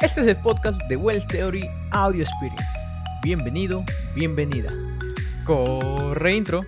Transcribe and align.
Este 0.00 0.20
es 0.20 0.28
el 0.28 0.36
podcast 0.36 0.80
de 0.84 0.94
Wells 0.94 1.26
Theory 1.26 1.68
Audio 1.90 2.22
Experience. 2.22 2.64
Bienvenido, 3.20 3.82
bienvenida. 4.14 4.72
Corre 5.44 6.36
intro. 6.36 6.64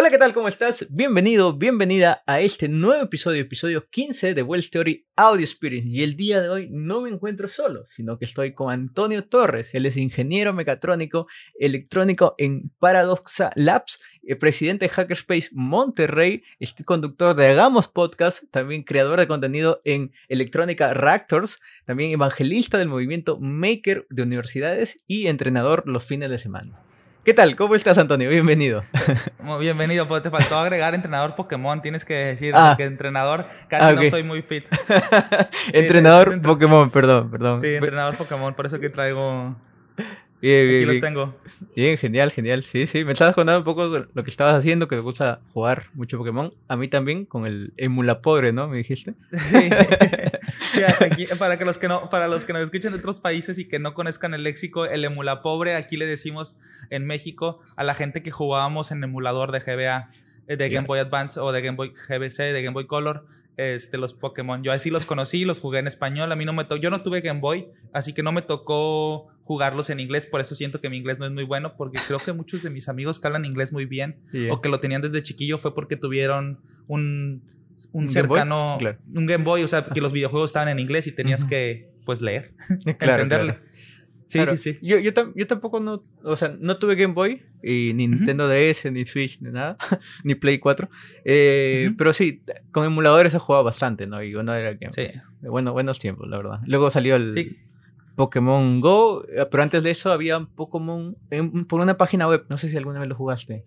Hola, 0.00 0.10
¿qué 0.10 0.18
tal? 0.18 0.32
¿Cómo 0.32 0.46
estás? 0.46 0.86
Bienvenido, 0.90 1.54
bienvenida 1.54 2.22
a 2.24 2.38
este 2.38 2.68
nuevo 2.68 3.02
episodio, 3.02 3.42
episodio 3.42 3.88
15 3.90 4.32
de 4.32 4.42
Wells 4.44 4.70
Theory 4.70 5.08
Audio 5.16 5.40
Experience. 5.40 5.88
Y 5.88 6.04
el 6.04 6.14
día 6.14 6.40
de 6.40 6.48
hoy 6.48 6.68
no 6.70 7.00
me 7.00 7.10
encuentro 7.10 7.48
solo, 7.48 7.84
sino 7.88 8.16
que 8.16 8.24
estoy 8.24 8.54
con 8.54 8.72
Antonio 8.72 9.26
Torres. 9.26 9.74
Él 9.74 9.86
es 9.86 9.96
ingeniero 9.96 10.52
mecatrónico 10.52 11.26
electrónico 11.58 12.36
en 12.38 12.70
Paradoxa 12.78 13.50
Labs, 13.56 13.98
eh, 14.22 14.36
presidente 14.36 14.84
de 14.84 14.90
Hackerspace 14.90 15.48
Monterrey, 15.50 16.44
este 16.60 16.84
conductor 16.84 17.34
de 17.34 17.48
Hagamos 17.48 17.88
Podcast, 17.88 18.44
también 18.52 18.84
creador 18.84 19.18
de 19.18 19.26
contenido 19.26 19.80
en 19.84 20.12
Electrónica 20.28 20.94
Reactors, 20.94 21.58
también 21.86 22.12
evangelista 22.12 22.78
del 22.78 22.86
movimiento 22.86 23.40
Maker 23.40 24.06
de 24.10 24.22
universidades 24.22 25.02
y 25.08 25.26
entrenador 25.26 25.82
los 25.88 26.04
fines 26.04 26.30
de 26.30 26.38
semana. 26.38 26.87
¿Qué 27.28 27.34
tal? 27.34 27.56
¿Cómo 27.56 27.74
estás, 27.74 27.98
Antonio? 27.98 28.30
Bienvenido. 28.30 28.84
Muy 29.42 29.60
bienvenido. 29.60 30.08
Pues 30.08 30.22
te 30.22 30.30
faltó 30.30 30.56
agregar 30.56 30.94
entrenador 30.94 31.34
Pokémon. 31.34 31.82
Tienes 31.82 32.06
que 32.06 32.14
decir 32.14 32.54
Ah. 32.56 32.72
que 32.74 32.84
entrenador 32.84 33.44
casi 33.68 33.84
Ah, 33.84 33.92
no 34.02 34.08
soy 34.08 34.22
muy 34.22 34.40
fit. 34.40 34.64
entrenador 35.74 36.32
entre- 36.32 36.48
Pokémon, 36.48 36.88
perdón, 36.90 37.30
perdón. 37.30 37.60
Sí, 37.60 37.74
entrenador 37.74 38.16
Pokémon. 38.16 38.54
Por 38.54 38.64
eso 38.64 38.80
que 38.80 38.88
traigo. 38.88 39.54
Bien, 40.40 40.60
Aquí 40.66 40.68
bien, 40.68 40.86
los 40.86 40.92
bien. 40.92 41.02
tengo. 41.02 41.34
Bien, 41.74 41.98
genial, 41.98 42.30
genial. 42.30 42.62
Sí, 42.62 42.86
sí. 42.86 43.04
Me 43.04 43.12
estabas 43.12 43.34
contando 43.34 43.58
un 43.58 43.64
poco 43.64 43.90
de 43.90 44.06
lo 44.12 44.22
que 44.24 44.30
estabas 44.30 44.54
haciendo, 44.54 44.86
que 44.88 44.94
te 44.96 45.02
gusta 45.02 45.40
jugar 45.52 45.86
mucho 45.94 46.16
Pokémon. 46.18 46.54
A 46.68 46.76
mí 46.76 46.86
también, 46.88 47.24
con 47.24 47.46
el 47.46 47.72
Emulapobre, 47.76 48.52
¿no? 48.52 48.68
Me 48.68 48.78
dijiste. 48.78 49.14
Sí. 49.32 49.68
Sí, 50.72 50.80
aquí- 50.82 51.26
para, 51.38 51.58
que 51.58 51.64
los 51.64 51.78
que 51.78 51.88
no, 51.88 52.08
para 52.10 52.28
los 52.28 52.44
que 52.44 52.52
nos 52.52 52.62
escuchan 52.62 52.92
de 52.92 52.98
otros 52.98 53.20
países 53.20 53.58
y 53.58 53.66
que 53.66 53.78
no 53.78 53.94
conozcan 53.94 54.32
el 54.34 54.42
léxico, 54.44 54.84
el 54.86 55.04
emula 55.04 55.40
pobre, 55.42 55.74
aquí 55.74 55.96
le 55.96 56.06
decimos 56.06 56.56
en 56.90 57.06
México 57.06 57.60
a 57.76 57.84
la 57.84 57.94
gente 57.94 58.22
que 58.22 58.30
jugábamos 58.30 58.90
en 58.90 59.02
emulador 59.02 59.50
de 59.52 59.60
GBA, 59.60 60.10
eh, 60.46 60.56
de 60.56 60.68
Game 60.68 60.86
Boy 60.86 60.98
Advance 61.00 61.40
o 61.40 61.52
de 61.52 61.62
Game 61.62 61.76
Boy 61.76 61.90
GBC, 61.94 62.52
de 62.52 62.62
Game 62.62 62.74
Boy 62.74 62.86
Color. 62.86 63.26
Este, 63.56 63.98
los 63.98 64.14
Pokémon. 64.14 64.62
Yo 64.62 64.70
así 64.70 64.88
los 64.88 65.04
conocí, 65.04 65.44
los 65.44 65.58
jugué 65.58 65.80
en 65.80 65.88
español. 65.88 66.30
A 66.30 66.36
mí 66.36 66.44
no 66.44 66.52
me 66.52 66.62
tocó, 66.64 66.76
yo 66.80 66.90
no 66.90 67.02
tuve 67.02 67.22
Game 67.22 67.40
Boy, 67.40 67.66
así 67.92 68.12
que 68.12 68.22
no 68.22 68.30
me 68.32 68.42
tocó 68.42 69.26
jugarlos 69.48 69.88
en 69.88 69.98
inglés. 69.98 70.26
Por 70.26 70.40
eso 70.42 70.54
siento 70.54 70.80
que 70.80 70.90
mi 70.90 70.98
inglés 70.98 71.18
no 71.18 71.24
es 71.24 71.32
muy 71.32 71.44
bueno, 71.44 71.74
porque 71.78 71.98
creo 72.06 72.18
que 72.18 72.32
muchos 72.34 72.62
de 72.62 72.68
mis 72.68 72.86
amigos 72.90 73.18
que 73.18 73.26
hablan 73.26 73.46
inglés 73.46 73.72
muy 73.72 73.86
bien 73.86 74.16
Sí, 74.26 74.46
o 74.50 74.60
que 74.60 74.68
lo 74.68 74.78
tenían 74.78 75.00
desde 75.00 75.22
chiquillo 75.22 75.56
fue 75.56 75.74
porque 75.74 75.96
tuvieron 75.96 76.60
un, 76.86 77.42
un, 77.92 78.04
¿Un 78.04 78.08
Game 78.08 78.28
Boy? 78.28 78.36
cercano, 78.38 78.76
Claro. 78.78 78.98
un 79.14 79.24
Game 79.26 79.44
Boy, 79.44 79.62
o 79.62 79.68
sea, 79.68 79.86
que 79.86 80.00
los 80.02 80.12
videojuegos 80.12 80.50
estaban 80.50 80.68
en 80.68 80.78
inglés 80.78 81.06
y 81.06 81.12
tenías 81.12 81.46
que, 81.46 81.88
pues, 82.04 82.20
leer, 82.20 82.52
claro, 82.98 83.22
entenderle. 83.22 83.54
claro. 83.54 83.68
Sí, 84.26 84.40
sí, 84.50 84.56
sí. 84.58 84.78
Yo, 84.82 84.98
yo, 84.98 85.10
yo 85.34 85.46
tampoco 85.46 85.80
no, 85.80 86.04
o 86.22 86.36
sea, 86.36 86.54
no 86.60 86.76
tuve 86.76 86.96
Game 86.96 87.14
Boy, 87.14 87.44
y 87.62 87.94
ni 87.94 88.06
Nintendo 88.08 88.46
DS, 88.46 88.92
ni 88.92 89.06
Switch, 89.06 89.40
ni 89.40 89.50
nada, 89.50 89.78
ni 90.24 90.34
Play 90.34 90.58
4. 90.58 90.90
Eh. 91.24 91.90
Pero 91.96 92.12
sí, 92.12 92.42
con 92.70 92.84
emuladores 92.84 93.32
he 93.32 93.38
jugado 93.38 93.64
bastante, 93.64 94.06
¿no? 94.06 94.22
Y 94.22 94.34
bueno, 94.34 94.52
era 94.54 94.74
Game 94.74 94.90
Sí. 94.90 95.06
Bueno, 95.40 95.72
buenos 95.72 95.98
tiempos, 95.98 96.28
la 96.28 96.36
verdad. 96.36 96.60
Luego 96.66 96.90
salió 96.90 97.16
el 97.16 97.32
Sí. 97.32 97.56
Pokémon 98.18 98.80
Go, 98.80 99.24
eh, 99.28 99.46
pero 99.50 99.62
antes 99.62 99.82
de 99.84 99.90
eso 99.90 100.10
había 100.12 100.36
un 100.38 100.46
Pokémon 100.46 101.16
en- 101.30 101.64
por 101.66 101.80
una 101.80 101.96
página 101.96 102.26
web. 102.26 102.44
No 102.48 102.56
sé 102.56 102.68
si 102.68 102.76
alguna 102.76 102.98
vez 102.98 103.08
lo 103.08 103.14
jugaste. 103.14 103.62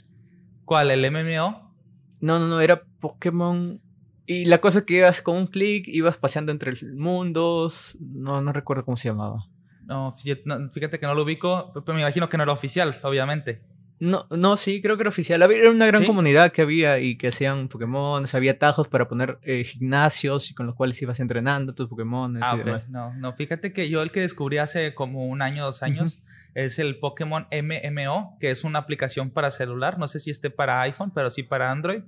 ¿Cuál? 0.65 0.91
¿El 0.91 1.05
MMO? 1.05 1.73
No, 2.19 2.37
no, 2.37 2.47
no, 2.47 2.59
era 2.59 2.83
Pokémon. 2.99 3.79
Y 4.25 4.45
la 4.45 4.59
cosa 4.59 4.79
es 4.79 4.85
que 4.85 4.97
ibas 4.97 5.21
con 5.21 5.37
un 5.37 5.47
clic, 5.47 5.85
ibas 5.87 6.17
paseando 6.17 6.51
entre 6.51 6.73
mundos. 6.93 7.97
No, 7.99 8.41
no 8.41 8.51
recuerdo 8.53 8.83
cómo 8.85 8.97
se 8.97 9.07
llamaba. 9.09 9.47
No, 9.85 10.11
fíjate 10.11 10.99
que 10.99 11.05
no 11.07 11.15
lo 11.15 11.23
ubico, 11.23 11.71
pero 11.73 11.95
me 11.95 12.01
imagino 12.01 12.29
que 12.29 12.37
no 12.37 12.43
era 12.43 12.51
oficial, 12.51 12.99
obviamente. 13.03 13.61
No, 14.01 14.25
no, 14.31 14.57
sí, 14.57 14.81
creo 14.81 14.97
que 14.97 15.03
era 15.03 15.09
oficial. 15.09 15.43
Había- 15.43 15.59
Era 15.59 15.69
una 15.69 15.85
gran 15.85 16.01
¿Sí? 16.01 16.07
comunidad 16.07 16.51
que 16.51 16.63
había 16.63 16.97
y 16.97 17.17
que 17.19 17.27
hacían 17.27 17.67
Pokémon. 17.67 18.25
Había 18.33 18.57
tajos 18.57 18.87
para 18.87 19.07
poner 19.07 19.37
eh, 19.43 19.63
gimnasios 19.63 20.49
y 20.49 20.55
con 20.55 20.65
los 20.65 20.73
cuales 20.73 20.99
ibas 21.03 21.19
entrenando 21.19 21.75
tus 21.75 21.87
Pokémon 21.87 22.35
Ah, 22.41 22.53
y 22.55 22.59
ok. 22.59 22.65
demás. 22.65 22.89
No, 22.89 23.13
no, 23.13 23.31
fíjate 23.31 23.71
que 23.71 23.89
yo 23.89 24.01
el 24.01 24.09
que 24.09 24.21
descubrí 24.21 24.57
hace 24.57 24.95
como 24.95 25.27
un 25.27 25.43
año, 25.43 25.63
dos 25.65 25.83
años, 25.83 26.23
es 26.55 26.79
el 26.79 26.97
Pokémon 26.97 27.45
MMO, 27.51 28.37
que 28.39 28.49
es 28.49 28.63
una 28.63 28.79
aplicación 28.79 29.29
para 29.29 29.51
celular. 29.51 29.99
No 29.99 30.07
sé 30.07 30.19
si 30.19 30.31
esté 30.31 30.49
para 30.49 30.81
iPhone, 30.81 31.11
pero 31.13 31.29
sí 31.29 31.43
para 31.43 31.71
Android. 31.71 32.01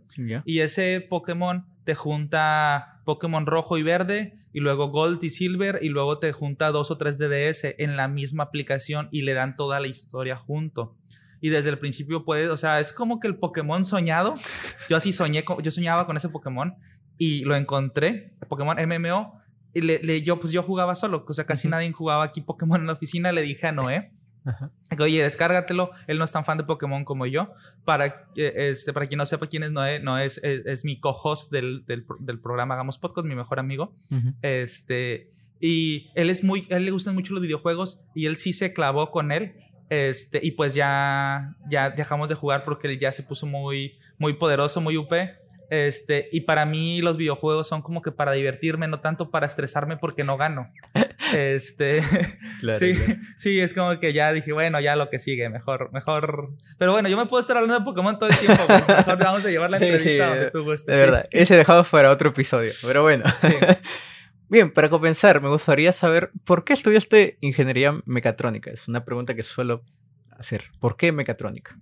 Y 0.45 0.61
ese 0.61 1.05
Pokémon 1.07 1.65
te 1.83 1.93
junta 1.95 3.01
Pokémon 3.05 3.45
rojo 3.45 3.77
y 3.77 3.83
verde, 3.83 4.33
y 4.51 4.61
luego 4.61 4.87
Gold 4.89 5.23
y 5.23 5.29
Silver, 5.29 5.77
y 5.81 5.89
luego 5.89 6.17
te 6.17 6.31
junta 6.31 6.71
dos 6.71 6.89
o 6.89 6.97
tres 6.97 7.19
DDS 7.19 7.75
en 7.77 7.97
la 7.97 8.07
misma 8.07 8.45
aplicación 8.45 9.09
y 9.11 9.21
le 9.21 9.33
dan 9.35 9.55
toda 9.55 9.79
la 9.79 9.87
historia 9.87 10.35
junto. 10.35 10.95
Y 11.43 11.49
desde 11.49 11.69
el 11.71 11.77
principio 11.77 12.23
puedes, 12.23 12.49
o 12.49 12.55
sea, 12.55 12.79
es 12.79 12.93
como 12.93 13.19
que 13.19 13.27
el 13.27 13.35
Pokémon 13.37 13.83
soñado. 13.83 14.33
Yo 14.89 14.95
así 14.95 15.11
soñé, 15.11 15.43
con- 15.43 15.61
yo 15.61 15.71
soñaba 15.71 16.05
con 16.05 16.15
ese 16.15 16.29
Pokémon 16.29 16.73
y 17.17 17.43
lo 17.43 17.55
encontré, 17.57 18.33
el 18.41 18.47
Pokémon 18.47 18.77
MMO. 18.77 19.41
Y 19.73 19.81
le, 19.81 19.99
le- 20.03 20.21
yo, 20.21 20.39
pues 20.39 20.53
yo 20.53 20.63
jugaba 20.63 20.95
solo, 20.95 21.25
o 21.27 21.33
sea, 21.33 21.45
casi 21.45 21.67
nadie 21.67 21.91
jugaba 21.91 22.23
aquí 22.23 22.39
Pokémon 22.39 22.79
en 22.79 22.87
la 22.87 22.93
oficina. 22.93 23.33
Le 23.33 23.41
dije 23.41 23.67
a 23.67 23.71
Noé, 23.73 24.11
Ajá. 24.45 24.71
Oye, 24.99 25.21
descárgatelo. 25.23 25.91
Él 26.07 26.17
no 26.17 26.25
es 26.25 26.31
tan 26.31 26.43
fan 26.45 26.57
de 26.57 26.63
Pokémon 26.65 27.03
como 27.05 27.25
yo. 27.25 27.53
Para, 27.85 28.27
eh, 28.35 28.53
este, 28.69 28.91
para 28.93 29.07
quien 29.07 29.17
no 29.17 29.25
sepa 29.25 29.47
quién 29.47 29.63
es 29.63 29.71
Noé, 29.71 29.99
Noé 29.99 30.25
es, 30.25 30.37
es, 30.43 30.65
es 30.65 30.85
mi 30.85 30.99
co-host 30.99 31.49
del, 31.51 31.83
del, 31.87 32.05
pro- 32.05 32.17
del 32.19 32.39
programa 32.39 32.73
Hagamos 32.75 32.97
Podcast, 32.97 33.25
mi 33.27 33.35
mejor 33.35 33.59
amigo. 33.59 33.95
Ujú. 34.11 34.33
Este, 34.41 35.29
y 35.59 36.09
él 36.15 36.29
es 36.29 36.43
muy, 36.43 36.67
a 36.71 36.75
él 36.77 36.85
le 36.85 36.91
gustan 36.91 37.15
mucho 37.15 37.33
los 37.33 37.41
videojuegos 37.41 38.01
y 38.15 38.25
él 38.27 38.35
sí 38.37 38.51
se 38.53 38.73
clavó 38.73 39.11
con 39.11 39.31
él. 39.31 39.55
Este, 39.89 40.39
y 40.41 40.51
pues 40.51 40.73
ya, 40.73 41.55
ya 41.69 41.89
dejamos 41.91 42.29
de 42.29 42.35
jugar 42.35 42.63
porque 42.63 42.87
él 42.87 42.97
ya 42.97 43.11
se 43.11 43.23
puso 43.23 43.45
muy, 43.45 43.99
muy 44.17 44.33
poderoso, 44.33 44.81
muy 44.81 44.97
UP. 44.97 45.11
Este, 45.69 46.29
y 46.31 46.41
para 46.41 46.65
mí 46.67 47.01
los 47.01 47.17
videojuegos 47.17 47.67
son 47.67 47.81
como 47.81 48.01
que 48.03 48.11
para 48.11 48.31
divertirme, 48.33 48.87
no 48.87 48.99
tanto 48.99 49.31
para 49.31 49.45
estresarme 49.47 49.97
porque 49.97 50.23
no 50.23 50.37
gano. 50.37 50.71
Este, 51.33 52.03
Claro, 52.61 52.77
sí, 52.77 52.93
claro. 52.93 53.19
sí, 53.37 53.59
es 53.59 53.73
como 53.73 53.97
que 53.99 54.13
ya 54.13 54.31
dije, 54.33 54.51
bueno, 54.53 54.79
ya 54.79 54.95
lo 54.95 55.09
que 55.09 55.17
sigue, 55.17 55.49
mejor, 55.49 55.91
mejor. 55.91 56.49
Pero 56.77 56.91
bueno, 56.91 57.09
yo 57.09 57.17
me 57.17 57.25
puedo 57.25 57.39
estar 57.41 57.57
hablando 57.57 57.79
de 57.79 57.83
Pokémon 57.85 58.19
todo 58.19 58.29
el 58.29 58.37
tiempo. 58.37 58.61
pues, 58.67 58.87
mejor 58.97 59.17
vamos 59.17 59.43
a 59.45 59.49
llevar 59.49 59.71
la 59.71 59.79
Sí, 59.79 59.85
entrevista 59.85 60.11
sí, 60.11 60.17
donde 60.17 60.39
de- 60.45 60.51
tú 60.51 60.63
gustes. 60.63 60.85
De 60.85 60.93
sí. 60.93 60.99
verdad, 60.99 61.25
ese 61.31 61.55
dejado 61.57 61.83
para 61.85 62.11
otro 62.11 62.29
episodio, 62.29 62.71
pero 62.83 63.01
bueno. 63.01 63.23
Sí. 63.41 63.47
Bien, 64.49 64.71
para 64.71 64.89
comenzar, 64.89 65.41
me 65.41 65.49
gustaría 65.49 65.91
saber 65.91 66.31
por 66.43 66.63
qué 66.63 66.73
estudiaste 66.73 67.37
ingeniería 67.41 67.99
mecatrónica. 68.05 68.69
Es 68.71 68.87
una 68.87 69.03
pregunta 69.03 69.33
que 69.33 69.43
suelo 69.43 69.83
hacer. 70.31 70.65
¿Por 70.79 70.95
qué 70.97 71.11
mecatrónica? 71.11 71.79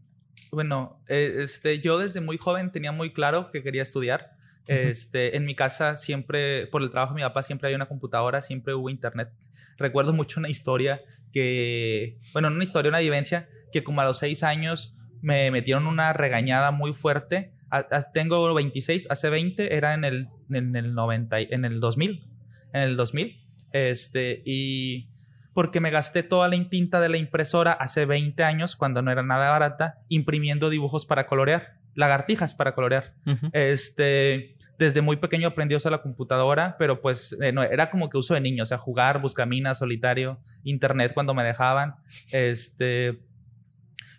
Bueno, 0.52 1.02
eh, 1.08 1.38
este, 1.40 1.80
yo 1.80 1.98
desde 1.98 2.22
muy 2.22 2.38
joven 2.38 2.72
tenía 2.72 2.92
muy 2.92 3.12
claro 3.14 3.52
que 3.52 3.64
quería 3.64 3.82
estudiar. 3.82 4.32
Este, 4.68 5.36
en 5.36 5.44
mi 5.46 5.56
casa 5.56 5.96
siempre, 5.98 6.68
por 6.68 6.84
el 6.84 6.92
trabajo 6.92 7.14
de 7.14 7.22
mi 7.22 7.28
papá, 7.28 7.42
siempre 7.42 7.68
había 7.68 7.78
una 7.78 7.88
computadora, 7.88 8.42
siempre 8.42 8.74
hubo 8.76 8.90
internet. 8.90 9.30
Recuerdo 9.78 10.14
mucho 10.14 10.40
una 10.40 10.50
historia 10.50 11.02
que, 11.34 12.20
bueno, 12.32 12.50
no 12.50 12.56
una 12.56 12.64
historia, 12.64 12.90
una 12.90 13.00
vivencia, 13.00 13.50
que 13.72 13.84
como 13.84 14.02
a 14.02 14.06
los 14.06 14.20
seis 14.20 14.44
años 14.44 14.96
me 15.22 15.50
metieron 15.52 15.88
una 15.88 16.14
regañada 16.14 16.72
muy 16.72 16.94
fuerte. 16.94 17.54
A- 17.72 17.88
a- 17.90 18.12
tengo 18.12 18.54
26, 18.54 19.08
hace 19.10 19.30
20 19.30 19.76
era 19.76 19.94
en 19.96 20.04
el, 20.06 20.28
en 20.52 20.76
el 20.76 20.94
90, 20.94 21.42
y- 21.42 21.48
en 21.50 21.66
el 21.66 21.80
2000, 21.80 22.28
en 22.74 22.82
el 22.82 22.96
2000. 22.96 23.38
Este, 23.74 24.42
y 24.46 25.10
porque 25.54 25.80
me 25.80 25.92
gasté 25.92 26.24
toda 26.24 26.48
la 26.48 26.70
tinta 26.70 27.00
de 27.00 27.10
la 27.10 27.18
impresora 27.18 27.74
hace 27.74 28.06
20 28.06 28.44
años, 28.44 28.76
cuando 28.76 29.02
no 29.02 29.12
era 29.12 29.24
nada 29.24 29.50
barata, 29.50 30.00
imprimiendo 30.08 30.70
dibujos 30.70 31.06
para 31.06 31.28
colorear, 31.28 31.80
lagartijas 31.94 32.56
para 32.56 32.74
colorear. 32.74 33.14
Este, 33.52 34.56
desde 34.78 35.02
muy 35.02 35.18
pequeño 35.18 35.50
aprendí 35.50 35.74
a 35.74 35.78
usar 35.78 35.92
la 35.92 36.02
computadora, 36.02 36.76
pero 36.80 37.02
pues 37.02 37.38
eh, 37.42 37.52
no, 37.52 37.64
era 37.64 37.90
como 37.92 38.10
que 38.10 38.18
uso 38.18 38.34
de 38.34 38.42
niño, 38.42 38.64
o 38.64 38.66
sea, 38.66 38.78
jugar, 38.78 39.22
buscaminas, 39.22 39.80
solitario, 39.80 40.40
internet 40.64 41.12
cuando 41.14 41.34
me 41.34 41.44
dejaban. 41.44 41.96
Este, 42.32 43.20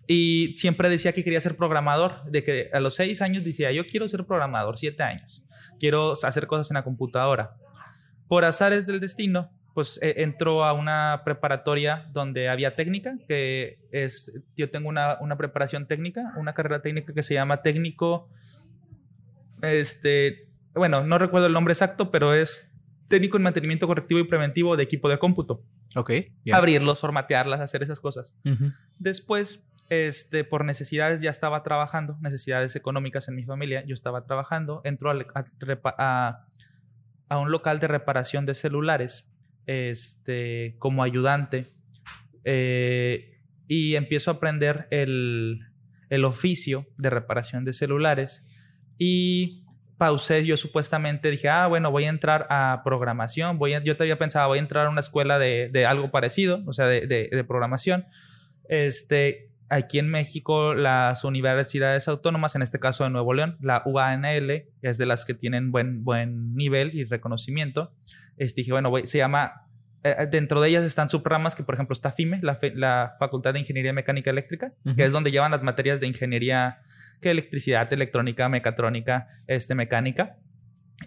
y 0.06 0.54
siempre 0.56 0.90
decía 0.90 1.12
que 1.12 1.24
quería 1.24 1.40
ser 1.40 1.56
programador, 1.56 2.24
de 2.30 2.44
que 2.44 2.70
a 2.72 2.80
los 2.80 2.94
seis 2.94 3.22
años 3.22 3.44
decía, 3.44 3.72
yo 3.72 3.86
quiero 3.86 4.06
ser 4.08 4.26
programador, 4.26 4.76
siete 4.76 5.02
años, 5.02 5.42
quiero 5.80 6.12
hacer 6.22 6.46
cosas 6.46 6.70
en 6.70 6.74
la 6.74 6.84
computadora. 6.84 7.56
Por 8.32 8.46
azares 8.46 8.86
del 8.86 8.98
destino, 8.98 9.50
pues 9.74 9.98
eh, 10.02 10.14
entró 10.22 10.64
a 10.64 10.72
una 10.72 11.20
preparatoria 11.22 12.08
donde 12.12 12.48
había 12.48 12.74
técnica, 12.74 13.18
que 13.28 13.78
es, 13.90 14.32
yo 14.56 14.70
tengo 14.70 14.88
una, 14.88 15.18
una 15.20 15.36
preparación 15.36 15.86
técnica, 15.86 16.32
una 16.36 16.54
carrera 16.54 16.80
técnica 16.80 17.12
que 17.12 17.22
se 17.22 17.34
llama 17.34 17.60
técnico, 17.60 18.30
este, 19.62 20.48
bueno, 20.74 21.04
no 21.04 21.18
recuerdo 21.18 21.46
el 21.46 21.52
nombre 21.52 21.72
exacto, 21.72 22.10
pero 22.10 22.34
es 22.34 22.60
técnico 23.08 23.36
en 23.36 23.42
mantenimiento 23.42 23.86
correctivo 23.86 24.20
y 24.20 24.24
preventivo 24.24 24.76
de 24.76 24.82
equipo 24.84 25.08
de 25.10 25.18
cómputo. 25.18 25.62
Ok. 25.94 26.10
Abrirlos, 26.56 27.00
formatearlas, 27.00 27.60
hacer 27.60 27.82
esas 27.82 28.00
cosas. 28.00 28.34
Después, 28.98 29.62
este, 29.90 30.44
por 30.44 30.64
necesidades 30.64 31.20
ya 31.20 31.28
estaba 31.28 31.62
trabajando, 31.62 32.16
necesidades 32.22 32.74
económicas 32.76 33.28
en 33.28 33.34
mi 33.34 33.44
familia, 33.44 33.84
yo 33.84 33.92
estaba 33.92 34.24
trabajando, 34.24 34.80
entró 34.84 35.10
a, 35.10 35.14
repa- 35.14 35.94
a- 35.98 36.46
a 37.32 37.38
un 37.38 37.50
local 37.50 37.80
de 37.80 37.88
reparación 37.88 38.44
de 38.44 38.54
celulares 38.54 39.26
este, 39.66 40.76
como 40.78 41.02
ayudante 41.02 41.64
eh, 42.44 43.40
y 43.68 43.94
empiezo 43.94 44.30
a 44.30 44.34
aprender 44.34 44.86
el, 44.90 45.60
el 46.10 46.24
oficio 46.24 46.86
de 46.98 47.08
reparación 47.08 47.64
de 47.64 47.72
celulares 47.72 48.46
y 48.98 49.64
pausé, 49.96 50.44
yo 50.44 50.58
supuestamente 50.58 51.30
dije, 51.30 51.48
ah, 51.48 51.68
bueno, 51.68 51.90
voy 51.90 52.04
a 52.04 52.10
entrar 52.10 52.46
a 52.50 52.82
programación, 52.84 53.58
voy 53.58 53.72
yo 53.82 53.96
te 53.96 54.02
había 54.02 54.18
pensado, 54.18 54.48
voy 54.48 54.58
a 54.58 54.60
entrar 54.60 54.86
a 54.86 54.90
una 54.90 55.00
escuela 55.00 55.38
de, 55.38 55.70
de 55.72 55.86
algo 55.86 56.10
parecido, 56.10 56.62
o 56.66 56.74
sea, 56.74 56.86
de, 56.86 57.06
de, 57.06 57.30
de, 57.32 57.44
programación. 57.44 58.04
Este, 58.68 59.51
aquí 59.72 59.98
en 59.98 60.08
México, 60.08 60.74
las 60.74 61.24
universidades 61.24 62.06
autónomas, 62.06 62.54
en 62.54 62.62
este 62.62 62.78
caso 62.78 63.04
de 63.04 63.10
Nuevo 63.10 63.32
León, 63.32 63.56
la 63.60 63.82
UANL, 63.86 64.66
es 64.82 64.98
de 64.98 65.06
las 65.06 65.24
que 65.24 65.32
tienen 65.32 65.72
buen, 65.72 66.04
buen 66.04 66.54
nivel 66.54 66.94
y 66.94 67.04
reconocimiento. 67.04 67.94
Este, 68.36 68.60
dije, 68.60 68.72
bueno, 68.72 68.90
voy, 68.90 69.06
se 69.06 69.18
llama 69.18 69.66
eh, 70.04 70.14
eh, 70.18 70.26
dentro 70.30 70.60
de 70.60 70.68
ellas 70.68 70.84
están 70.84 71.08
subramas 71.08 71.54
que, 71.54 71.62
por 71.62 71.74
ejemplo, 71.74 71.94
está 71.94 72.10
FIME, 72.10 72.40
la, 72.42 72.58
la 72.74 73.12
Facultad 73.18 73.54
de 73.54 73.60
Ingeniería 73.60 73.94
Mecánica 73.94 74.30
Eléctrica, 74.30 74.74
que 74.96 75.04
es 75.04 75.12
donde 75.12 75.30
llevan 75.30 75.50
las 75.50 75.62
materias 75.62 76.00
de 76.00 76.06
ingeniería, 76.06 76.82
que 77.22 77.30
electricidad, 77.30 77.90
electrónica, 77.92 78.48
mecatrónica, 78.50 79.28
este, 79.46 79.74
mecánica. 79.74 80.36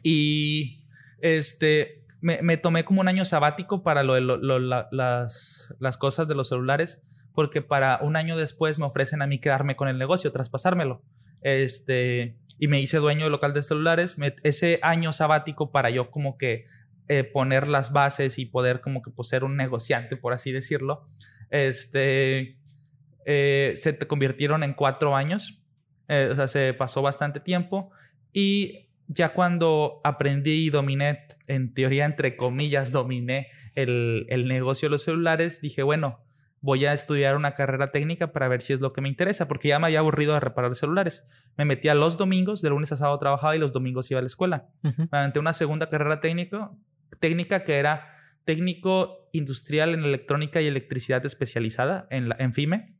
Y 0.01 0.87
este, 1.19 2.03
me, 2.19 2.41
me 2.41 2.57
tomé 2.57 2.83
como 2.83 3.01
un 3.01 3.07
año 3.07 3.25
sabático 3.25 3.83
para 3.83 4.01
lo, 4.01 4.19
lo, 4.19 4.59
las, 4.59 5.75
las 5.79 5.97
cosas 5.97 6.27
de 6.27 6.33
los 6.33 6.49
celulares, 6.49 7.03
porque 7.35 7.61
para 7.61 7.99
un 8.01 8.15
año 8.15 8.37
después 8.37 8.79
me 8.79 8.85
ofrecen 8.85 9.21
a 9.21 9.27
mí 9.27 9.39
quedarme 9.39 9.75
con 9.75 9.87
el 9.87 9.99
negocio, 9.99 10.31
traspasármelo. 10.31 11.03
Este, 11.41 12.37
y 12.57 12.67
me 12.67 12.79
hice 12.79 12.97
dueño 12.97 13.25
del 13.25 13.31
local 13.31 13.53
de 13.53 13.61
celulares. 13.61 14.15
ese 14.43 14.79
año 14.81 15.13
sabático 15.13 15.71
para 15.71 15.89
yo 15.89 16.09
como 16.09 16.37
que 16.37 16.65
eh, 17.07 17.23
poner 17.23 17.67
las 17.67 17.91
bases 17.91 18.39
y 18.39 18.45
poder 18.45 18.81
como 18.81 19.01
que 19.01 19.11
pues, 19.11 19.27
ser 19.27 19.43
un 19.43 19.55
negociante, 19.55 20.17
por 20.17 20.33
así 20.33 20.51
decirlo, 20.51 21.07
este, 21.51 22.57
eh, 23.25 23.73
se 23.75 23.97
convirtieron 23.99 24.63
en 24.63 24.73
cuatro 24.73 25.15
años. 25.15 25.61
Eh, 26.07 26.29
o 26.31 26.35
sea, 26.35 26.47
se 26.47 26.73
pasó 26.73 27.01
bastante 27.01 27.39
tiempo 27.39 27.91
y 28.31 28.89
ya 29.07 29.29
cuando 29.29 30.01
aprendí 30.03 30.65
y 30.65 30.69
dominé, 30.69 31.25
en 31.47 31.73
teoría, 31.73 32.05
entre 32.05 32.35
comillas, 32.35 32.91
dominé 32.91 33.49
el, 33.75 34.25
el 34.29 34.47
negocio 34.47 34.87
de 34.87 34.91
los 34.91 35.03
celulares, 35.03 35.61
dije, 35.61 35.83
bueno, 35.83 36.24
voy 36.65 36.83
a 36.85 36.93
estudiar 36.93 37.35
una 37.35 37.51
carrera 37.51 37.91
técnica 37.91 38.31
para 38.31 38.47
ver 38.47 38.63
si 38.63 38.73
es 38.73 38.81
lo 38.81 38.91
que 38.91 38.99
me 38.99 39.07
interesa, 39.07 39.47
porque 39.47 39.67
ya 39.67 39.77
me 39.77 39.85
había 39.85 39.99
aburrido 39.99 40.33
de 40.33 40.39
reparar 40.39 40.73
celulares. 40.73 41.23
Me 41.57 41.63
metía 41.63 41.93
los 41.93 42.17
domingos, 42.17 42.63
de 42.63 42.71
lunes 42.71 42.91
a 42.91 42.97
sábado 42.97 43.19
trabajaba 43.19 43.55
y 43.55 43.59
los 43.59 43.71
domingos 43.71 44.09
iba 44.09 44.17
a 44.17 44.23
la 44.23 44.27
escuela. 44.27 44.67
Uh 44.83 45.39
una 45.39 45.53
segunda 45.53 45.89
carrera 45.89 46.19
técnica 46.19 46.71
técnica 47.19 47.63
que 47.63 47.77
era 47.77 48.11
técnico 48.45 49.29
industrial 49.31 49.93
en 49.93 50.03
electrónica 50.03 50.59
y 50.59 50.65
electricidad 50.65 51.23
especializada 51.23 52.07
en, 52.09 52.29
la, 52.29 52.35
en 52.39 52.53
FIME. 52.53 52.95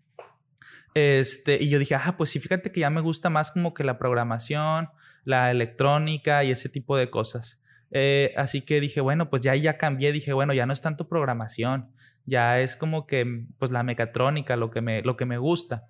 Este, 0.94 1.62
y 1.62 1.70
yo 1.70 1.80
dije, 1.80 1.96
ah, 1.96 2.16
pues 2.18 2.30
sí, 2.30 2.40
fíjate 2.40 2.72
que 2.72 2.82
ya 2.82 2.92
me 2.92 3.02
gusta 3.02 3.32
más 3.32 3.52
como 3.52 3.74
que 3.74 3.84
la 3.84 3.98
programación, 3.98 4.90
la 5.24 5.50
electrónica 5.50 6.44
y 6.44 6.52
ese 6.52 6.70
tipo 6.70 6.96
de 6.98 7.10
cosas. 7.10 7.62
Eh, 7.92 8.34
así 8.38 8.62
que 8.62 8.80
dije, 8.80 9.02
bueno, 9.02 9.30
pues 9.30 9.42
ya 9.42 9.56
ya 9.56 9.78
cambié, 9.78 10.12
dije, 10.12 10.34
bueno, 10.34 10.54
ya 10.54 10.66
no 10.66 10.74
es 10.74 10.82
tanto 10.82 11.08
programación, 11.08 11.92
ya 12.26 12.60
es 12.60 12.76
como 12.76 13.06
que 13.08 13.46
pues 13.58 13.72
la 13.72 13.84
mecatrónica 13.84 14.56
lo 14.56 14.72
que 14.72 14.82
me, 14.82 15.02
lo 15.02 15.18
que 15.18 15.26
me 15.26 15.38
gusta. 15.38 15.88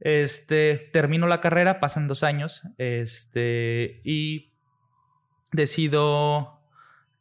Este, 0.00 0.90
termino 0.92 1.26
la 1.26 1.40
carrera, 1.40 1.80
pasan 1.80 2.06
dos 2.06 2.22
años, 2.22 2.62
este, 2.76 4.00
y 4.04 4.52
decido 5.52 6.60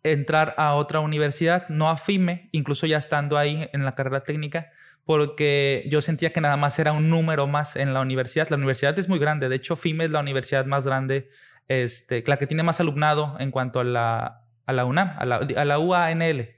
entrar 0.04 0.54
a 0.58 0.76
otra 0.76 1.00
universidad, 1.00 1.68
no 1.70 1.90
a 1.90 1.98
FIME, 1.98 2.50
incluso 2.52 2.86
ya 2.86 2.98
estando 2.98 3.38
ahí 3.38 3.70
en 3.72 3.86
la 3.86 3.94
carrera 3.94 4.24
técnica, 4.24 4.72
porque 5.04 5.86
yo 5.90 6.02
sentía 6.02 6.34
que 6.34 6.42
nada 6.42 6.58
más 6.58 6.78
era 6.80 6.92
un 6.92 7.10
número 7.10 7.48
más 7.48 7.76
en 7.76 7.94
la 7.94 8.02
universidad. 8.02 8.50
La 8.50 8.58
universidad 8.58 8.98
es 9.00 9.08
muy 9.08 9.20
grande, 9.20 9.50
de 9.50 9.56
hecho 9.56 9.76
FIME 9.76 10.06
es 10.06 10.12
la 10.12 10.20
universidad 10.20 10.66
más 10.66 10.86
grande, 10.86 11.30
este, 11.68 12.24
la 12.28 12.38
que 12.38 12.48
tiene 12.48 12.64
más 12.64 12.80
alumnado 12.80 13.36
en 13.40 13.52
cuanto 13.52 13.80
a 13.80 13.84
la, 13.84 14.42
a 14.66 14.74
la 14.74 14.86
UNAM, 14.86 15.16
a 15.18 15.26
la, 15.26 15.36
a 15.38 15.66
la 15.66 15.80
UANL. 15.80 16.56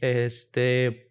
Este, 0.00 1.07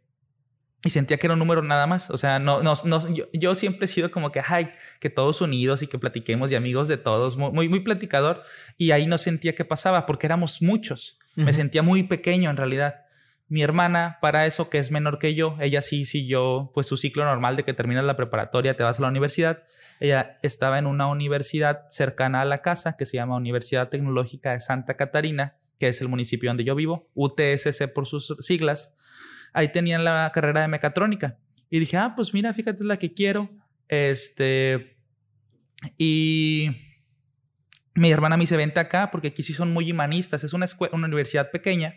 y 0.88 0.89
sentía 0.89 1.18
que 1.18 1.28
era 1.28 1.34
un 1.34 1.39
número 1.39 1.62
nada 1.62 1.86
más. 1.86 2.10
O 2.10 2.18
sea, 2.18 2.39
no, 2.39 2.63
no, 2.63 2.74
no 2.86 3.13
yo, 3.13 3.25
yo, 3.34 3.56
siempre 3.56 3.86
he 3.86 3.88
sido 3.89 4.10
como 4.10 4.31
que, 4.31 4.42
ay, 4.48 4.69
que 5.01 5.10
todos 5.10 5.42
unidos 5.42 5.84
y 5.84 5.88
que 5.88 6.00
platiquemos 6.00 6.50
y 6.50 6.56
amigos 6.56 6.88
de 6.88 6.95
todos, 6.95 7.36
muy, 7.36 7.68
muy 7.68 7.81
platicador. 7.81 8.44
Y 8.78 8.92
ahí 8.92 9.06
no 9.06 9.18
sentía 9.18 9.54
que 9.54 9.66
pasaba 9.66 10.06
porque 10.06 10.28
éramos 10.28 10.62
muchos. 10.62 11.19
Me 11.36 11.51
sentía 11.51 11.84
muy 11.84 12.04
pequeño 12.04 12.50
en 12.50 12.56
realidad. 12.56 13.01
Mi 13.50 13.63
hermana, 13.63 14.18
para 14.22 14.45
eso, 14.45 14.69
que 14.69 14.80
es 14.80 14.89
menor 14.89 15.19
que 15.19 15.36
yo, 15.36 15.57
ella 15.60 15.81
sí 15.81 16.06
siguió 16.06 16.72
pues 16.74 16.88
su 16.88 16.95
ciclo 16.95 17.25
normal 17.25 17.57
de 17.57 17.63
que 17.63 17.74
terminas 17.74 18.06
la 18.06 18.16
preparatoria, 18.16 18.78
te 18.78 18.84
vas 18.84 18.98
a 19.00 19.01
la 19.01 19.10
universidad. 19.10 19.63
Ella 20.00 20.39
estaba 20.42 20.80
en 20.80 20.88
una 20.88 21.07
universidad 21.07 21.81
cercana 21.89 22.42
a 22.42 22.45
la 22.45 22.60
casa 22.60 22.95
que 22.95 23.06
se 23.06 23.18
llama 23.18 23.36
Universidad 23.36 23.89
Tecnológica 23.89 24.54
de 24.54 24.62
Santa 24.62 24.95
Catarina, 24.95 25.57
que 25.80 25.89
es 25.89 26.00
el 26.00 26.07
municipio 26.07 26.50
donde 26.50 26.63
yo 26.63 26.75
vivo, 26.75 27.10
UTSC 27.13 27.88
por 27.94 28.07
sus 28.07 28.36
siglas 28.39 28.96
ahí 29.57 29.69
tenían 29.69 30.04
la 30.04 30.31
carrera 30.31 30.62
de 30.62 30.68
mecatrónica. 30.68 31.39
Y 31.69 31.80
dije, 31.80 31.98
ah, 31.98 32.13
pues 32.15 32.31
mira, 32.31 32.54
fíjate, 32.54 32.83
es 32.83 32.86
la 32.86 32.98
que 32.98 33.13
quiero. 33.13 33.50
Este. 33.88 34.98
Y 35.98 36.69
mi 37.95 38.12
hermana 38.12 38.38
me 38.38 38.42
dice, 38.42 38.56
vente 38.56 38.80
acá, 38.80 39.09
porque 39.09 39.30
aquí 39.30 39.42
sí 39.42 39.54
son 39.54 39.74
muy 39.74 39.92
humanistas. 39.92 40.44
Es 40.44 40.54
una, 40.54 40.65
escuela, 40.65 40.95
una 40.95 41.07
universidad 41.07 41.50
pequeña. 41.50 41.95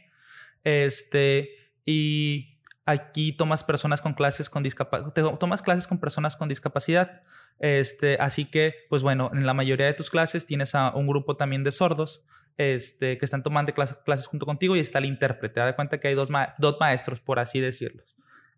Este. 0.64 1.50
Y 1.84 2.58
aquí 2.86 3.32
tomas 3.32 3.62
personas 3.62 4.00
con 4.00 4.14
clases 4.14 4.48
con 4.48 4.62
discapacidad, 4.62 5.12
tomas 5.38 5.60
clases 5.60 5.86
con 5.86 6.00
personas 6.00 6.36
con 6.36 6.48
discapacidad. 6.48 7.22
Este, 7.58 8.16
así 8.20 8.46
que, 8.46 8.74
pues 8.88 9.02
bueno, 9.02 9.30
en 9.34 9.44
la 9.44 9.52
mayoría 9.52 9.84
de 9.84 9.92
tus 9.92 10.08
clases 10.08 10.46
tienes 10.46 10.74
a 10.74 10.94
un 10.94 11.06
grupo 11.06 11.36
también 11.36 11.62
de 11.62 11.72
sordos 11.72 12.24
este, 12.56 13.18
que 13.18 13.24
están 13.24 13.42
tomando 13.42 13.72
clases, 13.72 14.26
junto 14.26 14.46
contigo 14.46 14.76
y 14.76 14.80
está 14.80 14.98
el 14.98 15.06
intérprete. 15.06 15.54
Te 15.54 15.60
das 15.60 15.74
cuenta 15.74 15.98
que 15.98 16.08
hay 16.08 16.14
dos, 16.14 16.28
dos 16.58 16.76
maestros, 16.78 17.20
por 17.20 17.38
así 17.38 17.60
decirlo. 17.60 18.02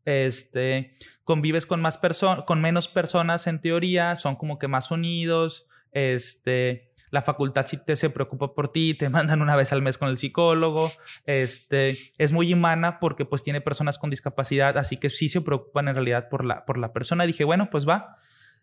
Este, 0.04 0.96
convives 1.22 1.66
con, 1.66 1.80
más 1.80 2.00
con 2.46 2.60
menos 2.60 2.88
personas 2.88 3.46
en 3.46 3.60
teoría, 3.60 4.16
son 4.16 4.36
como 4.36 4.58
que 4.58 4.68
más 4.68 4.90
unidos. 4.90 5.66
Este, 5.92 6.92
la 7.10 7.22
facultad 7.22 7.66
sí 7.66 7.76
te 7.76 7.94
se 7.94 8.10
preocupa 8.10 8.54
por 8.54 8.72
ti, 8.72 8.94
te 8.94 9.08
mandan 9.10 9.42
una 9.42 9.54
vez 9.54 9.72
al 9.72 9.82
mes 9.82 9.98
con 9.98 10.08
el 10.08 10.18
psicólogo. 10.18 10.90
Este, 11.26 11.96
es 12.18 12.32
muy 12.32 12.52
humana 12.52 12.98
porque 12.98 13.24
pues 13.24 13.42
tiene 13.42 13.60
personas 13.60 13.98
con 13.98 14.10
discapacidad, 14.10 14.76
así 14.78 14.96
que 14.96 15.08
sí 15.08 15.28
se 15.28 15.42
preocupan 15.42 15.88
en 15.88 15.94
realidad 15.94 16.28
por 16.28 16.44
la, 16.44 16.64
por 16.64 16.78
la 16.78 16.92
persona. 16.92 17.26
dije, 17.26 17.44
bueno, 17.44 17.68
pues 17.70 17.88
va, 17.88 18.16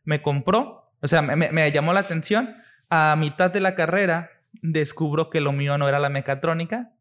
me 0.03 0.21
compró, 0.21 0.91
o 1.01 1.07
sea, 1.07 1.21
me 1.21 1.71
llamó 1.71 1.93
la 1.93 2.01
atención. 2.01 2.55
A 2.91 3.15
mitad 3.15 3.51
de 3.51 3.59
la 3.59 3.75
carrera 3.75 4.31
descubro 4.61 5.29
que 5.29 5.41
lo 5.41 5.51
mío 5.51 5.77
no 5.77 5.87
era 5.87 5.99
la 5.99 6.09
mecatrónica, 6.09 6.93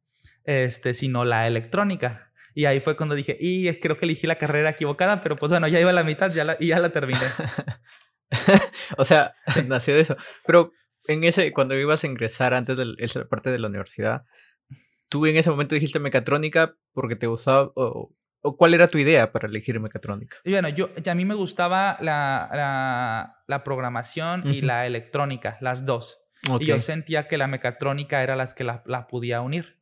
este, 0.44 0.94
sino 0.94 1.24
la 1.24 1.46
electrónica. 1.46 2.32
Y 2.54 2.64
ahí 2.64 2.80
fue 2.80 2.96
cuando 2.96 3.14
dije, 3.14 3.36
y 3.38 3.72
creo 3.78 3.96
que 3.96 4.04
elegí 4.04 4.26
la 4.26 4.36
carrera 4.36 4.70
equivocada, 4.70 5.20
pero 5.20 5.36
pues 5.36 5.52
bueno, 5.52 5.68
ya 5.68 5.80
iba 5.80 5.90
a 5.90 5.94
la 5.94 6.04
mitad 6.04 6.32
ya 6.32 6.56
y 6.58 6.68
ya 6.68 6.80
la 6.80 6.90
terminé. 6.90 7.20
o 8.96 9.04
sea, 9.04 9.34
nació 9.66 9.94
de 9.94 10.00
eso. 10.00 10.16
Pero 10.46 10.72
en 11.06 11.24
ese, 11.24 11.52
cuando 11.52 11.74
ibas 11.74 12.04
a 12.04 12.06
ingresar 12.06 12.54
antes 12.54 12.76
de 12.76 12.94
esa 12.98 13.24
parte 13.26 13.50
de 13.50 13.58
la 13.58 13.68
universidad, 13.68 14.24
¿tú 15.08 15.26
en 15.26 15.36
ese 15.36 15.50
momento 15.50 15.74
dijiste 15.74 15.98
mecatrónica 16.00 16.76
porque 16.92 17.16
te 17.16 17.26
gustaba 17.26 17.70
o, 17.74 18.14
cuál 18.56 18.74
era 18.74 18.88
tu 18.88 18.98
idea 18.98 19.32
para 19.32 19.48
elegir 19.48 19.80
mecatrónica? 19.80 20.36
Y 20.44 20.52
bueno, 20.52 20.68
yo, 20.68 20.90
a 21.06 21.14
mí 21.14 21.24
me 21.24 21.34
gustaba 21.34 21.96
la, 22.00 23.34
la, 23.46 23.64
programación 23.64 24.52
y 24.52 24.62
la 24.62 24.86
electrónica, 24.86 25.58
las 25.60 25.84
dos. 25.84 26.20
Y 26.60 26.66
yo 26.66 26.78
sentía 26.78 27.26
que 27.26 27.38
la 27.38 27.46
mecatrónica 27.46 28.22
era 28.22 28.36
las 28.36 28.54
que 28.54 28.64
la, 28.64 28.82
la 28.86 29.06
podía 29.06 29.40
unir. 29.40 29.78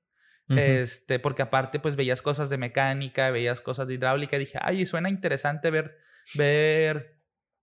Este, 0.48 1.18
porque 1.18 1.42
aparte, 1.42 1.80
pues 1.80 1.96
veías 1.96 2.22
cosas 2.22 2.48
de 2.50 2.56
mecánica, 2.56 3.30
veías 3.30 3.60
cosas 3.60 3.88
de 3.88 3.94
hidráulica, 3.94 4.36
y 4.36 4.40
dije, 4.40 4.58
ay, 4.62 4.86
suena 4.86 5.08
interesante 5.08 5.70
ver, 5.70 5.98
ver, 6.34 7.18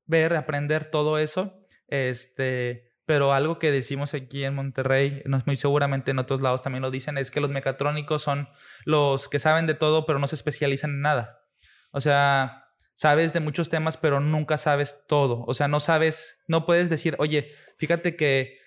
ver, 0.06 0.36
aprender 0.36 0.86
todo 0.86 1.18
eso. 1.18 1.66
Este, 1.88 2.92
pero 3.06 3.34
algo 3.34 3.60
que 3.60 3.72
decimos 3.72 4.14
aquí 4.14 4.44
en 4.44 4.56
Monterrey, 4.56 5.22
no 5.26 5.42
muy 5.46 5.56
seguramente 5.56 6.12
en 6.12 6.20
otros 6.20 6.42
lados 6.42 6.62
también 6.62 6.82
lo 6.82 6.92
dicen, 6.92 7.18
es 7.18 7.32
que 7.32 7.42
los 7.42 7.52
mecatrónicos 7.52 8.22
son 8.22 8.50
los 8.86 9.30
que 9.30 9.40
saben 9.40 9.68
de 9.68 9.76
todo, 9.76 10.06
pero 10.06 10.20
no 10.20 10.28
se 10.28 10.36
especializan 10.36 10.92
en 10.92 11.02
nada. 11.02 11.42
O 11.92 12.02
sea, 12.02 12.66
sabes 12.96 13.34
de 13.34 13.40
muchos 13.40 13.70
temas, 13.70 13.98
pero 13.98 14.20
nunca 14.20 14.58
sabes 14.58 15.06
todo. 15.08 15.44
O 15.48 15.54
sea, 15.54 15.68
no 15.68 15.80
sabes, 15.80 16.40
no 16.48 16.66
puedes 16.66 16.90
decir, 16.90 17.16
oye, 17.20 17.52
fíjate 17.78 18.16
que 18.16 18.58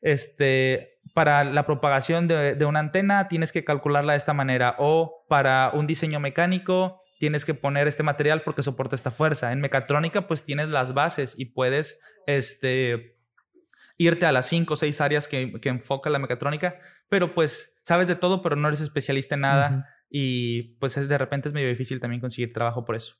este, 0.00 1.00
para 1.14 1.44
la 1.44 1.64
propagación 1.64 2.28
de, 2.28 2.62
una 2.66 2.80
antena 2.80 3.28
tienes 3.28 3.52
que 3.52 3.64
calcularla 3.64 4.12
de 4.12 4.18
esta 4.18 4.34
manera 4.34 4.76
o 4.78 5.24
para 5.28 5.70
un 5.72 5.86
diseño 5.86 6.20
mecánico 6.20 7.02
tienes 7.18 7.44
que 7.44 7.54
poner 7.54 7.88
este 7.88 8.02
material 8.02 8.42
porque 8.42 8.62
soporta 8.62 8.94
esta 8.94 9.10
fuerza. 9.10 9.52
En 9.52 9.60
mecatrónica 9.60 10.26
pues 10.26 10.44
tienes 10.44 10.68
las 10.68 10.92
bases 10.92 11.34
y 11.38 11.46
puedes 11.46 11.98
este, 12.26 13.16
irte 13.96 14.26
a 14.26 14.32
las 14.32 14.46
cinco 14.46 14.74
o 14.74 14.76
seis 14.76 15.00
áreas 15.00 15.26
que, 15.26 15.58
que 15.60 15.70
enfoca 15.70 16.10
la 16.10 16.18
mecatrónica, 16.18 16.78
pero 17.08 17.34
pues 17.34 17.74
sabes 17.82 18.08
de 18.08 18.16
todo 18.16 18.42
pero 18.42 18.56
no 18.56 18.68
eres 18.68 18.82
especialista 18.82 19.36
en 19.36 19.40
nada. 19.40 19.88
y 20.10 20.74
pues 20.78 20.94
de 21.08 21.18
repente 21.18 21.48
es 21.48 21.54
medio 21.54 21.68
difícil 21.68 22.00
también 22.00 22.20
conseguir 22.20 22.52
trabajo 22.52 22.84
por 22.84 22.96
eso. 22.96 23.16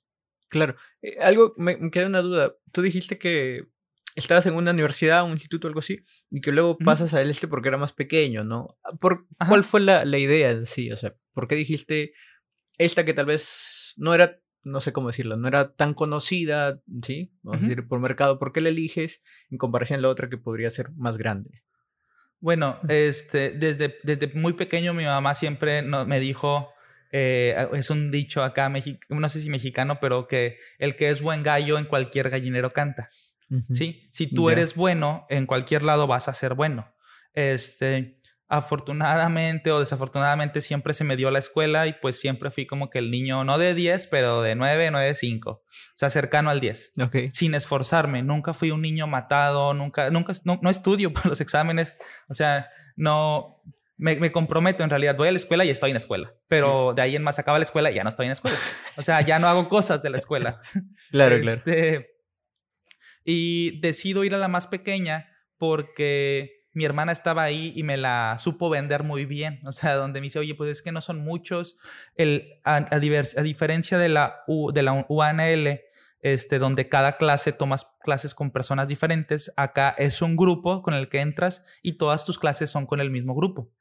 Claro. 0.48 0.76
Eh, 1.02 1.16
algo, 1.20 1.54
me, 1.56 1.76
me, 1.76 1.90
queda 1.90 2.06
una 2.06 2.20
duda. 2.20 2.54
Tú 2.72 2.82
dijiste 2.82 3.18
que 3.18 3.68
estabas 4.16 4.46
en 4.46 4.54
una 4.54 4.72
universidad, 4.72 5.24
un 5.24 5.32
instituto, 5.32 5.68
algo 5.68 5.78
así, 5.78 6.04
y 6.30 6.40
que 6.40 6.50
luego 6.50 6.76
pasas 6.78 7.14
a 7.14 7.22
este 7.22 7.46
porque 7.46 7.68
era 7.68 7.78
más 7.78 7.92
pequeño, 7.92 8.42
¿no? 8.44 8.76
¿Por, 9.00 9.26
¿Cuál 9.46 9.62
fue 9.62 9.80
la, 9.80 10.04
la 10.04 10.18
idea 10.18 10.50
en 10.50 10.66
sí? 10.66 10.90
O 10.90 10.96
sea, 10.96 11.14
¿por 11.32 11.46
qué 11.46 11.54
dijiste 11.54 12.12
esta 12.78 13.04
que 13.04 13.14
tal 13.14 13.26
vez 13.26 13.94
no 13.96 14.14
era, 14.14 14.40
no 14.62 14.80
sé 14.80 14.92
cómo 14.92 15.08
decirlo, 15.08 15.36
no 15.36 15.48
era 15.48 15.74
tan 15.74 15.94
conocida, 15.94 16.80
¿sí? 17.02 17.32
Vamos 17.42 17.62
a 17.62 17.66
decir, 17.66 17.86
por 17.86 18.00
mercado, 18.00 18.38
¿por 18.38 18.52
qué 18.52 18.60
la 18.60 18.70
eliges 18.70 19.22
en 19.50 19.58
comparación 19.58 19.98
a 19.98 20.02
la 20.02 20.08
otra 20.08 20.28
que 20.28 20.38
podría 20.38 20.70
ser 20.70 20.90
más 20.96 21.16
grande? 21.18 21.62
Bueno, 22.40 22.78
este, 22.88 23.50
desde, 23.50 23.96
desde 24.02 24.28
muy 24.34 24.54
pequeño 24.54 24.92
mi 24.92 25.04
mamá 25.04 25.34
siempre 25.34 25.82
me 25.82 26.20
dijo, 26.20 26.70
eh, 27.12 27.68
es 27.72 27.90
un 27.90 28.10
dicho 28.10 28.42
acá, 28.42 28.70
no 29.08 29.28
sé 29.28 29.40
si 29.40 29.50
mexicano, 29.50 29.98
pero 30.00 30.26
que 30.26 30.58
el 30.78 30.96
que 30.96 31.08
es 31.08 31.22
buen 31.22 31.42
gallo 31.42 31.78
en 31.78 31.86
cualquier 31.86 32.30
gallinero 32.30 32.72
canta. 32.72 33.10
¿Sí? 33.70 34.06
Si 34.10 34.26
tú 34.26 34.50
eres 34.50 34.74
bueno, 34.74 35.26
en 35.28 35.46
cualquier 35.46 35.82
lado 35.82 36.06
vas 36.06 36.28
a 36.28 36.34
ser 36.34 36.54
bueno. 36.54 36.92
Este, 37.32 38.16
afortunadamente 38.48 39.72
o 39.72 39.80
desafortunadamente 39.80 40.60
siempre 40.60 40.94
se 40.94 41.04
me 41.04 41.16
dio 41.16 41.30
la 41.30 41.40
escuela 41.40 41.86
y 41.86 41.94
pues 41.94 42.18
siempre 42.18 42.50
fui 42.50 42.66
como 42.66 42.90
que 42.90 42.98
el 42.98 43.10
niño 43.10 43.44
no 43.44 43.58
de 43.58 43.74
10, 43.74 44.06
pero 44.06 44.42
de 44.42 44.54
9, 44.54 44.90
9, 44.90 45.14
5. 45.14 45.50
O 45.50 45.62
sea, 45.94 46.10
cercano 46.10 46.50
al 46.50 46.60
10. 46.60 46.92
Sin 47.30 47.54
esforzarme. 47.54 48.22
Nunca 48.22 48.54
fui 48.54 48.70
un 48.70 48.82
niño 48.82 49.06
matado, 49.06 49.74
nunca, 49.74 50.10
nunca, 50.10 50.32
no, 50.44 50.70
estudio 50.70 51.12
para 51.12 51.30
los 51.30 51.40
exámenes. 51.40 51.98
O 52.28 52.34
sea, 52.34 52.68
no, 52.94 53.62
me, 53.96 54.30
comprometo 54.30 54.84
en 54.84 54.90
realidad. 54.90 55.16
Voy 55.16 55.28
a 55.28 55.32
la 55.32 55.38
escuela 55.38 55.64
y 55.64 55.70
estoy 55.70 55.90
en 55.90 55.94
la 55.94 55.98
escuela. 55.98 56.32
Pero 56.48 56.94
de 56.94 57.02
ahí 57.02 57.16
en 57.16 57.22
más 57.22 57.38
acaba 57.38 57.58
la 57.58 57.64
escuela 57.64 57.90
y 57.90 57.94
ya 57.94 58.04
no 58.04 58.10
estoy 58.10 58.26
en 58.26 58.30
la 58.30 58.34
escuela. 58.34 58.56
O 58.96 59.02
sea, 59.02 59.20
ya 59.22 59.38
no 59.38 59.48
hago 59.48 59.68
cosas 59.68 60.02
de 60.02 60.10
la 60.10 60.18
escuela. 60.18 60.60
claro, 61.10 61.38
claro. 61.40 61.62
Y 63.26 63.80
decido 63.80 64.24
ir 64.24 64.34
a 64.34 64.38
la 64.38 64.48
más 64.48 64.68
pequeña 64.68 65.28
porque 65.58 66.56
mi 66.72 66.84
hermana 66.84 67.10
estaba 67.10 67.42
ahí 67.42 67.72
y 67.74 67.82
me 67.82 67.96
la 67.96 68.36
supo 68.38 68.70
vender 68.70 69.02
muy 69.02 69.24
bien. 69.24 69.60
O 69.64 69.72
sea, 69.72 69.94
donde 69.94 70.20
me 70.20 70.26
dice, 70.26 70.38
oye, 70.38 70.54
pues 70.54 70.70
es 70.70 70.82
que 70.82 70.92
no 70.92 71.00
son 71.00 71.18
muchos. 71.18 71.76
El, 72.14 72.60
a, 72.64 72.86
a, 72.90 73.00
diferencia 73.00 73.98
de 73.98 74.08
la, 74.08 74.44
de 74.72 74.82
la 74.82 75.06
UANL, 75.08 75.80
este, 76.20 76.58
donde 76.58 76.88
cada 76.88 77.16
clase 77.16 77.52
tomas 77.52 77.96
clases 78.02 78.34
con 78.34 78.50
personas 78.50 78.88
diferentes, 78.88 79.52
acá 79.56 79.94
es 79.98 80.22
un 80.22 80.36
grupo 80.36 80.82
con 80.82 80.94
el 80.94 81.08
que 81.08 81.20
entras 81.20 81.64
y 81.82 81.98
todas 81.98 82.24
tus 82.24 82.38
clases 82.38 82.70
son 82.70 82.86
con 82.86 83.00
el 83.00 83.10
mismo 83.10 83.34
grupo. 83.34 83.72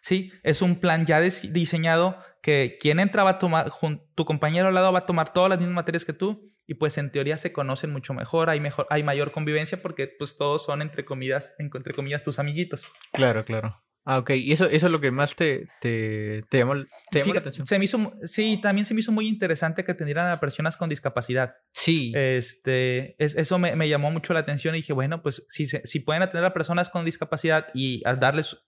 Sí, 0.00 0.30
es 0.44 0.62
un 0.62 0.76
plan 0.76 1.06
ya 1.06 1.20
diseñado 1.20 2.18
que 2.40 2.78
quien 2.80 3.00
entra 3.00 3.24
va 3.24 3.30
a 3.30 3.38
tomar, 3.38 3.72
tu 4.14 4.24
compañero 4.24 4.68
al 4.68 4.74
lado 4.74 4.92
va 4.92 5.00
a 5.00 5.06
tomar 5.06 5.32
todas 5.32 5.50
las 5.50 5.58
mismas 5.58 5.74
materias 5.74 6.04
que 6.04 6.12
tú 6.12 6.52
y 6.68 6.74
pues 6.74 6.98
en 6.98 7.10
teoría 7.10 7.38
se 7.38 7.50
conocen 7.50 7.90
mucho 7.90 8.12
mejor, 8.12 8.50
hay, 8.50 8.60
mejor, 8.60 8.86
hay 8.90 9.02
mayor 9.02 9.32
convivencia 9.32 9.80
porque 9.80 10.06
pues 10.06 10.36
todos 10.36 10.64
son 10.64 10.82
entre 10.82 11.06
comillas, 11.06 11.54
entre 11.58 11.94
comillas 11.94 12.22
tus 12.22 12.38
amiguitos. 12.38 12.92
Claro, 13.12 13.44
claro. 13.46 13.82
Ah, 14.04 14.18
ok. 14.18 14.30
¿Y 14.30 14.52
eso, 14.52 14.66
eso 14.66 14.86
es 14.86 14.92
lo 14.92 15.00
que 15.00 15.10
más 15.10 15.34
te, 15.34 15.66
te, 15.80 16.42
te 16.50 16.58
llamó, 16.58 16.74
te 17.10 17.24
la 17.24 17.40
atención? 17.40 17.66
Se 17.66 17.78
me 17.78 17.86
hizo, 17.86 18.12
sí, 18.22 18.58
también 18.62 18.84
se 18.84 18.92
me 18.92 19.00
hizo 19.00 19.12
muy 19.12 19.28
interesante 19.28 19.82
que 19.82 19.92
atendieran 19.92 20.30
a 20.30 20.40
personas 20.40 20.76
con 20.76 20.90
discapacidad. 20.90 21.56
Sí. 21.72 22.12
Este, 22.14 23.22
es, 23.22 23.34
eso 23.34 23.58
me, 23.58 23.74
me, 23.74 23.88
llamó 23.88 24.10
mucho 24.10 24.34
la 24.34 24.40
atención 24.40 24.74
y 24.74 24.78
dije, 24.78 24.92
bueno, 24.92 25.22
pues 25.22 25.44
si, 25.48 25.66
si 25.66 26.00
pueden 26.00 26.22
atender 26.22 26.44
a 26.44 26.52
personas 26.52 26.90
con 26.90 27.06
discapacidad 27.06 27.68
y 27.72 28.02
darles 28.02 28.58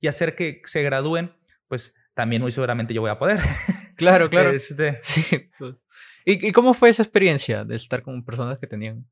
y 0.00 0.06
hacer 0.06 0.36
que 0.36 0.62
se 0.64 0.82
gradúen, 0.82 1.36
pues 1.66 1.92
también 2.14 2.42
muy 2.42 2.52
seguramente 2.52 2.94
yo 2.94 3.00
voy 3.00 3.10
a 3.10 3.18
poder. 3.18 3.40
Claro, 3.96 4.30
claro. 4.30 4.50
Este, 4.54 5.00
sí. 5.02 5.50
¿Y, 6.30 6.52
cómo 6.52 6.74
fue 6.74 6.90
esa 6.90 7.02
experiencia 7.02 7.64
de 7.64 7.76
estar 7.76 8.02
con 8.02 8.22
personas 8.22 8.58
que 8.58 8.66
tenían 8.66 9.08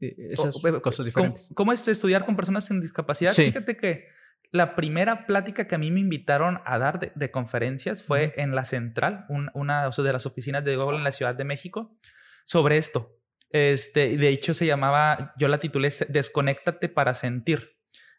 eh, 0.00 0.16
esas 0.32 0.56
cosas 0.82 1.06
diferentes? 1.06 1.48
¿Cómo, 1.54 1.72
es 1.72 1.86
estudiar 1.86 2.26
con 2.26 2.34
personas 2.34 2.64
sin 2.64 2.80
discapacidad? 2.80 3.32
Fíjate 3.32 3.76
que 3.76 4.08
la 4.50 4.74
primera 4.74 5.26
plática 5.26 5.68
que 5.68 5.76
a 5.76 5.78
mí 5.78 5.92
me 5.92 6.00
invitaron 6.00 6.60
a 6.64 6.78
dar 6.78 7.12
de, 7.14 7.30
conferencias 7.30 8.02
fue 8.02 8.34
en 8.36 8.56
la 8.56 8.64
Central, 8.64 9.26
una 9.54 9.88
de 9.88 10.12
las 10.12 10.26
oficinas 10.26 10.64
de 10.64 10.76
Google 10.76 10.98
en 10.98 11.04
la 11.04 11.12
Ciudad 11.12 11.36
de 11.36 11.44
México, 11.44 11.96
sobre 12.44 12.78
esto. 12.78 13.16
Este, 13.50 14.16
de 14.16 14.28
hecho, 14.28 14.52
se 14.52 14.66
llamaba, 14.66 15.34
yo 15.38 15.46
la 15.46 15.58
titulé 15.58 15.88
Desconéctate 16.08 16.88
para 16.88 17.14
sentir. 17.14 17.76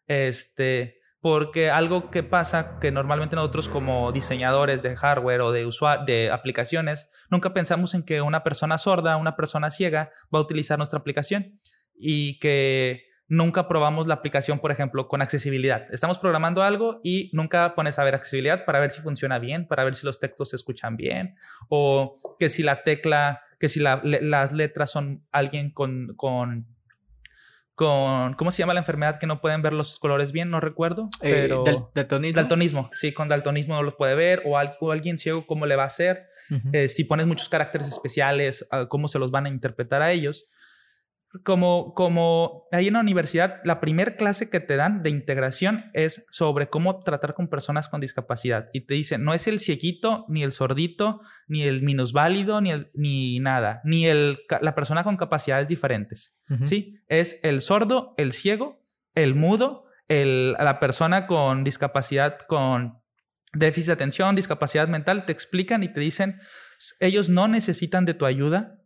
Este, 0.07 0.96
porque 1.19 1.69
algo 1.69 2.11
que 2.11 2.23
pasa 2.23 2.79
que 2.79 2.91
normalmente 2.91 3.35
nosotros 3.35 3.67
como 3.67 4.11
diseñadores 4.11 4.81
de 4.81 4.95
hardware 4.95 5.41
o 5.41 5.51
de, 5.51 5.69
de 6.05 6.31
aplicaciones, 6.31 7.09
nunca 7.29 7.53
pensamos 7.53 7.93
en 7.93 8.03
que 8.03 8.21
una 8.21 8.43
persona 8.43 8.77
sorda, 8.77 9.17
una 9.17 9.35
persona 9.35 9.71
ciega 9.71 10.11
va 10.33 10.39
a 10.39 10.43
utilizar 10.43 10.77
nuestra 10.77 10.99
aplicación 10.99 11.59
y 11.97 12.39
que 12.39 13.07
nunca 13.27 13.67
probamos 13.67 14.07
la 14.07 14.15
aplicación, 14.15 14.59
por 14.59 14.71
ejemplo, 14.71 15.07
con 15.07 15.21
accesibilidad. 15.21 15.85
Estamos 15.91 16.17
programando 16.17 16.63
algo 16.63 17.01
y 17.03 17.29
nunca 17.33 17.75
pones 17.75 17.99
a 17.99 18.03
ver 18.03 18.15
accesibilidad 18.15 18.65
para 18.65 18.79
ver 18.79 18.91
si 18.91 19.01
funciona 19.01 19.39
bien, 19.39 19.67
para 19.67 19.83
ver 19.83 19.95
si 19.95 20.05
los 20.05 20.19
textos 20.19 20.51
se 20.51 20.55
escuchan 20.55 20.95
bien 20.95 21.35
o 21.67 22.21
que 22.39 22.49
si 22.49 22.63
la 22.63 22.83
tecla, 22.83 23.41
que 23.59 23.69
si 23.69 23.81
las 23.81 24.53
letras 24.53 24.91
son 24.91 25.25
alguien 25.31 25.71
con, 25.71 26.15
con 26.15 26.76
con, 27.77 28.33
¿cómo 28.33 28.49
se 28.49 28.57
llama 28.57 28.73
la 28.73 28.79
enfermedad 28.79 29.19
que 29.19 29.27
no 29.27 29.39
pueden 29.39 29.61
ver 29.61 29.71
los 29.71 29.99
colores 29.99 30.31
bien? 30.31 30.49
No 30.49 30.59
recuerdo. 30.59 31.11
Eh, 31.21 31.47
pero 31.47 31.91
daltonismo. 31.93 32.35
Daltonismo, 32.35 32.89
sí, 32.91 33.13
con 33.13 33.27
daltonismo 33.27 33.75
no 33.75 33.83
los 33.83 33.93
puede 33.93 34.15
ver. 34.15 34.41
O, 34.45 34.57
alguien 34.57 35.19
ciego, 35.19 35.45
¿cómo 35.45 35.67
le 35.67 35.75
va 35.75 35.83
a 35.83 35.85
hacer? 35.85 36.27
Eh, 36.73 36.87
si 36.87 37.03
pones 37.03 37.27
muchos 37.27 37.49
caracteres 37.49 37.87
especiales, 37.87 38.67
ah, 38.71 38.87
¿cómo 38.89 39.07
se 39.07 39.19
los 39.19 39.29
van 39.29 39.45
a 39.45 39.49
interpretar 39.49 40.01
a 40.01 40.11
ellos? 40.11 40.49
Como, 41.43 41.93
como 41.93 42.67
ahí 42.71 42.87
en 42.87 42.93
la 42.93 42.99
universidad, 42.99 43.61
la 43.63 43.79
primera 43.79 44.15
clase 44.15 44.49
que 44.49 44.59
te 44.59 44.75
dan 44.75 45.03
de 45.03 45.09
integración 45.09 45.85
es 45.93 46.25
sobre 46.31 46.69
cómo 46.69 47.03
tratar 47.03 47.33
con 47.33 47.47
personas 47.47 47.89
con 47.89 48.01
discapacidad. 48.01 48.69
Y 48.73 48.81
te 48.81 48.93
dicen, 48.93 49.23
no 49.23 49.33
es 49.33 49.47
el 49.47 49.59
cieguito, 49.59 50.25
ni 50.29 50.43
el 50.43 50.51
sordito, 50.51 51.21
ni 51.47 51.63
el 51.63 51.81
minusválido, 51.81 52.61
ni, 52.61 52.71
el, 52.71 52.89
ni 52.93 53.39
nada, 53.39 53.81
ni 53.83 54.05
el, 54.05 54.39
la 54.61 54.75
persona 54.75 55.03
con 55.03 55.17
capacidades 55.17 55.67
diferentes. 55.67 56.37
¿Sí? 56.63 57.01
Es 57.07 57.39
el 57.43 57.61
sordo, 57.61 58.13
el 58.17 58.31
ciego, 58.31 58.85
el 59.15 59.35
mudo, 59.35 59.85
el, 60.07 60.53
la 60.53 60.79
persona 60.79 61.27
con 61.27 61.63
discapacidad, 61.63 62.37
con 62.47 63.01
déficit 63.53 63.87
de 63.87 63.93
atención, 63.93 64.35
discapacidad 64.35 64.87
mental, 64.87 65.25
te 65.25 65.31
explican 65.31 65.83
y 65.83 65.91
te 65.91 65.99
dicen, 65.99 66.39
ellos 66.99 67.29
no 67.29 67.47
necesitan 67.47 68.05
de 68.05 68.13
tu 68.13 68.25
ayuda, 68.25 68.76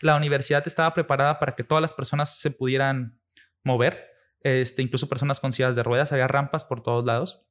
la 0.00 0.16
universidad 0.16 0.66
estaba 0.66 0.92
preparada 0.94 1.38
para 1.38 1.52
que 1.52 1.64
todas 1.64 1.82
las 1.82 1.94
personas 1.94 2.38
se 2.38 2.50
pudieran 2.50 3.20
mover, 3.62 4.08
este, 4.42 4.82
incluso 4.82 5.08
personas 5.08 5.40
con 5.40 5.52
sillas 5.52 5.76
de 5.76 5.82
ruedas, 5.82 6.12
había 6.12 6.28
rampas 6.28 6.64
por 6.64 6.82
todos 6.82 7.04
lados. 7.04 7.46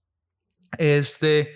Este, 0.77 1.53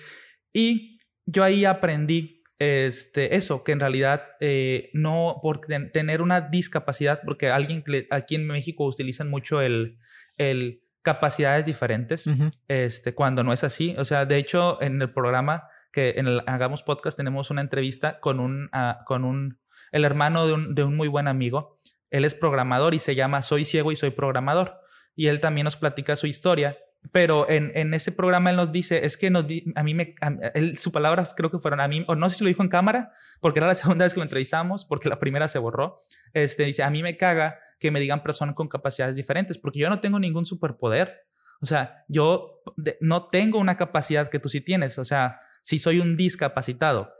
y 0.53 0.99
yo 1.25 1.43
ahí 1.43 1.65
aprendí 1.65 2.43
este, 2.59 3.35
eso, 3.35 3.63
que 3.63 3.71
en 3.71 3.79
realidad 3.79 4.23
eh, 4.39 4.89
no 4.93 5.39
por 5.41 5.61
tener 5.91 6.21
una 6.21 6.41
discapacidad, 6.41 7.21
porque 7.25 7.49
alguien 7.49 7.83
aquí 8.09 8.35
en 8.35 8.47
México 8.47 8.85
utilizan 8.85 9.29
mucho 9.29 9.61
el, 9.61 9.97
el 10.37 10.83
capacidades 11.01 11.65
diferentes, 11.65 12.25
este, 12.67 13.13
cuando 13.13 13.43
no 13.43 13.51
es 13.51 13.63
así. 13.63 13.95
O 13.97 14.05
sea, 14.05 14.25
de 14.25 14.37
hecho, 14.37 14.81
en 14.81 15.01
el 15.01 15.11
programa 15.11 15.67
que 15.91 16.15
en 16.17 16.27
el 16.27 16.41
Hagamos 16.47 16.81
Podcast 16.81 17.17
tenemos 17.17 17.51
una 17.51 17.61
entrevista 17.61 18.19
con 18.19 18.39
un, 18.39 18.69
ah, 18.71 19.03
con 19.05 19.25
un 19.25 19.59
el 19.93 20.03
hermano 20.03 20.45
de 20.45 20.53
un, 20.53 20.75
de 20.75 20.83
un 20.83 20.95
muy 20.97 21.07
buen 21.07 21.29
amigo. 21.29 21.79
Él 22.09 22.25
es 22.25 22.35
programador 22.35 22.93
y 22.93 22.99
se 22.99 23.15
llama 23.15 23.41
Soy 23.41 23.63
ciego 23.63 23.91
y 23.93 23.95
soy 23.95 24.09
programador. 24.09 24.81
Y 25.15 25.27
él 25.27 25.39
también 25.39 25.63
nos 25.65 25.77
platica 25.77 26.15
su 26.17 26.27
historia. 26.27 26.77
Pero 27.11 27.49
en, 27.49 27.71
en 27.75 27.93
ese 27.93 28.11
programa 28.11 28.49
él 28.49 28.55
nos 28.55 28.71
dice, 28.71 29.05
es 29.05 29.17
que 29.17 29.29
nos 29.29 29.45
a 29.75 29.83
mí 29.83 29.93
me, 29.93 30.15
él, 30.53 30.77
sus 30.77 30.91
palabras 30.91 31.33
creo 31.35 31.51
que 31.51 31.59
fueron 31.59 31.81
a 31.81 31.87
mí, 31.87 32.05
o 32.07 32.15
no 32.15 32.29
sé 32.29 32.37
si 32.37 32.43
lo 32.43 32.47
dijo 32.47 32.63
en 32.63 32.69
cámara, 32.69 33.11
porque 33.41 33.59
era 33.59 33.67
la 33.67 33.75
segunda 33.75 34.05
vez 34.05 34.13
que 34.13 34.19
lo 34.19 34.23
entrevistamos, 34.23 34.85
porque 34.85 35.09
la 35.09 35.19
primera 35.19 35.47
se 35.47 35.59
borró. 35.59 35.99
Este 36.33 36.63
dice, 36.63 36.83
a 36.83 36.89
mí 36.89 37.03
me 37.03 37.17
caga 37.17 37.59
que 37.79 37.91
me 37.91 37.99
digan 37.99 38.23
personas 38.23 38.55
con 38.55 38.67
capacidades 38.67 39.15
diferentes, 39.15 39.57
porque 39.57 39.79
yo 39.79 39.89
no 39.89 39.99
tengo 39.99 40.17
ningún 40.17 40.45
superpoder. 40.45 41.25
O 41.61 41.65
sea, 41.65 42.03
yo 42.07 42.63
no 42.99 43.29
tengo 43.29 43.59
una 43.59 43.75
capacidad 43.75 44.29
que 44.29 44.39
tú 44.39 44.49
sí 44.49 44.61
tienes. 44.61 44.97
O 44.97 45.05
sea, 45.05 45.39
si 45.61 45.79
soy 45.79 45.99
un 45.99 46.17
discapacitado, 46.17 47.13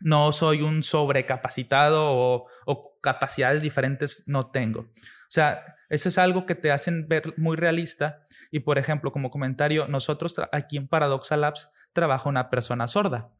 no 0.00 0.32
soy 0.32 0.62
un 0.62 0.82
sobrecapacitado 0.82 2.10
o, 2.10 2.46
o 2.66 2.98
capacidades 3.00 3.62
diferentes 3.62 4.24
no 4.26 4.50
tengo. 4.50 4.80
O 4.80 5.34
sea, 5.34 5.64
eso 5.88 6.08
es 6.08 6.18
algo 6.18 6.46
que 6.46 6.54
te 6.54 6.70
hacen 6.72 7.06
ver 7.08 7.34
muy 7.36 7.56
realista. 7.56 8.26
Y 8.50 8.60
por 8.60 8.78
ejemplo, 8.78 9.12
como 9.12 9.30
comentario, 9.30 9.88
nosotros 9.88 10.40
aquí 10.50 10.76
en 10.76 10.88
Paradoxa 10.88 11.36
Labs 11.36 11.70
trabaja 11.92 12.28
una 12.28 12.48
persona 12.50 12.86
sorda. 12.86 13.30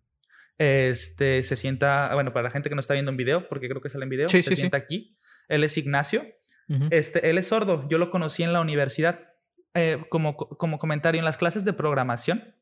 Este 0.59 1.43
se 1.43 1.57
sienta, 1.57 2.11
bueno, 2.15 2.33
para 2.33 2.45
la 2.45 2.51
gente 2.51 2.69
que 2.69 2.75
no 2.75 2.81
está 2.81 2.95
viendo 2.95 3.11
en 3.11 3.17
video, 3.17 3.49
porque 3.49 3.69
creo 3.69 3.81
que 3.81 3.89
sale 3.89 4.05
en 4.05 4.11
video, 4.11 4.29
se 4.29 4.43
sienta 4.43 4.77
aquí. 4.77 5.17
Él 5.49 5.65
es 5.65 5.77
Ignacio. 5.79 6.27
Este, 6.91 7.29
él 7.29 7.37
es 7.37 7.49
sordo. 7.49 7.87
Yo 7.89 7.99
lo 7.99 8.11
conocí 8.11 8.43
en 8.43 8.53
la 8.53 8.61
universidad. 8.61 9.29
Eh, 9.75 10.05
como, 10.11 10.37
como 10.37 10.79
comentario, 10.79 11.19
en 11.19 11.25
las 11.25 11.39
clases 11.39 11.65
de 11.65 11.73
programación, 11.73 12.55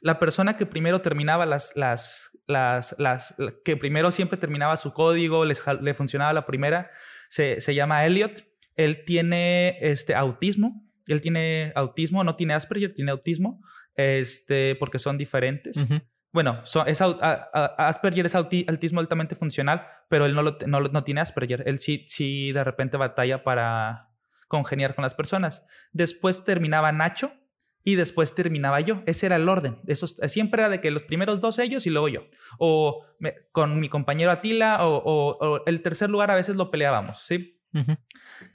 la 0.00 0.18
persona 0.18 0.56
que 0.56 0.66
primero 0.66 1.00
terminaba 1.00 1.46
las, 1.46 1.72
las, 1.76 2.30
las, 2.46 2.94
las, 2.98 3.34
que 3.64 3.76
primero 3.76 4.10
siempre 4.10 4.38
terminaba 4.38 4.76
su 4.76 4.92
código, 4.92 5.44
les, 5.44 5.62
le 5.80 5.94
funcionaba 5.94 6.32
la 6.32 6.46
primera, 6.46 6.90
se, 7.28 7.60
se 7.60 7.74
llama 7.74 8.04
Elliot. 8.04 8.44
Él 8.76 9.04
tiene 9.04 9.76
este 9.80 10.14
autismo. 10.14 10.86
Él 11.06 11.20
tiene 11.20 11.72
autismo, 11.74 12.24
no 12.24 12.36
tiene 12.36 12.54
Asperger, 12.54 12.94
tiene 12.94 13.10
autismo, 13.10 13.60
este, 13.94 14.76
porque 14.76 14.98
son 14.98 15.18
diferentes. 15.18 15.86
Bueno, 16.32 16.62
es, 16.86 17.02
Asperger 17.02 18.26
es 18.26 18.34
autismo 18.36 19.00
altamente 19.00 19.34
funcional, 19.34 19.86
pero 20.08 20.26
él 20.26 20.34
no, 20.34 20.42
lo, 20.42 20.56
no, 20.66 20.80
no, 20.80 21.04
tiene 21.04 21.20
Asperger. 21.20 21.64
Él 21.66 21.80
sí, 21.80 22.04
sí 22.06 22.52
de 22.52 22.62
repente 22.62 22.96
batalla 22.96 23.42
para 23.42 24.10
congeniar 24.46 24.94
con 24.94 25.02
las 25.02 25.14
personas. 25.14 25.66
Después 25.92 26.44
terminaba 26.44 26.92
Nacho, 26.92 27.32
y 27.84 27.94
después 27.94 28.34
terminaba 28.34 28.80
yo. 28.80 29.02
Ese 29.06 29.26
era 29.26 29.36
el 29.36 29.48
orden. 29.48 29.80
Eso 29.86 30.06
siempre 30.06 30.62
era 30.62 30.68
de 30.68 30.80
que 30.80 30.90
los 30.90 31.02
primeros 31.02 31.40
dos 31.40 31.58
ellos 31.58 31.86
y 31.86 31.90
luego 31.90 32.08
yo. 32.08 32.26
O 32.58 33.04
con 33.52 33.80
mi 33.80 33.88
compañero 33.88 34.30
Atila 34.30 34.78
o, 34.82 35.62
el 35.66 35.82
tercer 35.82 36.10
lugar 36.10 36.30
a 36.30 36.34
veces 36.34 36.56
lo 36.56 36.70
peleábamos, 36.70 37.22
¿sí? 37.22 37.60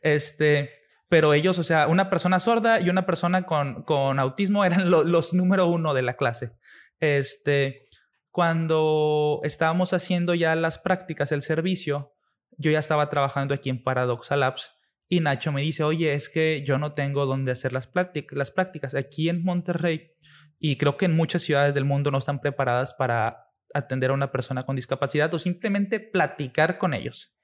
Este, 0.02 0.72
pero 1.10 1.34
ellos, 1.34 1.58
o 1.60 1.64
sea, 1.64 1.88
una 1.88 2.10
persona 2.10 2.40
sorda 2.40 2.80
y 2.80 2.90
una 2.90 3.06
persona 3.06 3.44
con, 3.44 3.84
con 3.84 4.20
autismo 4.20 4.66
eran 4.66 4.90
los 4.90 5.34
número 5.34 5.68
uno 5.68 5.94
de 5.94 6.02
la 6.02 6.18
clase. 6.18 6.52
Este, 7.00 7.88
cuando 8.32 9.40
estábamos 9.44 9.94
haciendo 9.94 10.34
ya 10.36 10.56
las 10.56 10.78
prácticas, 10.78 11.32
el 11.32 11.42
servicio, 11.42 12.14
yo 12.58 12.72
ya 12.72 12.80
estaba 12.80 13.10
trabajando 13.10 13.54
aquí 13.54 13.70
en 13.70 13.84
Paradoxa 13.84 14.36
Labs 14.36 14.72
y 15.08 15.20
Nacho 15.20 15.52
me 15.52 15.62
dice, 15.62 15.84
oye, 15.84 16.14
es 16.14 16.30
que 16.30 16.64
yo 16.66 16.78
no 16.78 16.94
tengo 16.94 17.26
dónde 17.26 17.52
hacer 17.52 17.74
las, 17.74 17.90
las 18.32 18.52
prácticas. 18.52 18.96
Aquí 18.96 19.30
en 19.30 19.44
Monterrey, 19.44 20.12
y 20.60 20.78
creo 20.78 20.98
que 20.98 21.06
en 21.06 21.16
muchas 21.16 21.44
ciudades 21.44 21.76
del 21.76 21.86
mundo 21.86 22.12
no 22.12 22.18
están 22.18 22.42
preparadas 22.42 22.94
para 22.94 23.52
atender 23.74 24.10
a 24.10 24.14
una 24.14 24.32
persona 24.32 24.66
con 24.66 24.76
discapacidad 24.76 25.34
o 25.34 25.40
simplemente 25.40 26.00
platicar 26.00 26.78
con 26.78 26.94
ellos. 26.94 27.38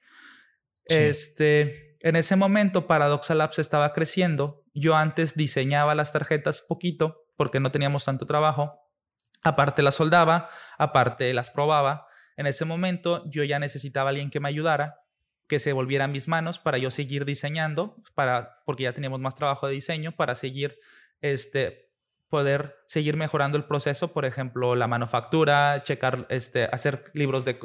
Este, 0.86 1.98
en 2.00 2.16
ese 2.16 2.36
momento, 2.36 2.88
Paradoxa 2.88 3.36
Labs 3.36 3.60
estaba 3.60 3.94
creciendo. 3.94 4.64
Yo 4.74 4.96
antes 4.96 5.36
diseñaba 5.36 5.94
las 5.94 6.12
tarjetas 6.12 6.62
poquito 6.62 7.26
porque 7.38 7.60
no 7.60 7.72
teníamos 7.72 8.06
tanto 8.06 8.26
trabajo. 8.26 8.80
Aparte 9.44 9.84
las 9.84 9.96
soldaba, 9.96 10.50
aparte 10.78 11.34
las 11.34 11.52
probaba. 11.52 12.08
En 12.38 12.48
ese 12.48 12.66
momento 12.66 13.30
yo 13.30 13.44
ya 13.44 13.60
necesitaba 13.60 14.10
a 14.10 14.12
alguien 14.12 14.30
que 14.30 14.40
me 14.40 14.50
ayudara 14.50 15.01
que 15.52 15.60
se 15.60 15.74
volviera 15.74 16.08
mis 16.08 16.30
manos 16.30 16.60
para 16.60 16.78
yo 16.78 16.92
seguir 16.92 17.26
diseñando, 17.26 18.02
para, 18.16 18.62
porque 18.66 18.84
ya 18.84 18.94
teníamos 18.94 19.20
más 19.20 19.36
trabajo 19.36 19.68
de 19.68 19.74
diseño, 19.74 20.14
para 20.14 20.34
seguir, 20.34 20.78
este, 21.20 21.92
poder 22.30 22.78
seguir 22.88 23.18
mejorando 23.18 23.58
el 23.58 23.66
proceso, 23.66 24.14
por 24.14 24.24
ejemplo, 24.24 24.78
la 24.78 24.88
manufactura, 24.88 25.82
checar, 25.84 26.26
este, 26.30 26.70
hacer 26.72 27.12
libros 27.14 27.44
de, 27.44 27.60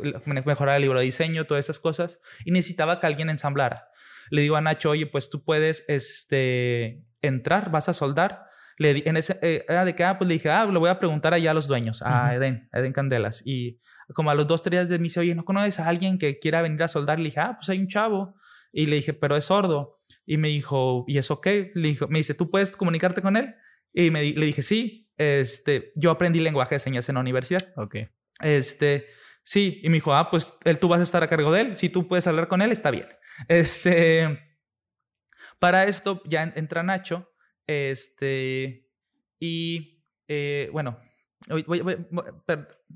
mejorar 0.45 0.75
el 0.75 0.83
libro 0.83 0.99
de 0.99 1.05
diseño, 1.05 1.45
todas 1.45 1.65
esas 1.65 1.79
cosas, 1.79 2.19
y 2.45 2.51
necesitaba 2.51 2.99
que 2.99 3.07
alguien 3.07 3.31
ensamblara. 3.31 3.87
Le 4.31 4.43
digo 4.43 4.57
a 4.57 4.61
Nacho, 4.61 4.91
oye, 4.91 5.07
pues 5.07 5.31
tú 5.31 5.45
puedes, 5.45 5.85
este, 5.87 7.05
entrar, 7.23 7.71
vas 7.71 7.89
a 7.89 7.93
soldar. 7.93 8.47
Le, 8.79 9.09
en 9.09 9.17
ese, 9.17 9.39
eh, 9.43 9.65
de 9.69 9.95
que, 9.95 10.03
ah, 10.03 10.19
pues 10.19 10.27
le 10.27 10.35
dije, 10.35 10.51
ah, 10.51 10.67
le 10.67 10.79
voy 10.81 10.91
a 10.91 10.99
preguntar 10.99 11.35
allá 11.35 11.53
a 11.53 11.55
los 11.55 11.69
dueños, 11.69 12.03
a 12.03 12.35
Eden, 12.35 12.69
Eden 12.73 12.93
Candelas, 12.93 13.43
y 13.47 13.79
como 14.15 14.31
a 14.31 14.35
los 14.35 14.47
dos, 14.47 14.63
tres 14.63 14.73
días 14.73 14.89
de 14.89 14.99
mí 14.99 15.05
dice, 15.05 15.21
oye, 15.21 15.35
¿no 15.35 15.45
conoces 15.45 15.81
a 15.81 15.89
alguien 15.89 16.19
que 16.19 16.39
quiera 16.39 16.63
venir 16.63 16.83
a 16.83 16.89
soldar? 16.89 17.19
Le 17.19 17.27
dije, 17.27 17.41
ah, 17.41 17.57
pues 17.57 17.69
hay 17.69 17.79
un 17.79 17.89
chavo. 17.89 18.35
Y 18.73 18.87
le 18.87 18.97
dije, 18.97 19.15
pero 19.15 19.37
es 19.37 19.47
sordo. 19.47 20.01
Y 20.25 20.37
me 20.37 20.49
dijo, 20.49 21.05
¿y 21.09 21.19
eso 21.19 21.41
qué? 21.41 21.71
Le 21.75 21.89
dijo, 21.89 22.09
me 22.09 22.19
dice, 22.19 22.35
¿tú 22.35 22.51
puedes 22.51 22.77
comunicarte 22.77 23.23
con 23.23 23.37
él? 23.37 23.55
Y 23.93 24.11
me, 24.11 24.23
le 24.23 24.47
dije, 24.47 24.63
sí, 24.63 25.11
este, 25.17 25.93
yo 25.97 26.11
aprendí 26.11 26.41
lenguaje 26.41 26.75
de 26.75 26.79
señas 26.81 27.09
en 27.09 27.15
la 27.15 27.21
universidad. 27.23 27.73
Ok. 27.77 27.97
Este, 28.41 29.07
sí. 29.43 29.81
Y 29.83 29.89
me 29.89 29.95
dijo, 29.95 30.15
ah, 30.15 30.31
pues 30.31 30.55
él, 30.65 30.79
tú 30.79 30.89
vas 30.89 31.01
a 31.01 31.05
estar 31.05 31.23
a 31.23 31.29
cargo 31.29 31.53
de 31.53 31.63
él. 31.63 31.77
Si 31.77 31.89
tú 31.89 32.07
puedes 32.07 32.27
hablar 32.27 32.49
con 32.49 32.63
él, 32.63 32.71
está 32.73 32.91
bien. 32.91 33.09
Este, 33.49 34.39
para 35.59 35.85
esto 35.85 36.23
ya 36.27 36.43
entra 36.55 36.83
Nacho. 36.83 37.33
Este, 37.67 38.89
y 39.41 40.05
eh, 40.29 40.69
bueno, 40.73 41.01
voy, 41.49 41.85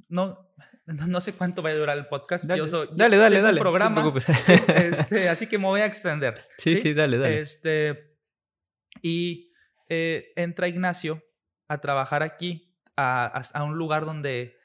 no, 0.08 0.52
no 1.09 1.20
sé 1.20 1.33
cuánto 1.33 1.62
va 1.62 1.70
a 1.70 1.74
durar 1.74 1.96
el 1.98 2.07
podcast. 2.07 2.44
Dale, 2.44 2.68
dale, 2.92 3.16
dale. 3.16 3.40
dale 3.40 3.61
programa. 3.61 4.12
este, 4.74 5.29
así 5.29 5.46
que 5.46 5.59
me 5.59 5.66
voy 5.66 5.81
a 5.81 5.87
extender. 5.87 6.46
Sí, 6.59 6.76
sí, 6.79 6.94
dale, 6.94 7.18
dale. 7.18 7.40
Este, 7.40 8.16
y 9.03 9.53
eh, 9.88 10.33
entra 10.37 10.68
Ignacio 10.68 11.22
a 11.68 11.81
trabajar 11.81 12.22
aquí, 12.22 12.76
a, 12.96 13.42
a, 13.55 13.64
un 13.64 13.76
lugar 13.76 14.05
donde 14.05 14.57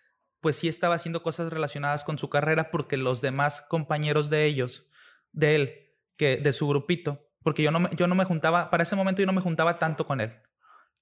pues 0.42 0.56
sí 0.56 0.68
estaba 0.68 0.96
haciendo 0.96 1.24
cosas 1.24 1.52
relacionadas 1.52 2.04
con 2.04 2.18
su 2.18 2.30
carrera 2.30 2.70
porque 2.70 2.98
los 2.98 3.22
demás 3.22 3.62
compañeros 3.62 4.30
de 4.30 4.46
ellos, 4.46 4.88
de 5.32 5.56
él, 5.56 5.74
que 6.18 6.38
de 6.38 6.54
su 6.54 6.68
grupito, 6.68 7.32
porque 7.44 7.64
yo 7.64 7.72
no 7.72 7.80
me, 7.80 7.90
yo 7.96 8.08
no 8.08 8.16
me 8.16 8.26
juntaba, 8.26 8.70
para 8.70 8.84
ese 8.84 8.96
momento 8.96 9.22
yo 9.22 9.26
no 9.26 9.34
me 9.34 9.42
juntaba 9.42 9.80
tanto 9.80 10.06
con 10.06 10.22
él. 10.22 10.34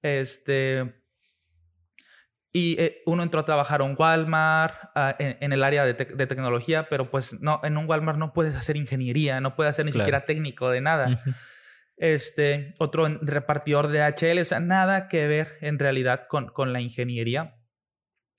Este, 0.02 1.03
y 2.56 2.80
eh, 2.80 3.02
uno 3.04 3.24
entró 3.24 3.40
a 3.40 3.44
trabajar 3.44 3.82
en 3.82 3.96
Walmart, 3.98 4.76
ah, 4.94 5.16
en, 5.18 5.52
el 5.52 5.64
área 5.64 5.84
de, 5.84 5.94
tecnología, 5.94 6.88
pero 6.88 7.10
pues 7.10 7.40
no, 7.40 7.60
en 7.64 7.76
un 7.76 7.90
Walmart 7.90 8.16
no 8.16 8.32
puedes 8.32 8.54
hacer 8.54 8.76
ingeniería, 8.76 9.40
no 9.40 9.56
puedes 9.56 9.70
hacer 9.70 9.84
ni 9.84 9.90
siquiera 9.90 10.24
técnico 10.24 10.70
de 10.70 10.80
nada. 10.80 11.20
Este, 11.96 12.76
otro 12.78 13.08
repartidor 13.22 13.88
de 13.88 14.02
HL, 14.02 14.38
o 14.40 14.44
sea, 14.44 14.60
nada 14.60 15.08
que 15.08 15.26
ver 15.26 15.58
en 15.62 15.80
realidad 15.80 16.28
con, 16.28 16.46
con 16.46 16.72
la 16.72 16.80
ingeniería. 16.80 17.56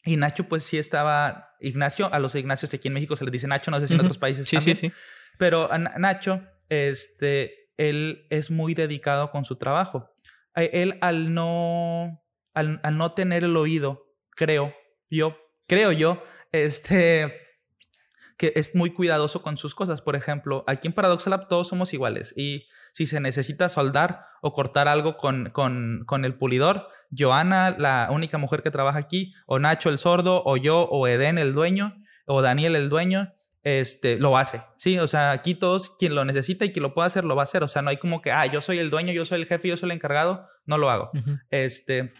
Y 0.05 0.15
Nacho, 0.15 0.45
pues 0.45 0.63
sí 0.63 0.77
estaba, 0.77 1.49
Ignacio, 1.59 2.13
a 2.13 2.19
los 2.19 2.35
Ignacios 2.35 2.73
aquí 2.73 2.87
en 2.87 2.93
México 2.93 3.17
se 3.17 3.25
les 3.25 3.33
dice 3.33 3.47
Nacho, 3.47 3.69
no 3.69 3.81
sé 3.81 3.87
si 3.89 3.95
en 3.95 3.99
otros 3.99 4.17
países 4.17 4.47
sí, 4.47 4.55
también. 4.55 4.77
Sí, 4.77 4.87
sí. 4.91 4.95
Pero 5.37 5.69
Nacho, 5.97 6.41
este, 6.69 7.69
él 7.75 8.27
es 8.29 8.49
muy 8.49 8.75
dedicado 8.75 9.29
con 9.29 9.43
su 9.43 9.57
trabajo. 9.57 10.13
Él 10.55 10.97
al 11.01 11.33
no, 11.33 12.23
al, 12.53 12.79
al 12.81 12.97
no 12.97 13.11
tener 13.11 13.43
el 13.43 13.57
oído 13.57 14.04
creo 14.35 14.73
yo, 15.09 15.37
creo 15.67 15.91
yo, 15.91 16.23
este, 16.51 17.33
que 18.37 18.53
es 18.55 18.75
muy 18.75 18.91
cuidadoso 18.91 19.41
con 19.41 19.57
sus 19.57 19.75
cosas. 19.75 20.01
Por 20.01 20.15
ejemplo, 20.15 20.63
aquí 20.67 20.87
en 20.87 20.93
Paradox 20.93 21.27
Lab 21.27 21.47
todos 21.47 21.67
somos 21.67 21.93
iguales 21.93 22.33
y 22.35 22.67
si 22.91 23.05
se 23.05 23.19
necesita 23.19 23.69
soldar 23.69 24.25
o 24.41 24.51
cortar 24.51 24.87
algo 24.87 25.17
con, 25.17 25.49
con, 25.51 26.03
con, 26.05 26.25
el 26.25 26.37
pulidor, 26.37 26.87
Joana, 27.17 27.75
la 27.77 28.09
única 28.11 28.37
mujer 28.37 28.61
que 28.61 28.71
trabaja 28.71 28.99
aquí, 28.99 29.33
o 29.47 29.59
Nacho 29.59 29.89
el 29.89 29.97
sordo, 29.97 30.43
o 30.45 30.57
yo, 30.57 30.83
o 30.83 31.07
Eden 31.07 31.37
el 31.37 31.53
dueño, 31.53 31.95
o 32.25 32.41
Daniel 32.41 32.75
el 32.75 32.89
dueño, 32.89 33.33
este, 33.63 34.17
lo 34.17 34.37
hace. 34.37 34.61
Sí, 34.77 34.99
o 34.99 35.07
sea, 35.07 35.31
aquí 35.31 35.55
todos, 35.55 35.89
quien 35.97 36.13
lo 36.13 36.23
necesita 36.23 36.65
y 36.65 36.71
quien 36.71 36.83
lo 36.83 36.93
pueda 36.93 37.07
hacer, 37.07 37.25
lo 37.25 37.35
va 37.35 37.41
a 37.41 37.45
hacer. 37.45 37.63
O 37.63 37.67
sea, 37.67 37.81
no 37.81 37.89
hay 37.89 37.97
como 37.97 38.21
que, 38.21 38.31
ah, 38.31 38.45
yo 38.45 38.61
soy 38.61 38.77
el 38.77 38.91
dueño, 38.91 39.11
yo 39.11 39.25
soy 39.25 39.41
el 39.41 39.47
jefe, 39.47 39.69
yo 39.69 39.77
soy 39.77 39.87
el 39.87 39.95
encargado, 39.95 40.47
no 40.65 40.77
lo 40.77 40.91
hago. 40.91 41.11
Este, 41.49 42.13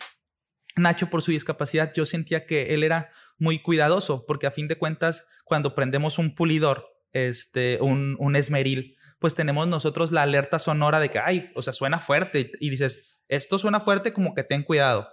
Nacho, 0.76 1.10
por 1.10 1.22
su 1.22 1.32
discapacidad, 1.32 1.94
yo 1.94 2.06
sentía 2.06 2.46
que 2.46 2.74
él 2.74 2.84
era 2.84 3.12
muy 3.38 3.60
cuidadoso, 3.60 4.26
porque 4.26 4.48
a 4.48 4.52
fin 4.52 4.68
de 4.68 4.78
cuentas, 4.78 5.26
cuando 5.44 5.76
prendemos 5.76 6.18
un 6.20 6.36
pulidor, 6.36 6.88
este, 7.14 7.80
un, 7.82 8.18
un 8.20 8.36
esmeril, 8.36 8.98
pues 9.20 9.36
tenemos 9.36 9.68
nosotros 9.68 10.12
la 10.12 10.24
alerta 10.24 10.60
sonora 10.60 11.00
de 11.00 11.10
que, 11.10 11.20
ay, 11.20 11.50
o 11.56 11.62
sea, 11.62 11.74
suena 11.74 12.00
fuerte 12.00 12.52
y, 12.60 12.70
dices, 12.70 13.18
esto 13.28 13.58
suena 13.58 13.80
fuerte 13.80 14.14
como 14.14 14.34
que 14.34 14.44
ten 14.44 14.64
cuidado. 14.64 15.08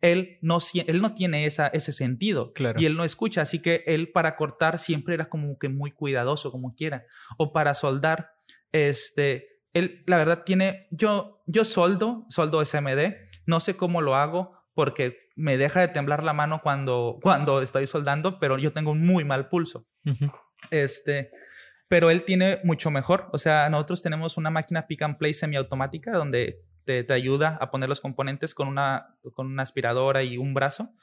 Él 0.00 0.38
no, 0.40 0.58
él 0.86 1.02
no 1.02 1.14
tiene 1.14 1.44
esa, 1.44 1.66
ese 1.66 1.92
sentido 1.92 2.54
y 2.78 2.86
él 2.86 2.96
no 2.96 3.04
escucha, 3.04 3.42
así 3.42 3.60
que 3.60 3.84
él 3.86 4.12
para 4.12 4.34
cortar 4.34 4.78
siempre 4.78 5.12
era 5.12 5.28
como 5.28 5.58
que 5.58 5.68
muy 5.68 5.90
cuidadoso, 5.90 6.50
como 6.50 6.74
quiera, 6.74 7.04
o 7.36 7.52
para 7.52 7.74
soldar, 7.74 8.30
este, 8.72 9.60
él 9.74 10.02
la 10.06 10.16
verdad 10.16 10.44
tiene, 10.44 10.88
yo, 10.90 11.42
yo 11.46 11.64
soldo, 11.64 12.24
soldo 12.30 12.64
SMD, 12.64 13.14
no 13.44 13.60
sé 13.60 13.76
cómo 13.76 14.00
lo 14.00 14.14
hago, 14.14 14.59
porque 14.74 15.30
me 15.36 15.56
deja 15.56 15.80
de 15.80 15.88
temblar 15.88 16.24
la 16.24 16.32
mano 16.32 16.60
cuando, 16.62 17.18
cuando 17.22 17.62
estoy 17.62 17.86
soldando, 17.86 18.38
pero 18.38 18.58
yo 18.58 18.72
tengo 18.72 18.92
un 18.92 19.04
muy 19.04 19.24
mal 19.24 19.48
pulso. 19.48 19.86
Este, 20.70 21.30
pero 21.88 22.10
él 22.10 22.24
tiene 22.24 22.60
mucho 22.64 22.90
mejor. 22.90 23.28
O 23.32 23.38
sea, 23.38 23.68
nosotros 23.70 24.02
tenemos 24.02 24.36
una 24.36 24.50
máquina 24.50 24.86
pick 24.86 25.02
and 25.02 25.18
play 25.18 25.34
semiautomática 25.34 26.12
donde 26.12 26.62
te, 26.84 27.04
te 27.04 27.12
ayuda 27.12 27.58
a 27.60 27.70
poner 27.70 27.88
los 27.88 28.00
componentes 28.00 28.54
con 28.54 28.68
una, 28.68 29.16
con 29.34 29.46
una 29.46 29.62
aspiradora 29.62 30.22
y 30.22 30.38
un 30.38 30.54
brazo. 30.54 30.94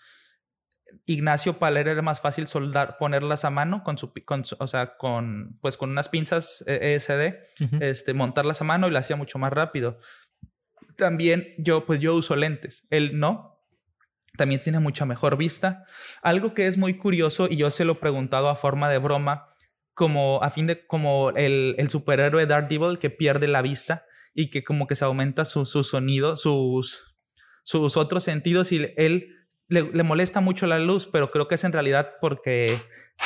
Ignacio 1.05 1.59
Paler 1.59 1.87
era 1.87 2.01
más 2.01 2.21
fácil 2.21 2.47
soldar, 2.47 2.97
ponerlas 2.97 3.45
a 3.45 3.49
mano 3.49 3.83
con 3.83 3.97
su, 3.97 4.13
con 4.25 4.43
o 4.59 4.67
sea, 4.67 4.97
con, 4.97 5.57
pues 5.61 5.77
con 5.77 5.89
unas 5.89 6.09
pinzas 6.09 6.63
ESD, 6.67 7.81
este, 7.81 8.13
montarlas 8.13 8.61
a 8.61 8.65
mano 8.65 8.87
y 8.87 8.91
lo 8.91 8.97
hacía 8.97 9.15
mucho 9.15 9.39
más 9.39 9.51
rápido. 9.51 9.99
También 10.95 11.53
yo, 11.57 11.85
pues 11.85 11.99
yo 11.99 12.15
uso 12.15 12.35
lentes, 12.35 12.87
él 12.89 13.19
no, 13.19 13.56
también 14.37 14.61
tiene 14.61 14.79
mucha 14.79 15.05
mejor 15.05 15.35
vista. 15.35 15.83
Algo 16.21 16.53
que 16.53 16.67
es 16.67 16.77
muy 16.77 16.97
curioso 16.97 17.47
y 17.49 17.57
yo 17.57 17.69
se 17.71 17.83
lo 17.83 17.93
he 17.93 17.95
preguntado 17.95 18.49
a 18.49 18.55
forma 18.55 18.89
de 18.89 18.99
broma, 18.99 19.53
como 19.93 20.41
a 20.43 20.51
fin 20.51 20.67
de 20.67 20.85
como 20.87 21.31
el, 21.31 21.75
el 21.77 21.89
superhéroe 21.89 22.45
Daredevil 22.45 22.99
que 22.99 23.09
pierde 23.09 23.47
la 23.47 23.61
vista 23.61 24.05
y 24.33 24.49
que 24.49 24.63
como 24.63 24.87
que 24.87 24.95
se 24.95 25.03
aumenta 25.03 25.43
su, 25.43 25.65
su 25.65 25.83
sonido, 25.83 26.37
sus, 26.37 27.17
sus 27.63 27.97
otros 27.97 28.23
sentidos 28.23 28.71
y 28.71 28.93
él 28.95 29.33
le, 29.69 30.03
molesta 30.03 30.39
mucho 30.39 30.65
la 30.67 30.79
luz, 30.79 31.09
pero 31.11 31.31
creo 31.31 31.47
que 31.47 31.55
es 31.55 31.63
en 31.63 31.73
realidad 31.73 32.15
porque 32.21 32.79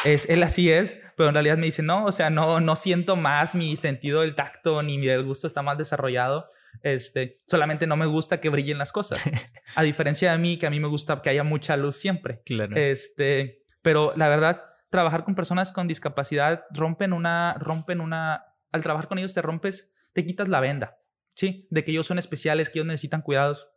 es, 0.06 0.28
él 0.30 0.42
así 0.42 0.72
es, 0.72 0.98
pero 1.16 1.30
en 1.30 1.36
realidad 1.36 1.58
me 1.58 1.66
dice, 1.66 1.84
no, 1.84 2.06
o 2.06 2.12
sea, 2.12 2.30
no, 2.30 2.60
no 2.60 2.76
siento 2.76 3.16
más 3.16 3.54
mi 3.54 3.76
sentido 3.78 4.22
del 4.22 4.36
tacto 4.36 4.82
ni 4.82 4.98
mi 4.98 5.06
del 5.06 5.24
gusto 5.24 5.48
está 5.48 5.62
más 5.62 5.78
desarrollado. 5.78 6.50
Este, 6.84 7.42
solamente 7.48 7.88
no 7.88 7.96
me 7.96 8.06
gusta 8.06 8.40
que 8.40 8.50
brillen 8.50 8.78
las 8.78 8.92
cosas. 8.92 9.22
A 9.76 9.84
diferencia 9.84 10.32
de 10.32 10.38
mí, 10.38 10.58
que 10.58 10.68
a 10.68 10.70
mí 10.70 10.80
me 10.80 10.88
gusta 10.88 11.22
que 11.22 11.30
haya 11.30 11.44
mucha 11.44 11.78
luz 11.78 11.96
siempre. 11.96 12.42
Claro. 12.46 12.76
Este, 12.76 13.64
pero 13.82 14.14
la 14.16 14.28
verdad, 14.28 14.64
trabajar 14.90 15.24
con 15.24 15.36
personas 15.36 15.72
con 15.72 15.88
discapacidad 15.88 16.66
rompen 16.72 17.14
una, 17.14 17.56
rompen 17.60 18.02
una, 18.02 18.46
al 18.72 18.84
trabajar 18.84 19.08
con 19.08 19.18
ellos 19.18 19.34
te 19.34 19.42
rompes, 19.42 19.92
te 20.14 20.26
quitas 20.26 20.50
la 20.50 20.60
venda. 20.60 20.98
Sí, 21.36 21.68
de 21.72 21.84
que 21.84 21.92
ellos 21.92 22.08
son 22.08 22.20
especiales, 22.20 22.70
que 22.70 22.80
ellos 22.80 22.88
necesitan 22.88 23.22
cuidados. 23.22 23.70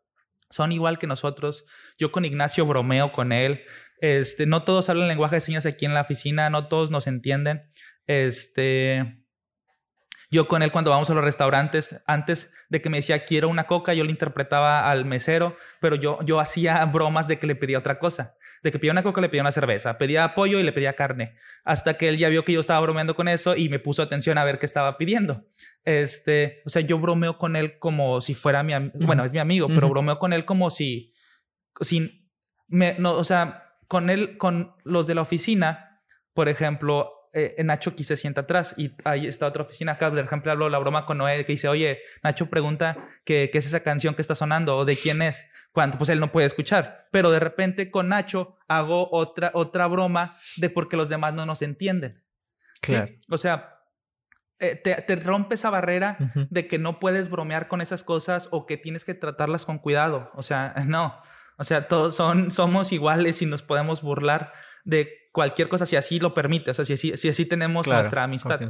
Son 0.51 0.73
igual 0.73 0.99
que 0.99 1.07
nosotros. 1.07 1.65
Yo 1.99 2.13
con 2.13 2.25
Ignacio 2.25 2.67
bromeo 2.67 3.13
con 3.13 3.33
él. 3.33 3.63
Este, 4.01 4.47
no 4.47 4.65
todos 4.65 4.89
hablan 4.89 5.09
lenguaje 5.09 5.37
de 5.37 5.41
señas 5.41 5.67
aquí 5.67 5.87
en 5.87 5.95
la 5.95 6.03
oficina, 6.03 6.51
no 6.51 6.69
todos 6.69 6.91
nos 6.91 7.07
entienden. 7.07 7.71
Este, 8.07 9.24
yo 10.35 10.49
con 10.49 10.63
él 10.63 10.73
cuando 10.73 10.91
vamos 10.91 11.09
a 11.09 11.15
los 11.15 11.25
restaurantes, 11.25 12.03
antes 12.07 12.53
de 12.69 12.83
que 12.83 12.91
me 12.91 12.99
decía 12.99 13.25
quiero 13.25 13.49
una 13.49 13.65
coca, 13.65 13.95
yo 13.95 14.05
le 14.05 14.11
interpretaba 14.11 14.91
al 14.91 15.05
mesero, 15.05 15.57
pero 15.81 15.97
yo, 15.97 16.19
yo 16.25 16.41
hacía 16.41 16.85
bromas 16.87 17.29
de 17.29 17.39
que 17.39 17.47
le 17.47 17.55
pedía 17.55 17.79
otra 17.79 17.99
cosa. 17.99 18.37
De 18.63 18.73
que 18.73 18.79
pedía 18.79 18.93
una 18.93 19.03
coca, 19.03 19.21
le 19.21 19.29
pedía 19.29 19.43
una 19.43 19.53
cerveza. 19.53 19.97
Pedía 19.97 20.35
pollo 20.35 20.59
y 20.59 20.65
le 20.65 20.73
pedía 20.73 20.95
carne. 20.95 21.37
Hasta 21.65 21.95
que 21.97 22.09
él 22.09 22.19
ya 22.19 22.29
vio 22.29 22.45
que 22.45 22.53
yo 22.53 22.61
estaba 22.61 22.81
bromeando 22.81 23.15
con 23.15 23.29
eso 23.29 23.55
y 23.57 23.69
me 23.69 23.79
puso 23.79 24.03
atención 24.03 24.37
a 24.37 24.45
ver 24.45 24.59
qué 24.59 24.67
estaba 24.67 24.99
pidiendo. 24.99 25.45
Este, 25.85 26.61
o 26.67 26.69
sea, 26.69 26.83
yo 26.83 26.99
bromeo 26.99 27.39
con 27.39 27.55
él 27.55 27.79
como 27.79 28.21
si 28.21 28.35
fuera 28.35 28.63
mi 28.63 28.73
amigo. 28.73 28.95
Bueno, 29.01 29.25
es 29.25 29.33
mi 29.33 29.39
amigo, 29.39 29.69
pero 29.69 29.89
bromeo 29.89 30.19
con 30.19 30.33
él 30.33 30.45
como 30.45 30.71
si, 30.71 31.15
si 31.81 32.29
me, 32.67 32.97
no, 32.99 33.13
o 33.13 33.25
sea, 33.25 33.77
con 33.87 34.11
él, 34.11 34.37
con 34.37 34.75
los 34.83 35.07
de 35.07 35.15
la 35.15 35.23
oficina, 35.23 36.01
por 36.33 36.49
ejemplo, 36.49 37.13
eh, 37.35 37.63
Nacho 37.65 37.91
aquí 37.91 38.05
se 38.05 38.17
sienta 38.17 38.43
atrás 38.43 38.75
y 38.77 38.95
ahí 39.05 39.27
está 39.27 39.47
otra 39.47 39.63
oficina 39.63 39.93
acá. 39.93 40.09
Por 40.11 40.19
ejemplo, 40.19 40.53
hablo 40.53 40.69
la 40.69 40.79
broma 40.79 41.05
con 41.05 41.19
Noé 41.19 41.45
que 41.45 41.53
dice, 41.53 41.69
oye, 41.69 42.01
Nacho 42.23 42.47
pregunta 42.47 42.97
qué, 43.25 43.51
qué 43.53 43.59
es 43.59 43.67
esa 43.67 43.81
canción 43.81 44.15
que 44.15 44.23
está 44.23 44.35
sonando 44.35 44.77
o 44.77 44.85
de 44.85 44.97
quién 44.97 45.21
es. 45.21 45.45
Cuando 45.73 45.99
pues 45.99 46.11
él 46.11 46.21
no 46.21 46.33
puede 46.33 46.47
escuchar. 46.47 47.09
Pero 47.11 47.31
de 47.31 47.41
repente 47.41 47.91
con 47.91 48.09
Nacho 48.09 48.57
hago 48.69 49.09
otra, 49.13 49.51
otra 49.55 49.87
broma 49.89 50.37
de 50.57 50.71
porque 50.71 50.97
los 50.97 51.09
demás 51.09 51.35
no 51.35 51.45
nos 51.45 51.63
entienden. 51.63 52.23
Claro. 52.81 53.13
O 53.31 53.39
sea, 53.39 53.81
eh, 54.61 54.77
te, 54.77 54.95
te, 55.03 55.17
rompe 55.17 55.57
esa 55.57 55.71
barrera 55.71 56.17
de 56.51 56.69
que 56.69 56.79
no 56.79 57.01
puedes 57.01 57.29
bromear 57.29 57.67
con 57.67 57.81
esas 57.81 58.05
cosas 58.05 58.49
o 58.53 58.67
que 58.67 58.77
tienes 58.77 59.05
que 59.05 59.15
tratarlas 59.15 59.65
con 59.65 59.79
cuidado. 59.79 60.31
O 60.35 60.43
sea, 60.43 60.75
no. 60.87 61.21
O 61.57 61.65
sea, 61.65 61.89
todos 61.89 62.15
son, 62.15 62.51
somos 62.51 62.93
iguales 62.93 63.43
y 63.43 63.47
nos 63.47 63.63
podemos 63.63 64.03
burlar 64.03 64.53
de 64.85 65.24
cualquier 65.35 65.69
cosa 65.69 65.85
si 65.85 65.97
así 65.97 66.21
lo 66.21 66.33
permite, 66.33 66.71
o 66.71 66.75
sea, 66.75 66.85
si 66.85 66.93
así, 66.93 67.17
si 67.17 67.29
así 67.29 67.45
tenemos 67.45 67.89
nuestra 67.89 68.23
amistad. 68.23 68.61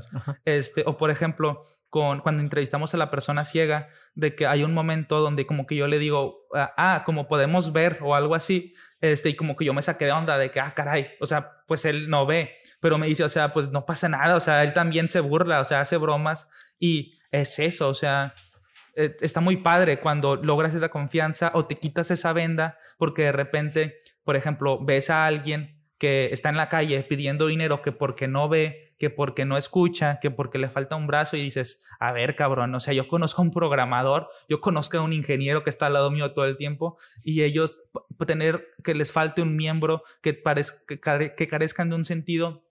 Este, 0.46 0.82
o 0.86 0.96
por 0.96 1.10
ejemplo, 1.10 1.62
con, 1.90 2.20
cuando 2.20 2.42
entrevistamos 2.42 2.94
a 2.94 2.96
la 2.96 3.10
persona 3.10 3.44
ciega, 3.44 3.90
de 4.14 4.34
que 4.34 4.46
hay 4.46 4.64
un 4.64 4.72
momento 4.72 5.20
donde 5.20 5.44
como 5.44 5.66
que 5.66 5.76
yo 5.76 5.88
le 5.88 5.98
digo, 5.98 6.46
ah, 6.54 6.72
ah, 6.78 7.02
como 7.04 7.28
podemos 7.28 7.74
ver 7.74 7.98
o 8.00 8.14
algo 8.14 8.34
así, 8.34 8.72
este, 9.02 9.28
y 9.28 9.36
como 9.36 9.56
que 9.56 9.66
yo 9.66 9.74
me 9.74 9.82
saqué 9.82 10.06
de 10.06 10.12
onda 10.12 10.38
de 10.38 10.50
que, 10.50 10.58
ah, 10.58 10.72
caray, 10.74 11.10
o 11.20 11.26
sea, 11.26 11.50
pues 11.66 11.84
él 11.84 12.08
no 12.08 12.24
ve, 12.24 12.56
pero 12.80 12.96
me 12.96 13.08
dice, 13.08 13.24
o 13.24 13.28
sea, 13.28 13.52
pues 13.52 13.70
no 13.70 13.84
pasa 13.84 14.08
nada, 14.08 14.34
o 14.34 14.40
sea, 14.40 14.64
él 14.64 14.72
también 14.72 15.06
se 15.06 15.20
burla, 15.20 15.60
o 15.60 15.64
sea, 15.66 15.82
hace 15.82 15.98
bromas 15.98 16.48
y 16.78 17.18
es 17.30 17.58
eso, 17.58 17.90
o 17.90 17.94
sea, 17.94 18.32
eh, 18.96 19.14
está 19.20 19.42
muy 19.42 19.58
padre 19.58 20.00
cuando 20.00 20.36
logras 20.36 20.74
esa 20.74 20.88
confianza 20.88 21.50
o 21.52 21.66
te 21.66 21.74
quitas 21.74 22.10
esa 22.10 22.32
venda 22.32 22.78
porque 22.96 23.24
de 23.24 23.32
repente, 23.32 24.00
por 24.24 24.34
ejemplo, 24.34 24.82
ves 24.82 25.10
a 25.10 25.26
alguien 25.26 25.73
que 25.98 26.26
está 26.32 26.48
en 26.48 26.56
la 26.56 26.68
calle 26.68 27.02
pidiendo 27.02 27.46
dinero 27.46 27.82
que 27.82 27.92
porque 27.92 28.28
no 28.28 28.48
ve, 28.48 28.94
que 28.98 29.10
porque 29.10 29.44
no 29.44 29.56
escucha, 29.56 30.18
que 30.20 30.30
porque 30.30 30.58
le 30.58 30.68
falta 30.68 30.96
un 30.96 31.06
brazo 31.06 31.36
y 31.36 31.42
dices, 31.42 31.82
a 32.00 32.12
ver, 32.12 32.36
cabrón, 32.36 32.74
o 32.74 32.80
sea, 32.80 32.94
yo 32.94 33.08
conozco 33.08 33.42
a 33.42 33.44
un 33.44 33.50
programador, 33.50 34.28
yo 34.48 34.60
conozco 34.60 34.98
a 34.98 35.02
un 35.02 35.12
ingeniero 35.12 35.62
que 35.62 35.70
está 35.70 35.86
al 35.86 35.94
lado 35.94 36.10
mío 36.10 36.32
todo 36.32 36.46
el 36.46 36.56
tiempo 36.56 36.98
y 37.22 37.42
ellos 37.42 37.78
tener 38.26 38.68
que 38.82 38.94
les 38.94 39.12
falte 39.12 39.42
un 39.42 39.56
miembro, 39.56 40.02
que, 40.20 40.42
que, 40.86 41.34
que 41.36 41.48
carezcan 41.48 41.90
de 41.90 41.96
un 41.96 42.04
sentido, 42.04 42.64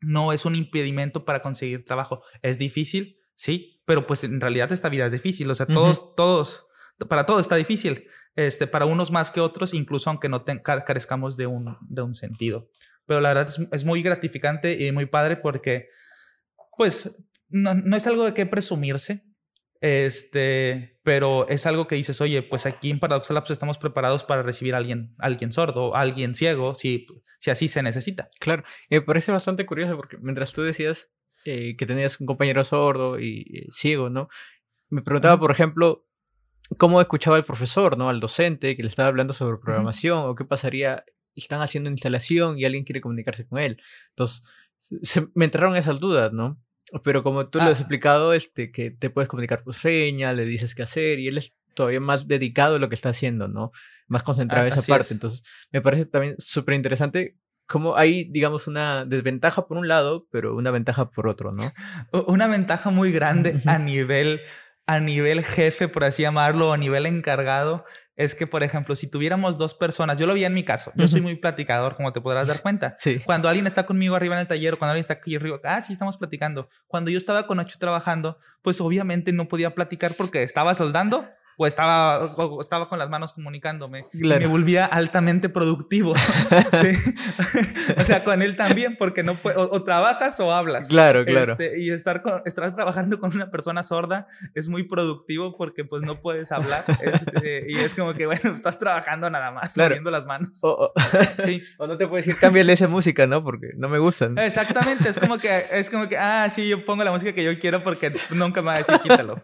no 0.00 0.32
es 0.32 0.44
un 0.44 0.56
impedimento 0.56 1.24
para 1.24 1.42
conseguir 1.42 1.84
trabajo. 1.84 2.22
Es 2.42 2.58
difícil, 2.58 3.18
sí, 3.34 3.82
pero 3.84 4.06
pues 4.06 4.24
en 4.24 4.40
realidad 4.40 4.72
esta 4.72 4.88
vida 4.88 5.06
es 5.06 5.12
difícil, 5.12 5.50
o 5.50 5.54
sea, 5.54 5.66
todos, 5.66 6.14
todos 6.16 6.66
para 7.08 7.26
todos 7.26 7.40
está 7.40 7.56
difícil, 7.56 8.08
este, 8.36 8.66
para 8.66 8.86
unos 8.86 9.10
más 9.10 9.30
que 9.30 9.40
otros, 9.40 9.74
incluso 9.74 10.10
aunque 10.10 10.28
no 10.28 10.44
carezcamos 10.44 11.36
de 11.36 11.46
un, 11.46 11.76
de 11.80 12.02
un 12.02 12.14
sentido. 12.14 12.68
Pero 13.06 13.20
la 13.20 13.34
verdad 13.34 13.48
es, 13.72 13.84
muy 13.84 14.02
gratificante 14.02 14.84
y 14.84 14.92
muy 14.92 15.06
padre 15.06 15.36
porque, 15.36 15.88
pues, 16.76 17.16
no, 17.48 17.74
no 17.74 17.96
es 17.96 18.06
algo 18.06 18.24
de 18.24 18.34
qué 18.34 18.46
presumirse, 18.46 19.24
este, 19.80 21.00
pero 21.02 21.48
es 21.48 21.66
algo 21.66 21.88
que 21.88 21.96
dices, 21.96 22.20
oye, 22.20 22.42
pues 22.42 22.66
aquí 22.66 22.90
en 22.90 23.00
Paradox 23.00 23.30
Labs 23.30 23.50
estamos 23.50 23.78
preparados 23.78 24.22
para 24.22 24.42
recibir 24.42 24.74
a 24.74 24.78
alguien, 24.78 25.14
alguien 25.18 25.50
sordo, 25.50 25.96
a 25.96 26.00
alguien 26.00 26.36
ciego, 26.36 26.74
si, 26.76 27.06
si 27.40 27.50
así 27.50 27.66
se 27.66 27.82
necesita. 27.82 28.28
Claro, 28.38 28.62
me 28.88 29.00
parece 29.00 29.32
bastante 29.32 29.66
curioso 29.66 29.96
porque 29.96 30.18
mientras 30.18 30.52
tú 30.52 30.62
decías 30.62 31.10
eh, 31.44 31.76
que 31.76 31.86
tenías 31.86 32.20
un 32.20 32.28
compañero 32.28 32.62
sordo 32.62 33.18
y 33.18 33.40
eh, 33.52 33.66
ciego, 33.72 34.08
¿no? 34.08 34.28
Me 34.88 35.02
preguntaba, 35.02 35.40
por 35.40 35.50
ejemplo, 35.50 36.06
cómo 36.78 37.00
escuchaba 37.00 37.36
el 37.36 37.44
profesor, 37.44 37.96
¿no? 37.98 38.08
Al 38.08 38.20
docente 38.20 38.76
que 38.76 38.82
le 38.82 38.88
estaba 38.88 39.08
hablando 39.08 39.32
sobre 39.32 39.58
programación 39.58 40.18
o 40.18 40.34
qué 40.34 40.44
pasaría, 40.44 41.04
están 41.34 41.62
haciendo 41.62 41.90
instalación 41.90 42.58
y 42.58 42.64
alguien 42.64 42.84
quiere 42.84 43.00
comunicarse 43.00 43.46
con 43.46 43.58
él. 43.58 43.80
Entonces, 44.10 44.44
se, 44.78 45.28
me 45.34 45.46
entraron 45.46 45.76
esas 45.76 46.00
dudas, 46.00 46.32
¿no? 46.32 46.60
Pero 47.04 47.22
como 47.22 47.48
tú 47.48 47.58
lo 47.58 47.64
has 47.64 47.78
ah. 47.78 47.82
explicado, 47.82 48.34
este, 48.34 48.70
que 48.70 48.90
te 48.90 49.08
puedes 49.08 49.28
comunicar 49.28 49.62
por 49.62 49.74
seña, 49.74 50.32
le 50.32 50.44
dices 50.44 50.74
qué 50.74 50.82
hacer 50.82 51.18
y 51.20 51.28
él 51.28 51.38
es 51.38 51.56
todavía 51.74 52.00
más 52.00 52.28
dedicado 52.28 52.76
a 52.76 52.78
lo 52.78 52.88
que 52.88 52.94
está 52.94 53.10
haciendo, 53.10 53.48
¿no? 53.48 53.72
Más 54.08 54.22
concentrado 54.22 54.66
en 54.66 54.72
esa 54.72 54.86
parte. 54.86 55.14
Entonces, 55.14 55.42
me 55.70 55.80
parece 55.80 56.04
también 56.04 56.34
súper 56.38 56.74
interesante 56.74 57.38
cómo 57.66 57.96
hay, 57.96 58.24
digamos, 58.24 58.66
una 58.66 59.06
desventaja 59.06 59.66
por 59.66 59.78
un 59.78 59.88
lado, 59.88 60.26
pero 60.30 60.54
una 60.54 60.70
ventaja 60.70 61.10
por 61.10 61.28
otro, 61.28 61.52
¿no? 61.52 61.72
Una 62.26 62.46
ventaja 62.46 62.90
muy 62.90 63.12
grande 63.12 63.62
a 63.64 63.78
nivel 63.78 64.42
a 64.92 65.00
nivel 65.00 65.42
jefe, 65.42 65.88
por 65.88 66.04
así 66.04 66.22
llamarlo, 66.22 66.72
a 66.72 66.76
nivel 66.76 67.06
encargado, 67.06 67.86
es 68.14 68.34
que, 68.34 68.46
por 68.46 68.62
ejemplo, 68.62 68.94
si 68.94 69.08
tuviéramos 69.08 69.56
dos 69.56 69.72
personas, 69.72 70.18
yo 70.18 70.26
lo 70.26 70.34
vi 70.34 70.44
en 70.44 70.52
mi 70.52 70.64
caso, 70.64 70.92
yo 70.96 71.08
soy 71.08 71.22
muy 71.22 71.36
platicador, 71.36 71.96
como 71.96 72.12
te 72.12 72.20
podrás 72.20 72.46
dar 72.46 72.60
cuenta. 72.60 72.94
Sí. 72.98 73.20
Cuando 73.24 73.48
alguien 73.48 73.66
está 73.66 73.86
conmigo 73.86 74.16
arriba 74.16 74.34
en 74.34 74.42
el 74.42 74.46
taller, 74.46 74.74
o 74.74 74.78
cuando 74.78 74.92
alguien 74.92 75.00
está 75.00 75.14
aquí 75.14 75.34
arriba, 75.34 75.58
ah, 75.64 75.80
sí, 75.80 75.94
estamos 75.94 76.18
platicando. 76.18 76.68
Cuando 76.86 77.10
yo 77.10 77.16
estaba 77.16 77.46
con 77.46 77.56
Nacho 77.56 77.78
trabajando, 77.78 78.36
pues 78.60 78.82
obviamente 78.82 79.32
no 79.32 79.48
podía 79.48 79.74
platicar 79.74 80.12
porque 80.14 80.42
estaba 80.42 80.74
soldando 80.74 81.26
o 81.56 81.66
estaba, 81.66 82.30
estaba 82.60 82.88
con 82.88 82.98
las 82.98 83.08
manos 83.08 83.32
comunicándome. 83.32 84.06
Me 84.12 84.46
volvía 84.46 84.84
altamente 84.84 85.48
productivo. 85.48 86.12
o 87.96 88.02
sea, 88.02 88.24
con 88.24 88.42
él 88.42 88.56
también, 88.56 88.96
porque 88.96 89.22
no 89.22 89.38
o, 89.42 89.82
trabajas 89.84 90.38
o 90.40 90.52
hablas. 90.52 90.88
Claro, 90.88 91.24
claro. 91.24 91.52
Este, 91.52 91.80
y 91.80 91.90
estar, 91.90 92.22
con, 92.22 92.42
estar 92.44 92.74
trabajando 92.74 93.18
con 93.18 93.34
una 93.34 93.50
persona 93.50 93.82
sorda 93.82 94.26
es 94.54 94.68
muy 94.68 94.84
productivo 94.84 95.56
porque 95.56 95.84
pues 95.84 96.02
no 96.02 96.20
puedes 96.20 96.52
hablar. 96.52 96.84
Este, 97.02 97.66
y 97.68 97.78
es 97.78 97.94
como 97.94 98.14
que, 98.14 98.26
bueno, 98.26 98.54
estás 98.54 98.78
trabajando 98.78 99.28
nada 99.28 99.50
más, 99.50 99.76
moviendo 99.76 100.10
las 100.10 100.24
manos. 100.24 100.60
O, 100.62 100.92
sí. 101.44 101.62
o 101.78 101.86
no 101.86 101.96
te 101.96 102.06
puedes 102.06 102.26
decir, 102.26 102.40
cámbiale 102.40 102.72
esa 102.72 102.86
música, 102.86 103.26
¿no? 103.26 103.42
Porque 103.42 103.70
no 103.76 103.88
me 103.88 103.98
gustan. 103.98 104.38
Exactamente, 104.38 105.08
es 105.08 105.18
como 105.18 105.38
que, 105.38 105.64
es 105.72 105.90
como 105.90 106.08
que, 106.08 106.16
ah, 106.16 106.48
sí, 106.48 106.68
yo 106.68 106.84
pongo 106.84 107.02
la 107.02 107.10
música 107.10 107.32
que 107.32 107.42
yo 107.42 107.58
quiero 107.58 107.82
porque 107.82 108.12
nunca 108.30 108.62
me 108.62 108.66
va 108.66 108.74
a 108.74 108.78
decir 108.78 108.98
quítalo. 109.00 109.42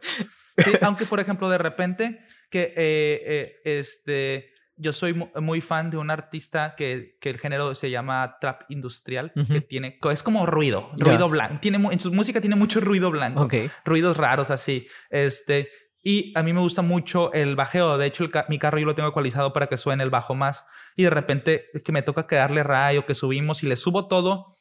Aunque, 0.82 1.06
por 1.06 1.20
ejemplo, 1.20 1.48
de 1.48 1.58
repente, 1.58 2.20
que 2.50 2.74
eh, 2.76 3.22
eh, 3.26 3.60
este, 3.64 4.52
yo 4.76 4.92
soy 4.92 5.14
muy 5.36 5.60
fan 5.60 5.90
de 5.90 5.96
un 5.96 6.10
artista 6.10 6.74
que, 6.76 7.16
que 7.20 7.30
el 7.30 7.38
género 7.38 7.74
se 7.74 7.90
llama 7.90 8.36
trap 8.40 8.62
industrial, 8.68 9.32
que 9.50 9.60
tiene, 9.60 9.98
es 10.10 10.22
como 10.22 10.46
ruido, 10.46 10.90
ruido 10.96 11.28
blanco. 11.28 11.58
Tiene, 11.60 11.78
en 11.90 12.00
su 12.00 12.12
música 12.12 12.40
tiene 12.40 12.56
mucho 12.56 12.80
ruido 12.80 13.10
blanco, 13.10 13.48
ruidos 13.84 14.16
raros 14.16 14.50
así. 14.50 14.86
Este, 15.10 15.68
y 16.02 16.32
a 16.36 16.42
mí 16.42 16.52
me 16.52 16.60
gusta 16.60 16.82
mucho 16.82 17.32
el 17.32 17.56
bajeo. 17.56 17.98
De 17.98 18.06
hecho, 18.06 18.28
mi 18.48 18.58
carro 18.58 18.78
yo 18.78 18.86
lo 18.86 18.94
tengo 18.94 19.08
ecualizado 19.08 19.52
para 19.52 19.66
que 19.66 19.76
suene 19.76 20.04
el 20.04 20.10
bajo 20.10 20.34
más. 20.34 20.64
Y 20.96 21.02
de 21.02 21.10
repente 21.10 21.66
que 21.84 21.92
me 21.92 22.02
toca 22.02 22.26
quedarle 22.26 22.62
rayo, 22.62 23.04
que 23.04 23.14
subimos 23.14 23.62
y 23.62 23.68
le 23.68 23.76
subo 23.76 24.06
todo 24.06 24.54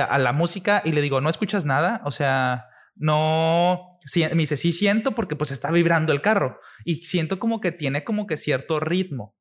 a 0.00 0.18
la 0.18 0.32
música 0.32 0.82
y 0.84 0.92
le 0.92 1.00
digo, 1.00 1.20
¿no 1.20 1.30
escuchas 1.30 1.64
nada? 1.64 2.00
O 2.04 2.10
sea, 2.10 2.68
no, 2.96 3.98
me 4.14 4.34
dice, 4.36 4.56
sí 4.56 4.72
siento 4.72 5.14
porque 5.14 5.36
pues 5.36 5.50
está 5.50 5.70
vibrando 5.70 6.12
el 6.12 6.20
carro 6.20 6.60
y 6.84 6.96
siento 6.96 7.38
como 7.38 7.60
que 7.60 7.72
tiene 7.72 8.04
como 8.04 8.26
que 8.26 8.36
cierto 8.36 8.80
ritmo. 8.80 9.34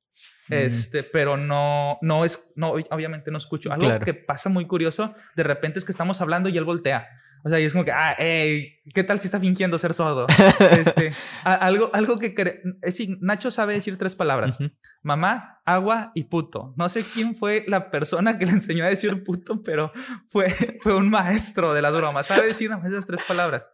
Este, 0.50 1.04
pero 1.04 1.38
no, 1.38 1.98
no 2.02 2.26
es, 2.26 2.52
no, 2.56 2.72
obviamente 2.72 3.32
no 3.32 3.38
escucho. 3.38 3.72
Algo 3.72 4.00
que 4.02 4.14
pasa 4.14 4.50
muy 4.50 4.68
curioso, 4.68 5.14
de 5.36 5.44
repente 5.44 5.80
es 5.80 5.86
que 5.86 5.92
estamos 5.92 6.22
hablando 6.22 6.50
y 6.50 6.58
él 6.58 6.66
voltea. 6.66 7.08
O 7.44 7.50
sea, 7.50 7.60
y 7.60 7.66
es 7.66 7.74
como 7.74 7.84
que, 7.84 7.92
ah, 7.92 8.16
hey, 8.18 8.80
¿qué 8.94 9.04
tal 9.04 9.20
si 9.20 9.28
está 9.28 9.40
fingiendo 9.40 9.78
ser 9.78 9.94
sordo? 9.94 10.28
este, 10.72 11.12
algo, 11.44 11.90
algo 11.94 12.18
que, 12.18 12.28
es 12.28 12.96
decir, 12.96 13.18
Nacho 13.22 13.52
sabe 13.52 13.74
decir 13.74 13.98
tres 13.98 14.16
palabras: 14.16 14.60
mamá, 15.02 15.62
agua 15.66 16.12
y 16.16 16.26
puto. 16.26 16.74
No 16.78 16.88
sé 16.90 17.04
quién 17.04 17.36
fue 17.36 17.66
la 17.68 17.92
persona 17.92 18.38
que 18.38 18.46
le 18.46 18.54
enseñó 18.54 18.86
a 18.86 18.90
decir 18.90 19.24
puto, 19.24 19.62
pero 19.64 19.92
fue, 20.28 20.50
fue 20.82 20.96
un 20.96 21.10
maestro 21.10 21.74
de 21.74 21.82
las 21.82 21.94
bromas. 21.94 22.28
Sabe 22.28 22.48
decir 22.48 22.72
esas 22.86 23.06
tres 23.06 23.24
palabras. 23.28 23.68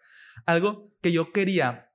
Algo 0.46 0.92
que 1.02 1.12
yo 1.12 1.32
quería 1.32 1.92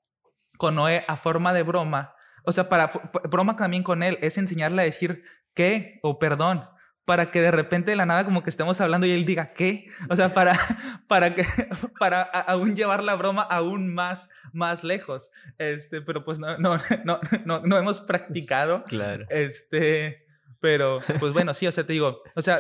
con 0.58 0.76
Noé 0.76 1.04
a 1.08 1.16
forma 1.16 1.52
de 1.52 1.62
broma 1.64 2.14
o 2.44 2.52
sea, 2.52 2.68
para 2.68 2.90
broma 3.30 3.56
también 3.56 3.82
con 3.82 4.02
él 4.02 4.18
es 4.20 4.38
enseñarle 4.38 4.82
a 4.82 4.84
decir 4.84 5.24
qué 5.54 5.98
o 6.02 6.18
perdón 6.18 6.68
para 7.04 7.30
que 7.30 7.40
de 7.40 7.50
repente 7.50 7.90
de 7.90 7.96
la 7.96 8.06
nada 8.06 8.24
como 8.24 8.42
que 8.42 8.50
estemos 8.50 8.80
hablando 8.80 9.06
y 9.06 9.10
él 9.10 9.24
diga 9.24 9.52
qué, 9.52 9.88
o 10.08 10.16
sea, 10.16 10.32
para 10.32 10.54
para 11.08 11.34
que 11.34 11.44
para 11.98 12.22
aún 12.22 12.74
llevar 12.74 13.02
la 13.02 13.14
broma 13.14 13.42
aún 13.42 13.92
más 13.92 14.28
más 14.52 14.84
lejos. 14.84 15.30
Este, 15.58 16.00
pero 16.00 16.24
pues 16.24 16.38
no 16.38 16.58
no 16.58 16.78
no 17.04 17.20
no, 17.44 17.60
no 17.60 17.78
hemos 17.78 18.00
practicado. 18.00 18.84
Claro. 18.84 19.26
Este, 19.28 20.26
pero 20.60 21.00
pues 21.20 21.32
bueno, 21.32 21.52
sí, 21.52 21.66
o 21.66 21.72
sea, 21.72 21.86
te 21.86 21.92
digo, 21.92 22.22
o 22.34 22.42
sea, 22.42 22.58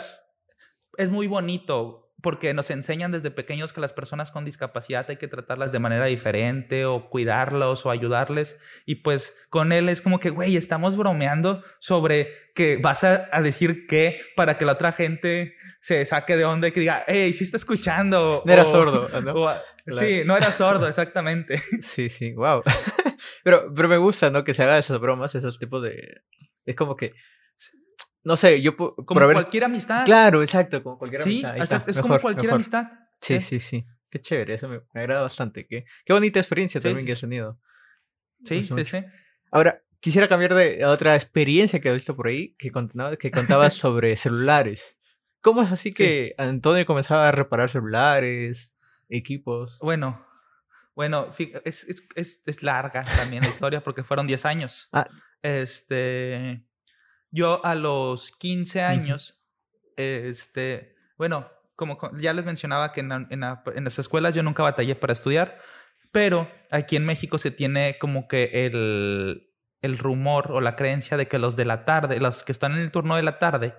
es 0.98 1.10
muy 1.10 1.26
bonito 1.26 2.03
porque 2.24 2.54
nos 2.54 2.70
enseñan 2.70 3.12
desde 3.12 3.30
pequeños 3.30 3.74
que 3.74 3.82
las 3.82 3.92
personas 3.92 4.32
con 4.32 4.46
discapacidad 4.46 5.04
hay 5.10 5.18
que 5.18 5.28
tratarlas 5.28 5.72
de 5.72 5.78
manera 5.78 6.06
diferente 6.06 6.86
o 6.86 7.06
cuidarlos 7.06 7.84
o 7.84 7.90
ayudarles. 7.90 8.58
Y 8.86 8.96
pues 8.96 9.36
con 9.50 9.72
él 9.72 9.90
es 9.90 10.00
como 10.00 10.18
que, 10.18 10.30
güey, 10.30 10.56
estamos 10.56 10.96
bromeando 10.96 11.62
sobre 11.80 12.32
que 12.54 12.78
vas 12.78 13.04
a, 13.04 13.28
decir 13.42 13.86
qué 13.86 14.22
para 14.36 14.56
que 14.56 14.64
la 14.64 14.72
otra 14.72 14.92
gente 14.92 15.54
se 15.82 16.02
saque 16.06 16.38
de 16.38 16.46
onda 16.46 16.68
y 16.68 16.72
que 16.72 16.80
diga, 16.80 17.04
hey, 17.06 17.34
sí 17.34 17.44
está 17.44 17.58
escuchando. 17.58 18.42
No 18.46 18.52
era 18.52 18.64
sordo. 18.64 19.06
Sí, 19.86 20.22
no 20.24 20.34
era 20.34 20.50
sordo, 20.50 20.88
exactamente. 20.88 21.58
Sí, 21.82 22.08
sí, 22.08 22.32
wow. 22.32 22.62
pero, 23.44 23.70
pero 23.76 23.86
me 23.86 23.98
gusta, 23.98 24.30
¿no? 24.30 24.42
Que 24.42 24.54
se 24.54 24.62
haga 24.62 24.78
esas 24.78 24.98
bromas, 24.98 25.34
esos 25.34 25.58
tipos 25.58 25.82
de... 25.82 26.22
Es 26.64 26.74
como 26.74 26.96
que 26.96 27.12
no 28.24 28.36
sé, 28.36 28.62
yo 28.62 28.76
como 28.76 29.04
cualquier 29.04 29.64
amistad. 29.64 30.04
Claro, 30.04 30.42
exacto, 30.42 30.82
como 30.82 30.98
cualquier 30.98 31.22
amistad. 31.22 31.54
Sí, 31.56 31.90
es 31.90 32.00
como 32.00 32.18
cualquier 32.18 32.52
amistad. 32.52 32.86
Sí, 33.20 33.40
sí, 33.40 33.60
sí. 33.60 33.86
Qué 34.10 34.20
chévere, 34.20 34.54
eso 34.54 34.68
me, 34.68 34.80
agrada 34.94 35.22
bastante. 35.22 35.66
Qué, 35.66 35.84
qué 36.04 36.12
bonita 36.12 36.40
experiencia 36.40 36.80
también 36.80 37.04
que 37.04 37.12
has 37.12 37.20
tenido. 37.20 37.58
Sí, 38.44 38.64
sí, 38.64 38.84
sí. 38.84 39.04
Ahora, 39.50 39.82
quisiera 40.00 40.28
cambiar 40.28 40.54
de 40.54 40.84
otra 40.86 41.14
experiencia 41.14 41.80
que 41.80 41.90
he 41.90 41.94
visto 41.94 42.16
por 42.16 42.28
ahí, 42.28 42.54
que, 42.58 42.70
contaba, 42.70 43.16
que 43.16 43.30
contabas 43.30 43.72
sobre 43.74 44.16
celulares. 44.16 44.98
¿Cómo 45.40 45.62
es 45.62 45.70
así 45.70 45.92
que 45.92 46.34
Antonio 46.38 46.86
comenzaba 46.86 47.28
a 47.28 47.32
reparar 47.32 47.70
celulares, 47.70 48.76
equipos? 49.10 49.78
Bueno, 49.80 50.24
bueno, 50.94 51.28
es, 51.64 51.84
es, 51.86 52.06
es, 52.14 52.42
es 52.46 52.62
larga 52.62 53.04
también 53.04 53.42
la 53.42 53.50
historia 53.50 53.82
porque 53.82 54.02
fueron 54.02 54.26
10 54.26 54.46
años. 54.46 54.88
Ah. 54.92 55.08
Este 55.42 56.64
yo 57.34 57.66
a 57.66 57.74
los 57.74 58.30
15 58.30 58.82
años, 58.82 59.44
este, 59.96 60.94
bueno, 61.18 61.50
como 61.74 61.98
ya 62.16 62.32
les 62.32 62.46
mencionaba 62.46 62.92
que 62.92 63.00
en, 63.00 63.10
en, 63.28 63.40
las 63.84 63.98
escuelas 63.98 64.34
yo 64.36 64.44
nunca 64.44 64.62
batallé 64.62 64.94
para 64.94 65.12
estudiar, 65.12 65.58
pero 66.12 66.48
aquí 66.70 66.94
en 66.94 67.04
México 67.04 67.38
se 67.38 67.50
tiene 67.50 67.98
como 67.98 68.28
que 68.28 68.66
el, 68.66 69.52
el 69.82 69.98
rumor 69.98 70.52
o 70.52 70.60
la 70.60 70.76
creencia 70.76 71.16
de 71.16 71.26
que 71.26 71.40
los 71.40 71.56
de 71.56 71.64
la 71.64 71.84
tarde, 71.84 72.20
los 72.20 72.44
que 72.44 72.52
están 72.52 72.70
en 72.72 72.78
el 72.78 72.92
turno 72.92 73.16
de 73.16 73.24
la 73.24 73.40
tarde, 73.40 73.74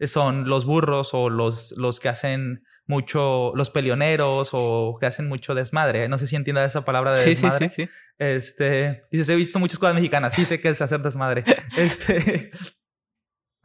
son 0.00 0.48
los 0.48 0.64
burros 0.64 1.14
o 1.14 1.30
los, 1.30 1.72
los 1.76 2.00
que 2.00 2.08
hacen 2.08 2.64
mucho, 2.86 3.52
los 3.54 3.70
pelioneros 3.70 4.50
o 4.52 4.98
que 5.00 5.06
hacen 5.06 5.28
mucho 5.28 5.54
desmadre. 5.54 6.08
No 6.08 6.18
sé 6.18 6.26
si 6.26 6.36
entiendas 6.36 6.70
esa 6.70 6.84
palabra 6.84 7.14
de 7.14 7.24
desmadre. 7.24 7.70
Sí, 7.70 7.84
sí, 7.84 7.86
sí. 7.86 7.92
Este, 8.18 9.02
dices, 9.10 9.28
he 9.28 9.36
visto 9.36 9.58
muchas 9.58 9.78
cosas 9.78 9.94
mexicanas, 9.94 10.34
sí 10.34 10.44
sé 10.44 10.60
que 10.60 10.68
es 10.68 10.80
hacer 10.80 11.00
desmadre. 11.02 11.44
este, 11.76 12.50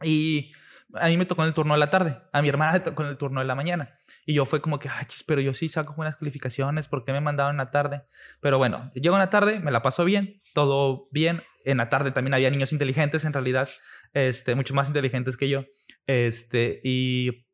y 0.02 0.52
a 0.94 1.08
mí 1.08 1.16
me 1.16 1.26
tocó 1.26 1.42
en 1.42 1.48
el 1.48 1.54
turno 1.54 1.74
de 1.74 1.80
la 1.80 1.90
tarde, 1.90 2.18
a 2.32 2.42
mi 2.42 2.48
hermana 2.48 2.72
le 2.72 2.80
tocó 2.80 3.02
en 3.02 3.10
el 3.10 3.16
turno 3.16 3.40
de 3.40 3.46
la 3.46 3.54
mañana. 3.54 3.98
Y 4.26 4.34
yo 4.34 4.44
fue 4.46 4.60
como 4.60 4.78
que, 4.78 4.88
ay, 4.88 5.06
pero 5.26 5.40
yo 5.40 5.54
sí 5.54 5.68
saco 5.68 5.94
buenas 5.94 6.16
calificaciones, 6.16 6.88
¿por 6.88 7.04
qué 7.04 7.12
me 7.12 7.20
mandaron 7.20 7.52
en 7.52 7.58
la 7.58 7.70
tarde? 7.70 8.02
Pero 8.40 8.58
bueno, 8.58 8.90
llego 8.94 9.16
en 9.16 9.20
la 9.20 9.30
tarde, 9.30 9.60
me 9.60 9.70
la 9.70 9.82
paso 9.82 10.04
bien, 10.04 10.40
todo 10.54 11.08
bien. 11.10 11.42
En 11.64 11.76
la 11.76 11.90
tarde 11.90 12.10
también 12.10 12.32
había 12.32 12.50
niños 12.50 12.72
inteligentes, 12.72 13.26
en 13.26 13.34
realidad, 13.34 13.68
este, 14.14 14.54
mucho 14.54 14.72
más 14.72 14.88
inteligentes 14.88 15.36
que 15.36 15.48
yo. 15.48 15.66
Este, 16.06 16.80
y 16.82 17.46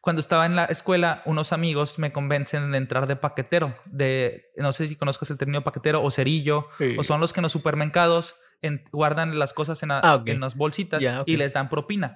cuando 0.00 0.20
estaba 0.20 0.46
en 0.46 0.56
la 0.56 0.64
escuela, 0.66 1.22
unos 1.26 1.52
amigos 1.52 1.98
me 1.98 2.12
convencen 2.12 2.70
de 2.70 2.78
entrar 2.78 3.06
de 3.06 3.16
paquetero, 3.16 3.74
de, 3.86 4.46
no 4.56 4.72
sé 4.72 4.86
si 4.86 4.96
conozcas 4.96 5.30
el 5.30 5.38
término 5.38 5.64
paquetero 5.64 6.02
o 6.02 6.10
cerillo, 6.10 6.66
o 6.98 7.02
son 7.02 7.20
los 7.20 7.32
que 7.32 7.40
en 7.40 7.44
los 7.44 7.52
supermercados 7.52 8.36
guardan 8.92 9.38
las 9.38 9.52
cosas 9.52 9.82
en, 9.82 9.90
ah, 9.92 10.22
en 10.26 10.40
las 10.40 10.56
bolsitas 10.56 11.02
y 11.26 11.36
les 11.36 11.52
dan 11.52 11.68
propina. 11.68 12.14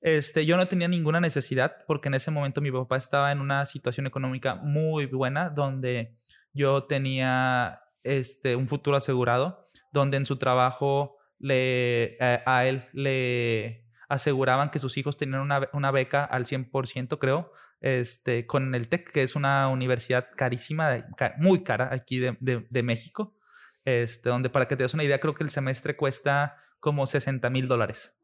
Este, 0.00 0.46
yo 0.46 0.56
no 0.56 0.68
tenía 0.68 0.86
ninguna 0.86 1.20
necesidad 1.20 1.76
porque 1.86 2.08
en 2.08 2.14
ese 2.14 2.30
momento 2.30 2.60
mi 2.60 2.70
papá 2.70 2.96
estaba 2.96 3.32
en 3.32 3.40
una 3.40 3.66
situación 3.66 4.06
económica 4.06 4.54
muy 4.54 5.06
buena 5.06 5.50
donde 5.50 6.16
yo 6.52 6.84
tenía 6.84 7.80
este, 8.04 8.54
un 8.54 8.68
futuro 8.68 8.96
asegurado, 8.96 9.66
donde 9.92 10.16
en 10.16 10.26
su 10.26 10.36
trabajo 10.36 11.16
le, 11.38 12.16
eh, 12.20 12.42
a 12.46 12.66
él 12.66 12.88
le 12.92 13.87
aseguraban 14.08 14.70
que 14.70 14.78
sus 14.78 14.96
hijos 14.96 15.16
tenían 15.16 15.40
una, 15.40 15.68
una 15.72 15.90
beca 15.90 16.24
al 16.24 16.46
100%, 16.46 17.18
creo, 17.18 17.52
este, 17.80 18.46
con 18.46 18.74
el 18.74 18.88
TEC, 18.88 19.10
que 19.12 19.22
es 19.22 19.36
una 19.36 19.68
universidad 19.68 20.28
carísima, 20.34 21.06
muy 21.36 21.62
cara 21.62 21.90
aquí 21.92 22.18
de, 22.18 22.36
de, 22.40 22.82
México, 22.82 23.36
este, 23.84 24.30
donde 24.30 24.50
para 24.50 24.66
que 24.66 24.76
te 24.76 24.82
des 24.82 24.94
una 24.94 25.04
idea, 25.04 25.20
creo 25.20 25.34
que 25.34 25.44
el 25.44 25.50
semestre 25.50 25.96
cuesta 25.96 26.56
como 26.80 27.06
60 27.06 27.48
mil 27.50 27.66
dólares. 27.66 28.14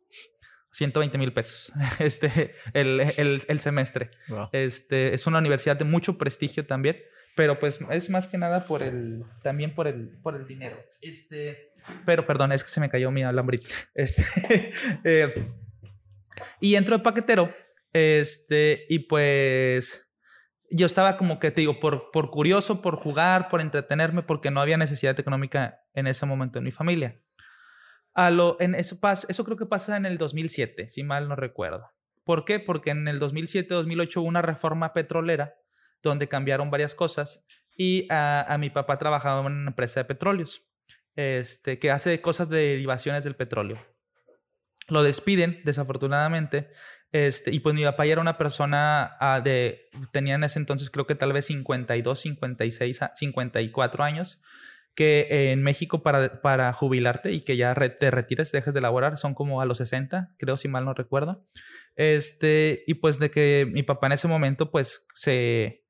120 0.72 1.18
mil 1.18 1.32
pesos 1.32 1.72
este, 2.00 2.52
el, 2.72 3.00
el, 3.16 3.42
el 3.46 3.60
semestre. 3.60 4.10
Este, 4.50 5.14
es 5.14 5.26
una 5.26 5.38
universidad 5.38 5.76
de 5.76 5.84
mucho 5.84 6.18
prestigio 6.18 6.66
también, 6.66 6.96
pero 7.36 7.60
pues 7.60 7.78
es 7.90 8.10
más 8.10 8.26
que 8.26 8.38
nada 8.38 8.66
por 8.66 8.82
el, 8.82 9.24
también 9.42 9.74
por 9.74 9.86
el, 9.86 10.18
por 10.22 10.34
el 10.34 10.46
dinero. 10.46 10.76
Este, 11.00 11.72
pero 12.04 12.26
perdón, 12.26 12.52
es 12.52 12.64
que 12.64 12.70
se 12.70 12.80
me 12.80 12.88
cayó 12.88 13.10
mi 13.10 13.22
alambrito. 13.22 13.68
Este, 13.94 14.72
eh, 15.04 15.52
y 16.60 16.74
entro 16.74 16.96
de 16.96 17.02
paquetero, 17.02 17.54
este, 17.92 18.86
y 18.88 19.00
pues 19.00 20.08
yo 20.70 20.86
estaba 20.86 21.16
como 21.16 21.38
que 21.38 21.50
te 21.50 21.60
digo, 21.60 21.78
por, 21.78 22.10
por 22.10 22.30
curioso, 22.30 22.82
por 22.82 22.96
jugar, 22.96 23.48
por 23.48 23.60
entretenerme, 23.60 24.22
porque 24.22 24.50
no 24.50 24.60
había 24.60 24.76
necesidad 24.76 25.18
económica 25.18 25.80
en 25.94 26.06
ese 26.06 26.26
momento 26.26 26.58
en 26.58 26.64
mi 26.64 26.72
familia. 26.72 27.20
A 28.14 28.30
lo, 28.30 28.56
en 28.60 28.74
eso, 28.74 28.98
pasa, 28.98 29.26
eso 29.30 29.44
creo 29.44 29.56
que 29.56 29.66
pasa 29.66 29.96
en 29.96 30.06
el 30.06 30.18
2007, 30.18 30.88
si 30.88 31.02
mal 31.04 31.28
no 31.28 31.36
recuerdo. 31.36 31.90
¿Por 32.24 32.44
qué? 32.44 32.58
Porque 32.58 32.90
en 32.90 33.06
el 33.06 33.20
2007-2008 33.20 34.16
hubo 34.16 34.26
una 34.26 34.42
reforma 34.42 34.92
petrolera 34.92 35.54
donde 36.02 36.28
cambiaron 36.28 36.70
varias 36.70 36.94
cosas 36.94 37.44
y 37.76 38.06
a, 38.10 38.56
mi 38.58 38.70
papá 38.70 38.98
trabajaba 38.98 39.40
en 39.40 39.52
una 39.52 39.70
empresa 39.70 40.00
de 40.00 40.04
petróleos 40.04 40.62
este, 41.16 41.78
que 41.78 41.90
hace 41.90 42.20
cosas 42.20 42.48
de 42.48 42.58
derivaciones 42.58 43.24
del 43.24 43.36
petróleo. 43.36 43.78
Lo 44.88 45.02
despiden, 45.02 45.60
desafortunadamente. 45.64 46.68
Este, 47.14 47.52
y 47.52 47.60
pues 47.60 47.76
mi 47.76 47.84
papá 47.84 48.06
ya 48.06 48.12
era 48.12 48.20
una 48.20 48.36
persona 48.36 49.16
ah, 49.20 49.40
de, 49.40 49.88
tenía 50.10 50.34
en 50.34 50.42
ese 50.42 50.58
entonces 50.58 50.90
creo 50.90 51.06
que 51.06 51.14
tal 51.14 51.32
vez 51.32 51.46
52, 51.46 52.18
56, 52.18 53.00
54 53.14 54.02
años, 54.02 54.40
que 54.96 55.52
en 55.52 55.62
México 55.62 56.02
para, 56.02 56.42
para 56.42 56.72
jubilarte 56.72 57.30
y 57.30 57.42
que 57.42 57.56
ya 57.56 57.72
te 57.72 58.10
retires, 58.10 58.50
dejes 58.50 58.74
de 58.74 58.80
laborar, 58.80 59.16
son 59.16 59.34
como 59.34 59.60
a 59.60 59.64
los 59.64 59.78
60, 59.78 60.34
creo 60.38 60.56
si 60.56 60.66
mal 60.66 60.84
no 60.84 60.92
recuerdo. 60.92 61.46
Este, 61.94 62.82
y 62.88 62.94
pues 62.94 63.20
de 63.20 63.30
que 63.30 63.68
mi 63.70 63.84
papá 63.84 64.08
en 64.08 64.14
ese 64.14 64.26
momento 64.26 64.72
pues 64.72 65.06
se, 65.14 65.84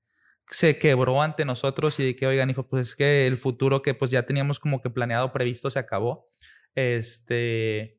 se 0.50 0.78
quebró 0.78 1.22
ante 1.22 1.46
nosotros 1.46 1.98
y 2.00 2.04
de 2.04 2.16
que, 2.16 2.26
oigan, 2.26 2.50
hijo, 2.50 2.68
pues 2.68 2.88
es 2.88 2.96
que 2.96 3.26
el 3.26 3.38
futuro 3.38 3.80
que 3.80 3.94
pues 3.94 4.10
ya 4.10 4.24
teníamos 4.26 4.60
como 4.60 4.82
que 4.82 4.90
planeado, 4.90 5.32
previsto, 5.32 5.70
se 5.70 5.78
acabó. 5.78 6.30
Este, 6.74 7.98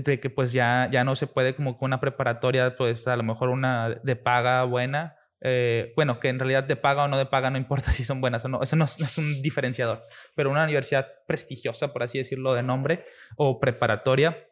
de 0.00 0.20
que 0.20 0.30
pues 0.30 0.52
ya, 0.52 0.88
ya 0.90 1.04
no 1.04 1.14
se 1.16 1.26
puede 1.26 1.54
como 1.54 1.76
con 1.76 1.88
una 1.88 2.00
preparatoria, 2.00 2.76
pues 2.76 3.06
a 3.06 3.16
lo 3.16 3.22
mejor 3.22 3.50
una 3.50 3.90
de 4.02 4.16
paga 4.16 4.64
buena, 4.64 5.16
eh, 5.44 5.92
bueno, 5.96 6.18
que 6.18 6.28
en 6.28 6.38
realidad 6.38 6.64
de 6.64 6.76
paga 6.76 7.04
o 7.04 7.08
no 7.08 7.18
de 7.18 7.26
paga 7.26 7.50
no 7.50 7.58
importa 7.58 7.90
si 7.90 8.04
son 8.04 8.20
buenas 8.20 8.44
o 8.44 8.48
no, 8.48 8.62
eso 8.62 8.76
no 8.76 8.84
es, 8.84 9.18
un 9.18 9.42
diferenciador, 9.42 10.04
pero 10.34 10.50
una 10.50 10.64
universidad 10.64 11.08
prestigiosa, 11.26 11.92
por 11.92 12.02
así 12.02 12.18
decirlo, 12.18 12.54
de 12.54 12.62
nombre 12.62 13.04
o 13.36 13.60
preparatoria, 13.60 14.48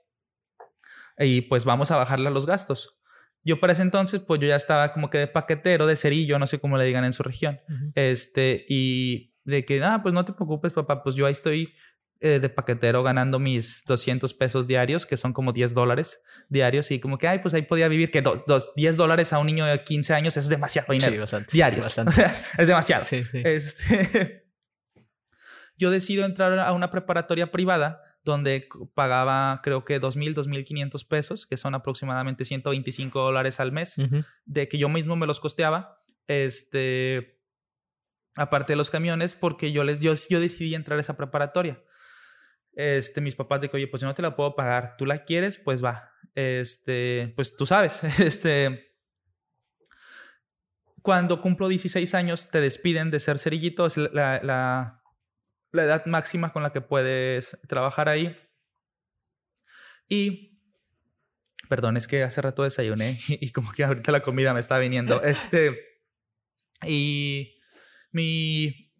y 1.16 1.42
pues 1.42 1.64
vamos 1.64 1.90
a 1.90 1.96
bajarle 1.96 2.30
los 2.30 2.46
gastos. 2.46 2.96
Yo 3.42 3.58
para 3.58 3.72
ese 3.72 3.82
entonces, 3.82 4.20
pues 4.20 4.40
yo 4.40 4.48
ya 4.48 4.56
estaba 4.56 4.92
como 4.92 5.08
que 5.08 5.18
de 5.18 5.26
paquetero, 5.26 5.86
de 5.86 5.96
cerillo, 5.96 6.38
no 6.38 6.46
sé 6.46 6.58
cómo 6.58 6.76
le 6.76 6.84
digan 6.84 7.04
en 7.04 7.14
su 7.14 7.22
región, 7.22 7.60
este, 7.94 8.66
y 8.68 9.34
de 9.44 9.64
que, 9.64 9.82
ah, 9.82 10.00
pues 10.02 10.12
no 10.12 10.24
te 10.24 10.34
preocupes, 10.34 10.72
papá, 10.72 11.02
pues 11.02 11.16
yo 11.16 11.24
ahí 11.24 11.32
estoy 11.32 11.74
eh, 12.22 12.38
de 12.38 12.50
paquetero 12.50 13.02
ganando 13.02 13.38
mis 13.38 13.82
200 13.86 14.34
pesos 14.34 14.66
diarios, 14.66 15.06
que 15.06 15.16
son 15.16 15.32
como 15.32 15.54
10 15.54 15.72
dólares 15.72 16.22
diarios, 16.50 16.90
y 16.90 17.00
como 17.00 17.16
que, 17.16 17.26
ay, 17.26 17.38
pues 17.38 17.54
ahí 17.54 17.62
podía 17.62 17.88
vivir, 17.88 18.10
que 18.10 18.22
10 18.76 18.96
dólares 18.98 19.32
a 19.32 19.38
un 19.38 19.46
niño 19.46 19.64
de 19.64 19.82
15 19.82 20.12
años 20.12 20.36
es 20.36 20.50
demasiado 20.50 20.92
dinero. 20.92 21.12
Sí, 21.12 21.18
bastante. 21.18 21.48
Diarios. 21.50 21.86
Bastante. 21.86 22.10
O 22.10 22.12
sea, 22.12 22.44
es 22.58 22.66
demasiado. 22.66 23.04
Sí, 23.06 23.22
sí. 23.22 23.40
Este, 23.42 24.44
yo 25.78 25.90
decido 25.90 26.26
entrar 26.26 26.58
a 26.58 26.72
una 26.74 26.90
preparatoria 26.90 27.50
privada 27.50 28.02
donde 28.22 28.68
pagaba 28.92 29.62
creo 29.62 29.86
que 29.86 29.98
2.000, 29.98 30.34
2.500 30.34 31.08
pesos, 31.08 31.46
que 31.46 31.56
son 31.56 31.74
aproximadamente 31.74 32.44
125 32.44 33.18
dólares 33.18 33.60
al 33.60 33.72
mes, 33.72 33.96
de 34.44 34.68
que 34.68 34.76
yo 34.76 34.90
mismo 34.90 35.16
me 35.16 35.26
los 35.26 35.40
costeaba. 35.40 36.04
Este, 36.26 37.40
aparte 38.34 38.74
de 38.74 38.76
los 38.76 38.90
camiones, 38.90 39.32
porque 39.32 39.72
yo 39.72 39.84
les 39.84 40.00
yo, 40.00 40.12
yo 40.28 40.38
decidí 40.38 40.74
entrar 40.74 40.98
a 40.98 41.00
esa 41.00 41.16
preparatoria 41.16 41.82
este, 42.80 43.20
mis 43.20 43.36
papás 43.36 43.60
de 43.60 43.68
que, 43.68 43.76
oye, 43.76 43.88
pues 43.88 44.00
yo 44.00 44.08
no 44.08 44.14
te 44.14 44.22
la 44.22 44.34
puedo 44.34 44.54
pagar, 44.54 44.96
tú 44.96 45.06
la 45.06 45.22
quieres, 45.22 45.58
pues 45.58 45.84
va. 45.84 46.12
Este, 46.34 47.32
pues 47.36 47.56
tú 47.56 47.66
sabes, 47.66 48.02
este, 48.20 48.90
cuando 51.02 51.40
cumplo 51.40 51.68
16 51.68 52.14
años 52.14 52.48
te 52.50 52.60
despiden 52.60 53.10
de 53.10 53.20
ser 53.20 53.38
cerillito, 53.38 53.86
es 53.86 53.96
la, 53.96 54.40
la, 54.42 55.02
la 55.72 55.82
edad 55.82 56.06
máxima 56.06 56.50
con 56.50 56.62
la 56.62 56.72
que 56.72 56.80
puedes 56.80 57.58
trabajar 57.68 58.08
ahí. 58.08 58.36
Y, 60.08 60.60
perdón, 61.68 61.96
es 61.96 62.08
que 62.08 62.22
hace 62.22 62.42
rato 62.42 62.64
desayuné 62.64 63.18
y, 63.28 63.50
como 63.52 63.72
que 63.72 63.84
ahorita 63.84 64.12
la 64.12 64.22
comida 64.22 64.52
me 64.52 64.60
está 64.60 64.78
viniendo. 64.78 65.22
Este, 65.24 65.78
y 66.86 67.60
mi, 68.12 68.92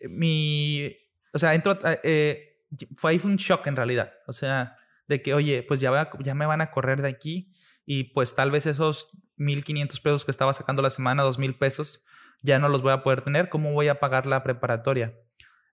mi, 0.00 0.96
o 1.32 1.38
sea, 1.38 1.54
entro, 1.54 1.78
eh, 2.02 2.49
fue 2.96 3.12
ahí 3.12 3.18
fue 3.18 3.30
un 3.30 3.36
shock 3.36 3.66
en 3.66 3.76
realidad. 3.76 4.12
O 4.26 4.32
sea, 4.32 4.76
de 5.08 5.22
que, 5.22 5.34
oye, 5.34 5.62
pues 5.62 5.80
ya, 5.80 5.90
me 6.34 6.46
van 6.46 6.60
a 6.60 6.70
correr 6.70 7.02
de 7.02 7.08
aquí 7.08 7.52
y 7.84 8.04
pues 8.12 8.34
tal 8.34 8.50
vez 8.50 8.66
esos 8.66 9.10
1.500 9.38 10.02
pesos 10.02 10.24
que 10.24 10.30
estaba 10.30 10.52
sacando 10.52 10.82
la 10.82 10.90
semana, 10.90 11.24
2.000 11.24 11.58
pesos, 11.58 12.04
ya 12.42 12.58
no 12.58 12.68
los 12.68 12.82
voy 12.82 12.92
a 12.92 13.02
poder 13.02 13.22
tener. 13.22 13.48
¿Cómo 13.48 13.72
voy 13.72 13.88
a 13.88 13.98
pagar 13.98 14.26
la 14.26 14.42
preparatoria? 14.42 15.14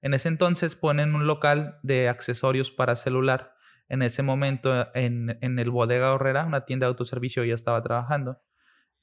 En 0.02 0.14
ese 0.14 0.28
entonces 0.28 0.76
ponen 0.76 1.16
un 1.16 1.28
local 1.28 1.80
de 1.84 2.10
accesorios 2.10 2.72
para 2.72 2.96
celular. 2.96 3.54
En 3.90 4.02
ese 4.02 4.24
momento, 4.24 4.88
en, 4.96 5.38
en 5.42 5.60
el 5.60 5.72
Bodega 5.72 6.14
Horrera, 6.14 6.46
una 6.46 6.66
tienda 6.66 6.86
de 6.86 6.90
autoservicio, 6.90 7.44
yo 7.44 7.56
estaba 7.56 7.82
trabajando. 7.82 8.42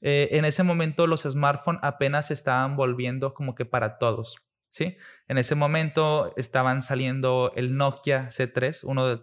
Eh, 0.01 0.37
en 0.37 0.45
ese 0.45 0.63
momento 0.63 1.07
los 1.07 1.23
smartphones 1.23 1.81
apenas 1.83 2.29
estaban 2.29 2.75
volviendo 2.75 3.33
como 3.33 3.55
que 3.55 3.65
para 3.65 3.97
todos. 3.97 4.37
¿Sí? 4.75 4.97
En 5.29 5.37
ese 5.37 5.55
momento 5.55 6.33
estaban 6.35 6.81
saliendo 6.81 7.53
el 7.55 7.77
Nokia 7.77 8.27
C3, 8.27 8.83
uno 8.83 9.07
de, 9.07 9.15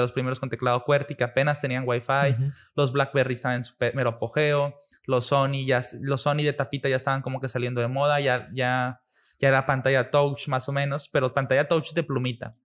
los 0.00 0.12
primeros 0.12 0.40
con 0.40 0.48
teclado 0.48 0.84
QWERTY 0.84 1.16
que 1.16 1.24
apenas 1.24 1.60
tenían 1.60 1.84
Wi-Fi, 1.86 2.36
los 2.74 2.90
BlackBerry 2.90 3.34
estaban 3.34 3.58
en 3.58 3.64
su 3.64 3.74
mero 3.78 4.08
apogeo, 4.08 4.74
los 5.04 5.26
Sony, 5.26 5.66
ya, 5.66 5.82
los 6.00 6.22
Sony 6.22 6.44
de 6.44 6.54
tapita 6.54 6.88
ya 6.88 6.96
estaban 6.96 7.20
como 7.20 7.40
que 7.40 7.48
saliendo 7.50 7.82
de 7.82 7.88
moda, 7.88 8.20
ya, 8.20 8.48
ya, 8.54 9.02
ya 9.38 9.48
era 9.48 9.66
pantalla 9.66 10.10
touch 10.10 10.48
más 10.48 10.66
o 10.70 10.72
menos, 10.72 11.10
pero 11.10 11.34
pantalla 11.34 11.68
touch 11.68 11.92
de 11.92 12.02
plumita. 12.02 12.56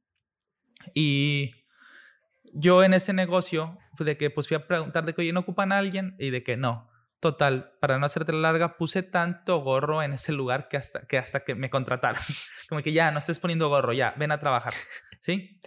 Y 0.93 1.51
yo 2.53 2.81
en 2.81 2.93
ese 2.93 3.11
negocio, 3.11 3.77
de 3.99 4.15
que 4.15 4.29
pues 4.29 4.47
fui 4.47 4.55
a 4.55 4.65
preguntar 4.65 5.03
de 5.03 5.13
que, 5.13 5.21
oye, 5.21 5.33
¿no 5.33 5.41
ocupan 5.41 5.73
a 5.73 5.79
alguien? 5.79 6.15
Y 6.17 6.29
de 6.29 6.43
que 6.43 6.55
no. 6.55 6.89
Total, 7.25 7.71
para 7.79 7.97
no 7.97 8.05
hacerte 8.05 8.33
larga, 8.33 8.77
puse 8.77 9.01
tanto 9.01 9.57
gorro 9.57 10.03
en 10.03 10.13
ese 10.13 10.31
lugar 10.31 10.67
que 10.67 10.77
hasta 10.77 11.07
que, 11.07 11.17
hasta 11.17 11.43
que 11.43 11.55
me 11.55 11.71
contrataron. 11.71 12.21
Como 12.69 12.83
que 12.83 12.93
ya, 12.93 13.09
no 13.09 13.17
estés 13.17 13.39
poniendo 13.39 13.67
gorro, 13.67 13.93
ya, 13.93 14.13
ven 14.15 14.31
a 14.31 14.39
trabajar. 14.39 14.73
¿Sí? 15.19 15.59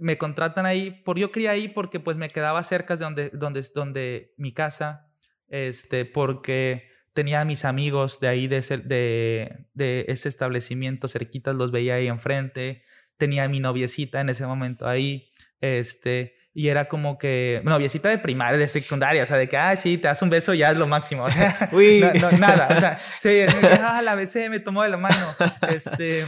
Me 0.00 0.18
contratan 0.18 0.66
ahí, 0.66 0.90
por 0.90 1.16
yo 1.16 1.30
quería 1.30 1.52
ahí 1.52 1.68
porque 1.68 2.00
pues 2.00 2.18
me 2.18 2.28
quedaba 2.28 2.60
cerca 2.64 2.96
de 2.96 3.04
donde, 3.04 3.30
donde, 3.32 3.64
donde 3.72 4.34
mi 4.36 4.52
casa, 4.52 5.06
este, 5.46 6.06
porque 6.06 6.90
tenía 7.12 7.40
a 7.40 7.44
mis 7.44 7.64
amigos 7.64 8.18
de 8.18 8.26
ahí, 8.26 8.48
de 8.48 8.56
ese, 8.56 8.78
de, 8.78 9.68
de 9.72 10.06
ese 10.08 10.28
establecimiento 10.28 11.06
cerquitas, 11.06 11.54
los 11.54 11.70
veía 11.70 11.94
ahí 11.94 12.08
enfrente, 12.08 12.82
tenía 13.16 13.44
a 13.44 13.48
mi 13.48 13.60
noviecita 13.60 14.20
en 14.20 14.30
ese 14.30 14.44
momento 14.44 14.88
ahí, 14.88 15.30
este, 15.60 16.34
y 16.52 16.68
era 16.68 16.88
como 16.88 17.16
que, 17.16 17.62
noviecita 17.64 18.08
de 18.08 18.18
primaria, 18.18 18.58
de 18.58 18.66
secundaria, 18.66 19.22
o 19.22 19.26
sea, 19.26 19.36
de 19.36 19.48
que, 19.48 19.56
ah, 19.56 19.76
sí, 19.76 19.98
te 19.98 20.08
das 20.08 20.20
un 20.22 20.30
beso, 20.30 20.52
ya 20.52 20.70
es 20.70 20.76
lo 20.76 20.86
máximo. 20.86 21.24
O 21.24 21.30
sea, 21.30 21.70
Uy. 21.72 22.00
No, 22.20 22.32
nada, 22.32 22.68
o 22.70 22.80
sea, 22.80 22.98
sí, 23.20 23.42
ah, 23.82 24.02
la 24.02 24.14
besé, 24.16 24.50
me 24.50 24.58
tomó 24.58 24.82
de 24.82 24.88
la 24.88 24.96
mano. 24.96 25.16
Este, 25.68 26.24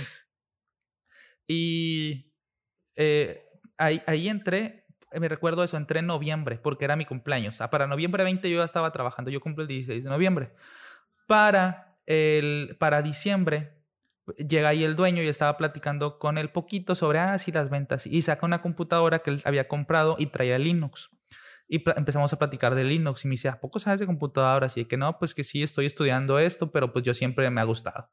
y 1.49 2.33
eh, 2.95 3.45
ahí, 3.77 4.03
ahí 4.07 4.29
entré, 4.29 4.87
me 5.13 5.29
recuerdo 5.29 5.65
eso, 5.65 5.77
entré 5.77 5.99
en 5.99 6.07
noviembre, 6.07 6.57
porque 6.57 6.85
era 6.85 6.95
mi 6.95 7.05
cumpleaños. 7.05 7.61
Ah, 7.61 7.71
para 7.71 7.89
noviembre 7.89 8.23
20 8.23 8.49
yo 8.49 8.59
ya 8.59 8.65
estaba 8.65 8.93
trabajando, 8.93 9.31
yo 9.31 9.41
cumplo 9.41 9.63
el 9.63 9.69
16 9.69 10.05
de 10.05 10.11
noviembre. 10.11 10.53
Para, 11.27 11.97
el, 12.07 12.77
para 12.79 13.03
diciembre 13.03 13.82
llega 14.37 14.71
ahí 14.71 14.85
el 14.85 14.97
dueño 14.97 15.23
y 15.23 15.29
estaba 15.29 15.57
platicando 15.57 16.19
con 16.19 16.39
él 16.39 16.51
poquito 16.51 16.95
sobre, 16.95 17.19
ah, 17.19 17.37
las 17.53 17.71
ventas. 17.71 18.07
Y 18.07 18.23
saca 18.23 18.47
una 18.47 18.63
computadora 18.63 19.21
que 19.21 19.31
él 19.31 19.43
había 19.45 19.69
comprado 19.69 20.17
y 20.19 20.27
traía 20.27 20.59
Linux. 20.59 21.11
Y 21.69 21.83
empezamos 21.97 22.33
a 22.33 22.39
platicar 22.39 22.75
de 22.75 22.85
Linux 22.85 23.25
y 23.25 23.29
me 23.29 23.33
dice, 23.33 23.49
¿a 23.49 23.61
poco 23.61 23.81
sabes 23.81 24.01
de 24.01 24.07
computadoras? 24.07 24.77
Y 24.77 24.85
que 24.85 24.97
no, 24.97 25.19
pues 25.19 25.35
que 25.35 25.45
sí, 25.45 25.63
estoy 25.63 25.87
estudiando 25.87 26.39
esto, 26.39 26.71
pero 26.71 26.93
pues 26.93 27.05
yo 27.05 27.15
siempre 27.15 27.49
me 27.51 27.61
ha 27.61 27.65
gustado. 27.65 28.11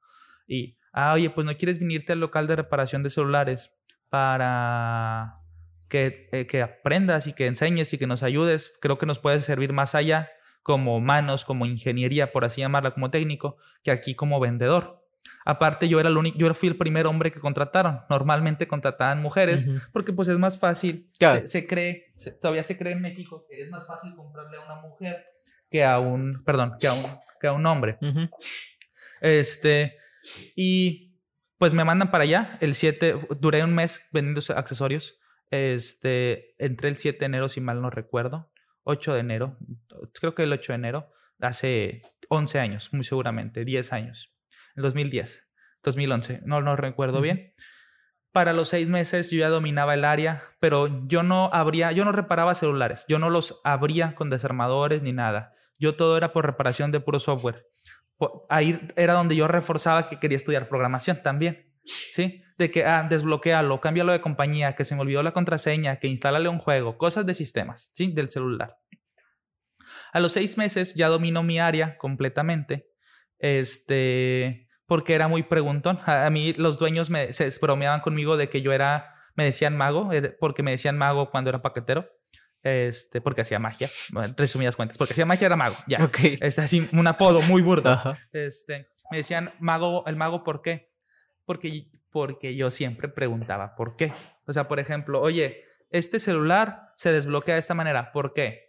Y, 0.48 0.78
ah, 0.93 1.13
oye, 1.13 1.30
pues 1.30 1.45
no 1.45 1.56
quieres 1.58 1.80
venirte 1.80 2.13
al 2.13 2.19
local 2.19 2.48
de 2.48 2.56
reparación 2.56 3.04
de 3.04 3.10
celulares 3.10 3.76
para 4.10 5.41
que, 5.89 6.30
eh, 6.32 6.48
que 6.48 6.62
aprendas 6.62 7.28
y 7.28 7.34
que 7.34 7.48
enseñes 7.48 7.93
y 7.93 7.98
que 7.98 8.08
nos 8.08 8.24
ayudes. 8.24 8.74
Creo 8.82 8.98
que 8.98 9.06
nos 9.06 9.19
puede 9.19 9.41
servir 9.41 9.74
más 9.74 9.93
allá 9.93 10.30
como 10.63 11.00
manos, 11.00 11.45
como 11.45 11.65
ingeniería, 11.65 12.32
por 12.32 12.45
así 12.45 12.62
llamarla, 12.62 12.91
como 12.91 13.12
técnico, 13.12 13.58
que 13.84 13.91
aquí 13.91 14.15
como 14.15 14.39
vendedor. 14.39 15.04
Aparte, 15.46 15.88
yo 15.88 16.00
era 16.00 16.10
el 16.10 16.18
único, 16.18 16.38
yo 16.38 16.54
fui 16.54 16.70
el 16.70 16.78
primer 16.78 17.08
hombre 17.08 17.32
que 17.32 17.40
contrataron. 17.40 18.02
Normalmente 18.10 18.68
contrataban 18.68 19.22
mujeres 19.22 19.68
porque 19.92 20.14
pues 20.14 20.28
es 20.28 20.38
más 20.38 20.60
fácil. 20.60 21.10
Se, 21.46 21.68
cree, 21.68 22.14
todavía 22.42 22.64
se 22.64 22.78
cree 22.78 22.94
en 22.94 23.02
México 23.02 23.46
que 23.50 23.62
es 23.62 23.70
más 23.70 23.88
fácil 23.88 24.16
comprarle 24.16 24.58
a 24.58 24.66
una 24.66 24.76
mujer 24.76 25.26
que 25.70 25.84
a 25.84 26.00
un, 26.00 26.44
perdón, 26.44 26.76
que 26.80 26.88
a 26.88 26.94
un, 26.94 27.04
que 27.40 27.48
a 27.48 27.54
un 27.54 27.66
hombre. 27.66 27.98
Este, 29.22 29.98
y 30.56 31.16
pues 31.58 31.74
me 31.74 31.84
mandan 31.84 32.12
para 32.12 32.24
allá. 32.24 32.58
El 32.62 32.76
7, 32.76 33.28
duré 33.40 33.64
un 33.64 33.74
mes 33.74 34.08
vendiendo 34.12 34.42
accesorios. 34.56 35.20
Este, 35.52 36.56
entré 36.64 36.90
el 36.90 36.98
7 36.98 37.20
de 37.20 37.26
enero, 37.26 37.50
si 37.50 37.62
mal 37.62 37.82
no 37.82 37.90
recuerdo. 37.90 38.52
8 38.84 39.14
de 39.14 39.20
enero, 39.20 39.58
creo 40.20 40.34
que 40.34 40.44
el 40.44 40.54
8 40.54 40.72
de 40.72 40.76
enero, 40.76 41.12
hace 41.40 42.02
11 42.30 42.60
años, 42.60 42.94
muy 42.94 43.04
seguramente, 43.04 43.64
10 43.64 43.94
años. 43.94 44.34
2010, 44.82 45.48
2011, 45.84 46.42
no, 46.46 46.62
no 46.62 46.76
recuerdo 46.76 47.22
bien. 47.22 47.54
Para 48.32 48.54
los 48.54 48.70
seis 48.70 48.89
meses 48.89 49.32
yo 49.32 49.39
ya 49.39 49.50
dominaba 49.50 49.96
el 49.96 50.06
área, 50.06 50.44
pero 50.60 51.08
yo 51.08 51.24
no 51.24 51.50
abría, 51.52 51.92
yo 51.92 52.06
no 52.06 52.12
reparaba 52.12 52.54
celulares, 52.54 53.06
yo 53.08 53.18
no 53.18 53.30
los 53.30 53.60
abría 53.63 54.13
con 54.15 54.30
desarmadores 54.30 55.02
ni 55.02 55.13
nada. 55.13 55.54
Yo 55.80 55.96
todo 55.96 56.18
era 56.18 56.34
por 56.34 56.46
reparación 56.46 56.92
de 56.92 57.00
puro 57.00 57.20
software. 57.20 57.65
Ahí 58.50 58.80
era 58.96 59.13
donde 59.13 59.36
yo 59.36 59.48
reforzaba 59.48 60.08
que 60.08 60.20
quería 60.20 60.36
estudiar 60.36 60.68
programación 60.68 61.22
también. 61.24 61.74
¿Sí? 61.86 62.44
De 62.58 62.70
que, 62.70 62.86
ah, 62.86 63.08
desbloquealo, 63.10 63.80
cámbialo 63.80 64.12
de 64.12 64.22
compañía, 64.22 64.76
que 64.76 64.84
se 64.84 64.94
me 64.94 65.02
olvidó 65.02 65.24
la 65.24 65.32
contraseña, 65.32 65.96
que 65.96 66.08
instálale 66.08 66.50
un 66.50 66.60
juego, 66.60 66.98
cosas 66.98 67.26
de 67.26 67.34
sistemas, 67.34 67.89
¿sí? 67.94 68.12
Del 68.12 68.30
celular. 68.30 68.78
A 70.12 70.20
los 70.20 70.34
seis 70.34 70.58
meses 70.58 70.94
ya 70.94 71.08
domino 71.08 71.42
mi 71.42 71.60
área 71.60 71.98
completamente. 71.98 72.89
Este, 73.39 74.68
porque 74.89 75.13
era 75.13 75.28
muy 75.28 75.43
preguntón. 75.43 75.99
A, 76.06 76.30
mí 76.32 76.54
los 76.54 76.80
dueños 76.80 77.12
me, 77.12 77.32
se 77.32 77.47
bromeaban 77.62 78.02
conmigo 78.02 78.38
de 78.38 78.49
que 78.49 78.63
yo 78.63 78.73
era, 78.73 79.13
me 79.36 79.45
decían 79.45 79.78
mago, 79.78 80.10
porque 80.40 80.63
me 80.63 80.71
decían 80.71 80.98
mago 80.98 81.29
cuando 81.29 81.52
era 81.52 81.62
paquetero. 81.62 82.10
Este, 82.62 83.21
porque 83.21 83.42
hacía 83.42 83.58
magia, 83.58 83.87
resumidas 84.35 84.75
cuentas, 84.75 84.98
porque 84.98 85.13
hacía 85.13 85.25
magia 85.25 85.46
era 85.46 85.56
mago, 85.56 85.77
ya. 85.87 86.04
Okay. 86.04 86.37
Este, 86.42 86.60
así, 86.62 86.90
un 86.92 87.08
apodo 87.08 87.42
muy 87.42 87.62
burdo. 87.62 88.17
Este, 88.33 88.90
me 89.10 89.17
decían 89.17 89.54
mago, 89.60 90.04
el 90.08 90.17
mago, 90.17 90.44
¿por 90.44 90.62
qué? 90.62 90.92
Porque, 91.46 91.90
porque 92.10 92.56
yo 92.56 92.69
siempre 92.69 93.08
preguntaba, 93.08 93.75
¿por 93.75 93.96
qué? 93.96 94.12
O 94.46 94.52
sea, 94.52 94.67
por 94.67 94.79
ejemplo, 94.79 95.21
oye, 95.21 95.63
este 95.92 96.19
celular 96.19 96.92
se 96.96 97.13
desbloquea 97.13 97.56
de 97.56 97.60
esta 97.60 97.75
manera, 97.75 98.12
¿por 98.12 98.33
qué? 98.33 98.69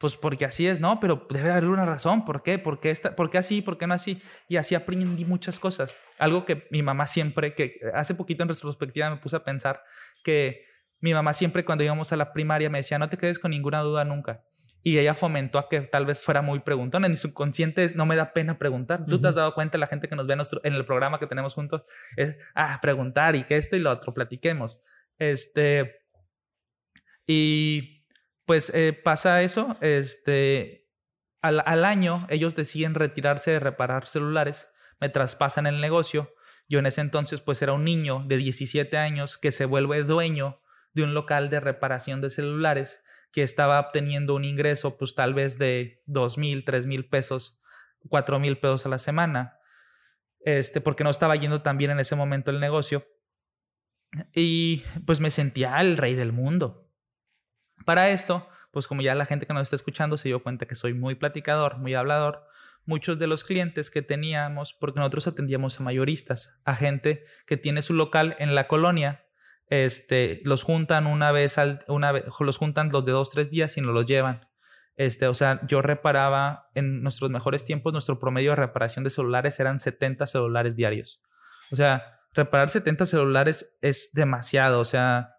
Pues 0.00 0.16
porque 0.16 0.46
así 0.46 0.66
es, 0.66 0.80
¿no? 0.80 0.98
Pero 0.98 1.26
debe 1.28 1.50
haber 1.50 1.66
una 1.66 1.84
razón. 1.84 2.24
¿Por 2.24 2.42
qué? 2.42 2.58
¿Por 2.58 2.80
qué, 2.80 2.94
¿Por 3.14 3.28
qué 3.28 3.36
así? 3.36 3.60
¿Por 3.60 3.76
qué 3.76 3.86
no 3.86 3.92
así? 3.92 4.18
Y 4.48 4.56
así 4.56 4.74
aprendí 4.74 5.26
muchas 5.26 5.60
cosas. 5.60 5.94
Algo 6.18 6.46
que 6.46 6.66
mi 6.70 6.82
mamá 6.82 7.04
siempre, 7.04 7.54
que 7.54 7.78
hace 7.92 8.14
poquito 8.14 8.42
en 8.42 8.48
retrospectiva 8.48 9.10
me 9.10 9.18
puse 9.18 9.36
a 9.36 9.44
pensar 9.44 9.82
que 10.24 10.64
mi 11.00 11.12
mamá 11.12 11.34
siempre 11.34 11.66
cuando 11.66 11.84
íbamos 11.84 12.14
a 12.14 12.16
la 12.16 12.32
primaria 12.32 12.70
me 12.70 12.78
decía, 12.78 12.98
no 12.98 13.10
te 13.10 13.18
quedes 13.18 13.38
con 13.38 13.50
ninguna 13.50 13.80
duda 13.80 14.06
nunca. 14.06 14.42
Y 14.82 14.96
ella 14.96 15.12
fomentó 15.12 15.58
a 15.58 15.68
que 15.68 15.82
tal 15.82 16.06
vez 16.06 16.22
fuera 16.22 16.40
muy 16.40 16.60
preguntón. 16.60 17.04
En 17.04 17.10
mi 17.10 17.18
subconsciente 17.18 17.90
no 17.94 18.06
me 18.06 18.16
da 18.16 18.32
pena 18.32 18.58
preguntar. 18.58 19.04
Tú 19.04 19.20
te 19.20 19.28
has 19.28 19.34
dado 19.34 19.52
cuenta, 19.52 19.76
la 19.76 19.86
gente 19.86 20.08
que 20.08 20.16
nos 20.16 20.26
ve 20.26 20.34
en 20.64 20.74
el 20.74 20.86
programa 20.86 21.18
que 21.18 21.26
tenemos 21.26 21.52
juntos, 21.52 21.82
es, 22.16 22.36
ah, 22.54 22.78
preguntar 22.80 23.36
y 23.36 23.42
que 23.42 23.58
esto 23.58 23.76
y 23.76 23.80
lo 23.80 23.90
otro, 23.90 24.14
platiquemos. 24.14 24.78
Este, 25.18 26.00
y 27.26 27.99
pues 28.50 28.72
eh, 28.74 28.92
pasa 28.92 29.42
eso, 29.42 29.76
este, 29.80 30.88
al, 31.40 31.84
año 31.84 32.26
ellos 32.30 32.56
deciden 32.56 32.96
retirarse 32.96 33.52
de 33.52 33.60
reparar 33.60 34.06
celulares, 34.06 34.68
me 34.98 35.08
traspasan 35.08 35.68
el 35.68 35.80
negocio. 35.80 36.34
Yo 36.68 36.80
en 36.80 36.86
ese 36.86 37.00
entonces 37.00 37.40
pues 37.40 37.62
era 37.62 37.74
un 37.74 37.84
niño 37.84 38.24
de 38.26 38.38
17 38.38 38.96
años 38.96 39.38
que 39.38 39.52
se 39.52 39.66
vuelve 39.66 40.02
dueño 40.02 40.60
de 40.94 41.04
un 41.04 41.14
local 41.14 41.48
de 41.48 41.60
reparación 41.60 42.20
de 42.20 42.28
celulares 42.28 43.04
que 43.30 43.44
estaba 43.44 43.78
obteniendo 43.78 44.34
un 44.34 44.44
ingreso 44.44 44.98
pues 44.98 45.14
tal 45.14 45.32
vez 45.32 45.56
de 45.56 46.02
dos 46.06 46.36
mil, 46.36 46.64
tres 46.64 46.86
mil 46.86 47.08
pesos, 47.08 47.60
cuatro 48.08 48.40
mil 48.40 48.58
pesos 48.58 48.84
a 48.84 48.88
la 48.88 48.98
semana, 48.98 49.60
este, 50.40 50.80
porque 50.80 51.04
no 51.04 51.10
estaba 51.10 51.36
yendo 51.36 51.62
tan 51.62 51.78
bien 51.78 51.92
en 51.92 52.00
ese 52.00 52.16
momento 52.16 52.50
el 52.50 52.58
negocio. 52.58 53.06
Y 54.34 54.82
pues 55.06 55.20
me 55.20 55.30
sentía 55.30 55.80
el 55.80 55.96
rey 55.96 56.16
del 56.16 56.32
mundo. 56.32 56.89
Para 57.84 58.10
esto, 58.10 58.48
pues 58.70 58.86
como 58.86 59.02
ya 59.02 59.14
la 59.14 59.26
gente 59.26 59.46
que 59.46 59.54
nos 59.54 59.62
está 59.62 59.76
escuchando 59.76 60.16
se 60.16 60.28
dio 60.28 60.42
cuenta 60.42 60.66
que 60.66 60.74
soy 60.74 60.94
muy 60.94 61.14
platicador, 61.14 61.78
muy 61.78 61.94
hablador, 61.94 62.44
muchos 62.84 63.18
de 63.18 63.26
los 63.26 63.44
clientes 63.44 63.90
que 63.90 64.02
teníamos, 64.02 64.74
porque 64.74 65.00
nosotros 65.00 65.26
atendíamos 65.26 65.78
a 65.80 65.82
mayoristas, 65.82 66.58
a 66.64 66.74
gente 66.74 67.24
que 67.46 67.56
tiene 67.56 67.82
su 67.82 67.94
local 67.94 68.36
en 68.38 68.54
la 68.54 68.68
colonia 68.68 69.24
este, 69.70 70.40
los 70.44 70.64
juntan 70.64 71.06
una 71.06 71.30
vez 71.30 71.56
al, 71.56 71.84
una 71.86 72.10
vez, 72.12 72.24
los 72.40 72.58
juntan 72.58 72.90
los 72.90 73.04
de 73.04 73.12
dos, 73.12 73.30
tres 73.30 73.50
días 73.50 73.76
y 73.78 73.80
nos 73.80 73.94
los 73.94 74.04
llevan. 74.04 74.48
Este, 74.96 75.28
o 75.28 75.34
sea, 75.34 75.60
yo 75.66 75.80
reparaba 75.80 76.68
en 76.74 77.02
nuestros 77.02 77.30
mejores 77.30 77.64
tiempos, 77.64 77.92
nuestro 77.92 78.18
promedio 78.18 78.50
de 78.50 78.56
reparación 78.56 79.04
de 79.04 79.10
celulares 79.10 79.58
eran 79.60 79.78
70 79.78 80.26
celulares 80.26 80.76
diarios. 80.76 81.22
O 81.70 81.76
sea, 81.76 82.20
reparar 82.34 82.68
70 82.68 83.06
celulares 83.06 83.78
es 83.80 84.10
demasiado, 84.12 84.80
o 84.80 84.84
sea, 84.84 85.36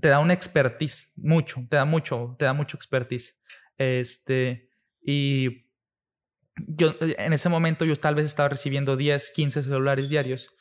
te 0.00 0.08
da 0.08 0.18
un 0.18 0.30
expertise, 0.30 1.12
mucho, 1.16 1.64
te 1.68 1.76
da 1.76 1.84
mucho, 1.84 2.36
te 2.38 2.44
da 2.44 2.52
mucho 2.52 2.76
expertise. 2.76 3.38
Este, 3.78 4.70
y 5.02 5.66
yo 6.56 6.94
en 7.00 7.32
ese 7.32 7.48
momento 7.48 7.84
yo 7.84 7.96
tal 7.96 8.14
vez 8.14 8.26
estaba 8.26 8.48
recibiendo 8.48 8.96
10, 8.96 9.32
15 9.32 9.62
celulares 9.62 10.08
diarios 10.08 10.54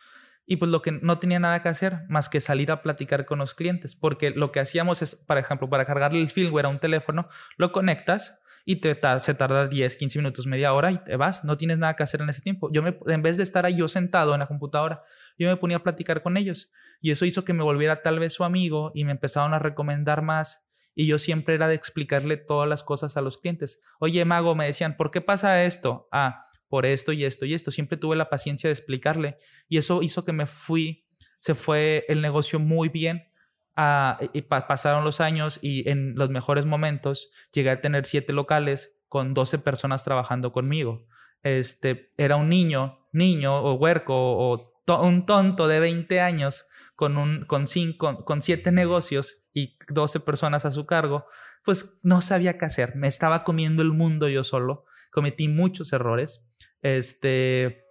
y 0.45 0.57
pues 0.57 0.69
lo 0.69 0.81
que 0.81 0.91
no 0.91 1.19
tenía 1.19 1.39
nada 1.39 1.61
que 1.61 1.69
hacer 1.69 2.01
más 2.09 2.29
que 2.29 2.41
salir 2.41 2.71
a 2.71 2.81
platicar 2.81 3.25
con 3.25 3.39
los 3.39 3.53
clientes, 3.53 3.95
porque 3.95 4.31
lo 4.31 4.51
que 4.51 4.59
hacíamos 4.59 5.01
es, 5.01 5.15
por 5.15 5.37
ejemplo, 5.37 5.69
para 5.69 5.85
cargarle 5.85 6.19
el 6.19 6.31
firmware 6.31 6.65
a 6.65 6.69
un 6.69 6.79
teléfono, 6.79 7.29
lo 7.57 7.71
conectas 7.71 8.39
y 8.65 8.77
te, 8.77 8.97
se 9.19 9.33
tarda 9.33 9.67
10, 9.67 9.97
15 9.97 10.19
minutos, 10.19 10.47
media 10.47 10.73
hora 10.73 10.91
y 10.91 11.03
te 11.03 11.15
vas, 11.17 11.43
no 11.43 11.57
tienes 11.57 11.77
nada 11.77 11.95
que 11.95 12.03
hacer 12.03 12.21
en 12.21 12.29
ese 12.29 12.41
tiempo. 12.41 12.69
Yo 12.71 12.81
me, 12.81 12.97
en 13.07 13.21
vez 13.21 13.37
de 13.37 13.43
estar 13.43 13.65
ahí 13.65 13.75
yo 13.75 13.87
sentado 13.87 14.33
en 14.33 14.39
la 14.39 14.47
computadora, 14.47 15.03
yo 15.37 15.49
me 15.49 15.57
ponía 15.57 15.77
a 15.77 15.83
platicar 15.83 16.23
con 16.23 16.37
ellos 16.37 16.71
y 17.01 17.11
eso 17.11 17.25
hizo 17.25 17.43
que 17.43 17.53
me 17.53 17.63
volviera 17.63 18.01
tal 18.01 18.19
vez 18.19 18.33
su 18.33 18.43
amigo 18.43 18.91
y 18.95 19.03
me 19.03 19.11
empezaron 19.11 19.53
a 19.53 19.59
recomendar 19.59 20.21
más 20.21 20.65
y 20.95 21.07
yo 21.07 21.17
siempre 21.17 21.55
era 21.55 21.67
de 21.67 21.75
explicarle 21.75 22.37
todas 22.37 22.69
las 22.69 22.83
cosas 22.83 23.17
a 23.17 23.21
los 23.21 23.37
clientes. 23.37 23.81
Oye, 23.99 24.23
Mago, 24.25 24.55
me 24.55 24.65
decían, 24.65 24.95
¿por 24.95 25.11
qué 25.11 25.21
pasa 25.21 25.63
esto? 25.63 26.07
Ah, 26.11 26.43
por 26.67 26.85
esto 26.85 27.11
y 27.11 27.25
esto 27.25 27.45
y 27.45 27.53
esto. 27.53 27.71
Siempre 27.71 27.97
tuve 27.97 28.15
la 28.15 28.29
paciencia 28.29 28.67
de 28.67 28.73
explicarle 28.73 29.37
y 29.67 29.77
eso 29.77 30.01
hizo 30.01 30.23
que 30.23 30.33
me 30.33 30.45
fui, 30.45 31.05
se 31.39 31.55
fue 31.55 32.05
el 32.07 32.21
negocio 32.21 32.59
muy 32.59 32.89
bien. 32.89 33.31
Ah, 33.75 34.19
y 34.33 34.43
pasaron 34.43 35.03
los 35.03 35.19
años 35.19 35.59
y 35.61 35.89
en 35.89 36.13
los 36.15 36.29
mejores 36.29 36.65
momentos 36.65 37.31
llegué 37.51 37.71
a 37.71 37.81
tener 37.81 38.05
siete 38.05 38.31
locales 38.31 38.95
con 39.09 39.33
12 39.33 39.59
personas 39.59 40.03
trabajando 40.03 40.51
conmigo. 40.51 41.07
Este, 41.41 42.11
era 42.17 42.35
un 42.35 42.49
niño, 42.49 43.07
niño 43.11 43.55
o 43.55 43.73
huerco 43.73 44.13
o 44.15 44.73
un 45.01 45.25
tonto 45.25 45.67
de 45.67 45.79
20 45.79 46.21
años 46.21 46.67
con, 46.95 47.17
un, 47.17 47.45
con, 47.45 47.67
cinco, 47.67 48.23
con 48.25 48.41
siete 48.41 48.71
negocios 48.71 49.39
y 49.53 49.77
12 49.87 50.19
personas 50.19 50.65
a 50.65 50.71
su 50.71 50.85
cargo, 50.85 51.25
pues 51.63 51.99
no 52.03 52.21
sabía 52.21 52.57
qué 52.57 52.65
hacer. 52.65 52.95
Me 52.95 53.07
estaba 53.07 53.43
comiendo 53.43 53.81
el 53.81 53.91
mundo 53.91 54.27
yo 54.29 54.43
solo. 54.43 54.85
Cometí 55.11 55.47
muchos 55.47 55.93
errores 55.93 56.45
este, 56.83 57.85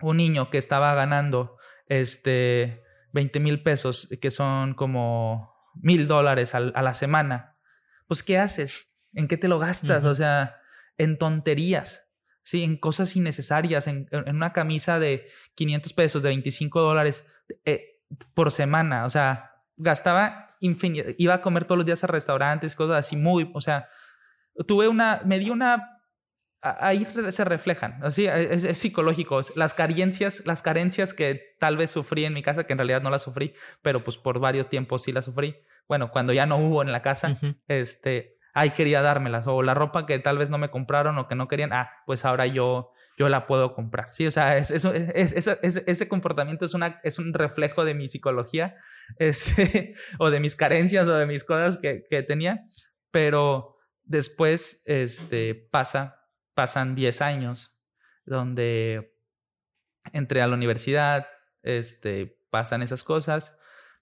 un 0.00 0.18
niño 0.18 0.50
que 0.50 0.58
estaba 0.58 0.94
ganando, 0.94 1.56
este, 1.88 2.78
20 3.12 3.40
mil 3.40 3.62
pesos, 3.62 4.08
que 4.20 4.30
son 4.30 4.74
como 4.74 5.54
mil 5.74 6.08
dólares 6.08 6.54
a 6.54 6.60
la 6.60 6.94
semana, 6.94 7.56
pues 8.06 8.22
¿qué 8.22 8.38
haces? 8.38 8.94
¿En 9.12 9.28
qué 9.28 9.36
te 9.36 9.48
lo 9.48 9.58
gastas? 9.58 10.04
O 10.04 10.14
sea, 10.14 10.56
en 10.96 11.18
tonterías. 11.18 12.04
Sí, 12.42 12.64
en 12.64 12.78
cosas 12.78 13.14
innecesarias, 13.14 13.86
en, 13.86 14.08
una 14.26 14.52
camisa 14.52 14.98
de 14.98 15.26
500 15.54 15.92
pesos, 15.92 16.22
de 16.22 16.30
25 16.30 16.80
dólares 16.80 17.26
eh, 17.64 18.00
por 18.32 18.50
semana. 18.50 19.04
O 19.04 19.10
sea, 19.10 19.52
gastaba 19.76 20.56
infinito. 20.60 21.10
Iba 21.18 21.34
a 21.34 21.40
comer 21.42 21.66
todos 21.66 21.76
los 21.76 21.86
días 21.86 22.02
a 22.04 22.06
restaurantes, 22.06 22.74
cosas 22.74 22.98
así 22.98 23.16
muy. 23.16 23.50
O 23.54 23.60
sea, 23.60 23.88
tuve 24.66 24.88
una. 24.88 25.20
Me 25.26 25.38
di 25.38 25.50
una 25.50 25.97
ahí 26.60 27.06
se 27.30 27.44
reflejan, 27.44 27.98
así 28.02 28.26
es, 28.26 28.78
psicológico, 28.78 29.40
las 29.54 29.74
carencias, 29.74 30.42
las 30.44 30.62
carencias 30.62 31.14
que 31.14 31.54
tal 31.58 31.76
vez 31.76 31.90
sufrí 31.90 32.24
en 32.24 32.34
mi 32.34 32.42
casa, 32.42 32.64
que 32.64 32.72
en 32.72 32.78
realidad 32.78 33.02
no 33.02 33.10
las 33.10 33.22
sufrí, 33.22 33.54
pero 33.82 34.02
pues 34.02 34.18
por 34.18 34.40
varios 34.40 34.68
tiempos 34.68 35.04
sí 35.04 35.12
las 35.12 35.26
sufrí. 35.26 35.56
Bueno, 35.86 36.10
cuando 36.10 36.32
ya 36.32 36.46
no 36.46 36.58
hubo 36.58 36.82
en 36.82 36.92
la 36.92 37.00
casa, 37.00 37.38
este, 37.68 38.36
ay, 38.54 38.70
quería 38.70 39.02
dármelas, 39.02 39.46
o 39.46 39.62
la 39.62 39.74
ropa 39.74 40.04
que 40.04 40.18
tal 40.18 40.38
vez 40.38 40.50
no 40.50 40.58
me 40.58 40.70
compraron 40.70 41.16
o 41.18 41.28
que 41.28 41.36
no 41.36 41.48
querían, 41.48 41.72
ah, 41.72 41.90
pues 42.06 42.24
ahora 42.24 42.46
yo, 42.46 42.92
yo 43.16 43.28
la 43.28 43.46
puedo 43.46 43.74
comprar. 43.74 44.12
Sí, 44.12 44.26
o 44.26 44.30
sea, 44.30 44.56
es, 44.56 44.70
es, 44.72 45.46
ese 45.62 46.08
comportamiento 46.08 46.64
es, 46.64 46.74
una, 46.74 47.00
es 47.04 47.18
un 47.18 47.32
reflejo 47.34 47.84
de 47.84 47.94
mi 47.94 48.08
psicología, 48.08 48.74
este, 49.18 49.92
o 50.18 50.30
de 50.30 50.40
mis 50.40 50.56
carencias 50.56 51.08
o 51.08 51.14
de 51.14 51.26
mis 51.26 51.44
cosas 51.44 51.78
que, 51.78 52.04
que 52.10 52.22
tenía, 52.22 52.64
pero 53.12 53.76
después 54.04 54.82
este, 54.86 55.54
pasa 55.54 56.17
pasan 56.58 56.96
10 56.96 57.22
años 57.22 57.78
donde 58.26 59.16
entré 60.12 60.42
a 60.42 60.48
la 60.48 60.56
universidad, 60.56 61.28
este, 61.62 62.36
pasan 62.50 62.82
esas 62.82 63.04
cosas, 63.04 63.56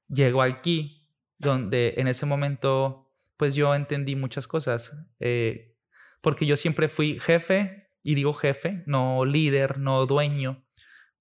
llego 0.08 0.40
aquí, 0.40 1.06
donde 1.36 1.92
en 1.98 2.08
ese 2.08 2.24
momento, 2.24 3.12
pues 3.36 3.56
yo 3.56 3.74
entendí 3.74 4.16
muchas 4.16 4.48
cosas, 4.48 4.96
eh, 5.20 5.76
porque 6.22 6.46
yo 6.46 6.56
siempre 6.56 6.88
fui 6.88 7.20
jefe, 7.20 7.90
y 8.02 8.14
digo 8.14 8.32
jefe, 8.32 8.82
no 8.86 9.26
líder, 9.26 9.76
no 9.76 10.06
dueño, 10.06 10.64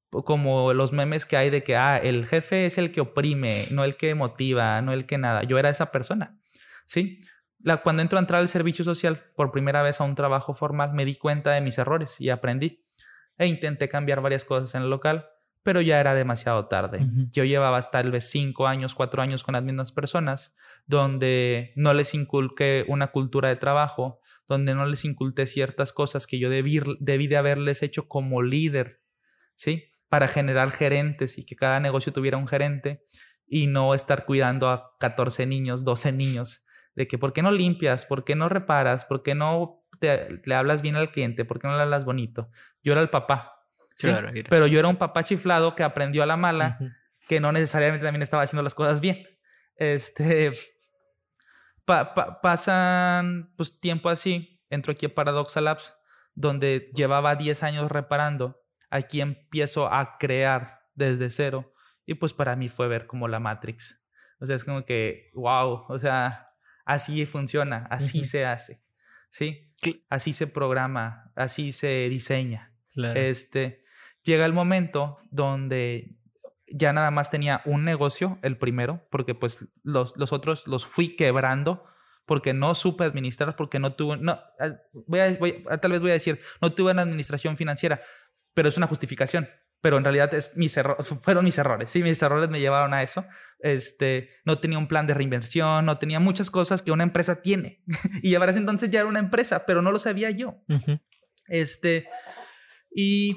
como 0.10 0.72
los 0.72 0.94
memes 0.94 1.26
que 1.26 1.36
hay 1.36 1.50
de 1.50 1.64
que, 1.64 1.76
ah, 1.76 1.98
el 1.98 2.26
jefe 2.28 2.66
es 2.66 2.78
el 2.78 2.94
que 2.94 3.02
oprime, 3.02 3.66
no 3.72 3.84
el 3.84 3.98
que 3.98 4.16
motiva, 4.16 4.82
no 4.82 4.94
el 4.94 5.06
que 5.06 5.18
nada, 5.18 5.44
yo 5.44 5.60
era 5.60 5.68
esa 5.68 5.92
persona, 5.92 6.40
¿sí? 6.86 7.20
Cuando 7.84 8.02
entro 8.02 8.20
a 8.20 8.22
entrar 8.22 8.42
al 8.42 8.48
servicio 8.48 8.86
social 8.86 9.24
por 9.36 9.52
primera 9.52 9.82
vez 9.82 10.02
a 10.02 10.04
un 10.04 10.16
trabajo 10.16 10.54
formal, 10.54 10.94
me 10.94 11.06
di 11.06 11.16
cuenta 11.16 11.52
de 11.52 11.62
mis 11.62 11.78
errores 11.78 12.20
y 12.22 12.30
aprendí. 12.30 12.84
E 13.38 13.48
intenté 13.48 13.90
cambiar 13.90 14.22
varias 14.22 14.46
cosas 14.46 14.76
en 14.76 14.84
el 14.84 14.90
local, 14.90 15.28
pero 15.66 15.82
ya 15.82 16.00
era 16.00 16.14
demasiado 16.14 16.68
tarde. 16.68 17.08
Yo 17.32 17.44
llevaba 17.44 17.82
tal 17.82 18.12
vez 18.12 18.30
cinco 18.30 18.68
años, 18.68 18.94
cuatro 18.94 19.22
años 19.22 19.44
con 19.44 19.54
las 19.54 19.64
mismas 19.64 19.92
personas, 19.92 20.56
donde 20.86 21.74
no 21.76 21.94
les 21.94 22.14
inculqué 22.14 22.86
una 22.88 23.08
cultura 23.08 23.50
de 23.50 23.56
trabajo, 23.56 24.22
donde 24.48 24.76
no 24.76 24.86
les 24.86 25.04
inculqué 25.06 25.48
ciertas 25.48 25.92
cosas 25.92 26.28
que 26.28 26.38
yo 26.38 26.52
debí, 26.52 26.80
debí 27.00 27.28
de 27.28 27.38
haberles 27.38 27.82
hecho 27.82 28.08
como 28.08 28.44
líder, 28.44 29.02
¿sí? 29.56 29.86
Para 30.08 30.28
generar 30.28 30.70
gerentes 30.70 31.40
y 31.40 31.46
que 31.46 31.56
cada 31.56 31.80
negocio 31.80 32.14
tuviera 32.14 32.38
un 32.38 32.48
gerente 32.48 33.04
y 33.48 33.68
no 33.68 33.96
estar 33.96 34.26
cuidando 34.26 34.70
a 34.70 34.96
14 35.00 35.48
niños, 35.48 35.84
12 35.84 36.12
niños 36.12 36.65
de 36.96 37.08
que 37.08 37.18
por 37.18 37.34
qué 37.34 37.42
no 37.42 37.52
limpias, 37.52 38.06
por 38.06 38.24
qué 38.24 38.36
no 38.36 38.50
reparas, 38.50 39.06
por 39.06 39.24
qué 39.24 39.36
no 39.36 39.86
le 40.02 40.56
hablas 40.56 40.82
bien 40.82 40.96
al 40.96 41.12
cliente, 41.12 41.46
por 41.46 41.60
qué 41.60 41.68
no 41.68 41.76
le 41.76 41.82
hablas 41.82 42.06
bonito. 42.06 42.50
Yo 42.84 42.94
era 42.94 43.02
el 43.02 43.10
papá, 43.10 43.62
¿sí? 43.96 44.10
pero 44.50 44.68
yo 44.68 44.80
era 44.80 44.88
un 44.88 44.98
papá 44.98 45.24
chiflado 45.24 45.76
que 45.76 45.84
aprendió 45.84 46.24
a 46.24 46.26
la 46.26 46.38
mala, 46.38 46.78
que 47.28 47.40
no 47.40 47.52
necesariamente 47.52 48.06
también 48.06 48.22
estaba 48.22 48.44
haciendo 48.44 48.64
las 48.64 48.76
cosas 48.76 49.02
bien. 49.02 49.24
Este, 49.76 50.52
pasan 51.86 53.54
pues 53.56 53.80
tiempo 53.80 54.10
así, 54.10 54.62
entro 54.70 54.92
aquí 54.92 55.06
a 55.06 55.14
Paradoxa 55.14 55.62
Labs, 55.62 55.96
donde 56.34 56.92
llevaba 56.94 57.36
10 57.36 57.64
años 57.64 57.92
reparando, 57.92 58.62
aquí 58.90 59.22
empiezo 59.22 59.92
a 59.92 60.18
crear 60.18 60.82
desde 60.94 61.30
cero 61.30 61.74
y 62.06 62.16
pues 62.16 62.34
para 62.34 62.56
mí 62.56 62.70
fue 62.70 62.88
ver 62.88 63.08
como 63.08 63.28
la 63.28 63.40
Matrix. 63.40 64.02
O 64.40 64.46
sea, 64.46 64.56
es 64.56 64.66
como 64.66 64.86
que, 64.86 65.32
wow, 65.34 65.86
o 65.88 66.00
sea, 66.00 66.50
así 66.86 67.26
funciona, 67.26 67.88
así 67.90 68.24
se 68.24 68.46
hace, 68.46 68.82
¿sí? 69.30 69.74
Así 70.10 70.34
se 70.34 70.48
programa, 70.48 71.32
así 71.36 71.72
se 71.72 72.08
diseña. 72.10 72.74
Este, 72.96 73.84
llega 74.24 74.46
el 74.46 74.54
momento 74.54 75.18
donde 75.30 76.16
ya 76.68 76.94
nada 76.94 77.12
más 77.12 77.30
tenía 77.30 77.62
un 77.66 77.84
negocio, 77.84 78.40
el 78.42 78.58
primero, 78.58 79.08
porque 79.12 79.36
pues 79.36 79.68
los, 79.84 80.14
los 80.16 80.32
otros 80.32 80.68
los 80.68 80.86
fui 80.86 81.16
quebrando 81.16 81.86
porque 82.26 82.54
no 82.54 82.74
supe 82.74 83.04
administrar, 83.04 83.56
porque 83.56 83.80
no 83.80 83.94
tuve, 83.94 84.18
no, 84.18 84.40
voy 85.08 85.20
a, 85.20 85.78
tal 85.78 85.92
vez 85.92 86.02
voy 86.02 86.10
a 86.10 86.14
decir, 86.16 86.40
no 86.62 86.72
tuve 86.72 86.92
una 86.92 87.04
administración 87.04 87.56
financiera, 87.56 88.02
pero 88.54 88.68
es 88.70 88.78
una 88.78 88.88
justificación 88.88 89.48
pero 89.86 90.00
en 90.00 90.04
realidad 90.04 90.34
es 90.34 90.58
mis 90.58 90.80
fueron 91.22 91.46
mis 91.46 91.60
errores, 91.60 91.92
sí, 91.92 92.02
mis 92.02 92.20
errores 92.20 92.50
me 92.50 92.60
llevaron 92.60 92.96
a 92.96 93.04
eso. 93.04 93.24
Este, 93.60 94.32
no 94.44 94.58
tenía 94.58 94.80
un 94.80 94.88
plan 94.88 95.06
de 95.06 95.14
reinversión, 95.14 95.86
no 95.86 96.00
tenía 96.00 96.20
muchas 96.20 96.50
cosas 96.50 96.82
que 96.82 96.92
una 96.92 97.04
empresa 97.04 97.44
tiene. 97.44 97.84
y 98.24 98.34
ahora 98.34 98.50
ese 98.50 98.58
entonces 98.58 98.90
ya 98.90 99.02
era 99.02 99.08
una 99.08 99.20
empresa, 99.20 99.64
pero 99.68 99.84
no 99.84 99.92
lo 99.92 100.00
sabía 100.00 100.32
yo. 100.32 100.56
Este, 101.48 102.08
y, 102.90 103.36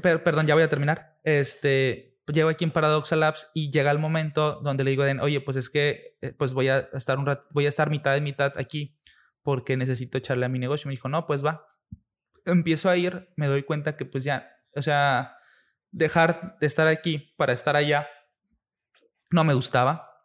perdón, 0.00 0.46
ya 0.46 0.54
voy 0.54 0.62
a 0.62 0.68
terminar. 0.68 1.18
Este, 1.24 2.20
llego 2.28 2.48
aquí 2.48 2.62
en 2.62 2.70
Paradoxa 2.70 3.16
Labs 3.16 3.50
y 3.52 3.72
llega 3.72 3.90
el 3.90 3.98
momento 3.98 4.60
donde 4.62 4.84
le 4.84 4.90
digo, 4.90 5.02
oye, 5.20 5.40
pues 5.40 5.56
es 5.56 5.68
que 5.68 6.16
eh, 6.22 6.32
pues 6.32 6.54
voy 6.54 6.68
a 6.68 6.88
estar 6.92 7.18
un 7.18 7.26
voy 7.50 7.66
a 7.66 7.68
estar 7.68 7.90
mitad 7.90 8.14
de 8.14 8.20
mitad 8.20 8.52
aquí 8.56 9.00
porque 9.42 9.76
necesito 9.76 10.16
echarle 10.16 10.46
a 10.46 10.48
mi 10.48 10.60
negocio. 10.60 10.86
Me 10.86 10.92
dijo, 10.92 11.08
no, 11.08 11.26
pues 11.26 11.44
va. 11.44 11.66
Empiezo 12.44 12.88
a 12.88 12.96
ir, 12.96 13.30
me 13.34 13.48
doy 13.48 13.64
cuenta 13.64 13.96
que 13.96 14.04
pues 14.04 14.22
ya, 14.22 14.48
o 14.76 14.82
sea, 14.82 15.37
dejar 15.90 16.56
de 16.60 16.66
estar 16.66 16.86
aquí 16.86 17.34
para 17.36 17.52
estar 17.52 17.76
allá 17.76 18.08
no 19.30 19.44
me 19.44 19.54
gustaba. 19.54 20.24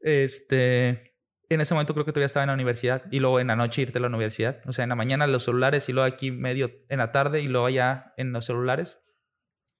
Este, 0.00 1.14
en 1.48 1.60
ese 1.60 1.74
momento 1.74 1.94
creo 1.94 2.04
que 2.04 2.12
todavía 2.12 2.26
estaba 2.26 2.44
en 2.44 2.48
la 2.48 2.54
universidad 2.54 3.04
y 3.10 3.20
luego 3.20 3.40
en 3.40 3.48
la 3.48 3.56
noche 3.56 3.82
irte 3.82 3.98
a 3.98 4.00
la 4.00 4.08
universidad. 4.08 4.60
O 4.66 4.72
sea, 4.72 4.84
en 4.84 4.90
la 4.90 4.96
mañana 4.96 5.26
los 5.26 5.44
celulares 5.44 5.88
y 5.88 5.92
luego 5.92 6.06
aquí 6.06 6.30
medio 6.30 6.70
en 6.88 6.98
la 6.98 7.12
tarde 7.12 7.40
y 7.40 7.48
luego 7.48 7.66
allá 7.66 8.12
en 8.16 8.32
los 8.32 8.46
celulares. 8.46 8.98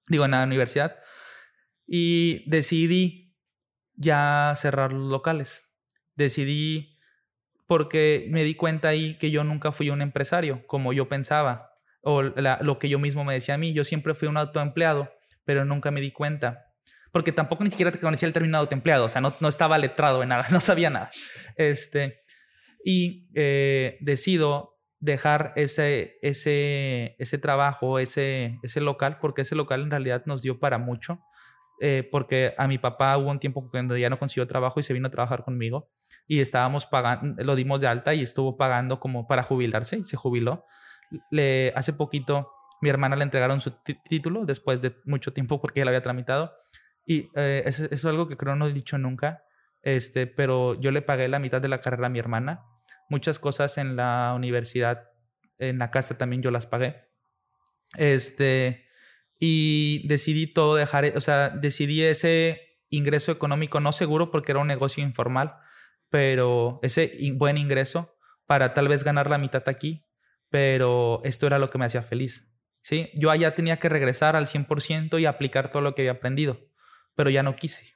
Digo, 0.08 0.24
en 0.24 0.32
la 0.32 0.44
universidad. 0.44 0.96
Y 1.86 2.48
decidí 2.48 3.36
ya 3.94 4.52
cerrar 4.56 4.92
los 4.92 5.10
locales. 5.10 5.66
Decidí 6.14 6.98
porque 7.66 8.26
me 8.30 8.42
di 8.42 8.54
cuenta 8.54 8.88
ahí 8.88 9.16
que 9.18 9.30
yo 9.30 9.44
nunca 9.44 9.72
fui 9.72 9.90
un 9.90 10.02
empresario 10.02 10.66
como 10.66 10.92
yo 10.92 11.08
pensaba 11.08 11.70
o 12.02 12.22
lo 12.22 12.78
que 12.78 12.90
yo 12.90 12.98
mismo 12.98 13.24
me 13.24 13.32
decía 13.32 13.54
a 13.54 13.58
mí. 13.58 13.72
Yo 13.72 13.84
siempre 13.84 14.14
fui 14.14 14.28
un 14.28 14.36
autoempleado 14.36 15.10
pero 15.44 15.64
nunca 15.64 15.90
me 15.90 16.00
di 16.00 16.10
cuenta. 16.10 16.66
Porque 17.12 17.32
tampoco 17.32 17.62
ni 17.64 17.70
siquiera 17.70 17.92
te 17.92 17.98
conocía 17.98 18.26
el 18.26 18.32
término 18.32 18.58
autoempleado, 18.58 19.04
o 19.04 19.08
sea, 19.08 19.20
no, 19.20 19.32
no 19.40 19.48
estaba 19.48 19.78
letrado 19.78 20.22
en 20.22 20.30
nada, 20.30 20.46
no 20.50 20.60
sabía 20.60 20.90
nada. 20.90 21.10
Este, 21.56 22.22
y 22.84 23.28
eh, 23.34 23.98
decido 24.00 24.78
dejar 25.00 25.52
ese, 25.56 26.18
ese, 26.22 27.14
ese 27.18 27.38
trabajo, 27.38 27.98
ese, 27.98 28.58
ese 28.62 28.80
local, 28.80 29.18
porque 29.20 29.42
ese 29.42 29.54
local 29.54 29.82
en 29.82 29.90
realidad 29.90 30.22
nos 30.26 30.42
dio 30.42 30.58
para 30.58 30.78
mucho. 30.78 31.20
Eh, 31.80 32.08
porque 32.10 32.54
a 32.56 32.68
mi 32.68 32.78
papá 32.78 33.18
hubo 33.18 33.30
un 33.30 33.40
tiempo 33.40 33.68
cuando 33.68 33.96
ya 33.96 34.08
no 34.08 34.18
consiguió 34.18 34.46
trabajo 34.46 34.78
y 34.78 34.84
se 34.84 34.92
vino 34.92 35.08
a 35.08 35.10
trabajar 35.10 35.42
conmigo 35.42 35.90
y 36.26 36.40
estábamos 36.40 36.86
pagando, 36.86 37.42
lo 37.42 37.54
dimos 37.54 37.80
de 37.80 37.88
alta 37.88 38.14
y 38.14 38.22
estuvo 38.22 38.56
pagando 38.56 39.00
como 39.00 39.26
para 39.26 39.42
jubilarse 39.42 39.98
y 39.98 40.04
se 40.04 40.16
jubiló. 40.16 40.64
Le, 41.30 41.72
hace 41.76 41.92
poquito 41.92 42.50
mi 42.80 42.90
hermana 42.90 43.16
le 43.16 43.24
entregaron 43.24 43.60
su 43.60 43.72
título 44.08 44.44
después 44.44 44.80
de 44.80 44.96
mucho 45.04 45.32
tiempo 45.32 45.60
porque 45.60 45.82
él 45.82 45.88
había 45.88 46.02
tramitado. 46.02 46.52
Y 47.06 47.28
eh, 47.34 47.62
eso, 47.66 47.86
es 47.90 48.04
algo 48.04 48.26
que 48.26 48.36
creo 48.36 48.56
no 48.56 48.66
he 48.66 48.72
dicho 48.72 48.98
nunca, 48.98 49.44
este, 49.82 50.26
pero 50.26 50.78
yo 50.80 50.90
le 50.90 51.02
pagué 51.02 51.28
la 51.28 51.38
mitad 51.38 51.60
de 51.60 51.68
la 51.68 51.80
carrera 51.80 52.06
a 52.06 52.10
mi 52.10 52.18
hermana. 52.18 52.64
Muchas 53.08 53.38
cosas 53.38 53.76
en 53.78 53.96
la 53.96 54.32
universidad, 54.34 55.10
en 55.58 55.78
la 55.78 55.90
casa 55.90 56.16
también 56.16 56.42
yo 56.42 56.50
las 56.50 56.66
pagué. 56.66 57.08
Este, 57.96 58.86
y 59.38 60.06
decidí 60.08 60.46
todo 60.46 60.76
dejar, 60.76 61.12
o 61.16 61.20
sea, 61.20 61.50
decidí 61.50 62.02
ese 62.02 62.78
ingreso 62.88 63.32
económico 63.32 63.80
no 63.80 63.92
seguro 63.92 64.30
porque 64.30 64.52
era 64.52 64.60
un 64.60 64.68
negocio 64.68 65.02
informal, 65.02 65.56
pero 66.08 66.80
ese 66.82 67.18
buen 67.34 67.58
ingreso 67.58 68.16
para 68.46 68.72
tal 68.74 68.88
vez 68.88 69.04
ganar 69.04 69.28
la 69.30 69.38
mitad 69.38 69.62
aquí, 69.66 70.04
pero 70.48 71.20
esto 71.24 71.46
era 71.46 71.58
lo 71.58 71.70
que 71.70 71.78
me 71.78 71.86
hacía 71.86 72.02
feliz. 72.02 72.53
¿Sí? 72.84 73.10
Yo 73.14 73.30
allá 73.30 73.54
tenía 73.54 73.78
que 73.78 73.88
regresar 73.88 74.36
al 74.36 74.46
100% 74.46 75.18
y 75.18 75.26
aplicar 75.26 75.70
todo 75.70 75.82
lo 75.82 75.94
que 75.94 76.02
había 76.02 76.12
aprendido, 76.12 76.60
pero 77.16 77.30
ya 77.30 77.42
no 77.42 77.56
quise. 77.56 77.94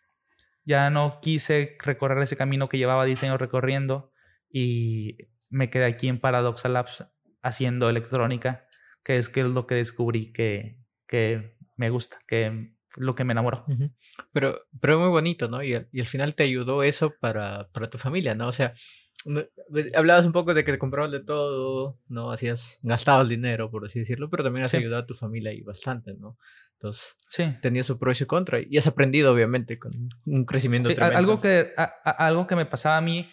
Ya 0.65 0.91
no 0.91 1.21
quise 1.21 1.77
recorrer 1.81 2.23
ese 2.23 2.37
camino 2.37 2.69
que 2.69 2.79
llevaba 2.79 3.05
diseño 3.05 3.37
recorriendo 3.37 4.13
y 4.51 5.19
me 5.51 5.71
quedé 5.71 5.85
aquí 5.85 6.09
en 6.09 6.21
Paradoxa 6.21 6.69
Labs 6.69 7.07
haciendo 7.43 7.89
electrónica, 7.91 8.67
que 9.05 9.19
es 9.19 9.29
que 9.29 9.41
es 9.41 9.47
lo 9.47 9.67
que 9.67 9.75
descubrí 9.77 10.33
que, 10.33 10.81
que 11.07 11.57
me 11.77 11.91
gusta, 11.91 12.19
que 12.27 12.73
lo 12.97 13.15
que 13.15 13.25
me 13.25 13.33
enamoró. 13.33 13.67
Pero, 14.33 14.63
pero 14.81 14.99
muy 14.99 15.11
bonito, 15.11 15.49
¿no? 15.49 15.63
Y, 15.63 15.75
y, 15.93 16.01
al 16.01 16.07
final 16.07 16.35
te 16.35 16.45
ayudó 16.45 16.83
eso 16.83 17.15
para, 17.21 17.69
para 17.73 17.91
tu 17.91 17.99
familia, 17.99 18.35
¿no? 18.35 18.49
O 18.49 18.53
sea, 18.53 18.73
hablabas 19.95 20.27
un 20.27 20.33
poco 20.33 20.55
de 20.55 20.65
que 20.65 20.73
te 20.73 20.79
comprabas 20.79 21.11
de 21.11 21.21
todo, 21.21 21.99
¿no? 22.09 22.31
Hacías, 22.31 22.79
gastabas 22.83 23.29
dinero, 23.29 23.71
por 23.71 23.87
así 23.87 23.99
decirlo, 23.99 24.31
pero 24.31 24.45
también 24.45 24.65
has 24.65 24.75
ayudado 24.75 25.03
a 25.03 25.07
tu 25.07 25.15
familia 25.15 25.53
y 25.53 25.63
bastante, 25.63 26.15
¿no? 26.15 26.39
Entonces, 26.75 27.17
sí. 27.27 27.57
tenías 27.61 27.87
su 27.87 27.99
pro 27.99 28.13
y 28.13 28.15
su 28.15 28.27
contra 28.27 28.61
y 28.61 28.79
has 28.79 28.87
aprendido, 28.87 29.33
obviamente, 29.33 29.79
con 29.79 29.91
un 30.27 30.45
crecimiento 30.45 30.89
sí, 30.89 30.95
Algo 30.99 31.39
que, 31.41 31.73
algo 32.05 32.47
que 32.47 32.55
me 32.57 32.67
pasaba 32.67 32.99
a 32.99 33.01
mí 33.01 33.29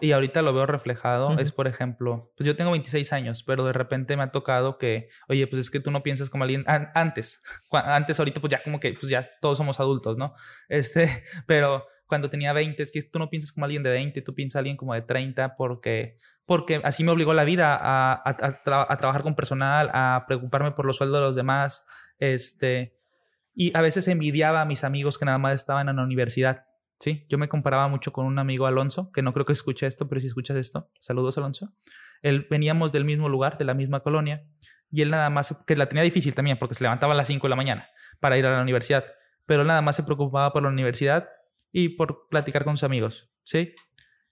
y 0.00 0.12
ahorita 0.12 0.42
lo 0.42 0.52
veo 0.52 0.66
reflejado 0.66 1.38
es, 1.38 1.52
por 1.52 1.66
ejemplo, 1.66 2.32
pues 2.36 2.46
yo 2.46 2.56
tengo 2.56 2.72
26 2.72 3.12
años, 3.12 3.44
pero 3.44 3.64
de 3.64 3.72
repente 3.72 4.16
me 4.16 4.24
ha 4.24 4.32
tocado 4.32 4.76
que, 4.76 5.08
oye, 5.28 5.46
pues 5.46 5.66
es 5.66 5.70
que 5.70 5.80
tú 5.80 5.90
no 5.90 6.02
piensas 6.02 6.30
como 6.30 6.44
alguien 6.44 6.64
antes, 6.66 7.42
antes 7.70 8.18
ahorita 8.18 8.40
pues 8.40 8.50
ya 8.50 8.62
como 8.62 8.80
que, 8.80 8.92
pues 8.92 9.08
ya 9.08 9.30
todos 9.40 9.56
somos 9.56 9.80
adultos, 9.80 10.16
¿no? 10.16 10.34
Este, 10.68 11.08
pero 11.46 11.86
cuando 12.06 12.28
tenía 12.28 12.52
20, 12.52 12.82
es 12.82 12.92
que 12.92 13.02
tú 13.02 13.18
no 13.18 13.30
piensas 13.30 13.52
como 13.52 13.64
alguien 13.64 13.82
de 13.82 13.90
20, 13.90 14.22
tú 14.22 14.34
piensas 14.34 14.60
alguien 14.60 14.76
como 14.76 14.94
de 14.94 15.02
30 15.02 15.56
porque, 15.56 16.16
porque 16.44 16.80
así 16.84 17.02
me 17.02 17.12
obligó 17.12 17.34
la 17.34 17.44
vida 17.44 17.78
a, 17.80 18.22
a, 18.24 18.96
trabajar 18.96 19.22
con 19.22 19.34
personal, 19.34 19.90
a 19.92 20.24
preocuparme 20.26 20.72
por 20.72 20.84
los 20.84 20.96
sueldos 20.96 21.18
de 21.18 21.26
los 21.26 21.36
demás, 21.36 21.86
este, 22.18 22.96
y 23.54 23.76
a 23.76 23.82
veces 23.82 24.08
envidiaba 24.08 24.62
a 24.62 24.64
mis 24.64 24.84
amigos 24.84 25.18
que 25.18 25.24
nada 25.24 25.38
más 25.38 25.54
estaban 25.54 25.88
en 25.88 25.96
la 25.96 26.02
universidad. 26.02 26.66
Sí, 27.00 27.26
yo 27.28 27.38
me 27.38 27.48
comparaba 27.48 27.88
mucho 27.88 28.12
con 28.12 28.26
un 28.26 28.38
amigo 28.38 28.66
Alonso, 28.66 29.10
que 29.12 29.22
no 29.22 29.32
creo 29.32 29.44
que 29.44 29.52
escuche 29.52 29.86
esto, 29.86 30.08
pero 30.08 30.20
si 30.20 30.28
escuchas 30.28 30.56
esto, 30.56 30.90
saludos 31.00 31.36
Alonso. 31.38 31.72
Él 32.22 32.46
veníamos 32.50 32.92
del 32.92 33.04
mismo 33.04 33.28
lugar, 33.28 33.58
de 33.58 33.64
la 33.64 33.74
misma 33.74 34.00
colonia, 34.00 34.46
y 34.90 35.02
él 35.02 35.10
nada 35.10 35.28
más, 35.30 35.56
que 35.66 35.76
la 35.76 35.86
tenía 35.86 36.04
difícil 36.04 36.34
también, 36.34 36.58
porque 36.58 36.74
se 36.74 36.84
levantaba 36.84 37.12
a 37.12 37.16
las 37.16 37.26
5 37.28 37.46
de 37.46 37.50
la 37.50 37.56
mañana 37.56 37.88
para 38.20 38.38
ir 38.38 38.46
a 38.46 38.54
la 38.54 38.62
universidad, 38.62 39.04
pero 39.44 39.64
nada 39.64 39.82
más 39.82 39.96
se 39.96 40.04
preocupaba 40.04 40.52
por 40.52 40.62
la 40.62 40.68
universidad 40.68 41.28
y 41.74 41.88
por 41.90 42.28
platicar 42.28 42.62
con 42.62 42.76
sus 42.76 42.84
amigos, 42.84 43.28
¿sí? 43.42 43.74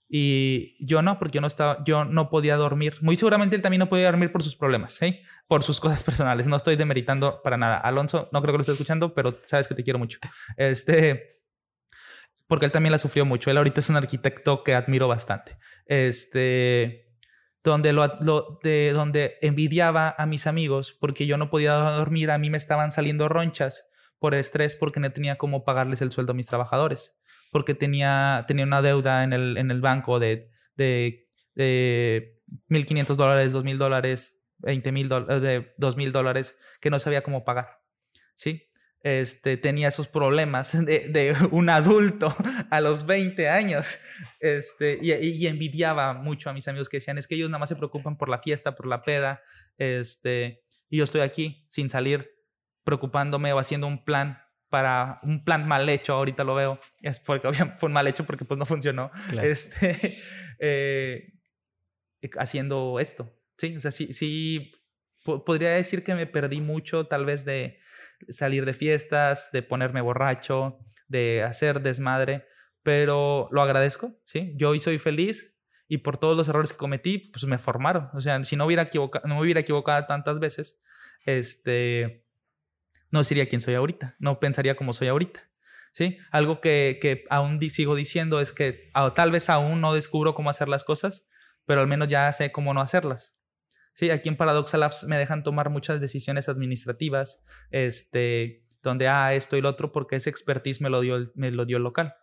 Y 0.09 0.77
yo 0.79 1.03
no, 1.03 1.19
porque 1.19 1.37
yo 1.37 1.41
no 1.41 1.49
estaba, 1.49 1.79
yo 1.85 2.05
no 2.05 2.31
podía 2.31 2.57
dormir. 2.57 2.99
Muy 3.01 3.17
seguramente 3.17 3.57
él 3.57 3.63
también 3.63 3.81
no 3.81 3.89
podía 3.89 4.07
dormir 4.07 4.31
por 4.31 4.45
sus 4.45 4.55
problemas, 4.55 4.93
¿sí? 4.93 5.19
Por 5.49 5.65
sus 5.65 5.81
cosas 5.81 6.03
personales. 6.05 6.47
No 6.47 6.55
estoy 6.55 6.77
demeritando 6.77 7.43
para 7.43 7.57
nada. 7.57 7.79
Alonso, 7.79 8.29
no 8.31 8.41
creo 8.41 8.53
que 8.53 8.59
lo 8.59 8.61
esté 8.61 8.73
escuchando, 8.73 9.13
pero 9.13 9.41
sabes 9.47 9.67
que 9.67 9.75
te 9.75 9.83
quiero 9.83 9.99
mucho. 9.99 10.21
Este, 10.57 11.41
porque 12.47 12.67
él 12.67 12.71
también 12.71 12.93
la 12.93 12.99
sufrió 12.99 13.25
mucho. 13.25 13.51
Él 13.51 13.57
ahorita 13.57 13.81
es 13.81 13.91
un 13.91 13.97
arquitecto 13.97 14.63
que 14.63 14.77
admiro 14.77 15.09
bastante. 15.09 15.57
Este, 15.87 17.17
donde 17.65 17.93
lo, 17.93 18.61
de 18.63 18.93
donde 18.93 19.39
envidiaba 19.43 20.15
a 20.17 20.27
mis 20.27 20.47
amigos 20.47 20.93
porque 20.93 21.27
yo 21.27 21.39
no 21.39 21.51
podía 21.51 21.73
dormir, 21.73 22.31
a 22.31 22.39
mí 22.39 22.51
me 22.51 22.59
estaban 22.59 22.93
saliendo 22.93 23.29
ronchas 23.29 23.89
por 24.23 24.35
estrés 24.35 24.75
porque 24.75 25.01
no 25.01 25.13
tenía 25.13 25.37
cómo 25.37 25.65
pagarles 25.65 26.01
el 26.01 26.13
sueldo 26.13 26.33
a 26.33 26.35
mis 26.35 26.47
trabajadores 26.47 27.19
porque 27.53 27.75
tenía, 27.75 28.45
tenía 28.49 28.65
una 28.65 28.83
deuda 28.83 29.23
en 29.23 29.35
el, 29.35 29.59
en 29.59 29.71
el 29.71 29.81
banco 29.83 30.19
de, 30.19 30.51
de, 30.75 31.29
de 31.55 32.41
1.500 32.71 33.15
dólares, 33.15 33.55
2.000 33.55 33.77
dólares, 33.77 34.43
20.000 34.61 35.07
dólares, 35.07 35.43
de 35.43 35.77
2.000 35.77 36.11
dólares 36.11 36.57
que 36.81 36.89
no 36.89 36.99
sabía 36.99 37.23
cómo 37.23 37.45
pagar. 37.45 37.83
¿Sí? 38.35 38.71
Este, 39.03 39.59
tenía 39.59 39.89
esos 39.89 40.09
problemas 40.09 40.73
de, 40.87 41.09
de, 41.11 41.37
un 41.51 41.69
adulto 41.69 42.35
a 42.71 42.81
los 42.81 43.05
20 43.05 43.51
años. 43.51 43.99
Este, 44.41 44.99
y, 45.03 45.13
y, 45.13 45.47
envidiaba 45.47 46.15
mucho 46.15 46.49
a 46.49 46.55
mis 46.55 46.67
amigos 46.69 46.89
que 46.89 46.97
decían, 46.97 47.19
es 47.19 47.29
que 47.29 47.35
ellos 47.35 47.51
nada 47.51 47.59
más 47.59 47.69
se 47.69 47.77
preocupan 47.77 48.17
por 48.17 48.31
la 48.31 48.39
fiesta, 48.39 48.75
por 48.75 48.87
la 48.87 49.03
peda. 49.03 49.43
Este, 49.77 50.63
y 50.89 50.97
yo 50.97 51.05
estoy 51.05 51.21
aquí 51.21 51.67
sin 51.69 51.91
salir 51.91 52.31
preocupándome 52.85 53.53
o 53.53 53.59
haciendo 53.59 53.87
un 53.87 54.05
plan 54.05 54.39
para 54.73 55.21
un 55.23 55.45
plan 55.45 55.69
mal 55.69 55.87
hecho, 55.91 56.15
ahorita 56.15 56.45
lo 56.45 56.55
veo, 56.55 56.81
es 57.03 57.21
porque 57.21 57.49
fue 57.77 57.91
mal 57.91 58.07
hecho 58.07 58.25
porque 58.25 58.47
pues 58.47 58.57
no 58.57 58.65
funcionó, 58.65 59.11
este, 59.43 60.17
eh, 60.59 61.35
haciendo 62.39 62.99
esto, 62.99 63.39
¿sí? 63.59 63.77
O 63.77 63.81
sea, 63.81 63.91
sí, 63.91 64.15
sí, 64.15 64.73
podría 65.45 65.73
decir 65.73 66.03
que 66.03 66.15
me 66.15 66.27
perdí 66.27 66.63
mucho 66.63 67.07
tal 67.07 67.27
vez 67.27 67.45
de 67.45 67.81
salir 68.31 68.65
de 68.65 68.73
fiestas, 68.73 69.51
de 69.53 69.63
ponerme 69.63 70.01
borracho, 70.01 70.79
de 71.07 71.43
hacer 71.43 71.83
desmadre, 71.83 72.47
pero 72.83 73.49
lo 73.53 73.61
agradezco, 73.61 74.19
¿sí? 74.25 74.55
Yo 74.57 74.71
hoy 74.71 74.81
soy 74.81 74.99
feliz 74.99 75.55
y 75.87 75.99
por 75.99 76.17
todos 76.17 76.35
los 76.35 76.49
errores 76.49 76.73
que 76.73 76.79
cometí, 76.79 77.19
pues 77.19 77.45
me 77.45 77.59
formaron, 77.59 78.09
o 78.15 78.23
sea, 78.23 78.43
si 78.43 78.57
no 78.57 78.65
hubiera 78.65 78.85
equivocado, 78.85 79.29
no 79.29 79.35
me 79.35 79.43
hubiera 79.43 79.61
equivocado 79.61 80.07
tantas 80.07 80.39
veces, 80.39 80.81
este 81.27 82.25
no 83.13 83.23
sería 83.23 83.47
quien 83.47 83.61
soy 83.61 83.75
ahorita, 83.75 84.17
no 84.19 84.41
pensaría 84.41 84.75
como 84.75 84.93
soy 84.93 85.09
ahorita. 85.09 85.49
¿Sí? 85.95 86.17
Algo 86.31 86.63
que, 86.63 86.99
que 87.03 87.25
aún 87.29 87.61
sigo 87.69 87.95
diciendo 87.95 88.41
es 88.41 88.55
que 88.55 88.91
tal 89.15 89.31
vez 89.31 89.51
aún 89.51 89.83
no 89.83 89.93
descubro 89.93 90.33
cómo 90.33 90.49
hacer 90.49 90.67
las 90.67 90.85
cosas, 90.85 91.29
pero 91.67 91.83
al 91.83 91.87
menos 91.87 92.09
ya 92.09 92.33
sé 92.33 92.51
cómo 92.51 92.73
no 92.73 92.81
hacerlas. 92.81 93.39
Sí, 93.93 94.11
aquí 94.11 94.31
en 94.31 94.37
Paradoxa 94.39 94.79
Labs 94.79 95.05
me 95.05 95.19
dejan 95.19 95.43
tomar 95.43 95.69
muchas 95.69 96.01
decisiones 96.01 96.49
administrativas, 96.49 97.45
este, 97.71 98.65
donde, 98.83 99.07
ah, 99.09 99.35
esto 99.35 99.59
y 99.59 99.61
lo 99.61 99.69
otro, 99.69 99.93
porque 99.93 100.17
ese 100.17 100.31
expertise 100.31 100.81
me 100.81 100.89
lo 100.89 101.03
dio, 101.03 101.31
me 101.35 101.51
lo 101.51 101.67
dio 101.67 101.77
el 101.77 101.83
local. 101.83 102.15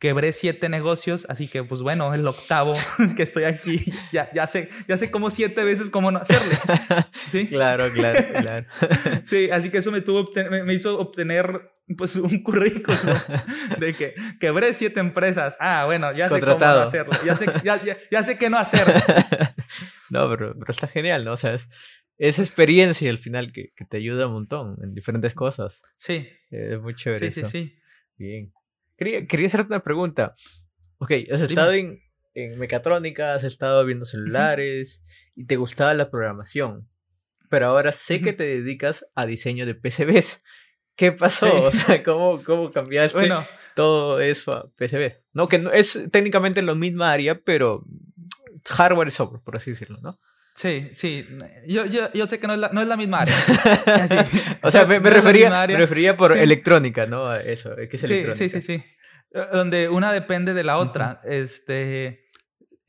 Quebré 0.00 0.32
siete 0.32 0.70
negocios, 0.70 1.26
así 1.28 1.46
que, 1.46 1.62
pues 1.62 1.82
bueno, 1.82 2.14
el 2.14 2.26
octavo 2.26 2.74
que 3.16 3.22
estoy 3.22 3.44
aquí, 3.44 3.78
ya, 4.12 4.30
ya, 4.32 4.46
sé, 4.46 4.70
ya 4.88 4.96
sé 4.96 5.10
como 5.10 5.28
siete 5.28 5.62
veces 5.62 5.90
cómo 5.90 6.10
no 6.10 6.18
hacerle. 6.18 6.56
¿Sí? 7.28 7.46
Claro, 7.48 7.84
claro, 7.94 8.18
claro. 8.40 8.66
Sí, 9.26 9.50
así 9.50 9.68
que 9.68 9.76
eso 9.76 9.92
me, 9.92 10.00
tuvo, 10.00 10.30
me 10.64 10.72
hizo 10.72 10.98
obtener 10.98 11.70
pues 11.98 12.16
un 12.16 12.42
currículum 12.42 12.98
de 13.78 13.92
que 13.92 14.14
quebré 14.40 14.72
siete 14.72 15.00
empresas. 15.00 15.58
Ah, 15.60 15.84
bueno, 15.84 16.12
ya 16.16 16.30
sé 16.30 16.40
cómo 16.40 16.58
no 16.58 16.64
hacerlo. 16.64 17.12
Ya 17.22 17.36
sé, 17.36 17.46
ya, 17.62 17.78
ya, 18.10 18.22
sé 18.22 18.38
qué 18.38 18.48
no 18.48 18.56
hacer. 18.56 18.86
no, 20.08 20.30
pero, 20.30 20.54
pero, 20.58 20.70
está 20.70 20.88
genial, 20.88 21.26
¿no? 21.26 21.34
O 21.34 21.36
sea, 21.36 21.52
es, 21.52 21.68
esa 22.16 22.40
experiencia 22.40 23.10
al 23.10 23.18
final 23.18 23.52
que, 23.52 23.74
que, 23.76 23.84
te 23.84 23.98
ayuda 23.98 24.28
un 24.28 24.32
montón 24.32 24.78
en 24.82 24.94
diferentes 24.94 25.34
cosas. 25.34 25.82
Sí. 25.96 26.26
es 26.50 26.80
muy 26.80 26.94
chévere. 26.94 27.30
Sí, 27.30 27.42
sí, 27.42 27.50
sí. 27.50 27.78
Bien. 28.16 28.50
Quería, 29.00 29.26
quería 29.26 29.46
hacerte 29.46 29.68
una 29.68 29.82
pregunta. 29.82 30.34
Ok, 30.98 31.12
has 31.32 31.40
estado 31.40 31.72
en, 31.72 32.02
en 32.34 32.58
mecatrónica, 32.58 33.32
has 33.32 33.44
estado 33.44 33.82
viendo 33.86 34.04
celulares 34.04 35.02
y 35.34 35.46
te 35.46 35.56
gustaba 35.56 35.94
la 35.94 36.10
programación. 36.10 36.86
Pero 37.48 37.68
ahora 37.68 37.92
sé 37.92 38.20
que 38.20 38.34
te 38.34 38.44
dedicas 38.44 39.06
a 39.14 39.24
diseño 39.24 39.64
de 39.64 39.74
PCBs. 39.74 40.44
¿Qué 40.96 41.12
pasó? 41.12 41.64
O 41.64 41.70
sea, 41.70 42.02
¿cómo, 42.02 42.44
cómo 42.44 42.70
cambiaste 42.70 43.16
bueno, 43.16 43.42
todo 43.74 44.20
eso 44.20 44.52
a 44.52 44.70
PCB? 44.76 45.14
No, 45.32 45.48
que 45.48 45.58
no, 45.58 45.72
es 45.72 46.10
técnicamente 46.12 46.60
la 46.60 46.74
misma 46.74 47.10
área, 47.10 47.40
pero 47.40 47.86
hardware 48.68 49.08
y 49.08 49.12
software, 49.12 49.40
por 49.42 49.56
así 49.56 49.70
decirlo, 49.70 49.98
¿no? 50.02 50.20
Sí, 50.60 50.90
sí. 50.92 51.26
Yo, 51.66 51.86
yo, 51.86 52.12
yo 52.12 52.26
sé 52.26 52.38
que 52.38 52.46
no 52.46 52.52
es, 52.52 52.58
la, 52.58 52.68
no 52.68 52.82
es 52.82 52.86
la 52.86 52.98
misma 52.98 53.20
área. 53.20 53.34
o 54.62 54.70
sea, 54.70 54.84
me, 54.84 54.98
refería, 54.98 55.48
me 55.48 55.74
refería 55.74 56.18
por 56.18 56.36
electrónica, 56.36 57.06
¿no? 57.06 57.34
Eso, 57.34 57.74
que 57.76 57.96
es 57.96 58.02
sí, 58.02 58.26
Sí, 58.34 58.48
sí, 58.50 58.60
sí. 58.60 58.84
Eh, 59.32 59.46
donde 59.54 59.88
una 59.88 60.12
depende 60.12 60.52
de 60.52 60.62
la 60.62 60.76
otra. 60.76 61.22
Este, 61.24 62.26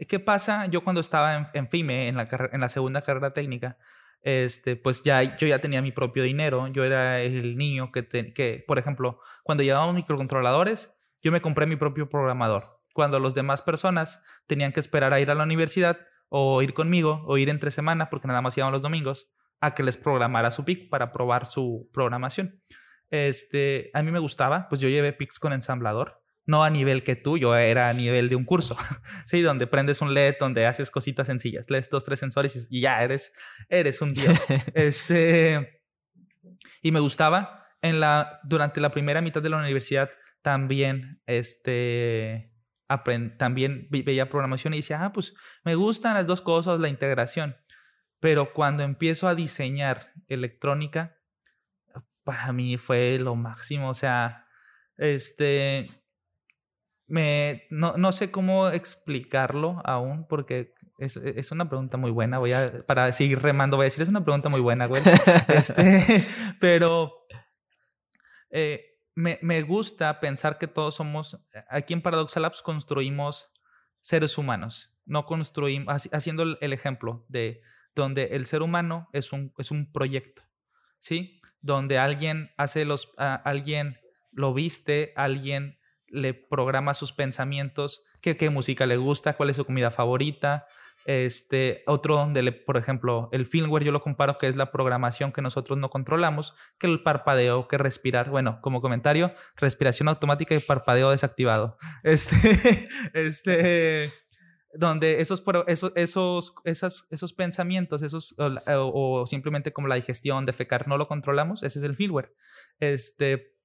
¿Qué 0.06 0.20
pasa? 0.20 0.66
Yo 0.66 0.84
cuando 0.84 1.00
estaba 1.00 1.34
en, 1.34 1.48
en 1.54 1.70
FIME, 1.70 2.10
en 2.10 2.18
la, 2.18 2.28
en 2.52 2.60
la 2.60 2.68
segunda 2.68 3.04
carrera 3.04 3.32
técnica, 3.32 3.78
este, 4.22 4.76
pues 4.76 5.02
ya 5.04 5.38
yo 5.38 5.48
ya 5.48 5.60
tenía 5.60 5.82
mi 5.82 5.94
propio 5.94 6.24
dinero, 6.24 6.68
yo 6.68 6.84
era 6.84 7.22
el 7.22 7.56
niño 7.56 7.90
que, 7.94 8.06
que 8.34 8.66
por 8.68 8.80
ejemplo, 8.80 9.22
cuando 9.44 9.64
llevábamos 9.64 9.96
microcontroladores, 9.96 10.94
yo 11.24 11.32
me 11.32 11.40
compré 11.40 11.68
mi 11.68 11.78
propio 11.78 12.10
programador. 12.10 12.82
Cuando 12.94 13.18
las 13.18 13.34
demás 13.34 13.62
personas 13.62 14.22
tenían 14.46 14.74
que 14.74 14.82
esperar 14.82 15.14
a 15.14 15.22
ir 15.22 15.32
a 15.32 15.36
la 15.36 15.46
universidad 15.46 16.00
o 16.34 16.62
ir 16.62 16.74
conmigo 16.74 17.24
o 17.28 17.38
ir 17.38 17.50
entre 17.50 17.72
semana, 17.72 18.10
porque 18.10 18.28
nada 18.28 18.42
más 18.42 18.58
iban 18.58 18.72
los 18.72 18.82
domingos, 18.82 19.30
a 19.60 19.76
que 19.76 19.84
les 19.84 19.98
programara 19.98 20.50
su 20.50 20.66
PIC 20.66 20.90
para 20.90 21.12
probar 21.12 21.46
su 21.46 21.90
programación. 21.94 22.64
Este, 23.10 23.92
a 23.94 24.02
mí 24.02 24.12
me 24.12 24.20
gustaba, 24.20 24.68
pues 24.70 24.80
yo 24.80 24.90
llevé 24.90 25.14
PICs 25.14 25.40
con 25.40 25.54
ensamblador 25.54 26.22
no 26.46 26.64
a 26.64 26.70
nivel 26.70 27.04
que 27.04 27.16
tú, 27.16 27.38
yo 27.38 27.56
era 27.56 27.90
a 27.90 27.94
nivel 27.94 28.30
de 28.30 28.36
un 28.36 28.46
curso, 28.46 28.76
¿sí? 29.26 29.42
Donde 29.42 29.68
prendes 29.68 30.02
un 30.02 30.14
LED, 30.14 30.36
donde 30.40 30.66
haces 30.66 30.92
cositas 30.92 31.28
sencillas, 31.28 31.70
lees 31.70 31.90
dos, 31.90 32.04
tres 32.04 32.20
sensores 32.20 32.68
y 32.70 32.82
ya 32.82 33.02
eres, 33.04 33.32
eres 33.70 34.02
un 34.02 34.14
dios. 34.14 34.40
este, 34.74 35.82
y 36.82 36.92
me 36.92 37.00
gustaba. 37.00 37.58
En 37.84 38.00
la, 38.00 38.40
durante 38.44 38.80
la 38.80 38.92
primera 38.92 39.22
mitad 39.22 39.42
de 39.42 39.50
la 39.50 39.58
universidad 39.58 40.12
también, 40.44 41.20
este, 41.26 42.51
también 43.38 43.88
veía 43.89 44.30
programación 44.30 44.74
y 44.74 44.78
decía, 44.78 45.04
ah, 45.04 45.14
pues 45.14 45.34
me 45.64 45.76
gustan 45.76 46.16
las 46.16 46.28
dos 46.28 46.42
cosas, 46.42 46.80
la 46.80 46.89
integración. 46.89 47.56
Pero 48.20 48.54
cuando 48.54 48.84
empiezo 48.84 49.28
a 49.28 49.36
diseñar 49.36 50.14
electrónica, 50.28 51.18
para 52.24 52.54
mí 52.54 52.78
fue 52.78 53.18
lo 53.20 53.36
máximo. 53.36 53.89
O 53.89 53.94
sea, 53.94 54.46
este, 54.98 55.86
me, 57.08 57.64
no, 57.70 57.98
no 57.98 58.12
sé 58.12 58.32
cómo 58.32 58.70
explicarlo 58.70 59.82
aún 59.86 60.28
porque 60.28 60.74
es, 61.00 61.18
es, 61.18 61.52
una 61.52 61.68
pregunta 61.68 61.98
muy 61.98 62.12
buena. 62.12 62.38
Voy 62.38 62.54
a, 62.54 62.86
para 62.86 63.12
seguir 63.12 63.42
remando, 63.42 63.78
voy 63.78 63.86
a 63.86 63.88
decir, 63.88 64.04
es 64.04 64.10
una 64.10 64.24
pregunta 64.24 64.50
muy 64.50 64.62
buena, 64.62 64.86
güey. 64.86 65.02
este, 65.48 66.26
pero 66.60 67.26
eh, 68.52 68.91
me, 69.16 69.39
me, 69.41 69.62
gusta 69.62 70.20
pensar 70.20 70.57
que 70.57 70.68
todos 70.68 70.95
somos, 70.95 71.39
aquí 71.70 71.93
en 71.93 72.01
Paradoxal 72.01 72.43
Labs 72.43 72.62
construimos 72.62 73.49
seres 73.99 74.38
humanos, 74.38 74.93
no 75.05 75.26
construimos, 75.26 76.09
haciendo 76.12 76.43
el 76.59 76.74
ejemplo 76.74 77.26
de 77.28 77.62
donde 77.95 78.24
el 78.32 78.45
ser 78.45 78.62
humano 78.62 79.09
es 79.14 79.34
un, 79.34 79.53
es 79.57 79.72
un 79.72 79.91
proyecto, 79.91 80.43
¿sí? 80.99 81.41
Donde 81.62 81.99
alguien 81.99 82.51
hace 82.57 82.86
los, 82.86 83.12
alguien 83.18 83.99
lo 84.32 84.53
viste, 84.53 85.14
alguien 85.16 85.78
le 86.07 86.34
programa 86.34 86.93
sus 86.93 87.14
pensamientos, 87.14 88.03
qué, 88.22 88.38
qué 88.38 88.49
música 88.49 88.86
le 88.86 88.97
gusta, 88.97 89.34
cuál 89.34 89.49
es 89.49 89.57
su 89.57 89.66
comida 89.66 89.91
favorita. 89.91 90.68
Este, 91.06 91.84
otro 91.88 92.16
donde, 92.16 92.41
le, 92.41 92.52
por 92.52 92.78
ejemplo, 92.78 93.30
el 93.32 93.45
firmware 93.45 93.84
yo 93.84 93.91
lo 93.91 94.02
comparo 94.02 94.38
que 94.38 94.47
es 94.47 94.56
la 94.56 94.72
programación 94.72 95.32
que 95.32 95.41
nosotros 95.41 95.78
no 95.78 95.89
controlamos, 95.89 96.54
que 96.78 96.88
el 96.88 97.04
parpadeo, 97.04 97.68
que 97.68 97.78
respirar. 97.78 98.30
Bueno, 98.30 98.60
como 98.62 98.82
comentario, 98.82 99.34
respiración 99.56 100.08
automática 100.08 100.56
y 100.56 100.60
parpadeo 100.60 101.12
desactivado. 101.12 101.78
Este, 102.04 102.88
este, 103.14 104.12
donde 104.74 105.22
esos, 105.22 105.43
esos, 105.68 105.91
esos, 105.95 106.54
esas, 106.64 107.08
esos 107.10 107.34
pensamientos, 107.34 108.02
esos, 108.02 108.36
o, 108.38 108.52
o, 108.68 109.28
simplemente 109.28 109.72
como 109.72 109.88
la 109.88 109.95
digestión, 109.95 110.45
defecar, 110.45 110.88
no 110.88 110.97
lo 110.97 111.08
controlamos, 111.08 111.64
ese 111.64 111.80
es 111.80 111.84
el 111.84 111.95
firmware. 111.95 112.34
Este, 112.80 113.56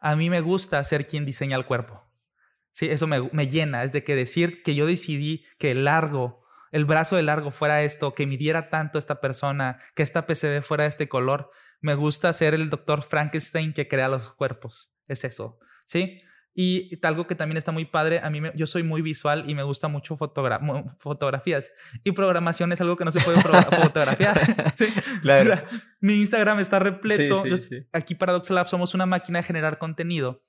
a 0.00 0.16
mí 0.16 0.30
me 0.30 0.40
gusta 0.40 0.82
ser 0.84 1.06
quien 1.06 1.24
diseña 1.24 1.56
el 1.56 1.66
cuerpo. 1.66 2.02
Sí, 2.72 2.88
eso 2.88 3.06
me, 3.06 3.28
me 3.32 3.48
llena. 3.48 3.84
Es 3.84 3.92
de 3.92 4.04
que 4.04 4.16
decir 4.16 4.62
que 4.62 4.74
yo 4.74 4.86
decidí 4.86 5.44
que 5.58 5.74
largo, 5.74 6.39
el 6.70 6.84
brazo 6.84 7.16
de 7.16 7.22
largo 7.22 7.50
fuera 7.50 7.82
esto, 7.82 8.12
que 8.12 8.26
midiera 8.26 8.70
tanto 8.70 8.98
esta 8.98 9.20
persona, 9.20 9.78
que 9.94 10.02
esta 10.02 10.26
PCB 10.26 10.62
fuera 10.62 10.84
de 10.84 10.88
este 10.88 11.08
color. 11.08 11.50
Me 11.80 11.94
gusta 11.94 12.32
ser 12.32 12.54
el 12.54 12.70
doctor 12.70 13.02
Frankenstein 13.02 13.72
que 13.72 13.88
crea 13.88 14.08
los 14.08 14.32
cuerpos. 14.34 14.92
Es 15.08 15.24
eso. 15.24 15.58
Sí. 15.86 16.18
Y 16.54 16.98
algo 17.02 17.26
que 17.26 17.34
también 17.34 17.56
está 17.56 17.72
muy 17.72 17.84
padre, 17.84 18.20
a 18.22 18.28
mí 18.28 18.40
yo 18.54 18.66
soy 18.66 18.82
muy 18.82 19.02
visual 19.02 19.48
y 19.48 19.54
me 19.54 19.62
gusta 19.62 19.88
mucho 19.88 20.16
fotografías. 20.16 21.72
Y 22.04 22.12
programación 22.12 22.72
es 22.72 22.80
algo 22.80 22.96
que 22.96 23.04
no 23.04 23.12
se 23.12 23.20
puede 23.20 23.40
fotografiar. 23.82 24.38
¿sí? 24.74 24.86
Claro. 25.22 25.54
mi 26.00 26.14
Instagram 26.14 26.58
está 26.58 26.78
repleto. 26.78 27.44
aquí 27.92 28.14
Paradox 28.14 28.50
Lab 28.50 28.68
somos 28.68 28.94
una 28.94 29.06
máquina 29.06 29.38
de 29.38 29.44
generar 29.44 29.78
contenido. 29.78 30.44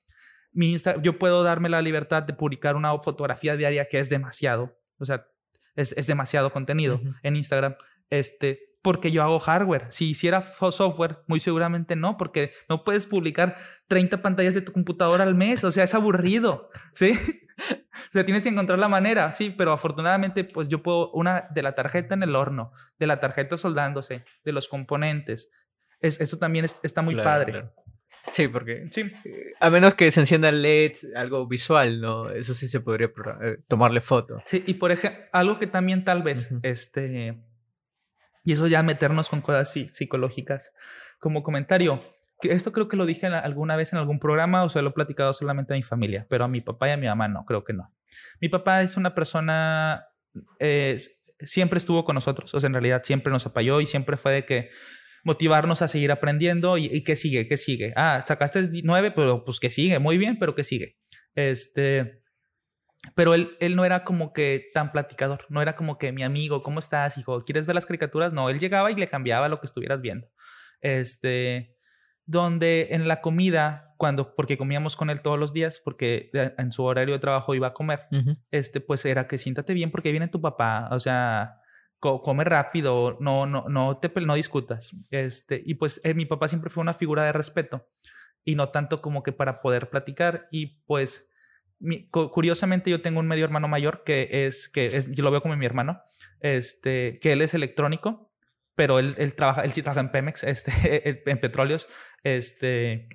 Mi 0.51 0.76
yo 1.01 1.17
puedo 1.17 1.43
darme 1.43 1.69
la 1.69 1.82
libertad 1.82 2.24
de 2.24 2.34
publicar 2.34 2.76
una 2.76 2.97
fotografía 2.99 3.55
diaria 3.55 3.88
que 3.88 3.99
es 3.99 4.09
demasiado. 4.09 4.78
O 4.97 5.05
sea, 5.05 5.28
es, 5.76 5.93
es 5.97 6.07
demasiado 6.07 6.51
contenido 6.51 7.01
en 7.24 7.36
Instagram. 7.36 7.76
Este, 8.09 8.72
porque 8.82 9.11
yo 9.11 9.24
hago 9.24 9.39
hardware. 9.39 9.88
Si 9.89 10.09
hiciera 10.09 10.41
software, 10.41 11.19
muy 11.28 11.39
seguramente 11.39 11.95
no, 11.95 12.17
porque 12.17 12.51
no 12.67 12.84
puedes 12.84 13.05
publicar 13.05 13.55
30 13.88 14.22
pantallas 14.22 14.53
de 14.53 14.61
tu 14.61 14.72
computadora 14.74 15.24
al 15.24 15.36
mes, 15.36 15.63
o 15.63 15.72
sea, 15.72 15.84
es 15.84 15.93
aburrido, 15.93 16.69
¿sí? 16.93 17.11
o 17.11 18.11
sea, 18.11 18.26
tienes 18.26 18.43
que 18.43 18.49
encontrar 18.49 18.80
la 18.80 18.88
manera, 18.88 19.32
sí, 19.32 19.51
pero 19.51 19.72
afortunadamente, 19.72 20.43
pues 20.43 20.67
yo 20.67 20.82
puedo, 20.82 21.11
una 21.11 21.47
de 21.51 21.61
la 21.61 21.76
tarjeta 21.76 22.15
en 22.15 22.24
el 22.24 22.36
horno, 22.36 22.72
de 22.97 23.07
la 23.07 23.19
tarjeta 23.19 23.57
soldándose, 23.57 24.26
de 24.43 24.51
los 24.51 24.67
componentes, 24.67 25.49
es, 25.99 26.19
eso 26.19 26.38
también 26.38 26.65
está 26.65 27.03
muy 27.03 27.15
padre. 27.15 27.69
Sí, 28.30 28.47
porque 28.47 28.88
sí. 28.91 29.01
Eh, 29.01 29.53
a 29.59 29.69
menos 29.69 29.95
que 29.95 30.11
se 30.11 30.19
encienda 30.19 30.49
el 30.49 30.61
LED, 30.61 30.93
algo 31.15 31.47
visual, 31.47 31.99
¿no? 31.99 32.30
Eso 32.30 32.53
sí 32.53 32.67
se 32.67 32.80
podría 32.80 33.11
eh, 33.41 33.57
tomarle 33.67 34.01
foto. 34.01 34.41
Sí, 34.45 34.63
y 34.67 34.76
por 34.76 34.91
ejemplo, 34.91 35.24
algo 35.32 35.59
que 35.59 35.67
también 35.67 36.03
tal 36.03 36.24
vez, 36.24 36.53
este 36.61 37.41
y 38.43 38.53
eso 38.53 38.67
ya 38.67 38.84
meternos 38.84 39.30
con 39.30 39.41
cosas 39.41 39.72
psicológicas. 39.72 40.74
Como 41.19 41.43
comentario, 41.43 42.01
que 42.39 42.51
esto 42.51 42.72
creo 42.72 42.88
que 42.88 42.97
lo 42.97 43.05
dije 43.05 43.28
alguna 43.28 43.76
vez 43.76 43.93
en 43.93 43.99
algún 43.99 44.19
programa 44.19 44.63
o 44.63 44.69
se 44.69 44.82
lo 44.82 44.89
he 44.89 44.93
platicado 44.93 45.34
solamente 45.34 45.74
a 45.74 45.78
mi 45.78 45.84
familia, 45.84 46.26
pero 46.30 46.45
a 46.45 46.47
mi 46.47 46.61
papá 46.61 46.89
y 46.89 46.91
a 46.91 46.97
mi 46.97 47.07
mamá 47.07 47.28
no, 47.28 47.45
creo 47.45 47.63
que 47.63 47.74
no. 47.74 47.93
Mi 48.39 48.49
papá 48.49 48.82
es 48.82 48.97
una 48.97 49.13
persona, 49.13 50.07
eh, 50.59 50.97
siempre 51.39 51.78
estuvo 51.78 52.03
con 52.03 52.15
nosotros, 52.15 52.53
o 52.53 52.59
sea, 52.59 52.67
en 52.67 52.74
realidad 52.74 53.03
siempre 53.03 53.32
nos 53.32 53.45
apoyó 53.45 53.80
y 53.80 53.86
siempre 53.86 54.17
fue 54.17 54.34
de 54.34 54.45
que 54.45 54.69
motivarnos 55.24 55.82
a 55.82 55.88
seguir 55.88 56.11
aprendiendo 56.11 56.78
y, 56.78 56.86
y 56.86 57.03
qué 57.03 57.15
sigue, 57.15 57.47
qué 57.47 57.57
sigue. 57.57 57.93
Ah, 57.95 58.24
sacaste 58.26 58.61
nueve, 58.84 59.11
pero 59.11 59.43
pues 59.43 59.59
que 59.59 59.69
sigue, 59.69 59.99
muy 59.99 60.17
bien, 60.17 60.38
pero 60.39 60.55
qué 60.55 60.63
sigue. 60.63 60.97
Este, 61.36 62.22
pero 63.15 63.34
él, 63.34 63.57
él 63.59 63.76
no 63.76 63.86
era 63.86 64.03
como 64.03 64.34
que 64.34 64.69
tan 64.74 64.91
platicador, 64.91 65.45
no 65.49 65.61
era 65.61 65.76
como 65.76 65.97
que 65.97 66.11
mi 66.11 66.24
amigo, 66.24 66.63
¿cómo 66.63 66.80
estás, 66.80 67.17
hijo? 67.17 67.39
¿Quieres 67.41 67.65
ver 67.65 67.76
las 67.76 67.86
caricaturas? 67.86 68.34
No, 68.34 68.49
él 68.49 68.59
llegaba 68.59 68.91
y 68.91 68.95
le 68.95 69.07
cambiaba 69.07 69.49
lo 69.49 69.59
que 69.59 69.65
estuvieras 69.65 70.01
viendo. 70.01 70.28
Este, 70.82 71.76
donde 72.26 72.89
en 72.91 73.07
la 73.07 73.22
comida, 73.22 73.93
cuando, 73.97 74.36
porque 74.36 74.57
comíamos 74.57 74.95
con 74.95 75.09
él 75.09 75.22
todos 75.22 75.39
los 75.39 75.53
días, 75.53 75.82
porque 75.84 76.30
en 76.34 76.72
su 76.72 76.84
horario 76.84 77.15
de 77.15 77.19
trabajo 77.19 77.55
iba 77.55 77.67
a 77.67 77.74
comer, 77.74 78.07
este, 78.51 78.82
pues 78.82 79.05
era 79.05 79.28
que 79.28 79.38
siéntate 79.38 79.74
bien 79.74 79.91
porque 79.91 80.11
viene 80.11 80.28
tu 80.28 80.41
papá, 80.41 80.89
o 80.91 80.99
sea, 80.99 81.61
come 82.02 82.43
rápido, 82.43 83.18
no, 83.20 83.45
no, 83.45 83.66
no 83.70 83.97
te 83.97 84.12
no 84.22 84.34
discutas. 84.36 84.95
Este, 85.12 85.62
y 85.64 85.76
pues 85.76 86.02
eh, 86.04 86.14
mi 86.14 86.26
papá 86.26 86.47
siempre 86.47 86.70
fue 86.70 86.82
una 86.82 86.93
figura 86.93 87.24
de 87.24 87.32
respeto 87.32 87.88
y 88.43 88.56
no 88.56 88.70
tanto 88.70 89.02
como 89.02 89.24
que 89.24 89.32
para 89.32 89.62
poder 89.62 89.89
platicar. 89.89 90.47
Y 90.52 90.82
pues, 90.86 91.30
curiosamente, 92.10 92.89
yo 92.89 93.02
tengo 93.02 93.20
un 93.20 93.28
medio 93.28 93.45
hermano 93.45 93.68
mayor 93.68 94.04
que 94.04 94.45
es, 94.47 94.68
que 94.68 94.97
es, 94.97 95.10
yo 95.12 95.24
lo 95.24 95.32
veo 95.32 95.41
como 95.41 95.56
mi 95.56 95.66
hermano, 95.66 96.02
este, 96.39 97.20
que 97.20 97.34
él 97.34 97.41
es 97.41 97.54
electrónico, 97.54 98.34
pero 98.76 98.99
él, 98.99 99.14
él 99.18 99.36
trabaja, 99.36 99.62
él 99.62 99.72
sí 99.72 99.82
trabaja 99.82 100.02
en 100.02 100.12
Pemex, 100.12 100.43
este, 100.43 101.22
en 101.30 101.39
petróleos, 101.39 101.88
este, 102.24 103.10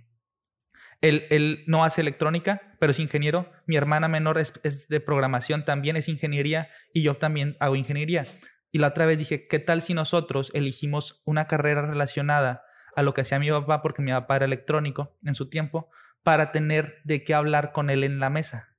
él, 1.00 1.26
él, 1.30 1.64
no 1.66 1.84
hace 1.84 2.00
electrónica, 2.00 2.76
pero 2.78 2.92
es 2.92 2.98
ingeniero. 3.00 3.50
Mi 3.66 3.76
hermana 3.76 4.08
menor 4.08 4.38
es, 4.38 4.58
es, 4.62 4.88
de 4.88 5.00
programación 5.00 5.64
también, 5.64 5.96
es 5.96 6.08
ingeniería, 6.08 6.70
y 6.92 7.02
yo 7.02 7.16
también 7.16 7.56
hago 7.60 7.76
ingeniería. 7.76 8.26
Y 8.72 8.78
la 8.78 8.88
otra 8.88 9.06
vez 9.06 9.18
dije, 9.18 9.46
¿qué 9.48 9.58
tal 9.58 9.82
si 9.82 9.94
nosotros 9.94 10.50
elegimos 10.54 11.22
una 11.24 11.46
carrera 11.46 11.82
relacionada 11.82 12.64
a 12.96 13.02
lo 13.02 13.14
que 13.14 13.20
hacía 13.20 13.38
mi 13.38 13.50
papá, 13.50 13.82
porque 13.82 14.02
mi 14.02 14.10
papá 14.10 14.36
era 14.36 14.46
electrónico 14.46 15.16
en 15.22 15.34
su 15.34 15.48
tiempo, 15.48 15.90
para 16.22 16.50
tener 16.50 17.00
de 17.04 17.22
qué 17.22 17.34
hablar 17.34 17.72
con 17.72 17.90
él 17.90 18.02
en 18.02 18.18
la 18.18 18.30
mesa. 18.30 18.74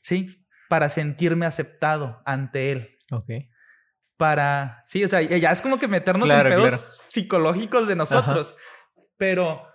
¿Sí? 0.00 0.46
Para 0.68 0.88
sentirme 0.88 1.46
aceptado 1.46 2.22
ante 2.26 2.72
él. 2.72 2.98
Ok. 3.10 3.30
Para, 4.16 4.82
sí, 4.84 5.02
o 5.02 5.08
sea, 5.08 5.22
ya 5.22 5.50
es 5.50 5.62
como 5.62 5.78
que 5.78 5.88
meternos 5.88 6.28
en 6.28 6.42
pedos 6.42 7.02
psicológicos 7.08 7.88
de 7.88 7.96
nosotros. 7.96 8.54
Pero 9.16 9.66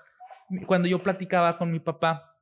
cuando 0.68 0.88
yo 0.88 1.02
platicaba 1.02 1.58
con 1.58 1.72
mi 1.72 1.80
papá, 1.80 2.35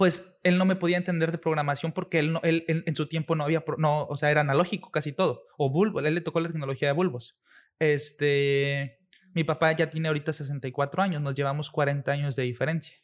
pues 0.00 0.34
él 0.44 0.56
no 0.56 0.64
me 0.64 0.76
podía 0.76 0.96
entender 0.96 1.30
de 1.30 1.36
programación 1.36 1.92
porque 1.92 2.20
él, 2.20 2.32
no, 2.32 2.40
él, 2.42 2.64
en 2.68 2.96
su 2.96 3.06
tiempo 3.06 3.36
no 3.36 3.44
había, 3.44 3.62
no, 3.76 4.04
o 4.06 4.16
sea, 4.16 4.30
era 4.30 4.40
analógico 4.40 4.90
casi 4.90 5.12
todo, 5.12 5.44
o 5.58 5.68
bulbo, 5.68 6.00
él 6.00 6.14
le 6.14 6.22
tocó 6.22 6.40
la 6.40 6.48
tecnología 6.48 6.88
de 6.88 6.92
bulbos. 6.92 7.38
Este, 7.78 8.98
mi 9.34 9.44
papá 9.44 9.72
ya 9.72 9.90
tiene 9.90 10.08
ahorita 10.08 10.32
64 10.32 11.02
años, 11.02 11.20
nos 11.20 11.34
llevamos 11.34 11.70
40 11.70 12.10
años 12.12 12.34
de 12.34 12.44
diferencia. 12.44 12.96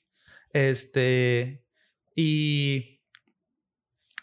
Este, 0.55 1.67
y 2.15 3.03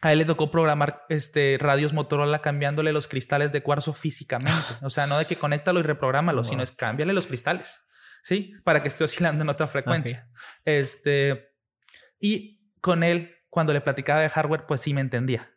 a 0.02 0.12
él 0.12 0.18
le 0.18 0.26
tocó 0.26 0.50
programar 0.50 1.06
este, 1.10 1.60
radios 1.60 1.94
Motorola 1.94 2.42
cambiándole 2.42 2.92
los 2.92 3.08
cristales 3.08 3.52
de 3.52 3.62
cuarzo 3.62 3.94
físicamente. 3.94 4.52
O 4.82 4.90
sea, 4.90 5.06
no 5.06 5.20
de 5.20 5.26
que 5.26 5.36
conéctalo 5.36 5.80
y 5.80 5.84
reprográmalo, 5.84 6.44
sino 6.44 6.64
es 6.64 6.72
cámbiale 6.72 7.14
los 7.14 7.28
cristales, 7.28 7.84
¿sí? 8.24 8.56
Para 8.64 8.82
que 8.82 8.88
esté 8.88 9.04
oscilando 9.04 9.44
en 9.44 9.50
otra 9.50 9.68
frecuencia. 9.68 10.28
Este, 10.66 11.54
y 12.20 12.53
con 12.84 13.02
él, 13.02 13.38
cuando 13.50 13.72
le 13.72 13.80
platicaba 13.80 14.20
de 14.20 14.28
hardware, 14.28 14.66
pues 14.66 14.82
sí 14.82 14.94
me 14.94 15.00
entendía. 15.00 15.50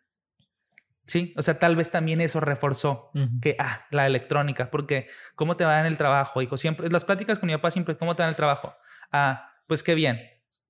Sí, 1.06 1.34
o 1.36 1.42
sea, 1.42 1.58
tal 1.58 1.74
vez 1.74 1.90
también 1.90 2.20
eso 2.20 2.38
reforzó 2.38 3.10
que, 3.42 3.56
ah, 3.58 3.84
la 3.90 4.06
electrónica, 4.06 4.70
porque 4.70 5.08
¿cómo 5.34 5.56
te 5.56 5.64
va 5.64 5.80
en 5.80 5.86
el 5.86 5.98
trabajo, 5.98 6.40
hijo? 6.40 6.56
Siempre, 6.56 6.88
las 6.88 7.04
pláticas 7.04 7.40
con 7.40 7.48
mi 7.48 7.54
papá 7.54 7.72
siempre, 7.72 7.96
¿cómo 7.96 8.14
te 8.14 8.22
va 8.22 8.28
en 8.28 8.30
el 8.30 8.36
trabajo? 8.36 8.76
Ah, 9.10 9.52
pues 9.66 9.82
qué 9.82 9.96
bien. 9.96 10.20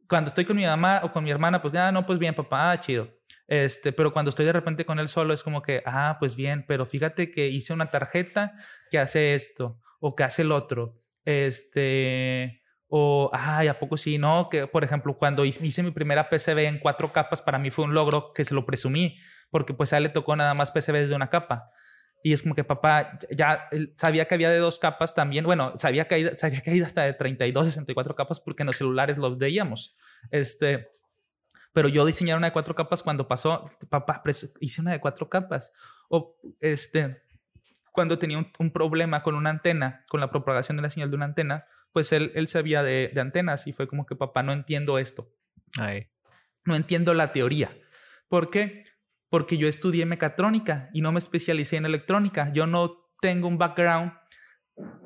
Cuando 0.08 0.28
estoy 0.28 0.46
con 0.46 0.56
mi 0.56 0.64
mamá 0.64 1.02
o 1.04 1.10
con 1.10 1.24
mi 1.24 1.30
hermana, 1.30 1.60
pues, 1.60 1.74
ah, 1.74 1.92
no, 1.92 2.06
pues 2.06 2.18
bien, 2.18 2.34
papá, 2.34 2.70
ah, 2.70 2.80
chido. 2.80 3.10
Este, 3.46 3.92
pero 3.92 4.12
cuando 4.12 4.30
estoy 4.30 4.46
de 4.46 4.52
repente 4.52 4.86
con 4.86 4.98
él 4.98 5.08
solo, 5.08 5.34
es 5.34 5.42
como 5.42 5.60
que, 5.60 5.82
ah, 5.84 6.16
pues 6.18 6.36
bien, 6.36 6.64
pero 6.66 6.86
fíjate 6.86 7.30
que 7.30 7.48
hice 7.48 7.74
una 7.74 7.90
tarjeta 7.90 8.54
que 8.90 8.98
hace 8.98 9.34
esto 9.34 9.78
o 10.00 10.14
que 10.14 10.24
hace 10.24 10.40
el 10.40 10.52
otro. 10.52 11.02
Este, 11.26 12.62
o, 12.88 13.30
ay, 13.32 13.68
¿a 13.68 13.78
poco 13.78 13.96
sí? 13.96 14.18
No, 14.18 14.48
que 14.48 14.66
por 14.66 14.84
ejemplo, 14.84 15.16
cuando 15.16 15.44
hice 15.44 15.82
mi 15.82 15.90
primera 15.90 16.28
PCB 16.28 16.58
en 16.66 16.78
cuatro 16.78 17.12
capas, 17.12 17.42
para 17.42 17.58
mí 17.58 17.70
fue 17.70 17.84
un 17.84 17.94
logro 17.94 18.32
que 18.32 18.44
se 18.44 18.54
lo 18.54 18.64
presumí, 18.64 19.18
porque 19.50 19.74
pues 19.74 19.92
a 19.92 19.96
él 19.96 20.04
le 20.04 20.08
tocó 20.10 20.36
nada 20.36 20.54
más 20.54 20.70
PCBs 20.70 21.08
de 21.08 21.14
una 21.14 21.28
capa. 21.28 21.70
Y 22.22 22.32
es 22.32 22.42
como 22.42 22.54
que 22.54 22.64
papá 22.64 23.18
ya 23.30 23.68
sabía 23.94 24.26
que 24.26 24.34
había 24.34 24.50
de 24.50 24.58
dos 24.58 24.78
capas 24.78 25.14
también. 25.14 25.44
Bueno, 25.44 25.74
sabía 25.76 26.08
que, 26.08 26.16
hay, 26.16 26.30
sabía 26.36 26.60
que 26.60 26.70
hay 26.70 26.80
hasta 26.80 27.02
de 27.02 27.12
32, 27.12 27.66
64 27.66 28.16
capas 28.16 28.40
porque 28.40 28.62
en 28.62 28.66
los 28.66 28.76
celulares 28.76 29.18
los 29.18 29.38
veíamos. 29.38 29.96
Este, 30.30 30.88
pero 31.72 31.88
yo 31.88 32.04
diseñé 32.04 32.34
una 32.34 32.48
de 32.48 32.52
cuatro 32.52 32.74
capas 32.74 33.02
cuando 33.02 33.28
pasó, 33.28 33.64
papá, 33.90 34.22
hice 34.60 34.80
una 34.80 34.92
de 34.92 35.00
cuatro 35.00 35.28
capas. 35.28 35.72
O 36.08 36.36
este, 36.60 37.22
cuando 37.92 38.18
tenía 38.18 38.38
un, 38.38 38.50
un 38.58 38.72
problema 38.72 39.22
con 39.22 39.34
una 39.34 39.50
antena, 39.50 40.02
con 40.08 40.20
la 40.20 40.30
propagación 40.30 40.76
de 40.76 40.82
la 40.82 40.90
señal 40.90 41.10
de 41.10 41.16
una 41.16 41.26
antena, 41.26 41.66
pues 41.96 42.12
él, 42.12 42.30
él 42.34 42.46
sabía 42.46 42.82
de, 42.82 43.10
antenas 43.16 43.66
y 43.66 43.72
fue 43.72 43.88
como 43.88 44.04
que, 44.04 44.14
papá, 44.14 44.42
no 44.42 44.52
entiendo 44.52 44.98
esto. 44.98 45.32
No 46.66 46.76
entiendo 46.76 47.14
la 47.14 47.32
teoría. 47.32 47.74
¿Por 48.28 48.50
qué? 48.50 48.84
Porque 49.30 49.56
yo 49.56 49.66
estudié 49.66 50.04
mecatrónica 50.04 50.90
y 50.92 51.00
no 51.00 51.10
me 51.10 51.18
especialicé 51.18 51.78
en 51.78 51.86
electrónica. 51.86 52.52
Yo 52.52 52.66
no 52.66 53.08
tengo 53.22 53.48
un 53.48 53.56
background 53.56 54.12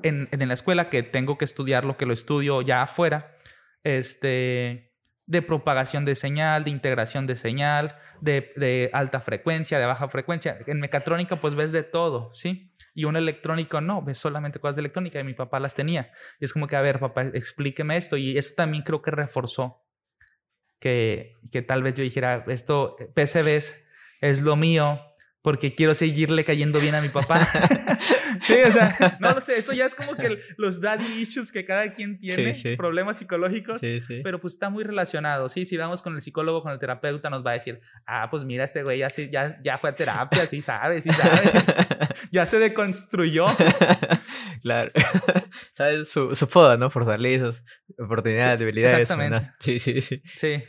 en, 0.03 0.28
en 0.32 0.49
la 0.49 0.55
escuela 0.55 0.91
que 0.91 1.05
tengo 1.05 1.38
que 1.38 1.45
estudiar 1.45 1.84
lo 1.84 1.97
que 1.97 2.07
lo 2.07 2.12
estudio 2.12 2.61
ya 2.61 2.82
afuera. 2.82 3.36
Este, 3.84 4.93
de 5.26 5.43
propagación 5.43 6.05
de 6.05 6.16
señal, 6.16 6.64
de 6.64 6.70
integración 6.70 7.28
de 7.28 7.36
señal, 7.36 7.99
de, 8.20 8.53
de, 8.57 8.91
alta 8.93 9.20
frecuencia, 9.20 9.78
de 9.78 9.86
baja 9.86 10.09
frecuencia. 10.09 10.59
En 10.66 10.80
mecatrónica 10.80 11.41
pues 11.41 11.55
ves 11.55 11.70
de 11.70 11.84
todo, 11.84 12.34
¿sí? 12.34 12.70
Y 12.95 13.05
un 13.05 13.16
electrónico 13.16 13.80
no, 13.80 14.03
ves 14.03 14.18
solamente 14.18 14.59
cosas 14.59 14.76
de 14.76 14.80
electrónica 14.80 15.20
y 15.20 15.24
mi 15.24 15.34
papá 15.34 15.61
las 15.61 15.74
tenía. 15.74 16.12
Y 16.38 16.45
es 16.45 16.53
como 16.53 16.66
que, 16.66 16.76
a 16.76 16.80
ver, 16.80 16.99
papá, 16.99 17.22
explíqueme 17.22 17.97
esto. 17.97 18.16
Y 18.16 18.36
eso 18.36 18.55
también 18.57 18.82
creo 18.82 19.03
que 19.03 19.11
reforzó 19.11 19.84
que, 20.78 21.34
que 21.51 21.62
tal 21.62 21.82
vez 21.82 21.95
yo 21.95 22.03
dijera, 22.03 22.45
esto, 22.49 22.97
PCBs 23.14 23.82
es 24.20 24.43
lo 24.43 24.57
mío, 24.57 25.01
porque 25.43 25.74
quiero 25.74 25.95
seguirle 25.95 26.45
cayendo 26.45 26.78
bien 26.80 26.95
a 26.95 27.01
mi 27.01 27.09
papá. 27.09 27.45
sí, 28.43 28.55
o 28.66 28.70
sea, 28.70 29.16
no 29.20 29.32
lo 29.32 29.41
sé, 29.41 29.59
esto 29.59 29.72
ya 29.72 29.86
es 29.86 29.95
como 29.95 30.14
que 30.14 30.38
los 30.57 30.80
daddy 30.80 31.22
issues 31.22 31.51
que 31.51 31.64
cada 31.64 31.93
quien 31.95 32.18
tiene, 32.18 32.76
problemas 32.76 33.18
psicológicos, 33.18 33.80
pero 34.22 34.41
pues 34.41 34.55
está 34.55 34.68
muy 34.68 34.84
relacionado. 34.84 35.49
Sí, 35.49 35.64
si 35.64 35.76
vamos 35.76 36.03
con 36.03 36.14
el 36.14 36.20
psicólogo, 36.20 36.62
con 36.62 36.72
el 36.72 36.78
terapeuta, 36.78 37.30
nos 37.30 37.45
va 37.45 37.53
a 37.53 37.55
decir, 37.55 37.80
ah, 38.07 38.28
pues 38.30 38.45
mira, 38.45 38.64
este 38.64 38.82
güey 38.82 38.99
ya, 38.99 39.09
ya, 39.09 39.61
ya 39.62 39.78
fue 39.78 39.91
a 39.91 39.95
terapia, 39.95 40.47
sí 40.47 40.61
sabe, 40.61 41.01
sí 41.01 41.11
sabe. 41.11 41.51
ya 42.30 42.45
se 42.47 42.59
deconstruyó. 42.59 43.47
claro. 44.62 44.91
Sabes 45.74 46.11
su, 46.11 46.34
su 46.34 46.47
foda, 46.47 46.76
¿no? 46.76 46.91
Fortalezas, 46.91 47.64
oportunidades, 47.99 48.59
debilidades. 48.59 49.01
Exactamente. 49.01 49.53
Sí, 49.61 49.78
sí, 49.78 50.01
sí. 50.01 50.22
Sí. 50.36 50.64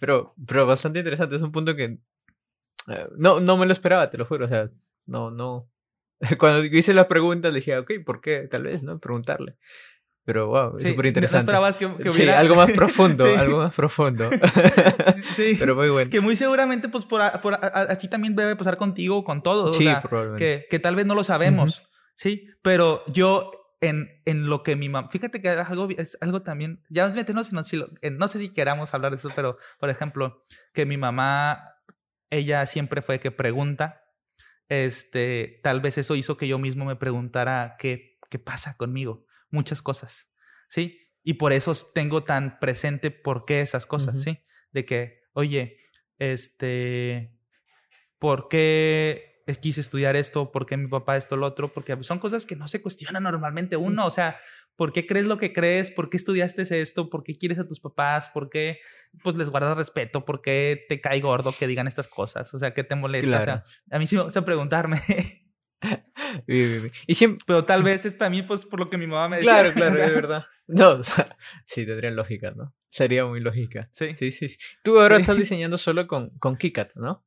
Pero, 0.00 0.34
pero 0.46 0.66
bastante 0.66 1.00
interesante. 1.00 1.36
Es 1.36 1.42
un 1.42 1.52
punto 1.52 1.74
que 1.74 1.98
no, 3.16 3.40
no 3.40 3.56
me 3.56 3.66
lo 3.66 3.72
esperaba, 3.72 4.10
te 4.10 4.18
lo 4.18 4.24
juro. 4.24 4.46
O 4.46 4.48
sea, 4.48 4.70
no, 5.06 5.30
no. 5.30 5.68
Cuando 6.38 6.64
hice 6.64 6.94
la 6.94 7.08
pregunta 7.08 7.50
dije, 7.50 7.76
ok, 7.78 7.92
¿por 8.04 8.20
qué? 8.20 8.48
Tal 8.50 8.64
vez, 8.64 8.82
¿no? 8.82 8.98
Preguntarle. 8.98 9.56
Pero 10.24 10.46
wow, 10.46 10.76
es 10.76 10.82
súper 10.82 11.06
interesante. 11.06 11.38
No 11.38 11.40
esperabas 11.40 11.76
que, 11.76 11.86
hubiera... 11.86 12.12
Sí, 12.12 12.28
algo 12.28 12.54
más 12.54 12.70
profundo, 12.70 13.24
algo 13.24 13.58
más 13.58 13.74
profundo. 13.74 14.28
sí, 15.34 15.56
pero 15.58 15.74
muy 15.74 15.90
bueno. 15.90 16.10
Que 16.10 16.20
muy 16.20 16.36
seguramente, 16.36 16.88
pues, 16.88 17.06
por, 17.06 17.40
por 17.40 17.54
así 17.54 18.08
también 18.08 18.36
debe 18.36 18.54
pasar 18.54 18.76
contigo, 18.76 19.24
con 19.24 19.42
todos. 19.42 19.76
Sí, 19.76 19.86
o 19.86 19.90
sea, 19.90 20.02
probablemente. 20.02 20.44
Que, 20.44 20.66
que, 20.70 20.78
tal 20.78 20.94
vez 20.94 21.06
no 21.06 21.16
lo 21.16 21.24
sabemos, 21.24 21.88
¿sí? 22.14 22.46
Pero 22.62 23.02
yo, 23.08 23.50
en, 23.80 24.22
en 24.24 24.46
lo 24.46 24.62
que 24.62 24.76
mi 24.76 24.88
mamá... 24.88 25.08
Fíjate 25.10 25.42
que 25.42 25.52
es 25.52 25.56
algo, 25.58 25.88
es 25.96 26.16
algo 26.20 26.42
también... 26.42 26.84
Ya 26.88 27.04
nos 27.04 27.16
metemos, 27.16 27.52
no, 27.52 27.64
si 27.64 27.82
no 28.00 28.28
sé 28.28 28.38
si 28.38 28.52
queramos 28.52 28.94
hablar 28.94 29.10
de 29.10 29.16
eso, 29.16 29.28
pero, 29.34 29.58
por 29.80 29.90
ejemplo, 29.90 30.44
que 30.72 30.86
mi 30.86 30.98
mamá 30.98 31.71
ella 32.32 32.64
siempre 32.66 33.02
fue 33.02 33.20
que 33.20 33.30
pregunta. 33.30 34.04
Este, 34.68 35.60
tal 35.62 35.82
vez 35.82 35.98
eso 35.98 36.16
hizo 36.16 36.38
que 36.38 36.48
yo 36.48 36.58
mismo 36.58 36.86
me 36.86 36.96
preguntara 36.96 37.76
qué, 37.78 38.18
qué 38.30 38.38
pasa 38.38 38.74
conmigo, 38.76 39.26
muchas 39.50 39.82
cosas, 39.82 40.32
¿sí? 40.66 40.98
Y 41.22 41.34
por 41.34 41.52
eso 41.52 41.72
tengo 41.94 42.24
tan 42.24 42.58
presente 42.58 43.10
por 43.10 43.44
qué 43.44 43.60
esas 43.60 43.84
cosas, 43.84 44.22
¿sí? 44.22 44.42
De 44.72 44.86
que, 44.86 45.12
oye, 45.34 45.76
este, 46.18 47.38
¿por 48.18 48.48
qué 48.48 49.31
quise 49.60 49.80
estudiar 49.80 50.16
esto, 50.16 50.52
por 50.52 50.66
qué 50.66 50.76
mi 50.76 50.88
papá 50.88 51.16
esto, 51.16 51.36
lo 51.36 51.46
otro, 51.46 51.72
porque 51.72 51.96
son 52.02 52.18
cosas 52.18 52.46
que 52.46 52.56
no 52.56 52.68
se 52.68 52.80
cuestionan 52.80 53.22
normalmente 53.22 53.76
uno, 53.76 54.06
o 54.06 54.10
sea, 54.10 54.38
¿por 54.76 54.92
qué 54.92 55.06
crees 55.06 55.26
lo 55.26 55.38
que 55.38 55.52
crees? 55.52 55.90
¿Por 55.90 56.10
qué 56.10 56.16
estudiaste 56.16 56.62
esto? 56.80 57.10
¿Por 57.10 57.22
qué 57.22 57.36
quieres 57.36 57.58
a 57.58 57.66
tus 57.66 57.80
papás? 57.80 58.28
¿Por 58.28 58.48
qué 58.50 58.78
pues 59.22 59.36
les 59.36 59.50
guardas 59.50 59.76
respeto? 59.76 60.24
¿Por 60.24 60.42
qué 60.42 60.84
te 60.88 61.00
cae 61.00 61.20
gordo 61.20 61.52
que 61.58 61.66
digan 61.66 61.86
estas 61.86 62.08
cosas? 62.08 62.52
O 62.54 62.58
sea, 62.58 62.72
¿qué 62.74 62.84
te 62.84 62.94
molesta? 62.94 63.38
O 63.38 63.42
sea, 63.42 63.64
a 63.90 63.98
mí 63.98 64.06
sí 64.06 64.16
me 64.16 64.22
gusta 64.22 64.44
preguntarme. 64.44 64.98
y 66.46 67.14
siempre... 67.14 67.42
Pero 67.46 67.64
tal 67.64 67.82
vez 67.82 68.04
es 68.04 68.16
también 68.16 68.46
pues 68.46 68.64
por 68.64 68.80
lo 68.80 68.88
que 68.88 68.98
mi 68.98 69.06
mamá 69.06 69.28
me 69.28 69.36
decía. 69.36 69.52
Claro, 69.52 69.72
claro, 69.74 70.04
es 70.04 70.14
verdad. 70.14 70.44
No, 70.66 71.00
sí, 71.64 71.86
tendría 71.86 72.10
lógica, 72.10 72.52
¿no? 72.52 72.74
Sería 72.88 73.24
muy 73.24 73.40
lógica. 73.40 73.88
Sí. 73.92 74.14
Sí, 74.16 74.32
sí. 74.32 74.48
Tú 74.82 75.00
ahora 75.00 75.18
estás 75.18 75.38
diseñando 75.38 75.78
solo 75.78 76.06
con, 76.06 76.30
con 76.38 76.56
KiCad, 76.56 76.88
¿no? 76.94 77.24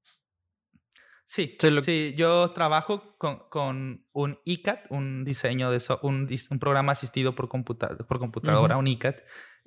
Sí, 1.27 1.57
sí, 1.81 2.13
yo 2.15 2.51
trabajo 2.51 3.17
con, 3.17 3.39
con, 3.49 4.05
un 4.13 4.39
ICAT, 4.45 4.85
un 4.91 5.25
diseño 5.25 5.71
de 5.71 5.81
un, 6.03 6.29
un, 6.51 6.59
programa 6.59 6.91
asistido 6.91 7.33
por, 7.33 7.49
por 7.49 8.19
computadora, 8.19 8.77
un 8.77 8.85
ICAT, 8.85 9.17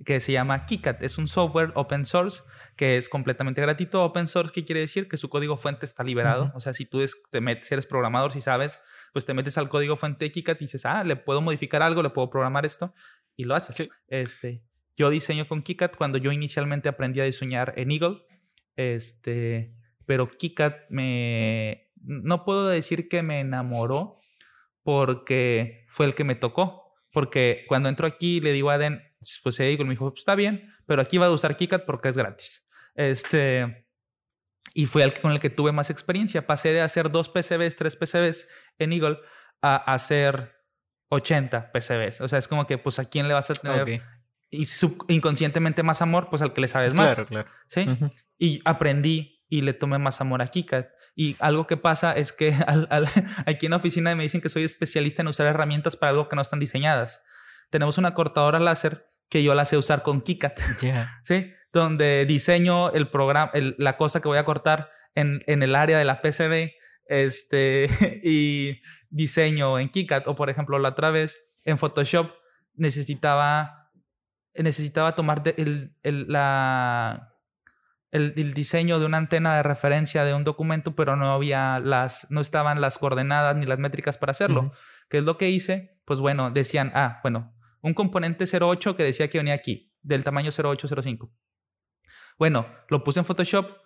que 0.05 0.21
se 0.21 0.31
llama 0.31 0.67
KiCat. 0.67 1.03
Es 1.03 1.19
un 1.19 1.27
software 1.27 1.73
open 1.75 2.05
source 2.05 2.43
que 2.77 2.97
es 2.97 3.09
completamente 3.09 3.61
gratuito. 3.61 4.05
Open 4.05 4.29
source, 4.29 4.53
¿qué 4.53 4.65
quiere 4.65 4.83
decir? 4.83 5.09
Que 5.09 5.17
su 5.17 5.29
código 5.29 5.57
fuente 5.57 5.85
está 5.85 6.05
liberado. 6.05 6.53
O 6.55 6.61
sea, 6.61 6.73
si 6.73 6.87
tú 6.87 7.05
te 7.31 7.41
metes, 7.41 7.71
eres 7.73 7.87
programador, 7.87 8.33
si 8.33 8.41
sabes, 8.41 8.81
pues 9.13 9.27
te 9.27 9.35
metes 9.35 9.59
al 9.59 9.69
código 9.69 9.97
fuente 9.97 10.27
de 10.27 10.31
KiCat 10.31 10.61
y 10.63 10.67
dices, 10.67 10.87
ah, 10.87 11.03
le 11.03 11.17
puedo 11.17 11.41
modificar 11.41 11.83
algo, 11.83 12.03
le 12.03 12.11
puedo 12.11 12.31
programar 12.31 12.65
esto, 12.67 12.95
y 13.35 13.45
lo 13.45 13.57
haces. 13.57 13.89
Este, 14.07 14.63
yo 14.97 15.11
diseño 15.11 15.49
con 15.49 15.63
KiCat 15.63 15.97
cuando 15.97 16.19
yo 16.19 16.31
inicialmente 16.31 16.89
aprendí 16.89 17.21
a 17.21 17.25
diseñar 17.25 17.75
en 17.77 17.91
Eagle. 17.91 18.23
Este 18.77 19.78
pero 20.09 20.31
KiCad 20.31 20.75
me... 20.89 21.93
No 22.03 22.47
puedo 22.47 22.67
decir 22.67 23.09
que 23.09 23.23
me 23.23 23.41
enamoró 23.41 24.21
porque 24.83 25.85
fue 25.89 26.07
el 26.07 26.15
que 26.15 26.25
me 26.25 26.35
tocó. 26.35 26.97
Porque 27.13 27.65
cuando 27.69 27.91
entro 27.91 28.07
aquí 28.07 28.41
le 28.41 28.53
digo 28.53 28.71
a 28.71 28.79
Den, 28.79 29.03
pues 29.43 29.61
Eagle 29.61 29.85
me 29.85 29.91
dijo, 29.91 30.11
pues 30.11 30.23
está 30.23 30.35
bien, 30.35 30.75
pero 30.87 31.03
aquí 31.03 31.19
va 31.19 31.27
a 31.27 31.31
usar 31.31 31.57
KiCad 31.57 31.85
porque 31.85 32.09
es 32.09 32.17
gratis. 32.17 32.67
Este... 32.95 33.85
Y 34.75 34.87
fue 34.87 35.03
el 35.03 35.13
con 35.15 35.33
el 35.33 35.41
que 35.41 35.51
tuve 35.51 35.73
más 35.73 35.91
experiencia. 35.91 36.47
Pasé 36.47 36.73
de 36.73 36.81
hacer 36.81 37.11
dos 37.11 37.29
PCBs, 37.29 37.77
tres 37.77 37.97
PCBs 37.97 38.47
en 38.79 38.93
Eagle 38.93 39.19
a 39.61 39.77
hacer 39.77 40.55
80 41.09 41.73
PCBs. 41.73 42.21
O 42.21 42.29
sea, 42.29 42.39
es 42.39 42.47
como 42.47 42.67
que, 42.67 42.79
pues, 42.79 42.99
¿a 42.99 43.07
quién 43.07 43.29
le 43.29 43.35
vas 43.35 43.51
a 43.51 43.55
tener? 43.55 44.03
Y 44.51 44.67
inconscientemente 45.09 45.83
más 45.83 46.01
amor, 46.01 46.29
pues 46.31 46.43
al 46.43 46.53
que 46.53 46.61
le 46.61 46.69
sabes 46.69 46.95
más. 46.95 47.15
Claro, 47.15 47.29
claro. 47.29 47.51
Sí. 47.67 47.87
Y 48.39 48.61
aprendí 48.65 49.38
y 49.49 49.63
le 49.63 49.73
tomé 49.73 49.99
más 49.99 50.21
amor 50.21 50.43
a 50.43 50.49
KiCad. 50.49 50.87
Y 51.15 51.37
algo 51.41 51.67
que 51.67 51.77
pasa 51.77 52.13
es 52.13 52.33
que 52.33 52.55
aquí 53.47 53.67
en 53.67 53.71
la 53.71 53.77
oficina 53.77 54.15
me 54.15 54.23
dicen 54.23 54.41
que 54.41 54.49
soy 54.49 54.65
especialista 54.65 55.23
en 55.23 55.29
usar 55.29 55.47
herramientas 55.47 55.97
para 55.97 56.11
algo 56.11 56.29
que 56.29 56.37
no 56.37 56.43
están 56.43 56.61
diseñadas. 56.61 57.23
Tenemos 57.71 57.99
una 57.99 58.15
cortadora 58.15 58.61
láser 58.61 59.11
que 59.29 59.43
yo 59.43 59.55
la 59.55 59.65
sé 59.65 59.77
usar 59.77 60.03
con 60.03 60.23
KiCad, 60.23 60.53
¿sí? 61.23 61.53
Donde 61.73 62.25
diseño 62.27 62.93
el 62.93 63.11
programa, 63.11 63.53
la 63.55 63.97
cosa 63.97 64.21
que 64.21 64.29
voy 64.29 64.39
a 64.39 64.45
cortar 64.45 64.91
en, 65.15 65.43
en 65.47 65.63
el 65.63 65.75
área 65.75 65.99
de 65.99 66.05
la 66.05 66.21
PCB 66.21 66.73
este, 67.09 67.89
y 68.23 68.81
diseño 69.11 69.79
en 69.79 69.89
KiCad. 69.89 70.29
O 70.29 70.37
por 70.37 70.51
ejemplo, 70.51 70.79
la 70.79 70.91
otra 70.91 71.11
vez 71.11 71.39
en 71.65 71.79
Photoshop 71.79 72.31
necesitaba, 72.75 73.91
necesitaba 74.55 75.15
tomar 75.15 75.43
el, 75.57 75.93
la 76.03 77.35
el, 78.11 78.55
diseño 78.55 78.99
de 78.99 79.07
una 79.07 79.19
antena 79.19 79.57
de 79.57 79.63
referencia 79.63 80.25
de 80.25 80.35
un 80.35 80.45
documento, 80.45 80.95
pero 80.95 81.17
no 81.17 81.33
había 81.33 81.79
las, 81.79 82.27
no 82.31 82.41
estaban 82.41 82.81
las 82.81 82.99
coordenadas 82.99 83.57
ni 83.57 83.67
las 83.67 83.79
métricas 83.79 84.19
para 84.19 84.31
hacerlo. 84.31 84.73
¿Qué 85.09 85.19
es 85.19 85.25
lo 85.25 85.37
que 85.37 85.51
hice? 85.51 86.01
Pues 86.05 86.21
bueno, 86.21 86.51
decían, 86.51 86.91
ah, 86.95 87.21
bueno, 87.23 87.55
un 87.83 87.95
componente 87.95 88.45
08 88.45 88.97
que 88.97 89.03
decía 89.03 89.29
que 89.29 89.39
venía 89.39 89.55
aquí, 89.55 89.95
del 90.03 90.25
tamaño 90.25 90.51
0805. 90.51 91.31
Bueno, 92.39 92.67
lo 92.89 93.05
puse 93.05 93.21
en 93.21 93.27
Photoshop 93.27 93.77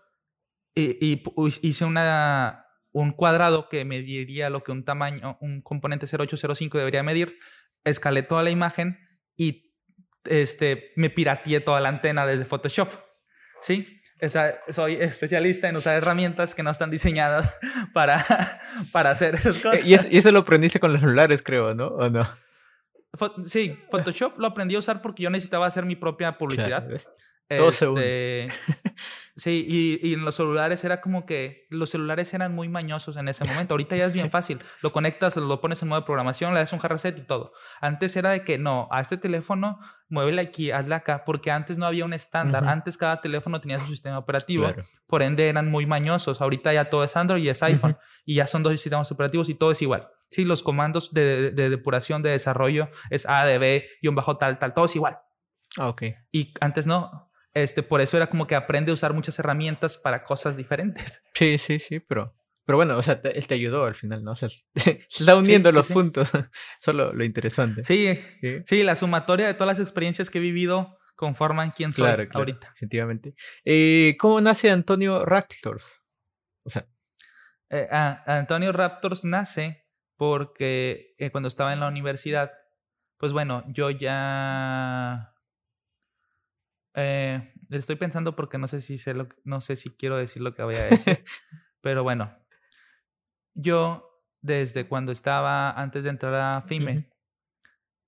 y, 0.75 1.23
hice 1.63 1.85
una, 1.85 2.67
un 2.93 3.13
cuadrado 3.13 3.69
que 3.69 3.85
mediría 3.85 4.51
lo 4.51 4.63
que 4.63 4.73
un 4.73 4.85
tamaño, 4.85 5.37
un 5.41 5.63
componente 5.63 6.07
0805 6.07 6.79
debería 6.79 7.03
medir. 7.03 7.39
Escalé 7.85 8.23
toda 8.23 8.43
la 8.43 8.51
imagen 8.51 8.99
y 9.37 9.75
este, 10.25 10.93
me 10.95 11.11
pirateé 11.11 11.61
toda 11.61 11.81
la 11.81 11.89
antena 11.89 12.25
desde 12.25 12.45
Photoshop. 12.45 12.93
¿Sí? 13.61 14.02
Soy 14.69 14.95
especialista 14.95 15.69
en 15.69 15.77
usar 15.77 15.97
herramientas 15.97 16.55
que 16.55 16.63
no 16.63 16.71
están 16.71 16.91
diseñadas 16.91 17.59
para, 17.93 18.25
para 18.93 19.11
hacer 19.11 19.35
esas 19.35 19.59
cosas. 19.59 19.85
Y, 19.85 19.95
eso 19.95 20.33
lo 20.33 20.41
aprendiste 20.41 20.81
con 20.81 20.93
los 20.93 21.01
celulares, 21.01 21.43
creo, 21.43 21.75
¿no? 21.75 21.89
¿O 21.89 22.11
no? 22.11 22.29
Sí, 23.45 23.79
Photoshop 23.91 24.39
lo 24.39 24.47
aprendí 24.47 24.75
a 24.75 24.79
usar 24.79 25.03
porque 25.03 25.23
yo 25.23 25.31
necesitaba 25.31 25.67
hacer 25.67 25.85
mi 25.85 25.97
propia 25.97 26.39
publicidad. 26.39 26.89
Todo 27.59 27.69
este, 27.69 28.49
Sí, 29.35 29.67
y, 30.03 30.13
en 30.13 30.25
los 30.25 30.35
celulares 30.35 30.85
era 30.85 31.01
como 31.01 31.25
que 31.25 31.65
los 31.71 31.91
celulares 31.91 32.35
eran 32.35 32.55
muy 32.55 32.69
mañosos 32.69 33.17
en 33.17 33.29
ese 33.29 33.45
momento. 33.45 33.73
Ahorita 33.73 33.97
ya 33.97 34.05
es 34.05 34.13
bien 34.13 34.31
fácil. 34.31 34.59
Lo 34.83 34.93
conectas, 34.93 35.37
lo 35.37 35.61
pones 35.61 35.81
en 35.83 35.89
modo 35.89 36.01
de 36.01 36.05
programación, 36.05 36.53
le 36.53 36.61
das 36.61 36.73
un 36.75 36.81
hard 36.83 36.93
reset 36.93 37.19
y 37.19 37.23
todo. 37.23 37.53
Antes 37.81 38.15
era 38.17 38.31
de 38.31 38.45
que 38.45 38.59
no, 38.59 38.89
a 38.91 39.01
este 39.01 39.17
teléfono 39.17 39.79
muévele 40.11 40.43
aquí, 40.43 40.71
hazle 40.71 40.95
acá, 40.95 41.25
porque 41.25 41.51
antes 41.51 41.79
no 41.79 41.87
había 41.87 42.05
un 42.05 42.13
estándar. 42.13 42.69
Antes 42.69 42.99
cada 42.99 43.23
teléfono 43.23 43.59
tenía 43.61 43.81
su 43.81 43.87
sistema 43.87 44.19
operativo. 44.19 44.71
Por 45.07 45.23
ende 45.23 45.49
eran 45.49 45.71
muy 45.71 45.87
mañosos. 45.87 46.43
Ahorita 46.43 46.73
ya 46.75 46.85
todo 46.85 47.03
es 47.03 47.17
Android 47.17 47.43
y 47.43 47.49
es 47.49 47.63
iPhone. 47.63 47.97
Y 48.27 48.35
ya 48.35 48.47
son 48.47 48.63
dos 48.63 48.73
sistemas 48.73 49.11
operativos 49.11 49.49
y 49.49 49.55
todo 49.55 49.71
es 49.71 49.81
igual. 49.81 50.09
Sí, 50.31 50.45
los 50.45 50.63
comandos 50.63 51.13
de, 51.13 51.51
depuración, 51.53 52.23
de 52.23 52.31
desarrollo 52.31 52.91
es 53.09 53.27
A, 53.27 53.45
D, 53.47 53.57
B, 53.59 53.89
un 54.05 54.15
bajo 54.15 54.37
tal, 54.37 54.59
tal, 54.59 54.75
todo 54.75 54.85
es 54.85 54.95
igual. 54.95 55.19
Ah, 55.79 55.89
ok. 55.89 56.03
Y 56.31 56.53
antes 56.61 56.87
no, 56.87 57.32
este, 57.55 57.83
por 57.83 58.01
eso 58.01 58.17
era 58.17 58.29
como 58.29 58.47
que 58.47 58.55
aprende 58.55 58.91
a 58.91 58.95
usar 58.95 59.13
muchas 59.13 59.39
herramientas 59.39 59.97
para 59.97 60.25
cosas 60.25 60.57
diferentes. 60.57 61.23
Sí, 61.35 61.59
sí, 61.59 61.79
sí, 61.79 61.99
pero, 61.99 62.37
pero 62.65 62.77
bueno, 62.77 62.97
o 62.97 63.03
sea, 63.03 63.21
él 63.25 63.47
te 63.47 63.55
ayudó 63.55 63.85
al 63.85 63.95
final, 63.95 64.23
¿no? 64.23 64.33
O 64.33 64.37
sea, 64.37 64.49
se 64.75 65.07
está 65.09 65.37
uniendo 65.37 65.73
los 65.73 65.89
puntos. 65.89 66.31
Eso 66.81 66.91
es 66.91 66.95
lo, 66.95 67.25
interesante. 67.25 67.85
Sí, 67.85 68.21
sí, 68.67 68.83
la 68.83 68.97
sumatoria 68.97 69.47
de 69.47 69.55
todas 69.55 69.79
las 69.79 69.81
experiencias 69.81 70.31
que 70.31 70.39
he 70.39 70.43
vivido 70.43 70.99
conforman 71.17 71.71
quién 71.71 71.93
soy 71.93 72.05
claro, 72.05 72.29
ahorita. 72.33 72.73
Efectivamente. 72.77 73.35
Eh, 73.65 74.17
¿Cómo 74.19 74.41
nace 74.41 74.71
Antonio 74.71 75.25
Raptors? 75.25 76.01
O 76.65 76.71
sea. 76.71 76.87
Eh, 77.71 77.89
Antonio 77.91 78.71
Raptors 78.73 79.25
nace 79.25 79.87
porque 80.17 81.15
eh, 81.19 81.31
cuando 81.31 81.49
estaba 81.49 81.73
en 81.73 81.81
la 81.81 81.89
universidad, 81.89 82.53
pues 83.17 83.33
bueno, 83.33 83.65
yo 83.69 83.91
ya 83.91 85.32
eh, 86.95 87.53
estoy 87.71 87.97
pensando 87.97 88.37
porque 88.37 88.59
no 88.59 88.69
sé 88.69 88.81
si 88.81 88.99
sé 88.99 89.15
lo, 89.15 89.29
no 89.45 89.61
sé 89.61 89.77
si 89.77 89.91
quiero 89.91 90.17
decir 90.17 90.43
lo 90.43 90.55
que 90.55 90.63
voy 90.63 90.77
a 90.77 90.85
decir. 90.85 91.25
pero 91.81 92.03
bueno, 92.03 92.37
yo 93.55 94.13
desde 94.41 94.89
cuando 94.89 95.13
estaba 95.13 95.71
antes 95.71 96.05
de 96.05 96.11
entrar 96.11 96.35
a 96.35 96.61
FIME, 96.63 97.09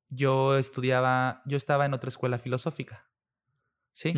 yo 0.09 0.57
estudiaba, 0.57 1.43
yo 1.47 1.57
estaba 1.57 1.87
en 1.87 1.95
otra 1.95 2.09
escuela 2.09 2.39
filosófica. 2.39 3.09
¿Sí? 3.93 4.13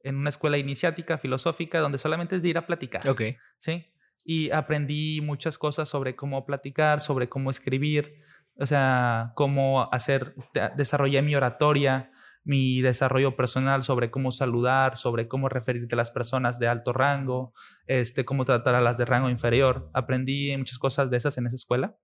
En 0.00 0.16
una 0.16 0.28
escuela 0.28 0.58
iniciática 0.58 1.18
filosófica 1.18 1.78
donde 1.78 1.98
solamente 1.98 2.36
es 2.36 2.42
de 2.42 2.48
ir 2.48 2.58
a 2.58 2.66
platicar. 2.66 3.08
Ok. 3.08 3.22
¿Sí? 3.58 3.86
Y 4.24 4.50
aprendí 4.50 5.20
muchas 5.20 5.56
cosas 5.56 5.88
sobre 5.88 6.16
cómo 6.16 6.44
platicar, 6.44 7.00
sobre 7.00 7.28
cómo 7.28 7.50
escribir, 7.50 8.20
o 8.56 8.66
sea, 8.66 9.32
cómo 9.36 9.88
hacer, 9.92 10.34
desarrollé 10.76 11.22
mi 11.22 11.34
oratoria, 11.36 12.10
mi 12.48 12.80
desarrollo 12.80 13.36
personal 13.36 13.82
sobre 13.82 14.10
cómo 14.10 14.32
saludar, 14.32 14.96
sobre 14.96 15.28
cómo 15.28 15.50
referirte 15.50 15.94
a 15.94 15.98
las 15.98 16.10
personas 16.10 16.58
de 16.58 16.66
alto 16.66 16.94
rango, 16.94 17.52
este, 17.86 18.24
cómo 18.24 18.46
tratar 18.46 18.74
a 18.74 18.80
las 18.80 18.96
de 18.96 19.04
rango 19.04 19.28
inferior. 19.28 19.90
Aprendí 19.92 20.56
muchas 20.56 20.78
cosas 20.78 21.10
de 21.10 21.18
esas 21.18 21.36
en 21.36 21.46
esa 21.46 21.56
escuela. 21.56 21.98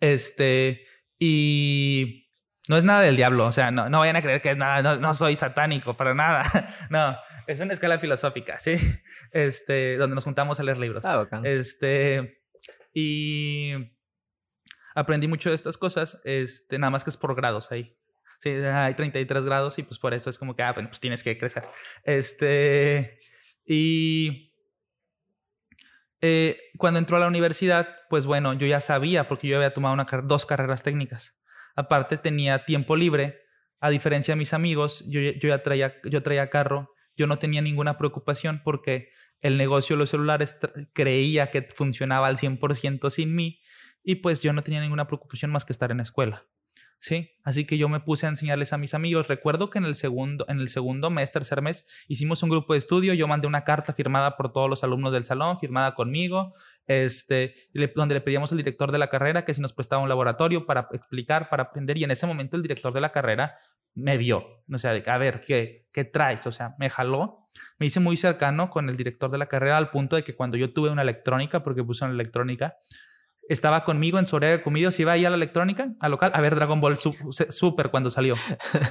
Este, 0.00 0.84
y 1.20 2.28
no 2.68 2.76
es 2.76 2.82
nada 2.82 3.02
del 3.02 3.14
diablo, 3.14 3.46
o 3.46 3.52
sea, 3.52 3.70
no, 3.70 3.88
no 3.88 4.00
vayan 4.00 4.16
a 4.16 4.22
creer 4.22 4.42
que 4.42 4.50
es 4.50 4.56
nada, 4.56 4.96
no, 4.96 5.14
soy 5.14 5.36
satánico, 5.36 5.96
para 5.96 6.12
nada. 6.12 6.42
no, 6.90 7.16
es 7.46 7.60
una 7.60 7.72
escuela 7.72 8.00
filosófica, 8.00 8.58
¿sí? 8.58 8.76
Este, 9.30 9.96
donde 9.96 10.16
nos 10.16 10.24
juntamos 10.24 10.58
a 10.58 10.64
leer 10.64 10.78
libros. 10.78 11.04
Ah, 11.04 11.24
este, 11.44 12.42
y 12.92 13.74
aprendí 14.96 15.28
mucho 15.28 15.50
de 15.50 15.54
estas 15.54 15.78
cosas, 15.78 16.20
este, 16.24 16.80
nada 16.80 16.90
más 16.90 17.04
que 17.04 17.10
es 17.10 17.16
por 17.16 17.36
grados 17.36 17.70
ahí. 17.70 17.96
Sí, 18.38 18.50
hay 18.50 18.94
33 18.94 19.44
grados 19.44 19.78
y 19.78 19.82
pues 19.82 19.98
por 19.98 20.14
eso 20.14 20.30
es 20.30 20.38
como 20.38 20.54
que, 20.54 20.62
ah, 20.62 20.72
bueno, 20.72 20.88
pues 20.88 21.00
tienes 21.00 21.22
que 21.22 21.36
crecer. 21.38 21.64
Este, 22.04 23.18
y 23.64 24.54
eh, 26.20 26.58
cuando 26.78 26.98
entró 26.98 27.16
a 27.16 27.20
la 27.20 27.28
universidad, 27.28 27.88
pues 28.08 28.26
bueno, 28.26 28.52
yo 28.54 28.66
ya 28.66 28.80
sabía 28.80 29.28
porque 29.28 29.48
yo 29.48 29.56
había 29.56 29.72
tomado 29.72 29.94
una, 29.94 30.06
dos 30.24 30.46
carreras 30.46 30.82
técnicas. 30.82 31.38
Aparte 31.74 32.16
tenía 32.16 32.64
tiempo 32.64 32.96
libre, 32.96 33.40
a 33.80 33.90
diferencia 33.90 34.32
de 34.32 34.38
mis 34.38 34.54
amigos, 34.54 35.04
yo, 35.06 35.20
yo 35.20 35.48
ya 35.48 35.62
traía, 35.62 35.96
yo 36.04 36.22
traía 36.22 36.48
carro, 36.48 36.94
yo 37.16 37.26
no 37.26 37.38
tenía 37.38 37.60
ninguna 37.60 37.98
preocupación 37.98 38.62
porque 38.64 39.10
el 39.40 39.56
negocio 39.56 39.96
de 39.96 40.00
los 40.00 40.10
celulares 40.10 40.58
creía 40.92 41.50
que 41.50 41.62
funcionaba 41.62 42.26
al 42.26 42.36
100% 42.36 43.10
sin 43.10 43.34
mí 43.34 43.60
y 44.02 44.16
pues 44.16 44.40
yo 44.40 44.52
no 44.52 44.62
tenía 44.62 44.80
ninguna 44.80 45.06
preocupación 45.06 45.50
más 45.50 45.64
que 45.64 45.72
estar 45.72 45.90
en 45.90 45.98
la 45.98 46.04
escuela. 46.04 46.46
Sí, 46.98 47.30
así 47.44 47.64
que 47.64 47.78
yo 47.78 47.88
me 47.88 48.00
puse 48.00 48.26
a 48.26 48.30
enseñarles 48.30 48.72
a 48.72 48.78
mis 48.78 48.94
amigos. 48.94 49.28
Recuerdo 49.28 49.68
que 49.68 49.78
en 49.78 49.84
el 49.84 49.94
segundo, 49.94 50.44
en 50.48 50.58
el 50.58 50.68
segundo 50.68 51.10
mes, 51.10 51.30
tercer 51.30 51.62
mes, 51.62 51.86
hicimos 52.08 52.42
un 52.42 52.50
grupo 52.50 52.72
de 52.72 52.78
estudio. 52.78 53.14
Yo 53.14 53.28
mandé 53.28 53.46
una 53.46 53.64
carta 53.64 53.92
firmada 53.92 54.36
por 54.36 54.52
todos 54.52 54.68
los 54.68 54.82
alumnos 54.82 55.12
del 55.12 55.24
salón, 55.24 55.58
firmada 55.58 55.94
conmigo, 55.94 56.54
este, 56.86 57.54
donde 57.94 58.14
le 58.14 58.20
pedíamos 58.20 58.50
al 58.52 58.58
director 58.58 58.90
de 58.92 58.98
la 58.98 59.08
carrera 59.08 59.44
que 59.44 59.54
si 59.54 59.60
nos 59.60 59.72
prestaba 59.72 60.02
un 60.02 60.08
laboratorio 60.08 60.66
para 60.66 60.88
explicar, 60.92 61.48
para 61.48 61.64
aprender. 61.64 61.98
Y 61.98 62.04
en 62.04 62.10
ese 62.10 62.26
momento 62.26 62.56
el 62.56 62.62
director 62.62 62.92
de 62.92 63.00
la 63.00 63.12
carrera 63.12 63.56
me 63.94 64.18
vio, 64.18 64.64
o 64.70 64.78
sea, 64.78 64.90
a 64.90 65.18
ver, 65.18 65.40
¿qué, 65.40 65.86
qué 65.92 66.04
traes? 66.04 66.46
O 66.46 66.52
sea, 66.52 66.74
me 66.78 66.90
jaló 66.90 67.46
me 67.78 67.86
hice 67.86 68.00
muy 68.00 68.16
cercano 68.16 68.70
con 68.70 68.88
el 68.88 68.96
director 68.96 69.30
de 69.30 69.38
la 69.38 69.46
carrera 69.46 69.76
al 69.76 69.90
punto 69.90 70.16
de 70.16 70.24
que 70.24 70.34
cuando 70.34 70.56
yo 70.56 70.72
tuve 70.72 70.90
una 70.90 71.02
electrónica, 71.02 71.62
porque 71.62 71.84
puse 71.84 72.04
una 72.04 72.14
electrónica, 72.14 72.76
estaba 73.48 73.84
conmigo 73.84 74.18
en 74.18 74.26
su 74.26 74.36
área 74.36 74.50
de 74.50 74.62
comida, 74.62 74.90
se 74.90 75.02
iba 75.02 75.12
ahí 75.12 75.24
a 75.24 75.30
la 75.30 75.36
electrónica, 75.36 75.92
al 76.00 76.10
local, 76.10 76.32
a 76.34 76.40
ver 76.40 76.54
Dragon 76.54 76.80
Ball 76.80 76.98
Super 76.98 77.90
cuando 77.90 78.10
salió. 78.10 78.34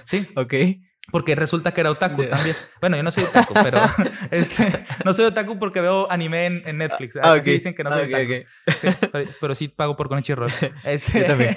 Sí. 0.03 0.27
ok. 0.35 0.53
Porque 1.11 1.35
resulta 1.35 1.71
que 1.71 1.81
era 1.81 1.91
otaku 1.91 2.23
también. 2.23 2.55
Bueno, 2.81 2.97
yo 2.97 3.03
no 3.03 3.11
soy 3.11 3.25
otaku, 3.25 3.53
pero 3.53 3.79
este, 4.31 4.85
no 5.03 5.13
soy 5.13 5.25
otaku 5.25 5.59
porque 5.59 5.79
veo 5.79 6.11
anime 6.11 6.47
en, 6.47 6.77
Netflix. 6.77 7.17
Ah, 7.17 7.33
Así 7.33 7.51
dicen 7.51 7.75
que 7.75 7.83
no 7.83 7.91
soy 7.91 8.11
ah, 8.11 8.17
otaku. 8.17 9.31
pero, 9.39 9.53
sí 9.53 9.67
pago 9.67 9.95
por 9.95 10.09
Crunchyroll. 10.09 10.49
Este, 10.83 11.19
yo 11.19 11.25
también. 11.25 11.55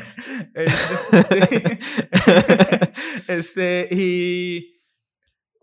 Este, 0.54 1.78
este, 3.28 3.88
y, 3.90 4.82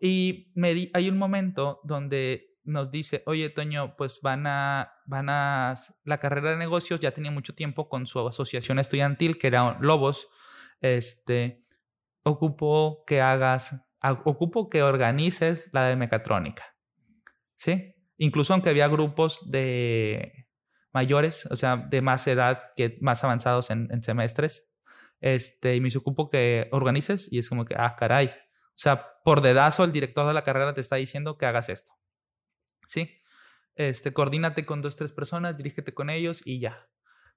y 0.02 0.52
me 0.56 0.74
di, 0.74 0.90
hay 0.94 1.08
un 1.08 1.18
momento 1.18 1.80
donde 1.84 2.55
nos 2.66 2.92
dice, 2.92 3.24
oye, 3.26 3.50
Toño, 3.50 3.96
pues 3.96 4.20
van 4.22 4.48
a, 4.48 4.94
van 5.06 5.30
a, 5.30 5.76
la 6.04 6.18
carrera 6.18 6.52
de 6.52 6.58
negocios 6.58 7.00
ya 7.00 7.12
tenía 7.12 7.32
mucho 7.32 7.54
tiempo 7.54 7.88
con 7.90 8.08
su 8.08 8.28
asociación 8.28 8.80
estudiantil, 8.80 9.38
que 9.38 9.48
era 9.48 9.78
Lobos, 9.80 10.28
este, 10.82 11.66
ocupo 12.24 13.04
que 13.06 13.22
hagas, 13.22 13.76
ocupo 14.26 14.70
que 14.70 14.84
organices 14.84 15.70
la 15.74 15.86
de 15.86 15.96
mecatrónica, 15.96 16.76
¿sí? 17.56 17.96
Incluso 18.18 18.54
aunque 18.54 18.70
había 18.70 18.88
grupos 18.88 19.50
de 19.50 20.48
mayores, 20.94 21.46
o 21.52 21.56
sea, 21.56 21.78
de 21.78 22.02
más 22.02 22.26
edad, 22.28 22.72
que 22.76 22.98
más 23.02 23.24
avanzados 23.24 23.70
en, 23.70 24.02
semestres, 24.02 24.72
este, 25.20 25.76
y 25.76 25.82
me 25.82 25.90
ocupo 25.96 26.30
que 26.30 26.68
organices, 26.72 27.32
y 27.32 27.40
es 27.40 27.50
como 27.50 27.66
que, 27.66 27.76
ah, 27.78 27.96
caray, 27.96 28.28
o 28.28 28.78
sea, 28.78 29.06
por 29.24 29.42
dedazo 29.42 29.84
el 29.84 29.92
director 29.92 30.28
de 30.28 30.34
la 30.34 30.44
carrera 30.44 30.74
te 30.74 30.82
está 30.82 30.96
diciendo 30.98 31.38
que 31.38 31.46
hagas 31.46 31.70
esto. 31.70 31.94
¿Sí? 32.88 33.22
Este, 33.76 34.14
coordínate 34.14 34.66
con 34.66 34.82
dos, 34.82 34.96
tres 34.96 35.12
personas, 35.12 35.58
dirígete 35.58 35.94
con 35.94 36.10
ellos 36.10 36.42
y 36.46 36.60
ya. 36.60 36.88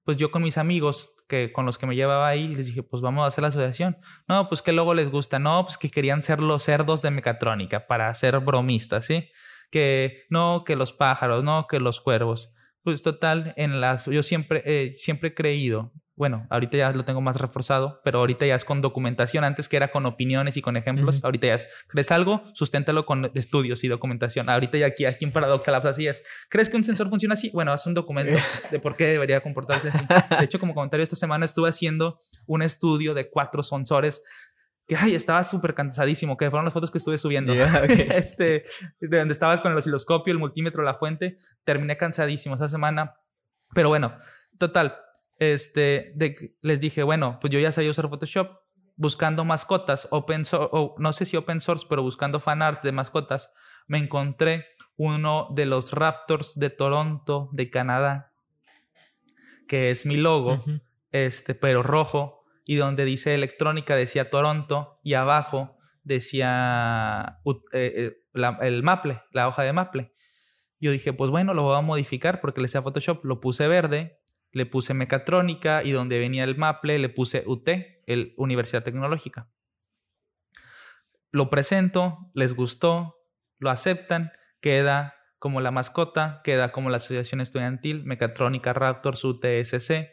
Pues 0.03 0.17
yo 0.17 0.31
con 0.31 0.41
mis 0.41 0.57
amigos 0.57 1.13
que 1.27 1.51
con 1.51 1.65
los 1.65 1.77
que 1.77 1.85
me 1.85 1.95
llevaba 1.95 2.27
ahí 2.27 2.47
les 2.47 2.67
dije, 2.67 2.83
pues 2.83 3.01
vamos 3.01 3.23
a 3.23 3.27
hacer 3.27 3.41
la 3.41 3.49
asociación. 3.49 3.97
No, 4.27 4.47
pues 4.47 4.61
que 4.61 4.71
luego 4.71 4.93
les 4.93 5.11
gusta. 5.11 5.37
No, 5.39 5.65
pues 5.65 5.77
que 5.77 5.89
querían 5.89 6.21
ser 6.21 6.39
los 6.39 6.63
cerdos 6.63 7.01
de 7.01 7.11
mecatrónica 7.11 7.85
para 7.85 8.13
ser 8.13 8.39
bromistas, 8.39 9.05
¿sí? 9.05 9.29
Que 9.69 10.23
no, 10.29 10.63
que 10.65 10.75
los 10.75 10.93
pájaros, 10.93 11.43
no, 11.43 11.67
que 11.67 11.79
los 11.79 12.01
cuervos. 12.01 12.53
Pues 12.81 13.01
total, 13.01 13.53
en 13.57 13.81
las, 13.81 14.05
yo 14.05 14.23
siempre, 14.23 14.63
eh, 14.65 14.93
siempre 14.95 15.29
he 15.29 15.33
creído 15.33 15.91
bueno, 16.19 16.45
ahorita 16.49 16.75
ya 16.75 16.91
lo 16.91 17.05
tengo 17.05 17.21
más 17.21 17.39
reforzado, 17.39 18.01
pero 18.03 18.19
ahorita 18.19 18.45
ya 18.45 18.55
es 18.55 18.65
con 18.65 18.81
documentación, 18.81 19.45
antes 19.45 19.69
que 19.69 19.77
era 19.77 19.87
con 19.87 20.05
opiniones 20.05 20.57
y 20.57 20.61
con 20.61 20.75
ejemplos, 20.75 21.23
ahorita 21.23 21.47
ya 21.47 21.53
es, 21.53 21.67
¿crees 21.87 22.11
algo? 22.11 22.43
Susténtalo 22.51 23.05
con 23.05 23.31
estudios 23.35 23.85
y 23.85 23.87
documentación. 23.87 24.49
Ahorita 24.49 24.77
ya 24.77 24.87
aquí, 24.87 25.05
aquí 25.05 25.23
en 25.23 25.31
Paradox 25.31 25.65
Labs 25.69 25.85
así 25.85 26.07
es. 26.07 26.21
¿Crees 26.49 26.67
que 26.67 26.75
un 26.75 26.83
sensor 26.83 27.07
funciona 27.09 27.35
así? 27.35 27.51
Bueno, 27.51 27.71
haz 27.71 27.87
un 27.87 27.93
documento 27.93 28.35
de 28.69 28.79
por 28.79 28.97
qué 28.97 29.05
debería 29.05 29.39
comportarse 29.39 29.91
así. 29.93 30.05
De 30.37 30.43
hecho, 30.43 30.59
como 30.59 30.73
comentario, 30.73 31.05
esta 31.05 31.15
semana 31.15 31.45
estuve 31.45 31.69
haciendo 31.69 32.19
un 32.45 32.63
estudio 32.63 33.13
de 33.13 33.29
cuatro 33.29 33.63
sensores 33.63 34.21
que 34.89 34.97
ay, 34.97 35.15
estaba 35.15 35.41
súper 35.43 35.73
cansadísimo, 35.73 36.35
que 36.35 36.49
fueron 36.49 36.65
las 36.65 36.73
fotos 36.73 36.91
que 36.91 36.97
estuve 36.97 37.17
subiendo. 37.17 37.53
este, 38.13 38.63
de 38.99 39.17
donde 39.19 39.31
estaba 39.31 39.61
con 39.61 39.71
el 39.71 39.77
osciloscopio, 39.77 40.33
el 40.33 40.39
multímetro, 40.39 40.83
la 40.83 40.95
fuente, 40.95 41.37
terminé 41.63 41.95
cansadísimo 41.95 42.55
esa 42.55 42.67
semana. 42.67 43.15
Pero 43.73 43.87
bueno, 43.87 44.17
total, 44.57 44.97
este, 45.39 46.11
de, 46.15 46.55
les 46.61 46.79
dije, 46.79 47.01
bueno, 47.03 47.39
pues 47.39 47.51
yo 47.51 47.59
ya 47.59 47.71
sabía 47.71 47.89
usar 47.89 48.09
Photoshop, 48.09 48.59
buscando 48.97 49.45
mascotas, 49.45 50.07
open 50.11 50.43
source, 50.43 50.69
o 50.71 50.95
no 50.99 51.13
sé 51.13 51.25
si 51.25 51.37
open 51.37 51.61
source, 51.61 51.85
pero 51.89 52.03
buscando 52.03 52.41
fan 52.41 52.61
art 52.61 52.83
de 52.83 52.91
mascotas, 52.91 53.53
me 53.87 53.97
encontré 53.97 54.65
uno 54.97 55.47
de 55.51 55.65
los 55.65 55.93
Raptors 55.93 56.59
de 56.59 56.69
Toronto, 56.69 57.49
de 57.53 57.69
Canadá, 57.69 58.33
que 59.69 59.91
es 59.91 60.05
mi 60.05 60.17
logo, 60.17 60.63
este, 61.11 61.55
pero 61.55 61.81
rojo, 61.81 62.43
y 62.65 62.75
donde 62.75 63.05
dice 63.05 63.33
electrónica 63.33 63.95
decía 63.95 64.29
Toronto, 64.29 64.99
y 65.01 65.13
abajo 65.13 65.77
decía 66.03 67.39
eh, 67.71 68.17
eh, 68.33 68.51
el 68.61 68.83
Maple, 68.83 69.21
la 69.31 69.47
hoja 69.47 69.63
de 69.63 69.71
Maple. 69.71 70.13
Yo 70.81 70.91
dije, 70.91 71.13
pues 71.13 71.31
bueno, 71.31 71.53
lo 71.53 71.63
voy 71.63 71.77
a 71.77 71.81
modificar 71.81 72.41
porque 72.41 72.61
le 72.61 72.67
sea 72.67 72.81
Photoshop, 72.81 73.23
lo 73.23 73.39
puse 73.39 73.67
verde 73.67 74.18
le 74.51 74.65
puse 74.65 74.93
mecatrónica 74.93 75.83
y 75.83 75.91
donde 75.91 76.19
venía 76.19 76.43
el 76.43 76.57
Maple 76.57 76.99
le 76.99 77.09
puse 77.09 77.43
UT, 77.45 77.69
el 78.07 78.33
Universidad 78.37 78.83
Tecnológica. 78.83 79.49
Lo 81.31 81.49
presento, 81.49 82.31
les 82.33 82.55
gustó, 82.55 83.15
lo 83.59 83.69
aceptan, 83.69 84.31
queda 84.61 85.15
como 85.37 85.61
la 85.61 85.71
mascota, 85.71 86.41
queda 86.43 86.71
como 86.71 86.89
la 86.89 86.97
asociación 86.97 87.39
estudiantil, 87.39 88.03
Mecatrónica 88.03 88.73
Raptors 88.73 89.23
UTSC. 89.23 90.09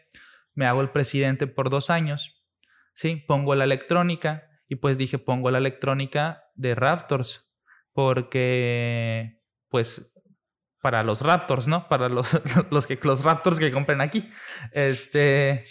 Me 0.55 0.67
hago 0.67 0.81
el 0.81 0.91
presidente 0.91 1.47
por 1.47 1.71
dos 1.71 1.91
años, 1.91 2.45
¿sí? 2.95 3.25
Pongo 3.27 3.55
la 3.55 3.65
electrónica 3.65 4.49
y 4.69 4.77
pues 4.77 4.99
dije, 4.99 5.19
pongo 5.19 5.51
la 5.51 5.59
electrónica 5.59 6.45
de 6.55 6.75
Raptors 6.75 7.51
porque 7.93 9.43
pues 9.69 10.13
para 10.87 11.03
los 11.03 11.21
Raptors, 11.23 11.67
¿no? 11.67 11.89
Para 11.89 12.09
los, 12.09 12.41
los, 12.71 12.87
que, 12.87 12.97
los 13.03 13.25
Raptors 13.25 13.59
que 13.59 13.73
compren 13.73 14.01
aquí. 14.01 14.31
Este, 14.71 15.65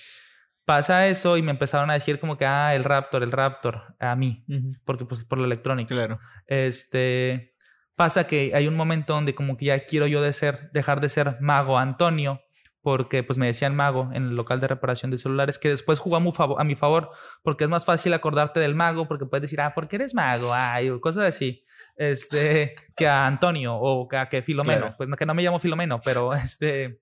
pasa 0.66 1.08
eso 1.08 1.38
y 1.38 1.42
me 1.42 1.52
empezaron 1.52 1.90
a 1.90 1.94
decir 1.94 2.20
como 2.20 2.38
que, 2.38 2.46
ah, 2.46 2.76
el 2.76 2.84
Raptor, 2.84 3.24
el 3.24 3.32
Raptor, 3.32 3.96
a 3.98 4.14
mí, 4.18 4.46
porque 4.84 5.06
pues 5.06 5.24
por 5.24 5.38
la 5.38 5.46
electrónica. 5.46 5.96
Claro. 5.96 6.20
Este, 6.48 7.56
pasa 7.96 8.28
que 8.28 8.52
hay 8.54 8.68
un 8.68 8.76
momento 8.76 9.14
donde 9.14 9.34
como 9.34 9.56
que 9.56 9.68
ya 9.68 9.86
quiero 9.86 10.06
yo 10.06 10.22
de 10.22 10.34
ser, 10.34 10.70
dejar 10.74 11.00
de 11.00 11.08
ser 11.08 11.38
mago 11.40 11.80
Antonio 11.80 12.42
porque 12.86 13.24
pues 13.24 13.40
me 13.40 13.48
decían 13.48 13.76
mago 13.76 14.12
en 14.14 14.26
el 14.26 14.36
local 14.36 14.62
de 14.62 14.68
reparación 14.68 15.10
de 15.10 15.18
celulares, 15.18 15.58
que 15.58 15.70
después 15.70 15.98
jugó 15.98 16.18
a 16.18 16.64
mi, 16.64 16.76
favor, 16.76 17.10
porque 17.42 17.64
es 17.64 17.70
más 17.72 17.84
fácil 17.84 18.14
acordarte 18.14 18.60
del 18.60 18.76
mago, 18.76 19.08
porque 19.08 19.26
puedes 19.26 19.42
decir, 19.42 19.60
ah, 19.60 19.74
¿por 19.74 19.88
qué 19.88 19.96
eres 19.96 20.14
mago? 20.14 20.54
Ay, 20.54 20.92
cosas 21.00 21.24
así, 21.24 21.64
este, 21.96 22.76
que 22.96 23.08
a 23.08 23.26
Antonio 23.26 23.76
o 23.76 24.08
que 24.08 24.18
a 24.18 24.30
que 24.30 24.44
Filomeno, 24.44 24.94
pues 24.98 25.10
que 25.18 25.26
no 25.26 25.34
me 25.34 25.42
llamo 25.42 25.58
Filomeno, 25.58 26.00
pero 26.00 26.32
este, 26.34 27.02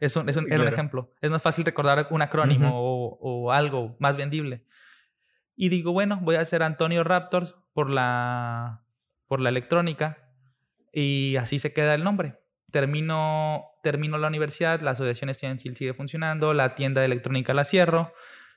es 0.00 0.16
un, 0.16 0.28
es 0.28 0.36
un, 0.36 0.50
ejemplo. 0.50 1.12
Es 1.20 1.30
más 1.30 1.40
fácil 1.40 1.64
recordar 1.64 2.08
un 2.10 2.22
acrónimo 2.22 2.72
o, 2.74 3.16
o, 3.20 3.52
algo 3.52 3.94
más 4.00 4.16
vendible. 4.16 4.64
Y 5.54 5.68
digo, 5.68 5.92
bueno, 5.92 6.18
voy 6.20 6.34
a 6.34 6.40
hacer 6.40 6.64
Antonio 6.64 7.04
Raptors 7.04 7.54
por 7.74 7.90
la, 7.90 8.82
por 9.28 9.38
la 9.38 9.50
electrónica 9.50 10.32
y 10.92 11.36
así 11.36 11.60
se 11.60 11.72
queda 11.72 11.94
el 11.94 12.02
nombre 12.02 12.43
termino, 12.74 13.70
termino 13.84 14.18
la 14.18 14.26
universidad, 14.26 14.80
la 14.80 14.90
asociación 14.90 15.30
estudiantil 15.30 15.76
sigue 15.76 15.94
funcionando, 15.94 16.52
la 16.54 16.74
tienda 16.74 17.00
de 17.00 17.06
electrónica 17.06 17.54
la 17.54 17.64
cierro, 17.64 18.12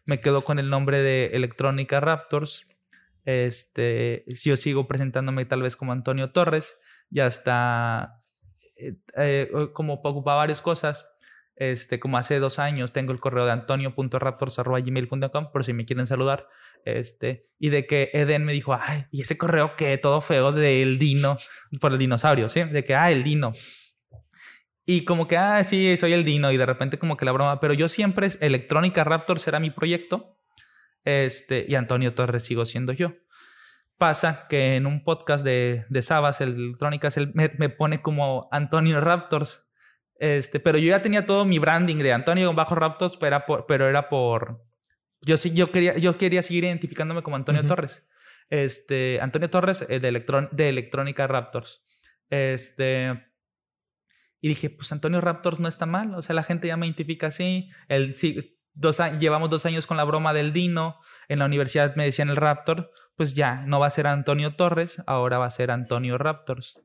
me 0.06 0.20
quedo 0.20 0.42
con 0.42 0.58
el 0.58 0.72
nombre 0.72 1.04
de 1.04 1.28
Electrónica 1.34 2.00
Raptors. 2.00 2.66
Este, 3.26 4.26
yo 4.28 4.58
sigo 4.58 4.88
presentándome 4.88 5.46
tal 5.46 5.62
vez 5.62 5.76
como 5.76 5.92
Antonio 5.92 6.32
Torres, 6.32 6.80
ya 7.12 7.28
está, 7.28 8.24
eh, 8.76 8.96
eh, 9.18 9.52
como 9.72 10.02
ocupaba 10.04 10.38
varias 10.38 10.64
cosas, 10.64 11.08
este, 11.56 12.00
como 12.00 12.18
hace 12.18 12.40
dos 12.40 12.58
años 12.58 12.94
tengo 12.94 13.12
el 13.12 13.20
correo 13.20 13.46
de 13.46 13.52
antonio.raptors.gmail.com 13.52 15.52
por 15.52 15.64
si 15.64 15.74
me 15.74 15.86
quieren 15.86 16.08
saludar. 16.08 16.48
Este, 16.86 17.50
y 17.60 17.70
de 17.70 17.86
que 17.86 18.10
Eden 18.14 18.46
me 18.46 18.54
dijo, 18.54 18.74
ay, 18.74 19.06
y 19.12 19.22
ese 19.22 19.38
correo 19.38 19.76
que 19.76 19.96
todo 20.00 20.22
feo 20.22 20.54
del 20.54 20.98
Dino, 20.98 21.38
por 21.80 21.92
el 21.92 22.00
dinosaurio, 22.00 22.50
¿sí? 22.50 22.64
De 22.64 22.84
que, 22.84 22.96
ah, 22.96 23.12
el 23.12 23.24
Dino. 23.24 23.54
Y 24.90 25.04
como 25.04 25.28
que, 25.28 25.36
ah, 25.36 25.62
sí, 25.66 25.98
soy 25.98 26.14
el 26.14 26.24
Dino 26.24 26.50
y 26.50 26.56
de 26.56 26.66
repente 26.66 26.98
como 26.98 27.18
que 27.18 27.26
la 27.26 27.34
broma, 27.34 27.60
pero 27.60 27.74
yo 27.74 27.90
siempre, 27.90 28.30
Electrónica 28.40 29.04
Raptor 29.04 29.42
será 29.42 29.60
mi 29.60 29.70
proyecto 29.70 30.40
este, 31.04 31.66
y 31.68 31.76
Antonio 31.76 32.14
Torres 32.14 32.44
sigo 32.44 32.66
siendo 32.66 32.94
yo. 32.94 33.14
Pasa 33.98 34.48
que 34.48 34.76
en 34.76 34.86
un 34.86 35.04
podcast 35.04 35.44
de, 35.44 35.86
de 35.90 36.02
Sabas, 36.02 36.40
el 36.40 36.56
Electrónicas, 36.56 37.18
él 37.18 37.34
me, 37.34 37.50
pone 37.68 38.02
como 38.02 38.48
Antonio 38.50 39.02
Raptors, 39.02 39.68
este, 40.20 40.62
pero 40.62 40.78
yo 40.78 40.88
ya 40.88 41.02
tenía 41.02 41.26
todo 41.26 41.44
mi 41.44 41.60
branding 41.60 41.98
de 41.98 42.14
Antonio 42.14 42.54
bajo 42.54 42.74
Raptors, 42.74 43.18
pero 43.18 43.28
era 43.28 43.46
por, 43.46 43.66
pero 43.66 43.90
era 43.90 44.08
por 44.08 44.66
yo 45.22 45.36
sí, 45.36 45.52
yo 45.52 45.70
quería, 45.70 45.98
yo 45.98 46.18
quería 46.18 46.42
seguir 46.42 46.64
identificándome 46.64 47.24
como 47.24 47.36
Antonio 47.36 47.66
Torres. 47.66 48.08
Este, 48.50 49.20
Antonio 49.22 49.50
Torres 49.50 49.86
eh, 49.90 50.00
de, 50.00 50.08
Electron, 50.08 50.48
de 50.54 50.70
Electrónica 50.70 51.28
Raptors. 51.28 51.84
Este, 52.30 53.27
y 54.42 54.50
dije, 54.50 54.70
pues 54.70 54.92
Antonio 54.92 55.22
Raptors 55.22 55.60
no 55.60 55.68
está 55.68 55.86
mal, 55.86 56.14
o 56.16 56.22
sea, 56.22 56.36
la 56.36 56.44
gente 56.44 56.68
ya 56.68 56.78
me 56.78 56.86
identifica 56.86 57.28
así. 57.28 57.70
El, 57.88 58.14
sí, 58.16 58.58
dos, 58.74 59.02
llevamos 59.20 59.50
dos 59.50 59.66
años 59.66 59.88
con 59.88 59.98
la 59.98 60.04
broma 60.04 60.34
del 60.34 60.54
Dino, 60.54 61.00
en 61.28 61.40
la 61.40 61.46
universidad 61.46 61.96
me 61.96 62.06
decían 62.06 62.30
el 62.30 62.36
Raptor, 62.36 62.92
pues 63.16 63.36
ya, 63.36 63.64
no 63.66 63.80
va 63.80 63.88
a 63.88 63.92
ser 63.92 64.08
Antonio 64.08 64.56
Torres, 64.56 65.02
ahora 65.08 65.40
va 65.40 65.46
a 65.46 65.52
ser 65.52 65.72
Antonio 65.72 66.18
Raptors. 66.18 66.80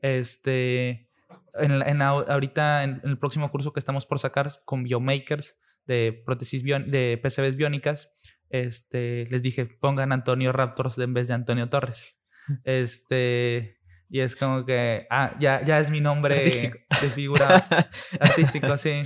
Este, 0.00 1.08
en, 1.54 1.82
en 1.82 2.02
ahorita, 2.02 2.84
en, 2.84 3.00
el 3.04 3.18
próximo 3.18 3.50
curso 3.50 3.72
que 3.72 3.80
estamos 3.80 4.06
por 4.06 4.18
sacar 4.18 4.48
con 4.64 4.84
Biomakers 4.84 5.58
de 5.86 6.22
prótesis 6.24 6.62
de 6.62 7.20
PCBs 7.20 7.56
biónicas, 7.56 8.10
este, 8.48 9.26
les 9.30 9.42
dije, 9.42 9.66
pongan 9.66 10.12
Antonio 10.12 10.52
Raptors 10.52 10.98
en 10.98 11.14
vez 11.14 11.28
de 11.28 11.34
Antonio 11.34 11.68
Torres. 11.68 12.16
Este, 12.64 13.81
Y 14.14 14.20
es 14.20 14.36
como 14.36 14.66
que, 14.66 15.06
ah, 15.08 15.34
ya, 15.40 15.64
ya 15.64 15.80
es 15.80 15.90
mi 15.90 16.02
nombre 16.02 16.44
de 16.44 17.08
figura 17.14 17.66
artístico, 18.20 18.76
sí. 18.76 19.04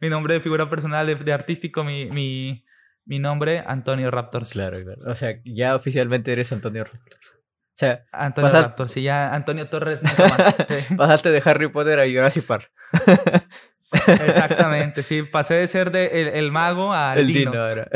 mi 0.00 0.08
nombre 0.08 0.34
de 0.34 0.40
figura 0.40 0.68
personal, 0.68 1.06
de, 1.06 1.32
artístico, 1.32 1.84
mi, 1.84 2.06
mi, 2.06 2.64
mi, 3.04 3.20
nombre, 3.20 3.62
Antonio 3.64 4.10
Raptors. 4.10 4.50
Claro, 4.50 4.82
claro. 4.82 5.00
O 5.06 5.14
sea, 5.14 5.40
ya 5.44 5.76
oficialmente 5.76 6.32
eres 6.32 6.50
Antonio 6.50 6.82
Raptors. 6.82 7.36
O 7.36 7.76
sea, 7.76 8.04
Antonio 8.10 8.50
Raptors, 8.50 8.90
sí, 8.90 9.02
ya 9.02 9.32
Antonio 9.32 9.68
Torres 9.68 10.02
nunca 10.02 10.26
más. 10.26 10.56
Pasaste 10.96 11.30
de 11.30 11.40
Harry 11.44 11.68
Potter 11.68 12.00
a 12.00 12.06
Jurassic 12.06 12.44
Park. 12.44 12.68
Exactamente, 13.92 15.02
sí, 15.02 15.22
pasé 15.22 15.54
de 15.54 15.68
ser 15.68 15.92
de 15.92 16.36
el, 16.36 16.50
mago 16.50 16.92
a 16.92 17.14
el 17.14 17.26
Dino. 17.26 17.52
ahora. 17.52 17.88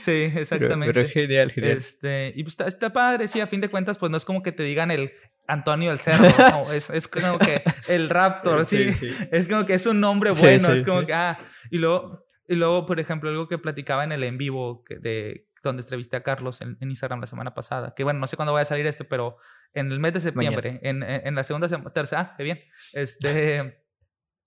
sí, 0.00 0.30
exactamente. 0.36 0.92
Pero, 0.92 1.08
genial, 1.08 1.50
genial. 1.50 1.76
Este, 1.78 2.32
y 2.36 2.44
pues 2.44 2.56
está, 2.60 2.92
padre, 2.92 3.26
sí, 3.26 3.40
a 3.40 3.46
fin 3.46 3.60
de 3.60 3.70
cuentas, 3.70 3.98
pues 3.98 4.10
no 4.10 4.18
es 4.18 4.24
como 4.24 4.42
que 4.42 4.52
te 4.52 4.62
digan 4.62 4.90
el 4.90 5.12
Antonio 5.52 5.92
el 5.92 5.98
Cerro, 5.98 6.24
no, 6.50 6.72
es, 6.72 6.88
es 6.90 7.08
como 7.08 7.38
que 7.38 7.62
el 7.88 8.08
Raptor, 8.08 8.64
sí, 8.64 8.88
es 9.30 9.48
como 9.48 9.66
que 9.66 9.74
es 9.74 9.86
un 9.86 10.00
nombre 10.00 10.30
bueno, 10.30 10.72
es 10.72 10.82
como 10.82 11.04
que, 11.04 11.12
ah, 11.12 11.38
y 11.70 11.78
luego, 11.78 12.26
y 12.48 12.54
luego, 12.54 12.86
por 12.86 12.98
ejemplo, 12.98 13.28
algo 13.28 13.48
que 13.48 13.58
platicaba 13.58 14.04
en 14.04 14.12
el 14.12 14.24
en 14.24 14.38
vivo 14.38 14.82
que 14.84 14.96
de 14.98 15.48
donde 15.62 15.82
entrevisté 15.82 16.16
a 16.16 16.22
Carlos 16.22 16.60
en, 16.60 16.76
Instagram 16.80 17.20
la 17.20 17.26
semana 17.26 17.54
pasada, 17.54 17.94
que 17.94 18.02
bueno, 18.02 18.18
no 18.18 18.26
sé 18.26 18.36
cuándo 18.36 18.52
vaya 18.52 18.62
a 18.62 18.66
salir 18.66 18.86
este, 18.86 19.04
pero 19.04 19.36
en 19.74 19.92
el 19.92 20.00
mes 20.00 20.14
de 20.14 20.20
septiembre, 20.20 20.80
en, 20.82 21.02
en, 21.02 21.34
la 21.34 21.44
segunda 21.44 21.68
semana, 21.68 21.92
tercera, 21.92 22.20
ah, 22.22 22.34
qué 22.36 22.42
bien, 22.42 22.60
este 22.94 23.82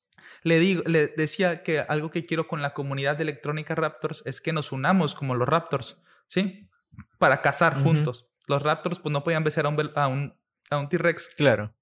le, 0.43 0.59
digo, 0.59 0.83
le 0.87 1.07
decía 1.07 1.63
que 1.63 1.79
algo 1.79 2.09
que 2.09 2.25
quiero 2.25 2.47
con 2.47 2.61
la 2.61 2.73
comunidad 2.73 3.15
de 3.15 3.23
electrónica 3.23 3.75
Raptors 3.75 4.23
es 4.25 4.41
que 4.41 4.53
nos 4.53 4.71
unamos 4.71 5.15
como 5.15 5.35
los 5.35 5.47
Raptors, 5.47 6.01
¿sí? 6.27 6.69
Para 7.17 7.37
cazar 7.37 7.81
juntos. 7.81 8.29
Los 8.47 8.61
Raptors 8.61 8.99
pues 8.99 9.13
no 9.13 9.23
podían 9.23 9.43
besar 9.43 9.65
a 9.65 9.69
un, 9.69 9.91
a 9.95 10.07
un, 10.07 10.37
a 10.69 10.77
un 10.77 10.89
T-Rex. 10.89 11.29
Claro. 11.35 11.73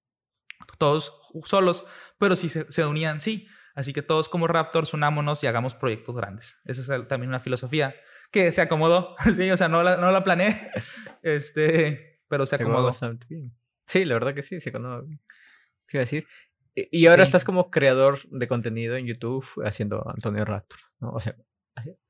Todos 0.78 1.12
solos, 1.44 1.84
pero 2.18 2.36
si 2.36 2.48
se, 2.48 2.70
se, 2.70 2.84
unían, 2.84 3.20
sí. 3.20 3.46
Así 3.74 3.92
que 3.92 4.02
todos 4.02 4.28
como 4.28 4.46
Raptors 4.46 4.94
unámonos 4.94 5.42
y 5.42 5.46
hagamos 5.46 5.74
proyectos 5.74 6.14
grandes. 6.14 6.60
Esa 6.64 6.96
es 6.96 7.08
también 7.08 7.28
una 7.28 7.40
filosofía 7.40 7.94
que 8.30 8.52
se 8.52 8.62
acomodó. 8.62 9.16
sí, 9.34 9.50
o 9.50 9.56
sea, 9.56 9.68
no 9.68 9.82
la, 9.82 9.96
no 9.96 10.10
la 10.10 10.22
planeé, 10.22 10.70
este, 11.22 12.20
pero 12.28 12.46
se 12.46 12.56
acomodó. 12.56 12.92
Sí, 13.86 14.04
la 14.04 14.14
verdad 14.14 14.34
que 14.34 14.42
sí, 14.42 14.60
se 14.60 14.70
acomodó. 14.70 15.06
¿Qué 15.86 15.96
iba 15.96 16.00
a 16.00 16.06
decir? 16.06 16.26
Y 16.74 17.06
ahora 17.06 17.22
estás 17.22 17.44
como 17.44 17.70
creador 17.70 18.18
de 18.30 18.48
contenido 18.48 18.96
en 18.96 19.06
YouTube 19.06 19.46
haciendo 19.64 20.08
Antonio 20.08 20.44
Raptor, 20.44 20.80
¿no? 20.98 21.10
O 21.12 21.20
sea, 21.20 21.36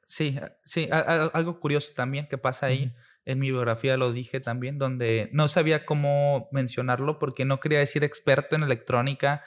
sí, 0.06 0.38
sí, 0.62 0.88
algo 0.90 1.60
curioso 1.60 1.92
también 1.94 2.26
que 2.28 2.38
pasa 2.38 2.66
ahí. 2.66 2.94
En 3.26 3.38
mi 3.38 3.50
biografía 3.50 3.96
lo 3.96 4.12
dije 4.12 4.40
también, 4.40 4.78
donde 4.78 5.30
no 5.32 5.48
sabía 5.48 5.86
cómo 5.86 6.48
mencionarlo 6.52 7.18
porque 7.18 7.44
no 7.44 7.58
quería 7.60 7.78
decir 7.78 8.04
experto 8.04 8.54
en 8.54 8.62
electrónica 8.62 9.42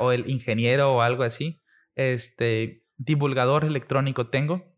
o 0.00 0.12
el 0.12 0.28
ingeniero 0.28 0.94
o 0.94 1.00
algo 1.02 1.22
así. 1.22 1.62
Este, 1.94 2.84
divulgador 2.98 3.64
electrónico 3.64 4.28
tengo, 4.28 4.76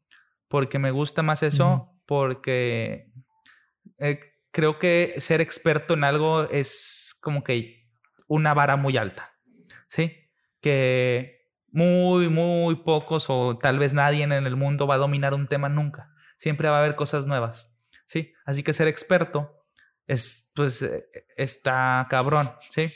porque 0.48 0.78
me 0.78 0.90
gusta 0.90 1.22
más 1.22 1.42
eso, 1.42 2.00
porque 2.06 3.10
eh, 3.98 4.20
creo 4.50 4.78
que 4.78 5.14
ser 5.18 5.40
experto 5.40 5.94
en 5.94 6.04
algo 6.04 6.44
es 6.44 7.16
como 7.20 7.42
que 7.42 7.88
una 8.26 8.54
vara 8.54 8.76
muy 8.76 8.96
alta, 8.96 9.32
¿sí? 9.86 10.30
Que 10.60 11.48
muy, 11.70 12.28
muy 12.28 12.76
pocos 12.76 13.26
o 13.28 13.58
tal 13.58 13.78
vez 13.78 13.94
nadie 13.94 14.22
en 14.24 14.32
el 14.32 14.56
mundo 14.56 14.86
va 14.86 14.94
a 14.94 14.98
dominar 14.98 15.34
un 15.34 15.48
tema 15.48 15.68
nunca. 15.68 16.12
Siempre 16.36 16.68
va 16.68 16.76
a 16.76 16.80
haber 16.80 16.96
cosas 16.96 17.26
nuevas, 17.26 17.76
¿sí? 18.08 18.32
Así 18.44 18.62
que 18.64 18.72
ser 18.72 18.88
experto 18.88 19.64
es, 20.06 20.50
pues, 20.56 20.82
eh, 20.82 21.08
está 21.36 22.06
cabrón, 22.10 22.50
¿sí? 22.70 22.90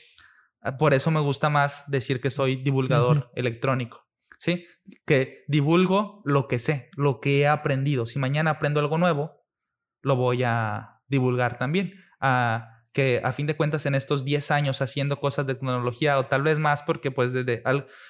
Por 0.78 0.94
eso 0.94 1.10
me 1.10 1.20
gusta 1.20 1.50
más 1.50 1.90
decir 1.90 2.20
que 2.20 2.30
soy 2.30 2.56
divulgador 2.56 3.30
electrónico, 3.34 4.06
¿sí? 4.38 4.64
Que 5.04 5.44
divulgo 5.48 6.22
lo 6.24 6.48
que 6.48 6.58
sé, 6.58 6.88
lo 6.96 7.20
que 7.20 7.40
he 7.40 7.46
aprendido. 7.48 8.06
Si 8.06 8.18
mañana 8.18 8.52
aprendo 8.52 8.80
algo 8.80 8.96
nuevo, 8.96 9.44
lo 10.02 10.16
voy 10.16 10.44
a 10.44 11.00
divulgar 11.08 11.58
también. 11.58 11.94
A, 12.20 12.81
que 12.92 13.20
a 13.24 13.32
fin 13.32 13.46
de 13.46 13.56
cuentas 13.56 13.86
en 13.86 13.94
estos 13.94 14.24
10 14.24 14.50
años 14.50 14.82
haciendo 14.82 15.18
cosas 15.18 15.46
de 15.46 15.54
tecnología 15.54 16.18
o 16.18 16.26
tal 16.26 16.42
vez 16.42 16.58
más 16.58 16.82
porque 16.82 17.10
pues 17.10 17.32
desde 17.32 17.62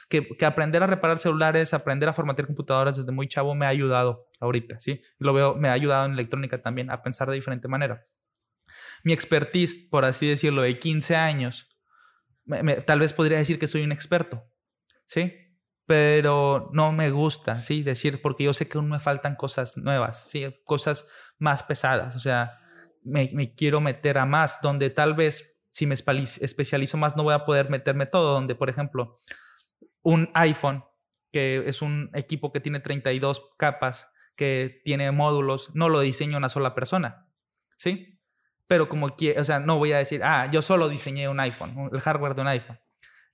que, 0.09 0.26
que, 0.26 0.45
aprender 0.45 0.83
a 0.83 0.89
reparar 0.89 1.18
celulares, 1.18 1.72
aprender 1.72 2.09
a 2.09 2.12
formatear 2.12 2.47
computadoras 2.47 2.97
desde 2.97 3.12
muy 3.12 3.28
chavo 3.28 3.55
me 3.55 3.66
ha 3.66 3.68
ayudado 3.68 4.28
ahorita, 4.41 4.80
¿sí? 4.80 5.01
Lo 5.18 5.33
veo, 5.33 5.55
me 5.55 5.68
ha 5.68 5.72
ayudado 5.72 6.07
en 6.07 6.12
electrónica 6.12 6.61
también 6.61 6.91
a 6.91 7.03
pensar 7.03 7.28
de 7.28 7.37
diferente 7.37 7.68
manera. 7.68 8.07
Mi 9.05 9.12
expertise, 9.12 9.78
por 9.91 10.05
así 10.05 10.26
decirlo, 10.26 10.62
de 10.62 10.78
15 10.78 11.14
años, 11.14 11.68
tal 12.87 13.01
vez 13.01 13.12
podría 13.12 13.39
decir 13.39 13.59
que 13.59 13.68
soy 13.68 13.83
un 13.83 13.93
experto, 13.93 14.45
¿sí? 15.07 15.33
Pero 15.87 16.70
no 16.72 16.93
me 16.93 17.11
gusta, 17.11 17.62
¿sí? 17.62 17.83
Decir, 17.83 18.20
porque 18.20 18.45
yo 18.45 18.53
sé 18.53 18.68
que 18.68 18.78
aún 18.78 18.89
me 18.89 18.99
faltan 18.99 19.37
cosas 19.37 19.76
nuevas, 19.76 20.28
¿sí? 20.28 20.45
Cosas 20.64 21.07
más 21.39 21.62
pesadas, 21.62 22.16
o 22.16 22.20
sea, 22.20 22.59
me, 23.05 23.55
quiero 23.55 23.81
meter 23.81 24.19
a 24.19 24.27
más, 24.27 24.61
donde 24.63 24.91
tal 24.91 25.15
vez 25.15 25.59
si 25.71 25.87
me 25.87 25.95
especializo 25.95 26.99
más 26.99 27.17
no 27.17 27.23
voy 27.23 27.35
a 27.35 27.45
poder 27.45 27.71
meterme 27.71 28.07
todo, 28.07 28.35
donde 28.35 28.55
por 28.55 28.69
ejemplo 28.69 29.19
un 30.03 30.31
iPhone, 30.35 30.85
que 31.31 31.63
es 31.67 31.81
un 31.81 32.11
equipo 32.15 32.53
que 32.53 32.61
tiene 32.61 32.81
32 32.81 33.43
capas, 33.57 34.11
que 34.37 34.81
tiene 34.85 35.11
módulos, 35.13 35.71
no 35.75 35.89
lo 35.89 36.01
diseña 36.01 36.37
una 36.37 36.49
sola 36.49 36.75
persona, 36.75 37.29
¿sí? 37.77 38.21
Pero 38.67 38.89
como 38.89 39.17
quiero, 39.17 39.41
o 39.41 39.45
sea, 39.45 39.61
no 39.61 39.79
voy 39.79 39.93
a 39.93 39.99
decir, 39.99 40.23
ah, 40.25 40.49
yo 40.51 40.63
solo 40.63 40.89
diseñé 40.89 41.29
un 41.29 41.41
iPhone, 41.41 41.91
el 41.93 42.01
hardware 42.01 42.35
de 42.35 42.43
un 42.43 42.49
iPhone. 42.49 42.81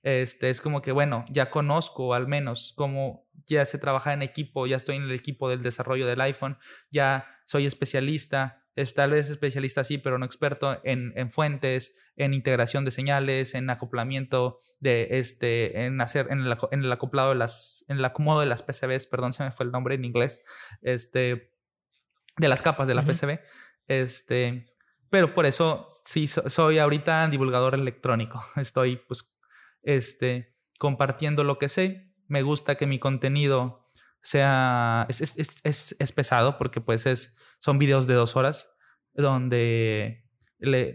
Este, 0.01 0.49
es 0.49 0.61
como 0.61 0.81
que, 0.81 0.91
bueno, 0.91 1.25
ya 1.29 1.49
conozco 1.49 2.13
al 2.13 2.27
menos 2.27 2.73
cómo 2.75 3.27
ya 3.45 3.65
se 3.65 3.77
trabaja 3.77 4.13
en 4.13 4.21
equipo, 4.21 4.67
ya 4.67 4.77
estoy 4.77 4.95
en 4.95 5.03
el 5.03 5.11
equipo 5.11 5.49
del 5.49 5.61
desarrollo 5.61 6.07
del 6.07 6.21
iPhone, 6.21 6.57
ya 6.89 7.27
soy 7.45 7.65
especialista, 7.65 8.58
es 8.81 8.93
tal 8.93 9.11
vez 9.11 9.29
especialista 9.29 9.83
sí, 9.83 9.97
pero 9.97 10.17
no 10.17 10.25
experto 10.25 10.79
en, 10.83 11.11
en, 11.15 11.31
fuentes, 11.31 11.93
en 12.15 12.33
integración 12.33 12.85
de 12.85 12.91
señales, 12.91 13.53
en 13.53 13.69
acoplamiento 13.69 14.59
de 14.79 15.07
este, 15.11 15.85
en 15.85 15.99
hacer, 15.99 16.27
en 16.29 16.39
el, 16.39 16.57
en 16.71 16.83
el 16.83 16.91
acoplado 16.91 17.29
de 17.29 17.35
las, 17.35 17.83
en 17.89 17.97
el 17.97 18.05
acomodo 18.05 18.39
de 18.39 18.45
las 18.45 18.63
PCBs, 18.63 19.07
perdón, 19.07 19.33
se 19.33 19.43
me 19.43 19.51
fue 19.51 19.65
el 19.65 19.71
nombre 19.71 19.95
en 19.95 20.05
inglés, 20.05 20.41
este, 20.81 21.51
de 22.37 22.47
las 22.47 22.61
capas 22.61 22.87
de 22.87 22.95
la 22.95 23.03
PCB, 23.03 23.39
este, 23.87 24.65
pero 25.09 25.33
por 25.33 25.45
eso 25.45 25.85
sí 25.89 26.27
soy 26.27 26.79
ahorita 26.79 27.27
divulgador 27.27 27.75
electrónico, 27.75 28.41
estoy 28.55 28.97
pues, 29.07 29.29
este, 29.83 30.55
compartiendo 30.77 31.43
lo 31.43 31.59
que 31.59 31.67
sé, 31.67 32.13
me 32.27 32.43
gusta 32.43 32.75
que 32.75 32.87
mi 32.87 32.99
contenido 32.99 33.88
sea, 34.21 35.05
es, 35.09 35.21
es, 35.21 35.61
es, 35.63 35.95
es 35.97 36.11
pesado 36.11 36.57
porque 36.57 36.81
pues 36.81 37.05
es 37.05 37.35
son 37.59 37.77
videos 37.77 38.07
de 38.07 38.13
dos 38.13 38.35
horas 38.35 38.69
donde 39.13 40.25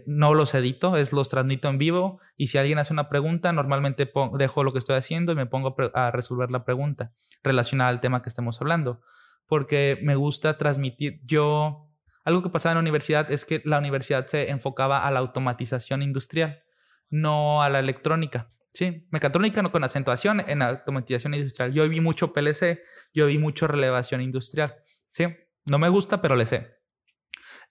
no 0.05 0.33
los 0.33 0.53
edito, 0.53 0.95
es 0.95 1.11
los 1.11 1.29
transmito 1.29 1.69
en 1.69 1.77
vivo 1.77 2.19
y 2.37 2.47
si 2.47 2.57
alguien 2.57 2.77
hace 2.77 2.93
una 2.93 3.09
pregunta, 3.09 3.51
normalmente 3.51 4.11
dejo 4.37 4.63
lo 4.63 4.71
que 4.71 4.79
estoy 4.79 4.95
haciendo 4.95 5.31
y 5.31 5.35
me 5.35 5.47
pongo 5.47 5.75
a 5.93 6.11
resolver 6.11 6.51
la 6.51 6.65
pregunta 6.65 7.13
relacionada 7.43 7.89
al 7.89 7.99
tema 7.99 8.21
que 8.21 8.29
estemos 8.29 8.61
hablando, 8.61 9.01
porque 9.47 9.99
me 10.03 10.15
gusta 10.15 10.57
transmitir. 10.57 11.19
Yo, 11.25 11.89
algo 12.23 12.43
que 12.43 12.49
pasaba 12.49 12.73
en 12.73 12.77
la 12.77 12.81
universidad 12.81 13.31
es 13.31 13.45
que 13.45 13.61
la 13.65 13.79
universidad 13.79 14.27
se 14.27 14.49
enfocaba 14.51 15.05
a 15.05 15.11
la 15.11 15.19
automatización 15.19 16.03
industrial, 16.03 16.63
no 17.09 17.63
a 17.63 17.69
la 17.69 17.79
electrónica. 17.79 18.49
Sí, 18.75 19.07
mecatrónica 19.09 19.61
no 19.61 19.71
con 19.71 19.85
acentuación 19.85 20.41
en 20.41 20.61
automatización 20.61 21.33
industrial. 21.33 21.71
Yo 21.71 21.87
vi 21.87 22.01
mucho 22.01 22.33
PLC, 22.33 22.83
yo 23.13 23.25
vi 23.25 23.37
mucho 23.37 23.67
relevación 23.67 24.19
industrial. 24.19 24.75
Sí, 25.07 25.27
no 25.65 25.79
me 25.79 25.87
gusta, 25.87 26.21
pero 26.21 26.35
le 26.35 26.45
sé. 26.45 26.75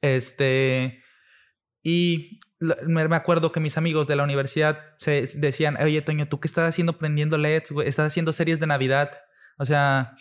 Este. 0.01 1.03
Y 1.83 2.41
me 2.59 3.03
acuerdo 3.17 3.53
que 3.53 3.61
mis 3.61 3.77
amigos 3.77 4.07
de 4.07 4.17
la 4.17 4.25
universidad 4.25 4.81
se 4.97 5.27
decían, 5.37 5.77
oye, 5.77 6.01
Toño, 6.01 6.27
¿tú 6.27 6.41
qué 6.41 6.49
estás 6.49 6.71
haciendo 6.71 6.97
prendiendo 6.97 7.37
LEDs? 7.37 7.73
Estás 7.85 8.07
haciendo 8.07 8.33
series 8.33 8.59
de 8.59 8.67
Navidad. 8.67 9.11
O 9.59 9.67
sea, 9.67 10.17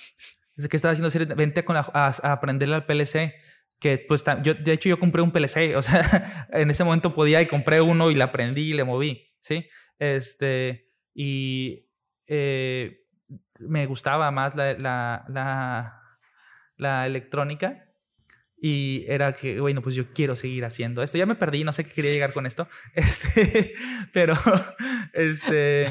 ¿qué 0.57 0.75
estás 0.75 0.91
haciendo 0.91 1.09
series? 1.09 1.33
Vente 1.33 1.63
a, 1.65 1.91
a, 1.93 2.33
aprenderle 2.33 2.75
al 2.75 2.85
PLC. 2.85 3.35
Que 3.79 3.99
pues 4.05 4.25
yo, 4.43 4.53
de 4.53 4.73
hecho, 4.73 4.89
yo 4.89 4.99
compré 4.99 5.21
un 5.21 5.31
PLC. 5.31 5.77
O 5.77 5.81
sea, 5.81 6.49
en 6.51 6.69
ese 6.71 6.83
momento 6.83 7.15
podía 7.15 7.41
y 7.41 7.45
compré 7.45 7.79
uno 7.79 8.11
y 8.11 8.15
la 8.15 8.25
aprendí 8.25 8.71
y 8.71 8.73
le 8.73 8.83
moví. 8.83 9.29
Sí. 9.39 9.65
Este. 10.03 10.89
Y 11.13 11.87
eh, 12.27 13.05
me 13.59 13.85
gustaba 13.85 14.31
más 14.31 14.55
la, 14.55 14.73
la 14.77 16.03
la 16.77 17.05
electrónica. 17.05 17.89
Y 18.65 19.03
era 19.09 19.33
que, 19.33 19.59
bueno, 19.59 19.81
pues 19.81 19.93
yo 19.93 20.13
quiero 20.13 20.37
seguir 20.37 20.63
haciendo 20.63 21.03
esto. 21.03 21.17
Ya 21.17 21.25
me 21.25 21.35
perdí, 21.35 21.65
no 21.65 21.73
sé 21.73 21.83
qué 21.83 21.91
quería 21.91 22.11
llegar 22.11 22.31
con 22.33 22.45
esto. 22.45 22.67
Este, 22.93 23.73
pero, 24.13 24.35
este. 25.13 25.85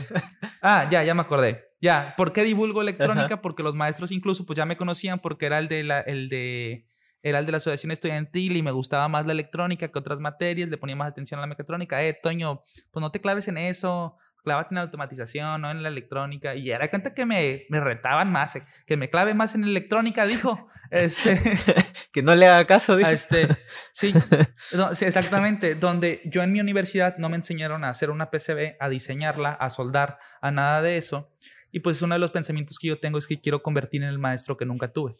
Ah, 0.62 0.89
ya, 0.90 1.02
ya 1.02 1.14
me 1.14 1.20
acordé. 1.20 1.66
Ya, 1.82 2.14
¿por 2.16 2.32
qué 2.32 2.44
divulgo 2.44 2.80
electrónica? 2.80 3.43
Porque 3.43 3.62
los 3.62 3.74
maestros 3.74 4.10
incluso, 4.12 4.47
pues 4.47 4.56
ya 4.56 4.64
me 4.64 4.76
conocían 4.76 5.18
porque 5.18 5.47
era 5.47 5.59
el 5.59 5.68
de 5.68 5.82
la, 5.82 6.01
el 6.01 6.28
de 6.28 6.86
era 7.23 7.39
el 7.39 7.47
de 7.47 7.53
la 7.53 7.59
asociación 7.59 7.93
estudiantil 7.93 8.57
y 8.57 8.62
me 8.62 8.73
gustaba 8.73 9.09
más 9.09 9.27
la 9.27 9.32
electrónica 9.32 9.89
que 9.89 9.99
otras 9.99 10.20
materias, 10.20 10.69
le 10.69 10.77
ponía 10.77 10.97
más 10.97 11.11
atención 11.11 11.39
a 11.39 11.43
la 11.43 11.47
mecatrónica. 11.47 12.03
Eh, 12.03 12.19
Toño, 12.20 12.62
pues 12.90 13.01
no 13.01 13.11
te 13.11 13.20
claves 13.20 13.49
en 13.49 13.59
eso, 13.59 14.19
clávate 14.43 14.69
en 14.73 14.77
la 14.77 14.82
automatización, 14.82 15.61
no 15.61 15.70
en 15.70 15.82
la 15.82 15.89
electrónica. 15.89 16.55
Y 16.55 16.70
era 16.70 16.89
cuenta 16.90 17.15
que 17.15 17.24
me, 17.27 17.66
me 17.69 17.81
retaban 17.81 18.31
más, 18.31 18.57
eh, 18.57 18.65
que 18.86 18.97
me 18.97 19.09
clave 19.09 19.35
más 19.35 19.55
en 19.55 19.65
electrónica, 19.65 20.27
dijo. 20.27 20.69
Este, 20.90 21.40
que 22.12 22.23
no 22.23 22.35
le 22.35 22.47
haga 22.47 22.66
caso, 22.66 22.97
dijo. 22.97 23.09
Este, 23.09 23.49
sí, 23.93 24.12
sí, 24.93 25.05
exactamente. 25.07 25.74
Donde 25.74 26.20
yo 26.27 26.43
en 26.43 26.53
mi 26.53 26.61
universidad 26.61 27.16
no 27.16 27.31
me 27.31 27.36
enseñaron 27.36 27.82
a 27.85 27.89
hacer 27.89 28.11
una 28.11 28.31
PCB, 28.31 28.77
a 28.78 28.90
diseñarla, 28.90 29.53
a 29.53 29.70
soldar, 29.70 30.19
a 30.43 30.51
nada 30.51 30.82
de 30.82 30.99
eso. 30.99 31.32
Y 31.70 31.81
pues 31.81 32.03
uno 32.03 32.15
de 32.15 32.19
los 32.19 32.31
pensamientos 32.31 32.78
que 32.78 32.89
yo 32.89 33.01
tengo 33.01 33.16
es 33.16 33.27
que 33.27 33.40
quiero 33.40 33.62
convertir 33.62 34.03
en 34.03 34.11
el 34.11 34.19
maestro 34.19 34.59
que 34.59 34.66
nunca 34.66 34.93
tuve. 34.93 35.16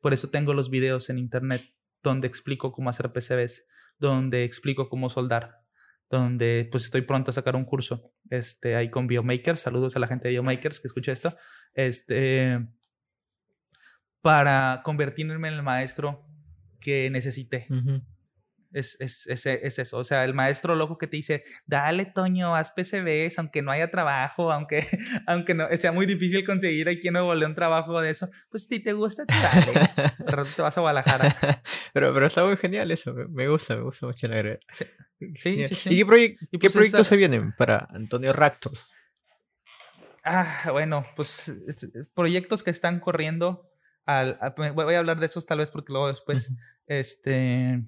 Por 0.00 0.12
eso 0.12 0.30
tengo 0.30 0.54
los 0.54 0.70
videos 0.70 1.10
en 1.10 1.18
internet 1.18 1.62
donde 2.02 2.28
explico 2.28 2.72
cómo 2.72 2.90
hacer 2.90 3.12
PCBs, 3.12 3.66
donde 3.98 4.44
explico 4.44 4.88
cómo 4.88 5.10
soldar, 5.10 5.62
donde 6.08 6.68
pues 6.70 6.84
estoy 6.84 7.02
pronto 7.02 7.30
a 7.30 7.34
sacar 7.34 7.56
un 7.56 7.64
curso 7.64 8.12
este, 8.30 8.76
ahí 8.76 8.90
con 8.90 9.06
Biomakers. 9.06 9.60
Saludos 9.60 9.96
a 9.96 10.00
la 10.00 10.06
gente 10.06 10.28
de 10.28 10.32
Biomakers 10.32 10.80
que 10.80 10.88
escucha 10.88 11.12
esto. 11.12 11.36
Este, 11.74 12.64
para 14.20 14.82
convertirme 14.84 15.48
en 15.48 15.54
el 15.54 15.62
maestro 15.62 16.26
que 16.80 17.10
necesité. 17.10 17.66
Es, 18.76 18.94
es, 19.00 19.26
es, 19.26 19.46
es, 19.46 19.78
eso. 19.78 19.96
O 19.96 20.04
sea, 20.04 20.22
el 20.26 20.34
maestro 20.34 20.74
loco 20.74 20.98
que 20.98 21.06
te 21.06 21.16
dice, 21.16 21.42
dale, 21.64 22.04
Toño, 22.04 22.54
haz 22.54 22.72
PCBs, 22.72 23.38
aunque 23.38 23.62
no 23.62 23.70
haya 23.70 23.90
trabajo, 23.90 24.52
aunque, 24.52 24.84
aunque 25.26 25.54
no, 25.54 25.66
sea 25.78 25.92
muy 25.92 26.04
difícil 26.04 26.44
conseguir 26.44 26.86
aquí 26.90 27.08
en 27.08 27.14
Nuevo 27.14 27.34
León 27.34 27.54
trabajo 27.54 27.98
de 28.02 28.10
eso. 28.10 28.28
Pues 28.50 28.64
si 28.64 28.80
te 28.80 28.92
gusta, 28.92 29.24
dale. 29.26 29.88
te 30.56 30.60
vas 30.60 30.76
a 30.76 30.80
Guadalajara. 30.82 31.34
pero, 31.94 32.12
pero 32.12 32.26
está 32.26 32.44
muy 32.44 32.58
genial 32.58 32.90
eso. 32.90 33.14
Me 33.14 33.48
gusta, 33.48 33.76
me 33.76 33.82
gusta 33.82 34.08
mucho 34.08 34.28
la 34.28 34.40
idea. 34.40 34.58
Sí, 34.68 34.84
sí, 35.36 35.66
sí, 35.68 35.88
¿Y 35.90 36.04
qué, 36.04 36.36
pues 36.60 36.74
proyectos 36.74 37.06
se 37.06 37.16
vienen 37.16 37.54
para 37.56 37.88
Antonio 37.88 38.34
Raptors? 38.34 38.90
Ah, 40.22 40.68
bueno, 40.70 41.06
pues 41.16 41.50
proyectos 42.12 42.62
que 42.62 42.70
están 42.70 43.00
corriendo. 43.00 43.70
Al, 44.04 44.38
voy 44.74 44.94
a 44.94 44.98
hablar 44.98 45.18
de 45.18 45.24
esos 45.24 45.46
tal 45.46 45.60
vez 45.60 45.70
porque 45.70 45.94
luego 45.94 46.08
después, 46.08 46.52
este 46.86 47.82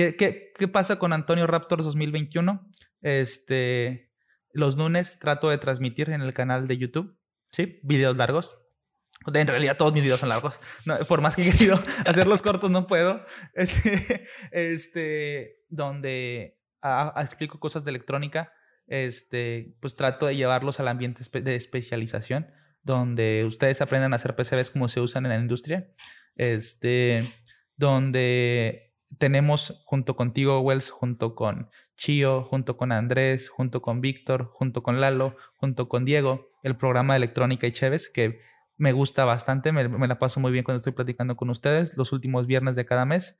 ¿Qué, 0.00 0.16
qué, 0.16 0.52
qué 0.56 0.66
pasa 0.66 0.98
con 0.98 1.12
Antonio 1.12 1.46
Raptors 1.46 1.84
2021? 1.84 2.66
Este, 3.02 4.10
los 4.54 4.78
lunes 4.78 5.18
trato 5.18 5.50
de 5.50 5.58
transmitir 5.58 6.08
en 6.08 6.22
el 6.22 6.32
canal 6.32 6.66
de 6.66 6.78
YouTube, 6.78 7.18
¿sí? 7.50 7.80
Videos 7.82 8.16
largos. 8.16 8.56
En 9.26 9.46
realidad 9.46 9.76
todos 9.76 9.92
mis 9.92 10.02
videos 10.02 10.20
son 10.20 10.30
largos. 10.30 10.58
por 11.06 11.20
más 11.20 11.36
que 11.36 11.46
he 11.46 11.52
querido 11.52 11.78
hacerlos 12.06 12.40
cortos, 12.40 12.70
no 12.70 12.86
puedo. 12.86 13.22
Este, 13.52 14.24
este 14.52 15.56
donde 15.68 16.58
explico 17.16 17.60
cosas 17.60 17.84
de 17.84 17.90
electrónica, 17.90 18.54
este, 18.86 19.76
pues 19.80 19.96
trato 19.96 20.24
de 20.24 20.34
llevarlos 20.34 20.80
al 20.80 20.88
ambiente 20.88 21.22
de 21.42 21.56
especialización, 21.56 22.50
donde 22.82 23.44
ustedes 23.44 23.82
aprendan 23.82 24.14
a 24.14 24.16
hacer 24.16 24.34
PCBs 24.34 24.70
como 24.70 24.88
se 24.88 25.02
usan 25.02 25.26
en 25.26 25.32
la 25.32 25.36
industria. 25.36 25.90
Este, 26.36 27.30
donde 27.76 28.89
tenemos 29.18 29.82
junto 29.84 30.16
contigo, 30.16 30.60
Wells, 30.60 30.90
junto 30.90 31.34
con 31.34 31.70
Chio, 31.96 32.44
junto 32.44 32.76
con 32.76 32.92
Andrés, 32.92 33.48
junto 33.48 33.82
con 33.82 34.00
Víctor, 34.00 34.50
junto 34.52 34.82
con 34.82 35.00
Lalo, 35.00 35.36
junto 35.56 35.88
con 35.88 36.04
Diego, 36.04 36.48
el 36.62 36.76
programa 36.76 37.14
de 37.14 37.18
electrónica 37.18 37.66
y 37.66 37.72
Chévez, 37.72 38.10
que 38.10 38.40
me 38.76 38.92
gusta 38.92 39.24
bastante, 39.24 39.72
me, 39.72 40.08
la 40.08 40.18
paso 40.18 40.40
muy 40.40 40.52
bien 40.52 40.64
cuando 40.64 40.78
estoy 40.78 40.94
platicando 40.94 41.36
con 41.36 41.50
ustedes 41.50 41.96
los 41.96 42.12
últimos 42.12 42.46
viernes 42.46 42.76
de 42.76 42.86
cada 42.86 43.04
mes. 43.04 43.36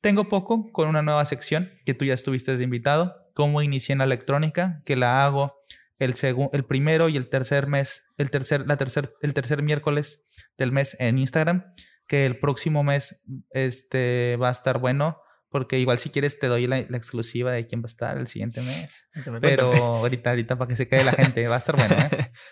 Tengo 0.00 0.28
poco 0.28 0.70
con 0.72 0.88
una 0.88 1.02
nueva 1.02 1.24
sección 1.24 1.70
que 1.86 1.94
tú 1.94 2.04
ya 2.04 2.14
estuviste 2.14 2.56
de 2.56 2.64
invitado, 2.64 3.16
cómo 3.34 3.62
inicié 3.62 3.94
en 3.94 3.98
la 3.98 4.04
electrónica, 4.04 4.82
que 4.84 4.96
la 4.96 5.24
hago 5.24 5.54
el, 5.98 6.14
el 6.52 6.64
primero 6.64 7.08
y 7.08 7.16
el 7.16 7.28
tercer 7.28 7.66
mes, 7.66 8.04
el 8.16 8.30
tercer, 8.30 8.66
la 8.66 8.76
tercer, 8.76 9.12
el 9.22 9.32
tercer 9.32 9.62
miércoles 9.62 10.26
del 10.58 10.70
mes 10.70 10.96
en 11.00 11.18
Instagram 11.18 11.64
que 12.08 12.26
el 12.26 12.38
próximo 12.38 12.82
mes 12.82 13.22
este, 13.50 14.36
va 14.36 14.48
a 14.48 14.52
estar 14.52 14.78
bueno. 14.78 15.20
Porque 15.50 15.78
igual 15.78 15.98
si 15.98 16.10
quieres 16.10 16.38
te 16.38 16.46
doy 16.46 16.66
la, 16.66 16.78
exclusiva 16.78 17.52
de 17.52 17.66
quién 17.66 17.80
va 17.80 17.84
a 17.84 17.86
estar 17.86 18.18
el 18.18 18.26
siguiente 18.26 18.60
mes. 18.60 19.08
Pero 19.40 19.72
ahorita, 19.72 20.30
ahorita 20.30 20.58
para 20.58 20.68
que 20.68 20.76
se 20.76 20.88
quede 20.88 21.04
la 21.04 21.12
gente, 21.12 21.46
va 21.46 21.54
a 21.54 21.58
estar 21.58 21.76
bueno, 21.76 21.96
¿eh? 21.96 22.32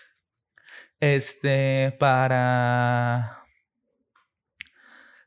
Este, 0.99 1.95
para 1.99 3.43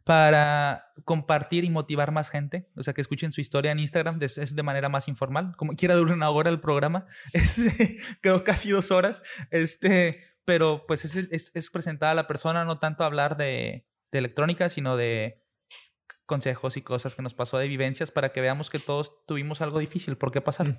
para 0.02 0.92
compartir 1.04 1.62
y 1.62 1.70
motivar 1.70 2.10
más 2.10 2.30
gente, 2.30 2.68
o 2.74 2.82
sea, 2.82 2.94
que 2.94 3.00
escuchen 3.00 3.30
su 3.30 3.40
historia 3.40 3.70
en 3.70 3.78
Instagram, 3.78 4.18
es 4.20 4.56
de 4.56 4.62
manera 4.64 4.88
más 4.88 5.06
informal, 5.06 5.54
como 5.56 5.74
quiera 5.74 5.94
durar 5.94 6.16
una 6.16 6.30
hora 6.30 6.50
el 6.50 6.58
programa, 6.58 7.06
este, 7.32 7.98
quedó 8.20 8.42
casi 8.42 8.70
dos 8.70 8.90
horas, 8.90 9.22
este, 9.52 10.24
pero 10.44 10.84
pues 10.88 11.04
es, 11.04 11.14
es, 11.14 11.52
es 11.54 11.70
presentada 11.70 12.10
a 12.10 12.16
la 12.16 12.26
persona, 12.26 12.64
no 12.64 12.80
tanto 12.80 13.04
hablar 13.04 13.36
de, 13.36 13.86
de 14.12 14.18
electrónica, 14.18 14.68
sino 14.68 14.96
de 14.96 15.42
consejos 16.26 16.76
y 16.76 16.82
cosas 16.82 17.14
que 17.14 17.22
nos 17.22 17.34
pasó 17.34 17.58
de 17.58 17.66
vivencias 17.66 18.12
para 18.12 18.32
que 18.32 18.40
veamos 18.40 18.70
que 18.70 18.78
todos 18.78 19.26
tuvimos 19.26 19.60
algo 19.60 19.80
difícil 19.80 20.16
por 20.16 20.30
qué 20.30 20.40
pasar. 20.40 20.76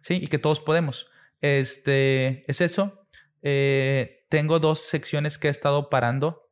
Sí, 0.00 0.18
y 0.20 0.26
que 0.26 0.38
todos 0.38 0.60
podemos. 0.60 1.06
Este, 1.40 2.44
es 2.50 2.60
eso. 2.60 3.06
Eh, 3.42 4.26
tengo 4.28 4.58
dos 4.58 4.80
secciones 4.80 5.38
que 5.38 5.48
he 5.48 5.50
estado 5.50 5.88
parando. 5.88 6.50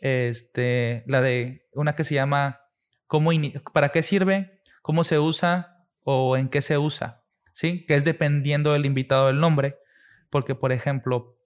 Este, 0.00 1.04
la 1.06 1.20
de 1.20 1.68
una 1.72 1.94
que 1.94 2.04
se 2.04 2.14
llama 2.14 2.60
¿cómo 3.06 3.30
¿Para 3.72 3.90
qué 3.90 4.02
sirve? 4.02 4.62
¿Cómo 4.82 5.04
se 5.04 5.18
usa? 5.18 5.86
¿O 6.04 6.36
en 6.36 6.48
qué 6.48 6.62
se 6.62 6.78
usa? 6.78 7.24
¿Sí? 7.52 7.84
Que 7.86 7.94
es 7.94 8.04
dependiendo 8.04 8.72
del 8.72 8.86
invitado 8.86 9.26
del 9.26 9.40
nombre. 9.40 9.78
Porque, 10.30 10.54
por 10.54 10.72
ejemplo, 10.72 11.36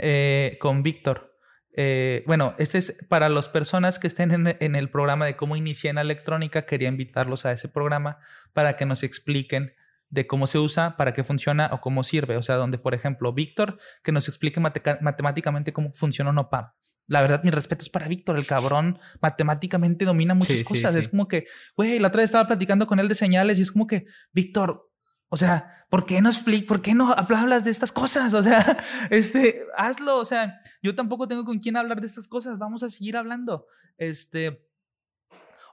eh, 0.00 0.56
con 0.60 0.82
Víctor, 0.82 1.27
eh, 1.76 2.24
bueno, 2.26 2.54
este 2.58 2.78
es 2.78 2.96
para 3.08 3.28
las 3.28 3.48
personas 3.48 3.98
que 3.98 4.06
estén 4.06 4.32
en, 4.32 4.76
el 4.76 4.90
programa 4.90 5.26
de 5.26 5.36
cómo 5.36 5.56
inicié 5.56 5.90
en 5.90 5.96
la 5.96 6.02
electrónica, 6.02 6.66
quería 6.66 6.88
invitarlos 6.88 7.46
a 7.46 7.52
ese 7.52 7.68
programa 7.68 8.18
para 8.52 8.74
que 8.74 8.86
nos 8.86 9.02
expliquen 9.02 9.74
de 10.10 10.26
cómo 10.26 10.46
se 10.46 10.58
usa, 10.58 10.96
para 10.96 11.12
qué 11.12 11.22
funciona 11.22 11.68
o 11.72 11.80
cómo 11.80 12.02
sirve. 12.02 12.36
O 12.36 12.42
sea, 12.42 12.56
donde, 12.56 12.78
por 12.78 12.94
ejemplo, 12.94 13.32
Víctor, 13.32 13.78
que 14.02 14.12
nos 14.12 14.28
explique 14.28 14.60
matemáticamente 14.60 15.72
cómo 15.72 15.92
funciona 15.92 16.30
un 16.30 16.38
OPAM. 16.38 16.70
La 17.06 17.22
verdad, 17.22 17.42
mi 17.42 17.50
respeto 17.50 17.82
es 17.82 17.88
para 17.88 18.06
Víctor, 18.06 18.36
el 18.36 18.46
cabrón 18.46 18.98
matemáticamente 19.22 20.04
domina 20.04 20.34
muchas 20.34 20.62
cosas. 20.62 20.94
Es 20.94 21.08
como 21.08 21.26
que, 21.26 21.46
güey, 21.74 21.98
la 21.98 22.08
otra 22.08 22.20
vez 22.20 22.26
estaba 22.26 22.46
platicando 22.46 22.86
con 22.86 23.00
él 23.00 23.08
de 23.08 23.14
señales 23.14 23.58
y 23.58 23.62
es 23.62 23.72
como 23.72 23.86
que, 23.86 24.04
Víctor, 24.32 24.87
o 25.30 25.36
sea, 25.36 25.84
¿por 25.90 26.06
qué 26.06 26.20
no 26.20 26.30
por 26.66 26.80
qué 26.80 26.94
no 26.94 27.12
hablas 27.12 27.64
de 27.64 27.70
estas 27.70 27.92
cosas? 27.92 28.32
O 28.34 28.42
sea, 28.42 28.78
este, 29.10 29.66
hazlo. 29.76 30.18
O 30.18 30.24
sea, 30.24 30.60
yo 30.82 30.94
tampoco 30.94 31.28
tengo 31.28 31.44
con 31.44 31.58
quién 31.58 31.76
hablar 31.76 32.00
de 32.00 32.06
estas 32.06 32.28
cosas. 32.28 32.58
Vamos 32.58 32.82
a 32.82 32.88
seguir 32.88 33.16
hablando. 33.16 33.66
Este, 33.98 34.66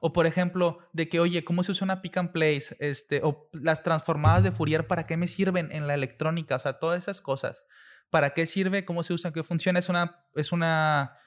o 0.01 0.11
por 0.11 0.25
ejemplo, 0.25 0.79
de 0.91 1.07
que, 1.07 1.19
oye, 1.19 1.43
¿cómo 1.43 1.63
se 1.63 1.71
usa 1.71 1.85
una 1.85 2.01
pick 2.01 2.17
and 2.17 2.31
place? 2.31 2.75
Este, 2.79 3.21
o 3.23 3.49
las 3.53 3.81
transformadas 3.81 4.43
de 4.43 4.51
Fourier, 4.51 4.87
¿para 4.87 5.05
qué 5.05 5.15
me 5.15 5.27
sirven 5.27 5.71
en 5.71 5.87
la 5.87 5.93
electrónica? 5.93 6.55
O 6.55 6.59
sea, 6.59 6.79
todas 6.79 7.01
esas 7.01 7.21
cosas. 7.21 7.63
¿Para 8.09 8.33
qué 8.33 8.45
sirve? 8.45 8.85
¿Cómo 8.85 9.03
se 9.03 9.13
usa? 9.13 9.31
¿Qué 9.31 9.41
funciona? 9.41 9.79
Es 9.79 9.89
una, 9.89 10.25
es 10.35 10.51
una, 10.51 11.17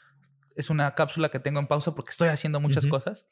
es 0.55 0.70
una 0.70 0.94
cápsula 0.94 1.30
que 1.30 1.40
tengo 1.40 1.60
en 1.60 1.66
pausa 1.66 1.94
porque 1.94 2.10
estoy 2.10 2.28
haciendo 2.28 2.60
muchas 2.60 2.86
cosas. 2.86 3.26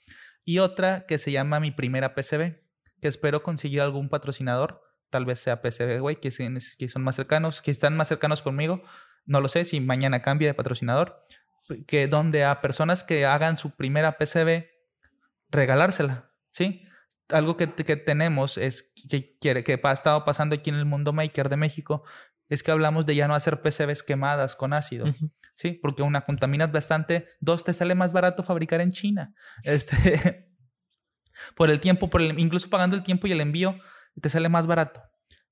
Y 0.44 0.58
otra 0.58 1.06
que 1.06 1.18
se 1.18 1.32
llama 1.32 1.60
Mi 1.60 1.70
Primera 1.70 2.14
PCB, 2.14 2.62
que 3.00 3.08
espero 3.08 3.42
conseguir 3.42 3.82
algún 3.82 4.08
patrocinador 4.08 4.85
tal 5.10 5.24
vez 5.24 5.40
sea 5.40 5.60
PCB, 5.60 6.00
güey, 6.00 6.20
que, 6.20 6.30
que 6.78 6.88
son 6.88 7.02
más 7.02 7.16
cercanos, 7.16 7.62
que 7.62 7.70
están 7.70 7.96
más 7.96 8.08
cercanos 8.08 8.42
conmigo. 8.42 8.82
No 9.24 9.40
lo 9.40 9.48
sé 9.48 9.64
si 9.64 9.80
mañana 9.80 10.22
cambia 10.22 10.48
de 10.48 10.54
patrocinador. 10.54 11.26
Que 11.86 12.06
donde 12.06 12.44
a 12.44 12.60
personas 12.60 13.02
que 13.02 13.26
hagan 13.26 13.58
su 13.58 13.74
primera 13.74 14.18
PCB, 14.18 14.66
regalársela, 15.50 16.30
¿sí? 16.50 16.82
Algo 17.28 17.56
que, 17.56 17.72
que 17.72 17.96
tenemos 17.96 18.56
es 18.56 18.92
que, 19.10 19.36
que, 19.38 19.64
que 19.64 19.80
ha 19.82 19.92
estado 19.92 20.24
pasando 20.24 20.54
aquí 20.54 20.70
en 20.70 20.76
el 20.76 20.84
mundo 20.84 21.12
maker 21.12 21.48
de 21.48 21.56
México, 21.56 22.04
es 22.48 22.62
que 22.62 22.70
hablamos 22.70 23.06
de 23.06 23.16
ya 23.16 23.26
no 23.26 23.34
hacer 23.34 23.60
PCBs 23.60 24.02
quemadas 24.02 24.54
con 24.54 24.72
ácido, 24.72 25.06
¿sí? 25.54 25.72
Porque 25.72 26.02
una 26.02 26.20
contaminas 26.20 26.70
bastante, 26.70 27.26
dos 27.40 27.64
te 27.64 27.72
sale 27.72 27.94
más 27.94 28.12
barato 28.12 28.42
fabricar 28.42 28.80
en 28.80 28.92
China. 28.92 29.34
Este, 29.64 30.48
por 31.56 31.70
el 31.70 31.80
tiempo, 31.80 32.08
por 32.08 32.22
el, 32.22 32.38
incluso 32.38 32.70
pagando 32.70 32.96
el 32.96 33.02
tiempo 33.02 33.26
y 33.26 33.32
el 33.32 33.40
envío, 33.40 33.76
te 34.20 34.28
sale 34.28 34.48
más 34.48 34.66
barato. 34.66 35.02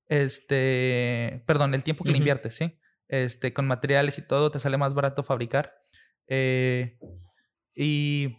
Este, 0.07 1.43
perdón, 1.47 1.73
el 1.73 1.83
tiempo 1.83 2.03
que 2.03 2.11
le 2.11 2.17
inviertes, 2.17 2.55
¿sí? 2.55 2.79
Este, 3.07 3.53
con 3.53 3.67
materiales 3.67 4.17
y 4.17 4.21
todo, 4.21 4.51
te 4.51 4.59
sale 4.59 4.77
más 4.77 4.93
barato 4.93 5.23
fabricar. 5.23 5.73
Eh, 6.27 6.97
y 7.75 8.37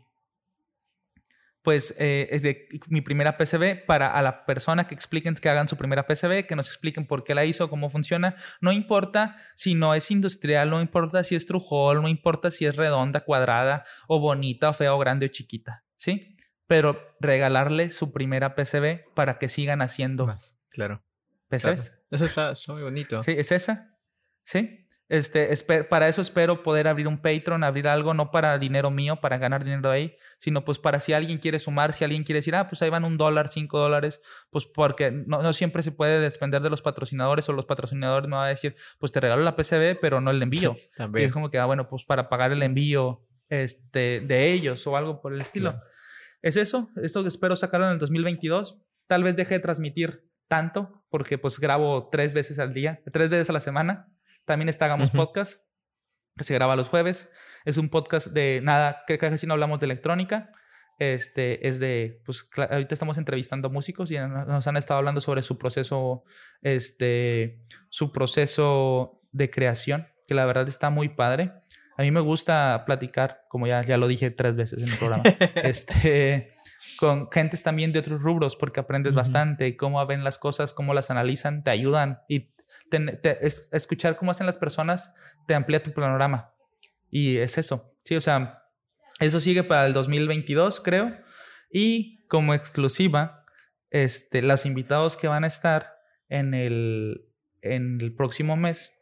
pues 1.66 1.97
eh, 1.98 2.28
es 2.31 2.43
de 2.43 2.69
mi 2.86 3.01
primera 3.01 3.36
PCB 3.36 3.86
para 3.86 4.12
a 4.12 4.23
la 4.23 4.47
persona 4.47 4.86
que 4.86 4.94
expliquen 4.94 5.35
que 5.35 5.48
hagan 5.48 5.69
su 5.69 5.77
primera 5.77 6.07
PCB, 6.07 6.47
que 6.47 6.55
nos 6.55 6.69
expliquen 6.69 7.09
por 7.09 7.24
qué 7.24 7.35
la 7.35 7.44
hizo, 7.44 7.69
cómo 7.69 7.90
funciona. 7.90 8.36
No 8.61 8.70
importa 8.70 9.36
si 9.57 9.74
no 9.74 9.93
es 9.93 10.12
industrial, 10.12 10.70
no 10.70 10.81
importa 10.81 11.24
si 11.24 11.35
es 11.35 11.44
trujol, 11.44 12.03
no 12.03 12.09
importa 12.09 12.53
si 12.53 12.66
es 12.66 12.77
redonda, 12.77 13.24
cuadrada 13.24 13.85
o 14.07 14.20
bonita 14.20 14.70
o 14.70 14.73
fea 14.74 14.94
o 14.94 14.98
grande 15.01 15.27
o 15.27 15.28
chiquita, 15.28 15.85
¿sí? 15.97 16.35
Pero 16.66 17.01
regalarle 17.20 17.90
su 17.90 18.12
primera 18.12 18.55
PCB 18.55 19.12
para 19.14 19.38
que 19.38 19.48
sigan 19.48 19.82
haciendo 19.82 20.26
Más, 20.26 20.56
claro. 20.70 21.02
PCBs. 21.48 21.90
claro. 21.90 22.02
Eso 22.10 22.24
está, 22.24 22.51
está 22.52 22.72
muy 22.72 22.82
bonito. 22.82 23.22
Sí, 23.22 23.34
es 23.36 23.52
esa. 23.52 23.97
Sí. 24.43 24.82
Este, 25.09 25.52
esper- 25.52 25.86
para 25.86 26.09
eso 26.09 26.20
espero 26.20 26.64
poder 26.64 26.88
abrir 26.88 27.06
un 27.06 27.18
Patreon, 27.22 27.62
abrir 27.62 27.86
algo, 27.86 28.12
no 28.12 28.32
para 28.32 28.59
dinero 28.59 28.90
mío, 28.90 29.20
para 29.20 29.38
ganar 29.38 29.62
dinero 29.62 29.88
ahí, 29.88 30.16
sino 30.38 30.64
pues 30.64 30.80
para 30.80 30.98
si 30.98 31.12
alguien 31.12 31.38
quiere 31.38 31.60
sumar, 31.60 31.93
si 31.93 32.02
alguien 32.02 32.24
quiere 32.24 32.38
decir, 32.38 32.56
ah, 32.56 32.66
pues 32.68 32.82
ahí 32.82 32.90
van 32.90 33.05
un 33.05 33.16
dólar, 33.16 33.48
cinco 33.48 33.78
dólares, 33.78 34.20
pues 34.51 34.66
porque 34.66 35.12
no, 35.12 35.43
no 35.43 35.52
siempre 35.52 35.84
se 35.84 35.93
puede 35.93 36.18
depender 36.18 36.60
de 36.60 36.70
los 36.70 36.82
patrocinadores 36.82 37.48
o 37.48 37.52
los 37.52 37.66
patrocinadores 37.66 38.28
me 38.28 38.34
van 38.34 38.47
a 38.47 38.48
decir, 38.48 38.74
pues 38.98 39.12
te 39.12 39.20
regalo 39.20 39.44
la 39.44 39.55
PCB, 39.55 40.01
pero 40.01 40.20
no 40.20 40.32
el 40.32 40.43
envío. 40.43 40.74
Sí, 40.80 40.88
Y 40.93 40.97
también. 40.97 41.26
es 41.26 41.32
como 41.32 41.51
que, 41.51 41.60
ah, 41.60 41.66
bueno, 41.66 41.88
pues 41.88 42.02
para 42.05 42.28
pagar 42.28 42.51
el 42.51 42.64
envío 42.64 43.24
este, 43.48 44.18
de 44.26 44.52
ellos 44.52 44.84
o 44.88 44.97
algo 44.97 45.20
por 45.20 45.32
el 45.32 45.40
estilo. 45.40 45.70
Claro. 45.70 45.86
Es 46.47 46.56
eso, 46.56 46.90
eso 47.02 47.27
espero 47.27 47.56
sacarlo 47.56 47.86
en 47.86 47.94
el 47.94 47.98
2022. 47.98 48.81
Tal 49.09 49.24
vez 49.24 49.35
deje 49.35 49.55
de 49.55 49.60
transmitir 49.60 50.31
tanto, 50.48 51.05
porque 51.10 51.39
pues 51.39 51.59
grabo 51.59 52.09
tres 52.09 52.35
veces 52.35 52.59
al 52.60 52.73
día, 52.73 53.01
tres 53.12 53.31
veces 53.31 53.51
a 53.51 53.52
la 53.52 53.59
semana. 53.60 54.12
También 54.44 54.68
está 54.68 54.85
Hagamos. 54.85 55.10
Podcast, 55.10 55.60
que 56.36 56.44
se 56.44 56.55
graba 56.55 56.77
los 56.77 56.89
jueves. 56.89 57.28
Es 57.64 57.78
un 57.78 57.89
podcast 57.89 58.28
de 58.28 58.60
nada, 58.62 59.02
que 59.09 59.18
casi 59.18 59.47
no 59.48 59.55
hablamos 59.55 59.81
de 59.81 59.86
electrónica. 59.86 60.52
Este 61.01 61.66
es 61.66 61.81
de, 61.81 62.23
pues 62.24 62.48
ahorita 62.56 62.94
estamos 62.94 63.18
entrevistando 63.18 63.68
músicos 63.68 64.12
y 64.12 64.16
no- 64.18 64.44
nos 64.44 64.66
han 64.68 64.77
estado 64.77 64.98
hablando 64.98 65.20
sobre 65.20 65.43
su 65.43 65.59
proceso, 65.59 66.23
este, 66.62 67.59
su 67.90 68.12
proceso 68.12 69.20
de 69.32 69.51
creación, 69.51 70.06
que 70.28 70.35
la 70.35 70.47
verdad 70.47 70.68
está 70.68 70.90
muy 70.90 71.09
padre. 71.09 71.52
A 71.97 72.02
mí 72.02 72.10
me 72.10 72.20
gusta 72.20 72.85
platicar, 72.86 73.44
como 73.48 73.66
ya, 73.66 73.82
ya 73.82 73.97
lo 73.97 74.06
dije 74.09 74.31
tres 74.31 74.56
veces 74.56 74.82
en 74.82 74.89
el 74.90 74.98
programa, 74.98 75.23
este, 75.56 76.52
con 76.98 77.31
gentes 77.31 77.62
también 77.62 77.93
de 77.93 77.98
otros 78.01 78.20
rubros, 78.20 78.56
porque 78.56 78.81
aprendes 78.81 79.14
bastante 79.14 79.77
cómo 79.77 80.05
ven 80.06 80.24
las 80.24 80.39
cosas, 80.39 80.73
cómo 80.73 80.94
las 80.94 81.10
analizan, 81.10 81.62
te 81.64 81.70
ayudan 81.70 82.20
y 82.28 82.51
ten- 82.90 83.18
te- 83.23 83.44
es- 83.47 83.68
escuchar 83.73 84.16
cómo 84.16 84.31
hacen 84.31 84.47
las 84.47 84.59
personas 84.59 85.12
te 85.47 85.55
amplía 85.55 85.82
tu 85.82 85.93
panorama. 85.93 86.52
Y 87.10 87.36
es 87.39 87.56
eso, 87.59 87.94
sí, 88.05 88.14
o 88.16 88.20
sea, 88.20 88.64
eso 89.20 89.40
sigue 89.40 89.62
para 89.64 89.86
el 89.86 89.93
2022, 89.93 90.81
creo. 90.81 91.16
Y 91.70 92.24
como 92.27 92.52
exclusiva, 92.55 93.44
este, 93.90 94.43
los 94.43 94.66
invitados 94.66 95.16
que 95.16 95.28
van 95.28 95.44
a 95.44 95.47
estar 95.47 95.94
en 96.28 96.52
el, 96.55 97.24
en 97.62 97.98
el 98.01 98.14
próximo 98.14 98.56
mes, 98.56 98.93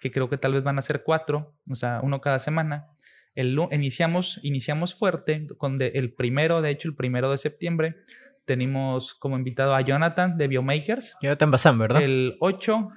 que 0.00 0.10
creo 0.10 0.28
que 0.28 0.38
tal 0.38 0.52
vez 0.52 0.62
van 0.62 0.78
a 0.78 0.82
ser 0.82 1.02
cuatro, 1.02 1.54
o 1.70 1.74
sea, 1.74 2.00
uno 2.02 2.20
cada 2.20 2.38
semana. 2.38 2.86
El, 3.34 3.56
iniciamos, 3.70 4.40
iniciamos 4.42 4.94
fuerte 4.94 5.46
con 5.58 5.78
de- 5.78 5.92
el 5.94 6.12
primero, 6.12 6.60
de 6.62 6.70
hecho, 6.70 6.88
el 6.88 6.96
primero 6.96 7.30
de 7.30 7.38
septiembre, 7.38 7.96
tenemos 8.44 9.14
como 9.14 9.36
invitado 9.36 9.74
a 9.74 9.80
Jonathan 9.82 10.36
de 10.38 10.48
Biomakers. 10.48 11.16
Jonathan 11.22 11.50
Bazán, 11.50 11.78
¿verdad? 11.78 12.02
El 12.02 12.36
8, 12.40 12.88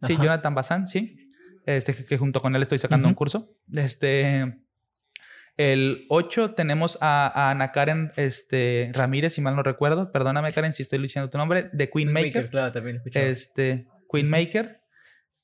sí, 0.00 0.14
Ajá. 0.14 0.22
Jonathan 0.22 0.54
Bazán, 0.54 0.86
sí. 0.86 1.16
Este, 1.66 1.92
que, 1.94 2.06
que 2.06 2.16
junto 2.16 2.40
con 2.40 2.54
él 2.56 2.62
estoy 2.62 2.78
sacando 2.78 3.06
un 3.08 3.12
Ujú. 3.12 3.18
curso. 3.18 3.54
Este, 3.74 4.56
el 5.56 6.06
8 6.08 6.54
tenemos 6.54 6.96
a, 7.02 7.26
a 7.26 7.50
Ana 7.50 7.70
Karen 7.70 8.12
este, 8.16 8.90
Ramírez, 8.94 9.34
si 9.34 9.40
mal 9.42 9.54
no 9.56 9.62
recuerdo. 9.62 10.10
Perdóname, 10.12 10.52
Karen, 10.52 10.72
si 10.72 10.82
estoy 10.82 10.98
diciendo 11.00 11.28
tu 11.28 11.36
nombre. 11.36 11.68
De 11.72 11.90
Queen 11.90 12.10
Maker. 12.12 12.48
Claro, 12.48 12.72
también 12.72 12.96
escuchaba. 12.96 13.26
Este, 13.26 13.86
Queen 14.10 14.30
Maker. 14.30 14.79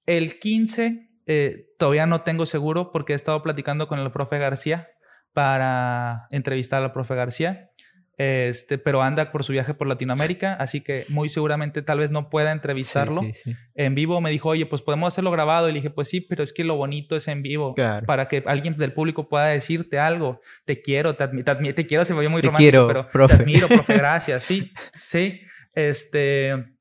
El 0.06 0.38
15, 0.38 1.10
eh, 1.26 1.66
todavía 1.78 2.06
no 2.06 2.22
tengo 2.22 2.46
seguro 2.46 2.92
porque 2.92 3.12
he 3.12 3.16
estado 3.16 3.42
platicando 3.42 3.88
con 3.88 3.98
el 3.98 4.10
profe 4.10 4.38
García 4.38 4.88
para 5.32 6.26
entrevistar 6.30 6.82
al 6.82 6.92
profe 6.92 7.14
García. 7.14 7.70
Este, 8.18 8.78
pero 8.78 9.02
anda 9.02 9.30
por 9.30 9.44
su 9.44 9.52
viaje 9.52 9.74
por 9.74 9.86
Latinoamérica, 9.86 10.54
así 10.54 10.80
que 10.80 11.04
muy 11.10 11.28
seguramente 11.28 11.82
tal 11.82 11.98
vez 11.98 12.10
no 12.10 12.30
pueda 12.30 12.50
entrevistarlo 12.50 13.20
sí, 13.20 13.32
sí. 13.34 13.56
en 13.74 13.94
vivo. 13.94 14.22
Me 14.22 14.30
dijo, 14.30 14.48
oye, 14.48 14.64
pues 14.64 14.80
podemos 14.80 15.12
hacerlo 15.12 15.30
grabado. 15.30 15.68
Y 15.68 15.72
le 15.72 15.80
dije, 15.80 15.90
pues 15.90 16.08
sí, 16.08 16.22
pero 16.22 16.42
es 16.42 16.54
que 16.54 16.64
lo 16.64 16.76
bonito 16.76 17.14
es 17.14 17.28
en 17.28 17.42
vivo. 17.42 17.74
Claro. 17.74 18.06
Para 18.06 18.26
que 18.28 18.42
alguien 18.46 18.74
del 18.78 18.94
público 18.94 19.28
pueda 19.28 19.46
decirte 19.48 19.98
algo. 19.98 20.40
Te 20.64 20.80
quiero, 20.80 21.14
te, 21.14 21.28
te, 21.28 21.72
te 21.74 21.86
quiero, 21.86 22.06
se 22.06 22.14
me 22.14 22.20
oye 22.20 22.30
muy 22.30 22.40
Te 22.40 22.46
romántico, 22.46 22.70
quiero, 22.70 22.86
pero 22.86 23.08
profe. 23.08 23.36
te 23.36 23.42
admiro, 23.42 23.68
profe, 23.68 23.94
gracias. 23.98 24.44
Sí, 24.44 24.72
sí. 25.04 25.42
Este. 25.74 26.75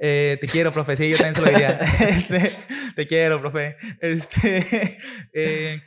Eh, 0.00 0.38
te 0.40 0.46
quiero, 0.46 0.72
profe. 0.72 0.96
Sí, 0.96 1.10
yo 1.10 1.16
también 1.16 1.34
se 1.34 1.40
lo 1.42 1.48
diría. 1.48 1.80
Este, 2.00 2.56
te 2.94 3.06
quiero, 3.06 3.40
profe. 3.40 3.76
Este. 4.00 4.98
eh, 5.32 5.80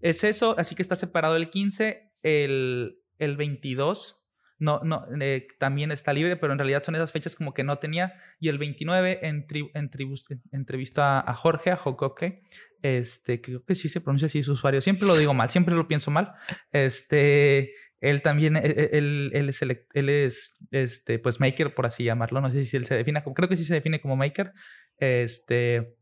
es 0.00 0.24
eso, 0.24 0.54
así 0.58 0.74
que 0.74 0.82
está 0.82 0.96
separado 0.96 1.36
el 1.36 1.50
15, 1.50 2.12
el, 2.22 2.98
el 3.18 3.36
22. 3.36 4.19
No, 4.60 4.80
no, 4.84 5.04
eh, 5.20 5.48
también 5.58 5.90
está 5.90 6.12
libre, 6.12 6.36
pero 6.36 6.52
en 6.52 6.58
realidad 6.58 6.82
son 6.82 6.94
esas 6.94 7.10
fechas 7.12 7.34
como 7.34 7.52
que 7.54 7.64
no 7.64 7.78
tenía. 7.78 8.14
Y 8.38 8.48
el 8.48 8.58
29 8.58 9.20
entri- 9.22 9.72
entribus- 9.72 10.26
entrevista 10.52 11.18
a 11.18 11.34
Jorge, 11.34 11.70
a 11.70 11.76
Jocoque. 11.76 12.42
Este, 12.82 13.40
creo 13.40 13.64
que 13.64 13.74
sí 13.74 13.88
se 13.88 14.00
pronuncia 14.00 14.26
así 14.26 14.42
su 14.42 14.52
usuario. 14.52 14.80
Siempre 14.80 15.06
lo 15.08 15.16
digo 15.16 15.34
mal, 15.34 15.50
siempre 15.50 15.74
lo 15.74 15.88
pienso 15.88 16.10
mal. 16.10 16.34
Este, 16.72 17.74
él 18.00 18.22
también, 18.22 18.56
eh, 18.56 18.62
eh, 18.64 18.90
él, 18.92 19.30
él 19.34 19.48
es, 19.48 19.62
él 19.62 20.08
es, 20.08 20.54
este, 20.70 21.18
pues 21.18 21.40
maker, 21.40 21.74
por 21.74 21.86
así 21.86 22.04
llamarlo. 22.04 22.40
No 22.40 22.50
sé 22.50 22.64
si 22.64 22.76
él 22.76 22.84
se 22.86 22.94
define 22.96 23.22
como, 23.22 23.34
creo 23.34 23.48
que 23.48 23.56
sí 23.56 23.64
se 23.64 23.74
define 23.74 24.00
como 24.00 24.16
maker. 24.16 24.52
Este, 24.98 25.96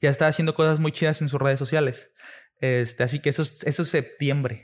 ya 0.00 0.10
está 0.10 0.26
haciendo 0.26 0.54
cosas 0.54 0.78
muy 0.80 0.92
chidas 0.92 1.22
en 1.22 1.28
sus 1.28 1.40
redes 1.40 1.58
sociales. 1.58 2.12
Este, 2.60 3.02
así 3.02 3.20
que 3.20 3.28
eso 3.30 3.42
es, 3.42 3.64
eso 3.64 3.82
es 3.82 3.88
septiembre. 3.88 4.62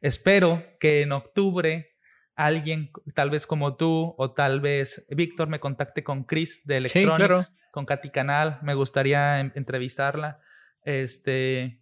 Espero 0.00 0.64
que 0.80 1.02
en 1.02 1.12
octubre 1.12 1.91
alguien, 2.34 2.90
tal 3.14 3.30
vez 3.30 3.46
como 3.46 3.76
tú, 3.76 4.14
o 4.18 4.32
tal 4.32 4.60
vez 4.60 5.04
Víctor, 5.10 5.48
me 5.48 5.60
contacte 5.60 6.02
con 6.02 6.24
Chris 6.24 6.62
de 6.64 6.74
Sí, 6.88 6.98
Electronics, 7.00 7.16
claro. 7.16 7.40
con 7.72 7.84
Katy 7.86 8.10
Canal. 8.10 8.58
Me 8.62 8.74
gustaría 8.74 9.40
en- 9.40 9.52
entrevistarla, 9.54 10.40
este, 10.84 11.80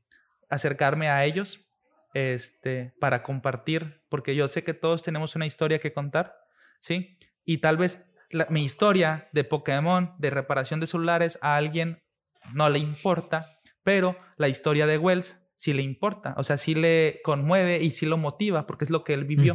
acercarme 0.49 1.09
a 1.09 1.25
ellos, 1.25 1.69
este, 2.15 2.93
para 3.01 3.23
compartir, 3.23 4.03
porque 4.09 4.35
yo 4.35 4.49
sé 4.49 4.65
que 4.65 4.75
todos 4.75 5.03
tenemos 5.03 5.37
una 5.37 5.47
historia 5.47 5.79
que 5.79 5.93
contar, 5.93 6.35
¿sí? 6.81 7.19
Y 7.45 7.59
tal 7.59 7.77
vez 7.77 8.07
la- 8.31 8.47
mi 8.51 8.65
historia 8.65 9.29
de 9.33 9.45
Pokémon, 9.45 10.15
de 10.19 10.31
reparación 10.31 10.81
de 10.81 10.87
celulares, 10.87 11.39
a 11.43 11.57
alguien 11.57 12.03
no 12.53 12.69
le 12.71 12.79
importa, 12.81 13.59
pero 13.83 14.17
la 14.37 14.49
historia 14.49 14.87
de 14.87 14.99
Wells 14.99 15.41
sí 15.55 15.73
le 15.73 15.83
importa, 15.83 16.35
o 16.37 16.43
sea, 16.45 16.57
sí 16.57 16.75
le 16.75 17.21
conmueve 17.23 17.79
y 17.83 17.91
sí 17.91 18.07
lo 18.07 18.17
motiva, 18.17 18.67
porque 18.67 18.85
es 18.85 18.91
lo 18.91 19.05
que 19.05 19.15
él 19.15 19.25
vivió. 19.25 19.55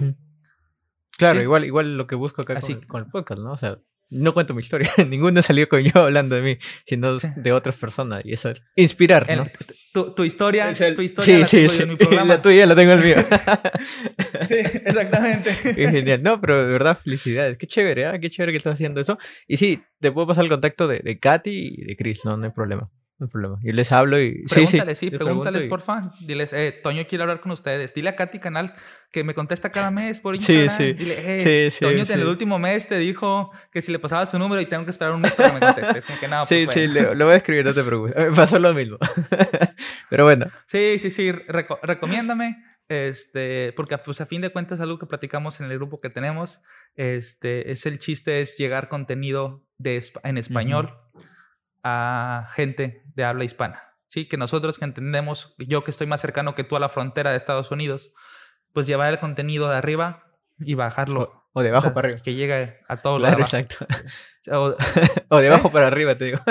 Claro, 1.17 1.37
Sí. 1.39 1.43
igual, 1.43 1.65
igual 1.65 1.97
lo 1.97 2.07
que 2.07 2.15
busco 2.15 2.41
acá 2.41 2.53
Así- 2.57 2.75
con, 2.75 2.83
con 2.87 3.03
el 3.03 3.09
podcast, 3.09 3.41
¿no? 3.41 3.51
O 3.53 3.57
sea, 3.57 3.77
no 4.11 4.33
cuento 4.33 4.53
mi 4.53 4.59
historia. 4.61 4.91
Ninguno 5.09 5.41
salió 5.41 5.67
con 5.67 5.81
yo 5.81 6.01
hablando 6.01 6.35
de 6.35 6.41
mí, 6.41 6.57
sino 6.85 7.17
Sí. 7.19 7.27
de 7.37 7.51
otras 7.53 7.75
personas. 7.75 8.21
Y 8.25 8.33
eso, 8.33 8.53
inspirar, 8.75 9.25
El- 9.29 9.37
¿no? 9.39 9.45
tu, 9.93 10.13
tu 10.13 10.23
historia, 10.23 10.69
Es 10.69 10.79
el- 10.81 10.93
tu 10.95 11.01
historia 11.01 11.39
la 11.39 11.45
tengo 11.47 11.71
yo 11.73 11.83
en 11.83 11.89
mi 11.89 11.95
programa. 11.95 12.25
La 12.35 12.41
tuya 12.41 12.65
la 12.65 12.75
tengo 12.75 12.91
el 12.93 13.03
mío. 13.03 13.15
Sí, 14.47 14.55
exactamente. 14.55 15.51
Genial. 15.75 16.21
No, 16.21 16.39
pero 16.39 16.65
de 16.67 16.71
verdad, 16.71 16.99
felicidades. 17.03 17.57
Qué 17.57 17.65
chévere, 17.67 18.05
¿ah? 18.05 18.19
Qué 18.19 18.29
chévere 18.29 18.51
que 18.51 18.57
estás 18.57 18.73
haciendo 18.73 18.99
eso. 19.01 19.17
Y 19.47 19.57
sí, 19.57 19.81
te 19.99 20.11
puedo 20.11 20.27
pasar 20.27 20.43
el 20.43 20.49
contacto 20.51 20.87
de, 20.87 20.99
de 20.99 21.19
Katy 21.19 21.49
y 21.77 21.85
de 21.85 21.95
Chris, 21.95 22.23
no, 22.25 22.37
no 22.37 22.45
hay 22.45 22.51
problema. 22.51 22.91
No 23.17 23.27
hay 23.27 23.31
problema. 23.31 23.57
Yo 23.63 23.71
les 23.71 23.91
hablo 23.93 24.21
y. 24.21 24.43
Pregúntales, 24.45 24.97
sí, 24.99 25.09
pregúntales, 25.09 25.63
y- 25.63 25.67
porfa. 25.69 26.11
Diles, 26.19 26.51
eh, 26.51 26.77
Toño 26.83 27.05
quiere 27.07 27.21
hablar 27.23 27.39
con 27.39 27.53
ustedes. 27.53 27.93
Dile 27.93 28.09
a 28.09 28.15
Katy 28.17 28.39
Canal 28.39 28.73
que 29.09 29.23
me 29.23 29.33
contesta 29.33 29.71
cada 29.71 29.89
mes 29.89 30.19
por 30.19 30.35
Instagram. 30.35 30.69
sí. 30.75 30.91
Dile, 30.93 31.35
eh, 31.35 31.37
Sí, 31.71 31.77
sí, 31.77 31.85
Toño 31.85 32.05
sí. 32.05 32.11
en 32.11 32.19
el 32.19 32.27
último 32.27 32.59
mes 32.59 32.87
te 32.87 32.97
dijo 32.97 33.51
que 33.71 33.81
si 33.81 33.93
le 33.93 33.99
pasaba 33.99 34.25
su 34.25 34.37
número 34.37 34.59
y 34.61 34.65
tengo 34.65 34.83
que 34.83 34.91
esperar 34.91 35.13
un 35.13 35.21
mes 35.21 35.33
para 35.33 35.47
que 35.47 35.53
me 35.55 35.59
conteste. 35.61 35.99
Es 35.99 36.05
como 36.05 36.19
que 36.19 36.27
no, 36.27 36.45
Sí, 36.45 36.63
pues, 36.65 36.73
sí, 36.73 36.87
bueno. 36.87 37.09
le- 37.11 37.15
lo 37.15 37.25
voy 37.25 37.33
a 37.35 37.37
escribir, 37.37 37.63
no 37.63 37.73
te 37.73 37.83
preocupes. 37.83 38.15
Me 38.17 38.31
pasó 38.35 38.59
lo 38.59 38.73
mismo. 38.73 38.97
pero 40.09 40.25
bueno, 40.25 40.47
Sí, 40.65 40.99
sí, 40.99 41.09
sí, 41.09 41.31
reco- 41.31 41.79
recomiéndame, 41.83 42.57
este, 42.89 43.71
porque 43.77 43.97
pues 43.97 44.19
a 44.19 44.25
fin 44.25 44.41
de 44.41 44.49
cuentas 44.49 44.81
algo 44.81 44.99
que 44.99 45.05
platicamos 45.05 45.61
en 45.61 45.71
el 45.71 45.77
grupo 45.77 46.01
que 46.01 46.09
tenemos, 46.09 46.61
este, 46.95 47.71
es 47.71 47.85
el 47.85 47.97
chiste 47.97 48.41
es 48.41 48.57
llegar 48.57 48.89
contenido 48.89 49.63
de, 49.77 50.03
en 50.25 50.37
español 50.37 50.93
a 51.87 52.49
gente 52.55 53.03
de 53.15 53.23
habla 53.23 53.43
hispana, 53.43 53.81
sí, 54.07 54.27
que 54.27 54.37
nosotros 54.37 54.77
que 54.77 54.85
entendemos, 54.85 55.55
yo 55.57 55.83
que 55.83 55.91
estoy 55.91 56.05
más 56.07 56.21
cercano 56.21 56.53
que 56.55 56.63
tú 56.63 56.75
a 56.75 56.79
la 56.79 56.89
frontera 56.89 57.31
de 57.31 57.37
Estados 57.37 57.71
Unidos, 57.71 58.11
pues 58.73 58.85
llevar 58.87 59.11
el 59.11 59.19
contenido 59.19 59.67
de 59.69 59.77
arriba 59.77 60.31
y 60.59 60.75
bajarlo. 60.75 61.21
o, 61.53 61.59
o 61.59 61.63
de 61.63 61.69
abajo 61.69 61.87
O 61.87 61.89
sea, 61.89 61.93
para 61.93 62.07
arriba. 62.09 62.21
Que 62.23 62.33
llegue 62.35 62.79
a 62.87 62.97
todo 62.97 63.17
lo 63.19 63.25
Claro, 63.27 63.37
abajo. 63.43 63.57
exacto. 63.57 63.87
O- 64.51 64.75
O 65.29 65.37
de 65.39 65.47
abajo 65.47 65.71
para 65.71 65.87
arriba, 65.87 66.17
te 66.17 66.25
digo. 66.25 66.39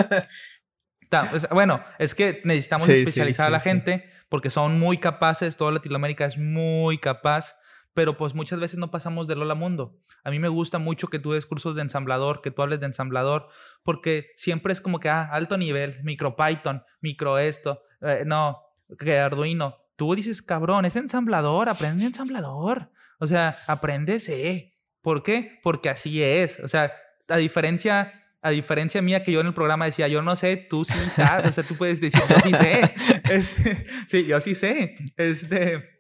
Pues, 1.31 1.49
bueno, 1.51 1.81
es 2.01 2.13
que 2.13 2.41
necesitamos 2.43 2.87
Sí, 2.89 2.95
sí, 2.97 3.03
especializar 3.03 3.47
a 3.47 3.51
la 3.51 3.61
gente 3.61 4.09
porque 4.29 4.51
son 4.51 4.81
muy 4.81 4.99
capaces, 4.99 5.57
toda 5.57 5.71
Latinoamérica 5.71 6.25
es 6.25 6.37
muy 6.39 6.99
capaz, 6.99 7.55
pero 7.95 8.17
pues 8.17 8.35
muchas 8.35 8.61
veces 8.61 8.79
no 8.79 8.91
pasamos 8.91 9.27
de 9.27 9.37
Lola 9.37 9.55
Mundo. 9.55 9.97
A 10.25 10.31
mí 10.31 10.39
me 10.39 10.49
gusta 10.49 10.79
mucho 10.79 11.09
que 11.09 11.19
tú 11.19 11.33
des 11.33 11.47
cursos 11.47 11.75
de 11.75 11.83
ensamblador, 11.83 12.43
que 12.43 12.51
tú 12.51 12.63
hables 12.63 12.81
de 12.81 12.87
ensamblador, 12.87 13.49
porque 13.85 14.33
siempre 14.35 14.73
es 14.73 14.81
como 14.81 14.99
que, 15.01 15.09
ah, 15.09 15.29
alto 15.33 15.57
nivel, 15.57 16.03
micro 16.03 16.37
Python, 16.37 16.83
micro 17.01 17.39
esto, 17.39 17.83
eh, 18.01 18.25
no, 18.27 18.61
que 18.99 19.19
Arduino. 19.19 19.77
Tú 19.97 20.15
dices, 20.15 20.43
cabrón, 20.43 20.85
es 20.85 20.97
ensamblador, 20.97 21.69
aprende 21.69 22.05
ensamblador. 22.05 22.91
O 23.21 23.27
sea, 23.29 23.57
aprende 23.69 24.19
C. 24.19 24.75
¿Por 25.01 25.23
qué? 25.23 25.61
Porque 25.63 25.89
así 25.89 26.21
es. 26.21 26.59
O 26.61 26.69
sea, 26.69 26.93
a 27.29 27.37
diferencia 27.37 28.13
a 28.45 28.51
diferencia 28.51 29.01
mía 29.01 29.23
que 29.23 29.33
yo 29.33 29.41
en 29.41 29.47
el 29.47 29.55
programa 29.55 29.87
decía, 29.87 30.07
yo 30.07 30.21
no 30.21 30.37
sé, 30.37 30.59
tú 30.59 30.85
sí 30.85 30.99
sabes, 31.11 31.49
o 31.49 31.53
sea, 31.53 31.65
tú 31.65 31.77
puedes 31.77 31.99
decir, 31.99 32.21
yo 32.29 32.41
sí 32.41 32.53
sé, 32.53 32.95
este, 33.33 33.87
sí, 34.07 34.27
yo 34.27 34.39
sí 34.39 34.55
sé, 34.55 34.97
este, 35.17 35.94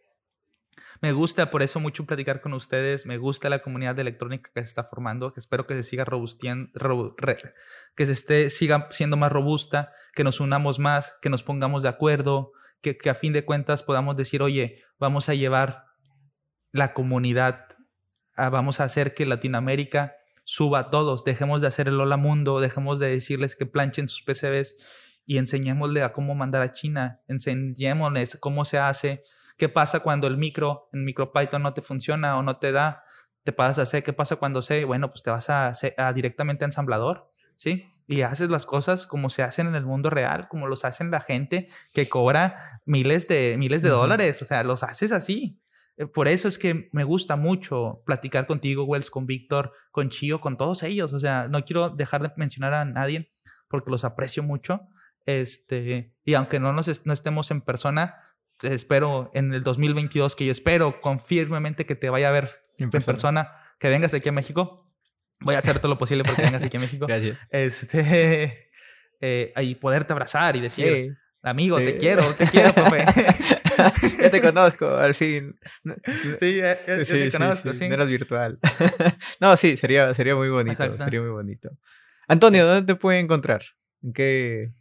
me 1.00 1.12
gusta 1.12 1.50
por 1.50 1.62
eso 1.62 1.80
mucho 1.80 2.06
platicar 2.06 2.40
con 2.40 2.54
ustedes. 2.54 3.06
Me 3.06 3.18
gusta 3.18 3.48
la 3.48 3.60
comunidad 3.60 3.94
de 3.94 4.02
electrónica 4.02 4.50
que 4.54 4.60
se 4.60 4.68
está 4.68 4.84
formando, 4.84 5.32
espero 5.36 5.66
que 5.66 5.74
se 5.74 5.82
siga 5.82 6.04
robustiendo, 6.04 6.70
que 7.96 8.06
se 8.06 8.12
esté, 8.12 8.50
siga 8.50 8.88
siendo 8.90 9.16
más 9.16 9.32
robusta, 9.32 9.92
que 10.14 10.24
nos 10.24 10.40
unamos 10.40 10.78
más, 10.78 11.16
que 11.20 11.30
nos 11.30 11.42
pongamos 11.42 11.82
de 11.82 11.88
acuerdo, 11.88 12.52
que, 12.80 12.96
que 12.96 13.10
a 13.10 13.14
fin 13.14 13.32
de 13.32 13.44
cuentas 13.44 13.82
podamos 13.82 14.16
decir, 14.16 14.42
oye, 14.42 14.82
vamos 14.98 15.28
a 15.28 15.34
llevar 15.34 15.84
la 16.72 16.92
comunidad, 16.92 17.66
vamos 18.36 18.80
a 18.80 18.84
hacer 18.84 19.14
que 19.14 19.26
Latinoamérica 19.26 20.16
suba 20.44 20.80
a 20.80 20.90
todos, 20.90 21.24
dejemos 21.24 21.60
de 21.60 21.68
hacer 21.68 21.88
el 21.88 22.00
hola 22.00 22.16
mundo, 22.16 22.60
dejemos 22.60 22.98
de 22.98 23.08
decirles 23.08 23.56
que 23.56 23.66
planchen 23.66 24.08
sus 24.08 24.22
PCBs 24.22 24.76
y 25.26 25.38
enseñémosle 25.38 26.02
a 26.02 26.12
cómo 26.12 26.34
mandar 26.34 26.62
a 26.62 26.72
China, 26.72 27.20
enseñémosles 27.28 28.36
cómo 28.40 28.64
se 28.64 28.78
hace, 28.78 29.22
¿Qué 29.56 29.68
pasa 29.68 30.00
cuando 30.00 30.26
el 30.26 30.36
micro, 30.36 30.88
en 30.92 31.04
MicroPython 31.04 31.62
no 31.62 31.74
te 31.74 31.82
funciona 31.82 32.36
o 32.36 32.42
no 32.42 32.58
te 32.58 32.72
da? 32.72 33.04
Te 33.42 33.52
pasas 33.52 33.78
a 33.80 33.86
C. 33.86 34.02
¿Qué 34.02 34.12
pasa 34.12 34.36
cuando 34.36 34.62
C? 34.62 34.84
Bueno, 34.84 35.10
pues 35.10 35.22
te 35.22 35.30
vas 35.30 35.50
a, 35.50 35.72
a 35.96 36.12
directamente 36.12 36.64
a 36.64 36.66
ensamblador, 36.66 37.30
¿sí? 37.56 37.84
Y 38.06 38.22
haces 38.22 38.50
las 38.50 38.66
cosas 38.66 39.06
como 39.06 39.30
se 39.30 39.42
hacen 39.42 39.66
en 39.66 39.74
el 39.74 39.86
mundo 39.86 40.10
real, 40.10 40.48
como 40.48 40.66
los 40.66 40.84
hacen 40.84 41.10
la 41.10 41.20
gente 41.20 41.66
que 41.92 42.08
cobra 42.08 42.80
miles 42.84 43.28
de, 43.28 43.56
miles 43.58 43.82
de 43.82 43.88
dólares. 43.88 44.42
O 44.42 44.44
sea, 44.44 44.62
los 44.62 44.82
haces 44.82 45.12
así. 45.12 45.60
Eh, 45.96 46.06
por 46.06 46.28
eso 46.28 46.48
es 46.48 46.58
que 46.58 46.88
me 46.92 47.04
gusta 47.04 47.36
mucho 47.36 48.02
platicar 48.04 48.46
contigo, 48.46 48.84
Wells, 48.84 49.10
con 49.10 49.26
Víctor, 49.26 49.72
con 49.90 50.10
Chio, 50.10 50.40
con 50.40 50.56
todos 50.56 50.82
ellos. 50.82 51.12
O 51.12 51.20
sea, 51.20 51.48
no 51.48 51.64
quiero 51.64 51.90
dejar 51.90 52.22
de 52.22 52.32
mencionar 52.36 52.74
a 52.74 52.84
nadie 52.84 53.32
porque 53.68 53.90
los 53.90 54.04
aprecio 54.04 54.42
mucho. 54.42 54.88
Este, 55.26 56.12
y 56.24 56.34
aunque 56.34 56.60
no, 56.60 56.72
nos 56.72 57.06
no 57.06 57.12
estemos 57.12 57.50
en 57.50 57.62
persona, 57.62 58.16
espero 58.62 59.30
en 59.34 59.52
el 59.52 59.62
2022, 59.62 60.36
que 60.36 60.46
yo 60.46 60.52
espero 60.52 61.00
confirmemente 61.00 61.86
que 61.86 61.94
te 61.94 62.10
vaya 62.10 62.28
a 62.28 62.32
ver 62.32 62.50
en 62.78 62.90
persona, 62.90 63.52
que 63.78 63.88
vengas 63.88 64.14
aquí 64.14 64.28
a 64.28 64.32
México. 64.32 64.90
Voy 65.40 65.54
a 65.54 65.58
hacer 65.58 65.78
todo 65.78 65.88
lo 65.88 65.98
posible 65.98 66.24
porque 66.24 66.42
vengas 66.42 66.62
aquí 66.62 66.76
a 66.76 66.80
México. 66.80 67.06
Gracias. 67.08 67.38
Este, 67.50 68.70
eh, 69.20 69.52
y 69.56 69.74
poderte 69.74 70.12
abrazar 70.12 70.56
y 70.56 70.60
decir, 70.60 71.16
amigo, 71.42 71.78
te 71.78 71.96
quiero, 71.96 72.34
te 72.34 72.46
quiero, 72.46 72.72
profe. 72.72 73.04
ya 74.22 74.30
te 74.30 74.40
conozco, 74.40 74.88
al 74.88 75.14
fin. 75.14 75.54
Sí, 76.40 76.56
ya, 76.56 76.84
te 76.84 77.30
conozco, 77.30 77.74
sí, 77.74 77.88
No 77.88 77.94
eras 77.94 78.08
virtual. 78.08 78.58
no, 79.40 79.56
sí, 79.56 79.76
sería, 79.76 80.14
sería 80.14 80.34
muy 80.36 80.48
bonito. 80.48 80.84
Sería 80.98 81.20
muy 81.20 81.30
bonito. 81.30 81.70
Antonio, 82.28 82.66
¿dónde 82.66 82.94
te 82.94 82.98
pueden 82.98 83.24
encontrar? 83.24 83.62
¿En 84.02 84.12
qué, 84.12 84.72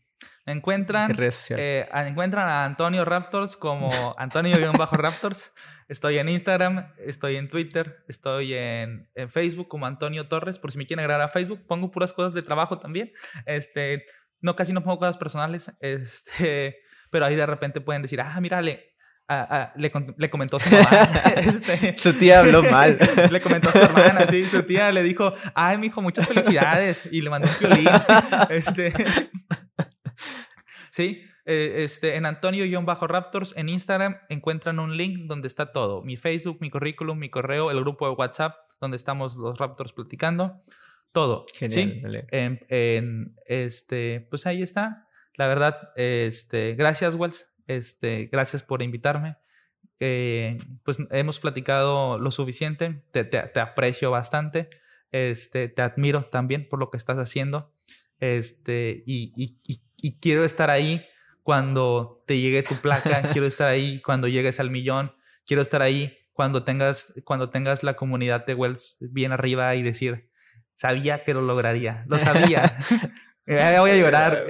encuentran, 0.46 1.16
eh, 1.58 1.88
encuentran 1.94 2.50
a 2.50 2.66
Antonio 2.66 3.06
Raptors 3.06 3.56
como 3.58 3.90
Antonio-Raptors. 4.18 5.54
Estoy 5.88 6.18
en 6.18 6.30
Instagram, 6.30 6.94
estoy 6.98 7.36
en 7.36 7.50
Twitter, 7.50 8.04
estoy 8.08 8.54
en, 8.54 9.10
en, 9.16 9.30
Facebook 9.30 9.68
como 9.68 9.86
Antonio 9.86 10.28
Torres, 10.28 10.58
por 10.58 10.72
si 10.72 10.78
me 10.78 10.86
quieren 10.86 11.02
agregar 11.02 11.22
a 11.22 11.28
Facebook. 11.28 11.66
Pongo 11.68 11.92
puras 11.92 12.14
cosas 12.14 12.34
de 12.34 12.42
trabajo 12.42 12.80
también. 12.80 13.12
Este, 13.46 14.06
no, 14.42 14.56
casi 14.56 14.74
no 14.74 14.84
pongo 14.84 14.98
cosas 14.98 15.18
personales, 15.18 15.72
este, 15.82 16.78
pero 17.12 17.26
ahí 17.26 17.36
de 17.36 17.46
repente 17.46 17.82
pueden 17.82 18.02
decir, 18.02 18.22
ah, 18.22 18.40
mírale, 18.42 18.94
le, 19.76 19.92
le, 20.18 20.30
comentó 20.30 20.60
su 20.60 20.70
mamá. 20.70 21.10
Este, 21.38 21.98
su 21.98 22.14
tía 22.14 22.40
habló 22.40 22.64
mal. 22.64 22.98
le 23.32 23.42
comentó 23.42 23.70
a 23.70 23.72
su 23.72 23.84
hermana, 23.84 24.28
sí. 24.28 24.46
Su 24.46 24.64
tía 24.64 24.92
le 24.92 25.02
dijo, 25.02 25.34
ay, 25.56 25.78
mijo, 25.78 26.02
muchas 26.02 26.28
felicidades. 26.28 27.08
Y 27.12 27.22
le 27.22 27.30
mandó 27.30 27.48
un 27.48 27.56
violín. 27.60 27.90
Este, 28.50 28.94
Sí, 30.94 31.24
eh, 31.46 31.78
este, 31.78 32.18
en 32.18 32.28
Antonio-Raptors 32.28 33.58
en 33.58 33.68
Instagram 33.68 34.16
encuentran 34.30 34.80
un 34.80 34.96
link 34.96 35.26
donde 35.26 35.48
está 35.48 35.72
todo. 35.72 36.04
Mi 36.04 36.18
Facebook, 36.18 36.60
mi 36.62 36.70
currículum, 36.70 37.18
mi 37.18 37.32
correo, 37.32 37.72
el 37.72 37.80
grupo 37.80 38.08
de 38.08 38.14
WhatsApp 38.14 38.58
donde 38.80 38.98
estamos 38.98 39.36
los 39.36 39.58
Raptors 39.58 39.92
platicando. 39.92 40.62
Todo. 41.12 41.48
Genial. 41.56 42.28
En, 42.30 43.36
este, 43.48 44.28
pues 44.30 44.46
ahí 44.46 44.62
está. 44.62 45.08
La 45.34 45.48
verdad, 45.48 45.90
este, 45.96 46.76
gracias, 46.76 47.16
Wells. 47.16 47.52
Este, 47.66 48.30
gracias 48.32 48.62
por 48.62 48.84
invitarme. 48.84 49.38
pues 49.98 51.00
hemos 51.10 51.40
platicado 51.40 52.20
lo 52.20 52.30
suficiente. 52.30 53.02
Te, 53.10 53.24
te, 53.24 53.60
aprecio 53.60 54.12
bastante. 54.12 54.70
Este, 55.12 55.70
te 55.70 55.82
admiro 55.82 56.22
también 56.22 56.70
por 56.70 56.78
lo 56.78 56.92
que 56.92 56.98
estás 56.98 57.18
haciendo. 57.18 57.74
Este, 58.20 59.02
y, 59.08 59.34
y 59.36 59.82
y 59.93 59.93
quiero 60.20 60.44
estar 60.44 60.70
ahí 60.70 61.06
cuando 61.44 62.24
te 62.26 62.40
llegue 62.40 62.64
tu 62.64 62.76
placa, 62.76 63.22
quiero 63.34 63.48
estar 63.48 63.68
ahí 63.68 64.02
cuando 64.02 64.28
llegues 64.28 64.60
al 64.60 64.70
millón, 64.70 65.14
quiero 65.46 65.62
estar 65.62 65.82
ahí 65.82 66.18
cuando 66.32 66.62
tengas, 66.62 67.14
cuando 67.26 67.50
tengas 67.50 67.84
la 67.84 67.96
comunidad 67.96 68.46
de 68.46 68.56
Wells 68.56 68.98
bien 69.00 69.32
arriba 69.32 69.76
y 69.76 69.84
decir, 69.84 70.30
sabía 70.74 71.24
que 71.24 71.34
lo 71.34 71.42
lograría, 71.42 72.06
lo 72.08 72.18
sabía. 72.18 72.76
ya 73.46 73.82
voy 73.82 73.92
a 73.92 73.98
llorar. 73.98 74.46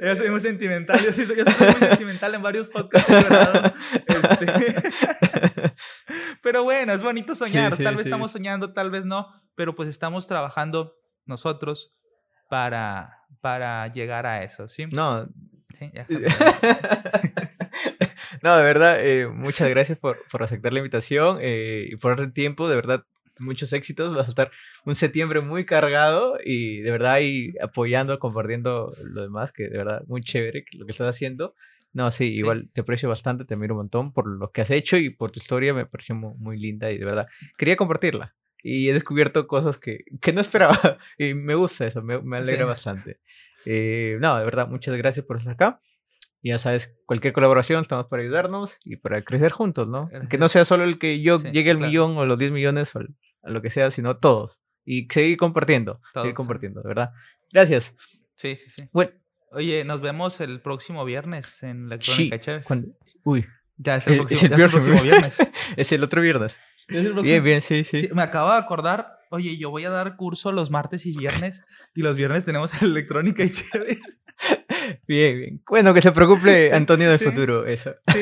Yo 0.00 0.16
soy 0.16 0.30
muy 0.30 0.40
sentimental. 0.40 1.00
Yo, 1.00 1.12
soy, 1.12 1.26
muy 1.26 1.74
sentimental 1.74 2.34
en 2.34 2.42
varios 2.42 2.68
podcasts. 2.68 3.12
Este, 4.06 5.74
pero 6.42 6.64
bueno, 6.64 6.92
es 6.92 7.02
bonito 7.02 7.34
soñar. 7.34 7.76
tal 7.76 7.96
vez 7.96 8.06
estamos 8.06 8.32
soñando, 8.32 8.72
tal 8.72 8.90
vez 8.90 9.04
no. 9.04 9.28
Pero 9.54 9.74
pues 9.74 9.88
estamos 9.88 10.26
trabajando 10.26 10.96
nosotros 11.26 11.94
para, 12.48 13.17
para 13.40 13.86
llegar 13.92 14.26
a 14.26 14.42
eso, 14.42 14.68
¿sí? 14.68 14.86
No. 14.86 15.28
no, 18.42 18.56
de 18.56 18.64
verdad, 18.64 19.06
eh, 19.06 19.28
muchas 19.28 19.68
gracias 19.68 19.98
por, 19.98 20.18
por, 20.30 20.42
aceptar 20.42 20.72
la 20.72 20.80
invitación 20.80 21.38
eh, 21.40 21.88
y 21.90 21.96
por 21.96 22.20
el 22.20 22.32
tiempo, 22.32 22.68
de 22.68 22.74
verdad, 22.74 23.04
muchos 23.38 23.72
éxitos. 23.72 24.14
Vas 24.14 24.26
a 24.26 24.30
estar 24.30 24.50
un 24.84 24.94
septiembre 24.94 25.40
muy 25.40 25.64
cargado 25.64 26.38
y 26.44 26.80
de 26.80 26.90
verdad 26.90 27.12
ahí 27.12 27.54
apoyando, 27.62 28.18
compartiendo 28.18 28.94
lo 29.02 29.22
demás, 29.22 29.52
que 29.52 29.68
de 29.68 29.78
verdad 29.78 30.02
muy 30.06 30.20
chévere 30.20 30.64
lo 30.72 30.86
que 30.86 30.92
estás 30.92 31.08
haciendo. 31.08 31.54
No, 31.92 32.10
sí, 32.10 32.34
igual 32.34 32.68
te 32.72 32.82
aprecio 32.82 33.08
bastante, 33.08 33.44
te 33.44 33.54
admiro 33.54 33.74
un 33.74 33.78
montón 33.78 34.12
por 34.12 34.28
lo 34.28 34.50
que 34.50 34.60
has 34.60 34.70
hecho 34.70 34.98
y 34.98 35.10
por 35.10 35.30
tu 35.30 35.40
historia, 35.40 35.72
me 35.72 35.86
pareció 35.86 36.14
muy 36.14 36.58
linda 36.58 36.90
y 36.90 36.98
de 36.98 37.04
verdad 37.04 37.26
quería 37.56 37.76
compartirla 37.76 38.34
y 38.62 38.88
he 38.88 38.92
descubierto 38.92 39.46
cosas 39.46 39.78
que, 39.78 40.04
que 40.20 40.32
no 40.32 40.40
esperaba 40.40 40.76
y 41.18 41.34
me 41.34 41.54
gusta 41.54 41.86
eso, 41.86 42.02
me, 42.02 42.20
me 42.20 42.38
alegra 42.38 42.66
bastante. 42.66 43.20
Eh, 43.64 44.18
no, 44.20 44.38
de 44.38 44.44
verdad, 44.44 44.68
muchas 44.68 44.96
gracias 44.96 45.26
por 45.26 45.38
estar 45.38 45.54
acá. 45.54 45.80
Ya 46.42 46.58
sabes, 46.58 46.96
cualquier 47.04 47.32
colaboración 47.32 47.82
estamos 47.82 48.06
para 48.06 48.22
ayudarnos 48.22 48.78
y 48.84 48.96
para 48.96 49.22
crecer 49.22 49.50
juntos, 49.50 49.88
¿no? 49.88 50.08
Que 50.30 50.38
no 50.38 50.48
sea 50.48 50.64
solo 50.64 50.84
el 50.84 50.98
que 50.98 51.20
yo 51.20 51.38
llegue 51.38 51.72
al 51.72 51.80
millón 51.80 52.16
o 52.16 52.24
los 52.24 52.38
10 52.38 52.52
millones 52.52 52.94
o 52.94 53.00
a 53.00 53.50
lo 53.50 53.60
que 53.60 53.70
sea, 53.70 53.90
sino 53.90 54.18
todos. 54.18 54.60
Y 54.84 55.08
seguir 55.10 55.36
compartiendo, 55.36 56.00
seguir 56.14 56.34
compartiendo, 56.34 56.80
de 56.80 56.88
verdad. 56.88 57.10
Gracias. 57.52 57.94
Sí, 58.36 58.54
sí, 58.56 58.70
sí. 58.70 58.88
Bueno. 58.92 59.10
Oye, 59.50 59.82
nos 59.84 60.02
vemos 60.02 60.40
el 60.40 60.60
próximo 60.60 61.04
viernes 61.06 61.62
en 61.62 61.86
Electrónica 61.86 62.36
sí, 62.36 62.40
Chévez. 62.40 62.66
Uy. 63.24 63.46
Ya 63.78 63.96
es 63.96 64.06
el, 64.08 64.16
próximo, 64.18 64.54
es 64.54 64.60
el 64.60 64.70
próximo 64.70 65.02
viernes. 65.02 65.38
es 65.76 65.92
el 65.92 66.04
otro 66.04 66.20
viernes. 66.20 66.60
Bien, 66.88 67.44
bien, 67.44 67.60
sí, 67.60 67.84
sí, 67.84 68.08
Me 68.14 68.22
acabo 68.22 68.50
de 68.50 68.58
acordar, 68.58 69.18
oye, 69.30 69.58
yo 69.58 69.70
voy 69.70 69.84
a 69.84 69.90
dar 69.90 70.16
curso 70.16 70.52
los 70.52 70.70
martes 70.70 71.04
y 71.04 71.12
viernes, 71.16 71.64
y 71.94 72.02
los 72.02 72.16
viernes 72.16 72.44
tenemos 72.44 72.72
electrónica 72.82 73.44
y 73.44 73.50
chéves. 73.50 74.20
Bien, 75.06 75.38
bien. 75.38 75.62
Bueno, 75.68 75.92
que 75.92 76.00
se 76.00 76.12
preocupe 76.12 76.72
Antonio 76.72 77.10
del 77.10 77.18
futuro, 77.18 77.66
eso. 77.66 77.94
Sí, 78.06 78.20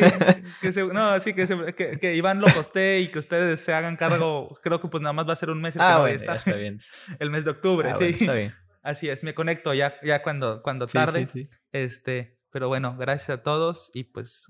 que 0.60 0.72
se, 0.72 0.84
no, 0.84 1.20
sí, 1.20 1.34
que, 1.34 1.46
que, 1.76 1.98
que, 1.98 2.16
Iván 2.16 2.40
lo 2.40 2.48
postee 2.48 3.02
y 3.02 3.08
que 3.08 3.18
ustedes 3.18 3.60
se 3.60 3.72
hagan 3.72 3.96
cargo. 3.96 4.56
Creo 4.62 4.80
que 4.80 4.88
pues 4.88 5.02
nada 5.02 5.12
más 5.12 5.28
va 5.28 5.34
a 5.34 5.36
ser 5.36 5.50
un 5.50 5.60
mes 5.60 5.76
el 5.76 5.82
ah, 5.82 6.00
bueno, 6.00 6.16
está 6.16 6.54
bien. 6.54 6.78
El 7.20 7.30
mes 7.30 7.44
de 7.44 7.50
octubre, 7.50 7.90
ah, 7.90 7.94
sí. 7.94 8.16
está 8.18 8.32
bien. 8.32 8.54
Así 8.82 9.08
es, 9.08 9.24
me 9.24 9.34
conecto 9.34 9.74
ya, 9.74 9.96
ya 10.02 10.22
cuando, 10.22 10.62
cuando 10.62 10.86
tarde. 10.86 11.28
este, 11.72 12.38
pero 12.50 12.68
bueno, 12.68 12.96
gracias 12.96 13.38
a 13.38 13.42
todos 13.42 13.90
y 13.92 14.04
pues 14.04 14.46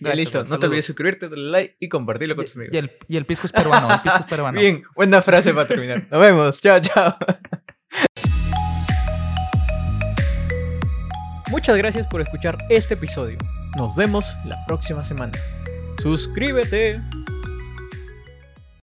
ya 0.00 0.14
listo, 0.14 0.44
no 0.44 0.58
te 0.58 0.66
olvides 0.66 0.86
suscribirte, 0.86 1.28
darle 1.28 1.50
like 1.50 1.76
y 1.78 1.88
compartirlo 1.88 2.36
con 2.36 2.44
tus 2.44 2.56
amigos. 2.56 2.74
Y 2.74 2.78
el, 2.78 2.90
y 3.08 3.16
el 3.16 3.26
pisco 3.26 3.46
es 3.46 3.52
peruano, 3.52 3.92
el 3.92 4.00
pisco 4.00 4.18
es 4.18 4.26
peruano. 4.26 4.60
Bien, 4.60 4.82
buena 4.94 5.22
frase 5.22 5.54
para 5.54 5.68
terminar. 5.68 6.02
Nos 6.10 6.20
vemos, 6.20 6.60
chao, 6.60 6.80
chao. 6.80 7.16
Muchas 11.50 11.76
gracias 11.76 12.06
por 12.06 12.20
escuchar 12.20 12.58
este 12.68 12.94
episodio. 12.94 13.36
Nos 13.76 13.94
vemos 13.96 14.36
la 14.44 14.56
próxima 14.66 15.04
semana. 15.04 15.36
Suscríbete. 16.00 17.00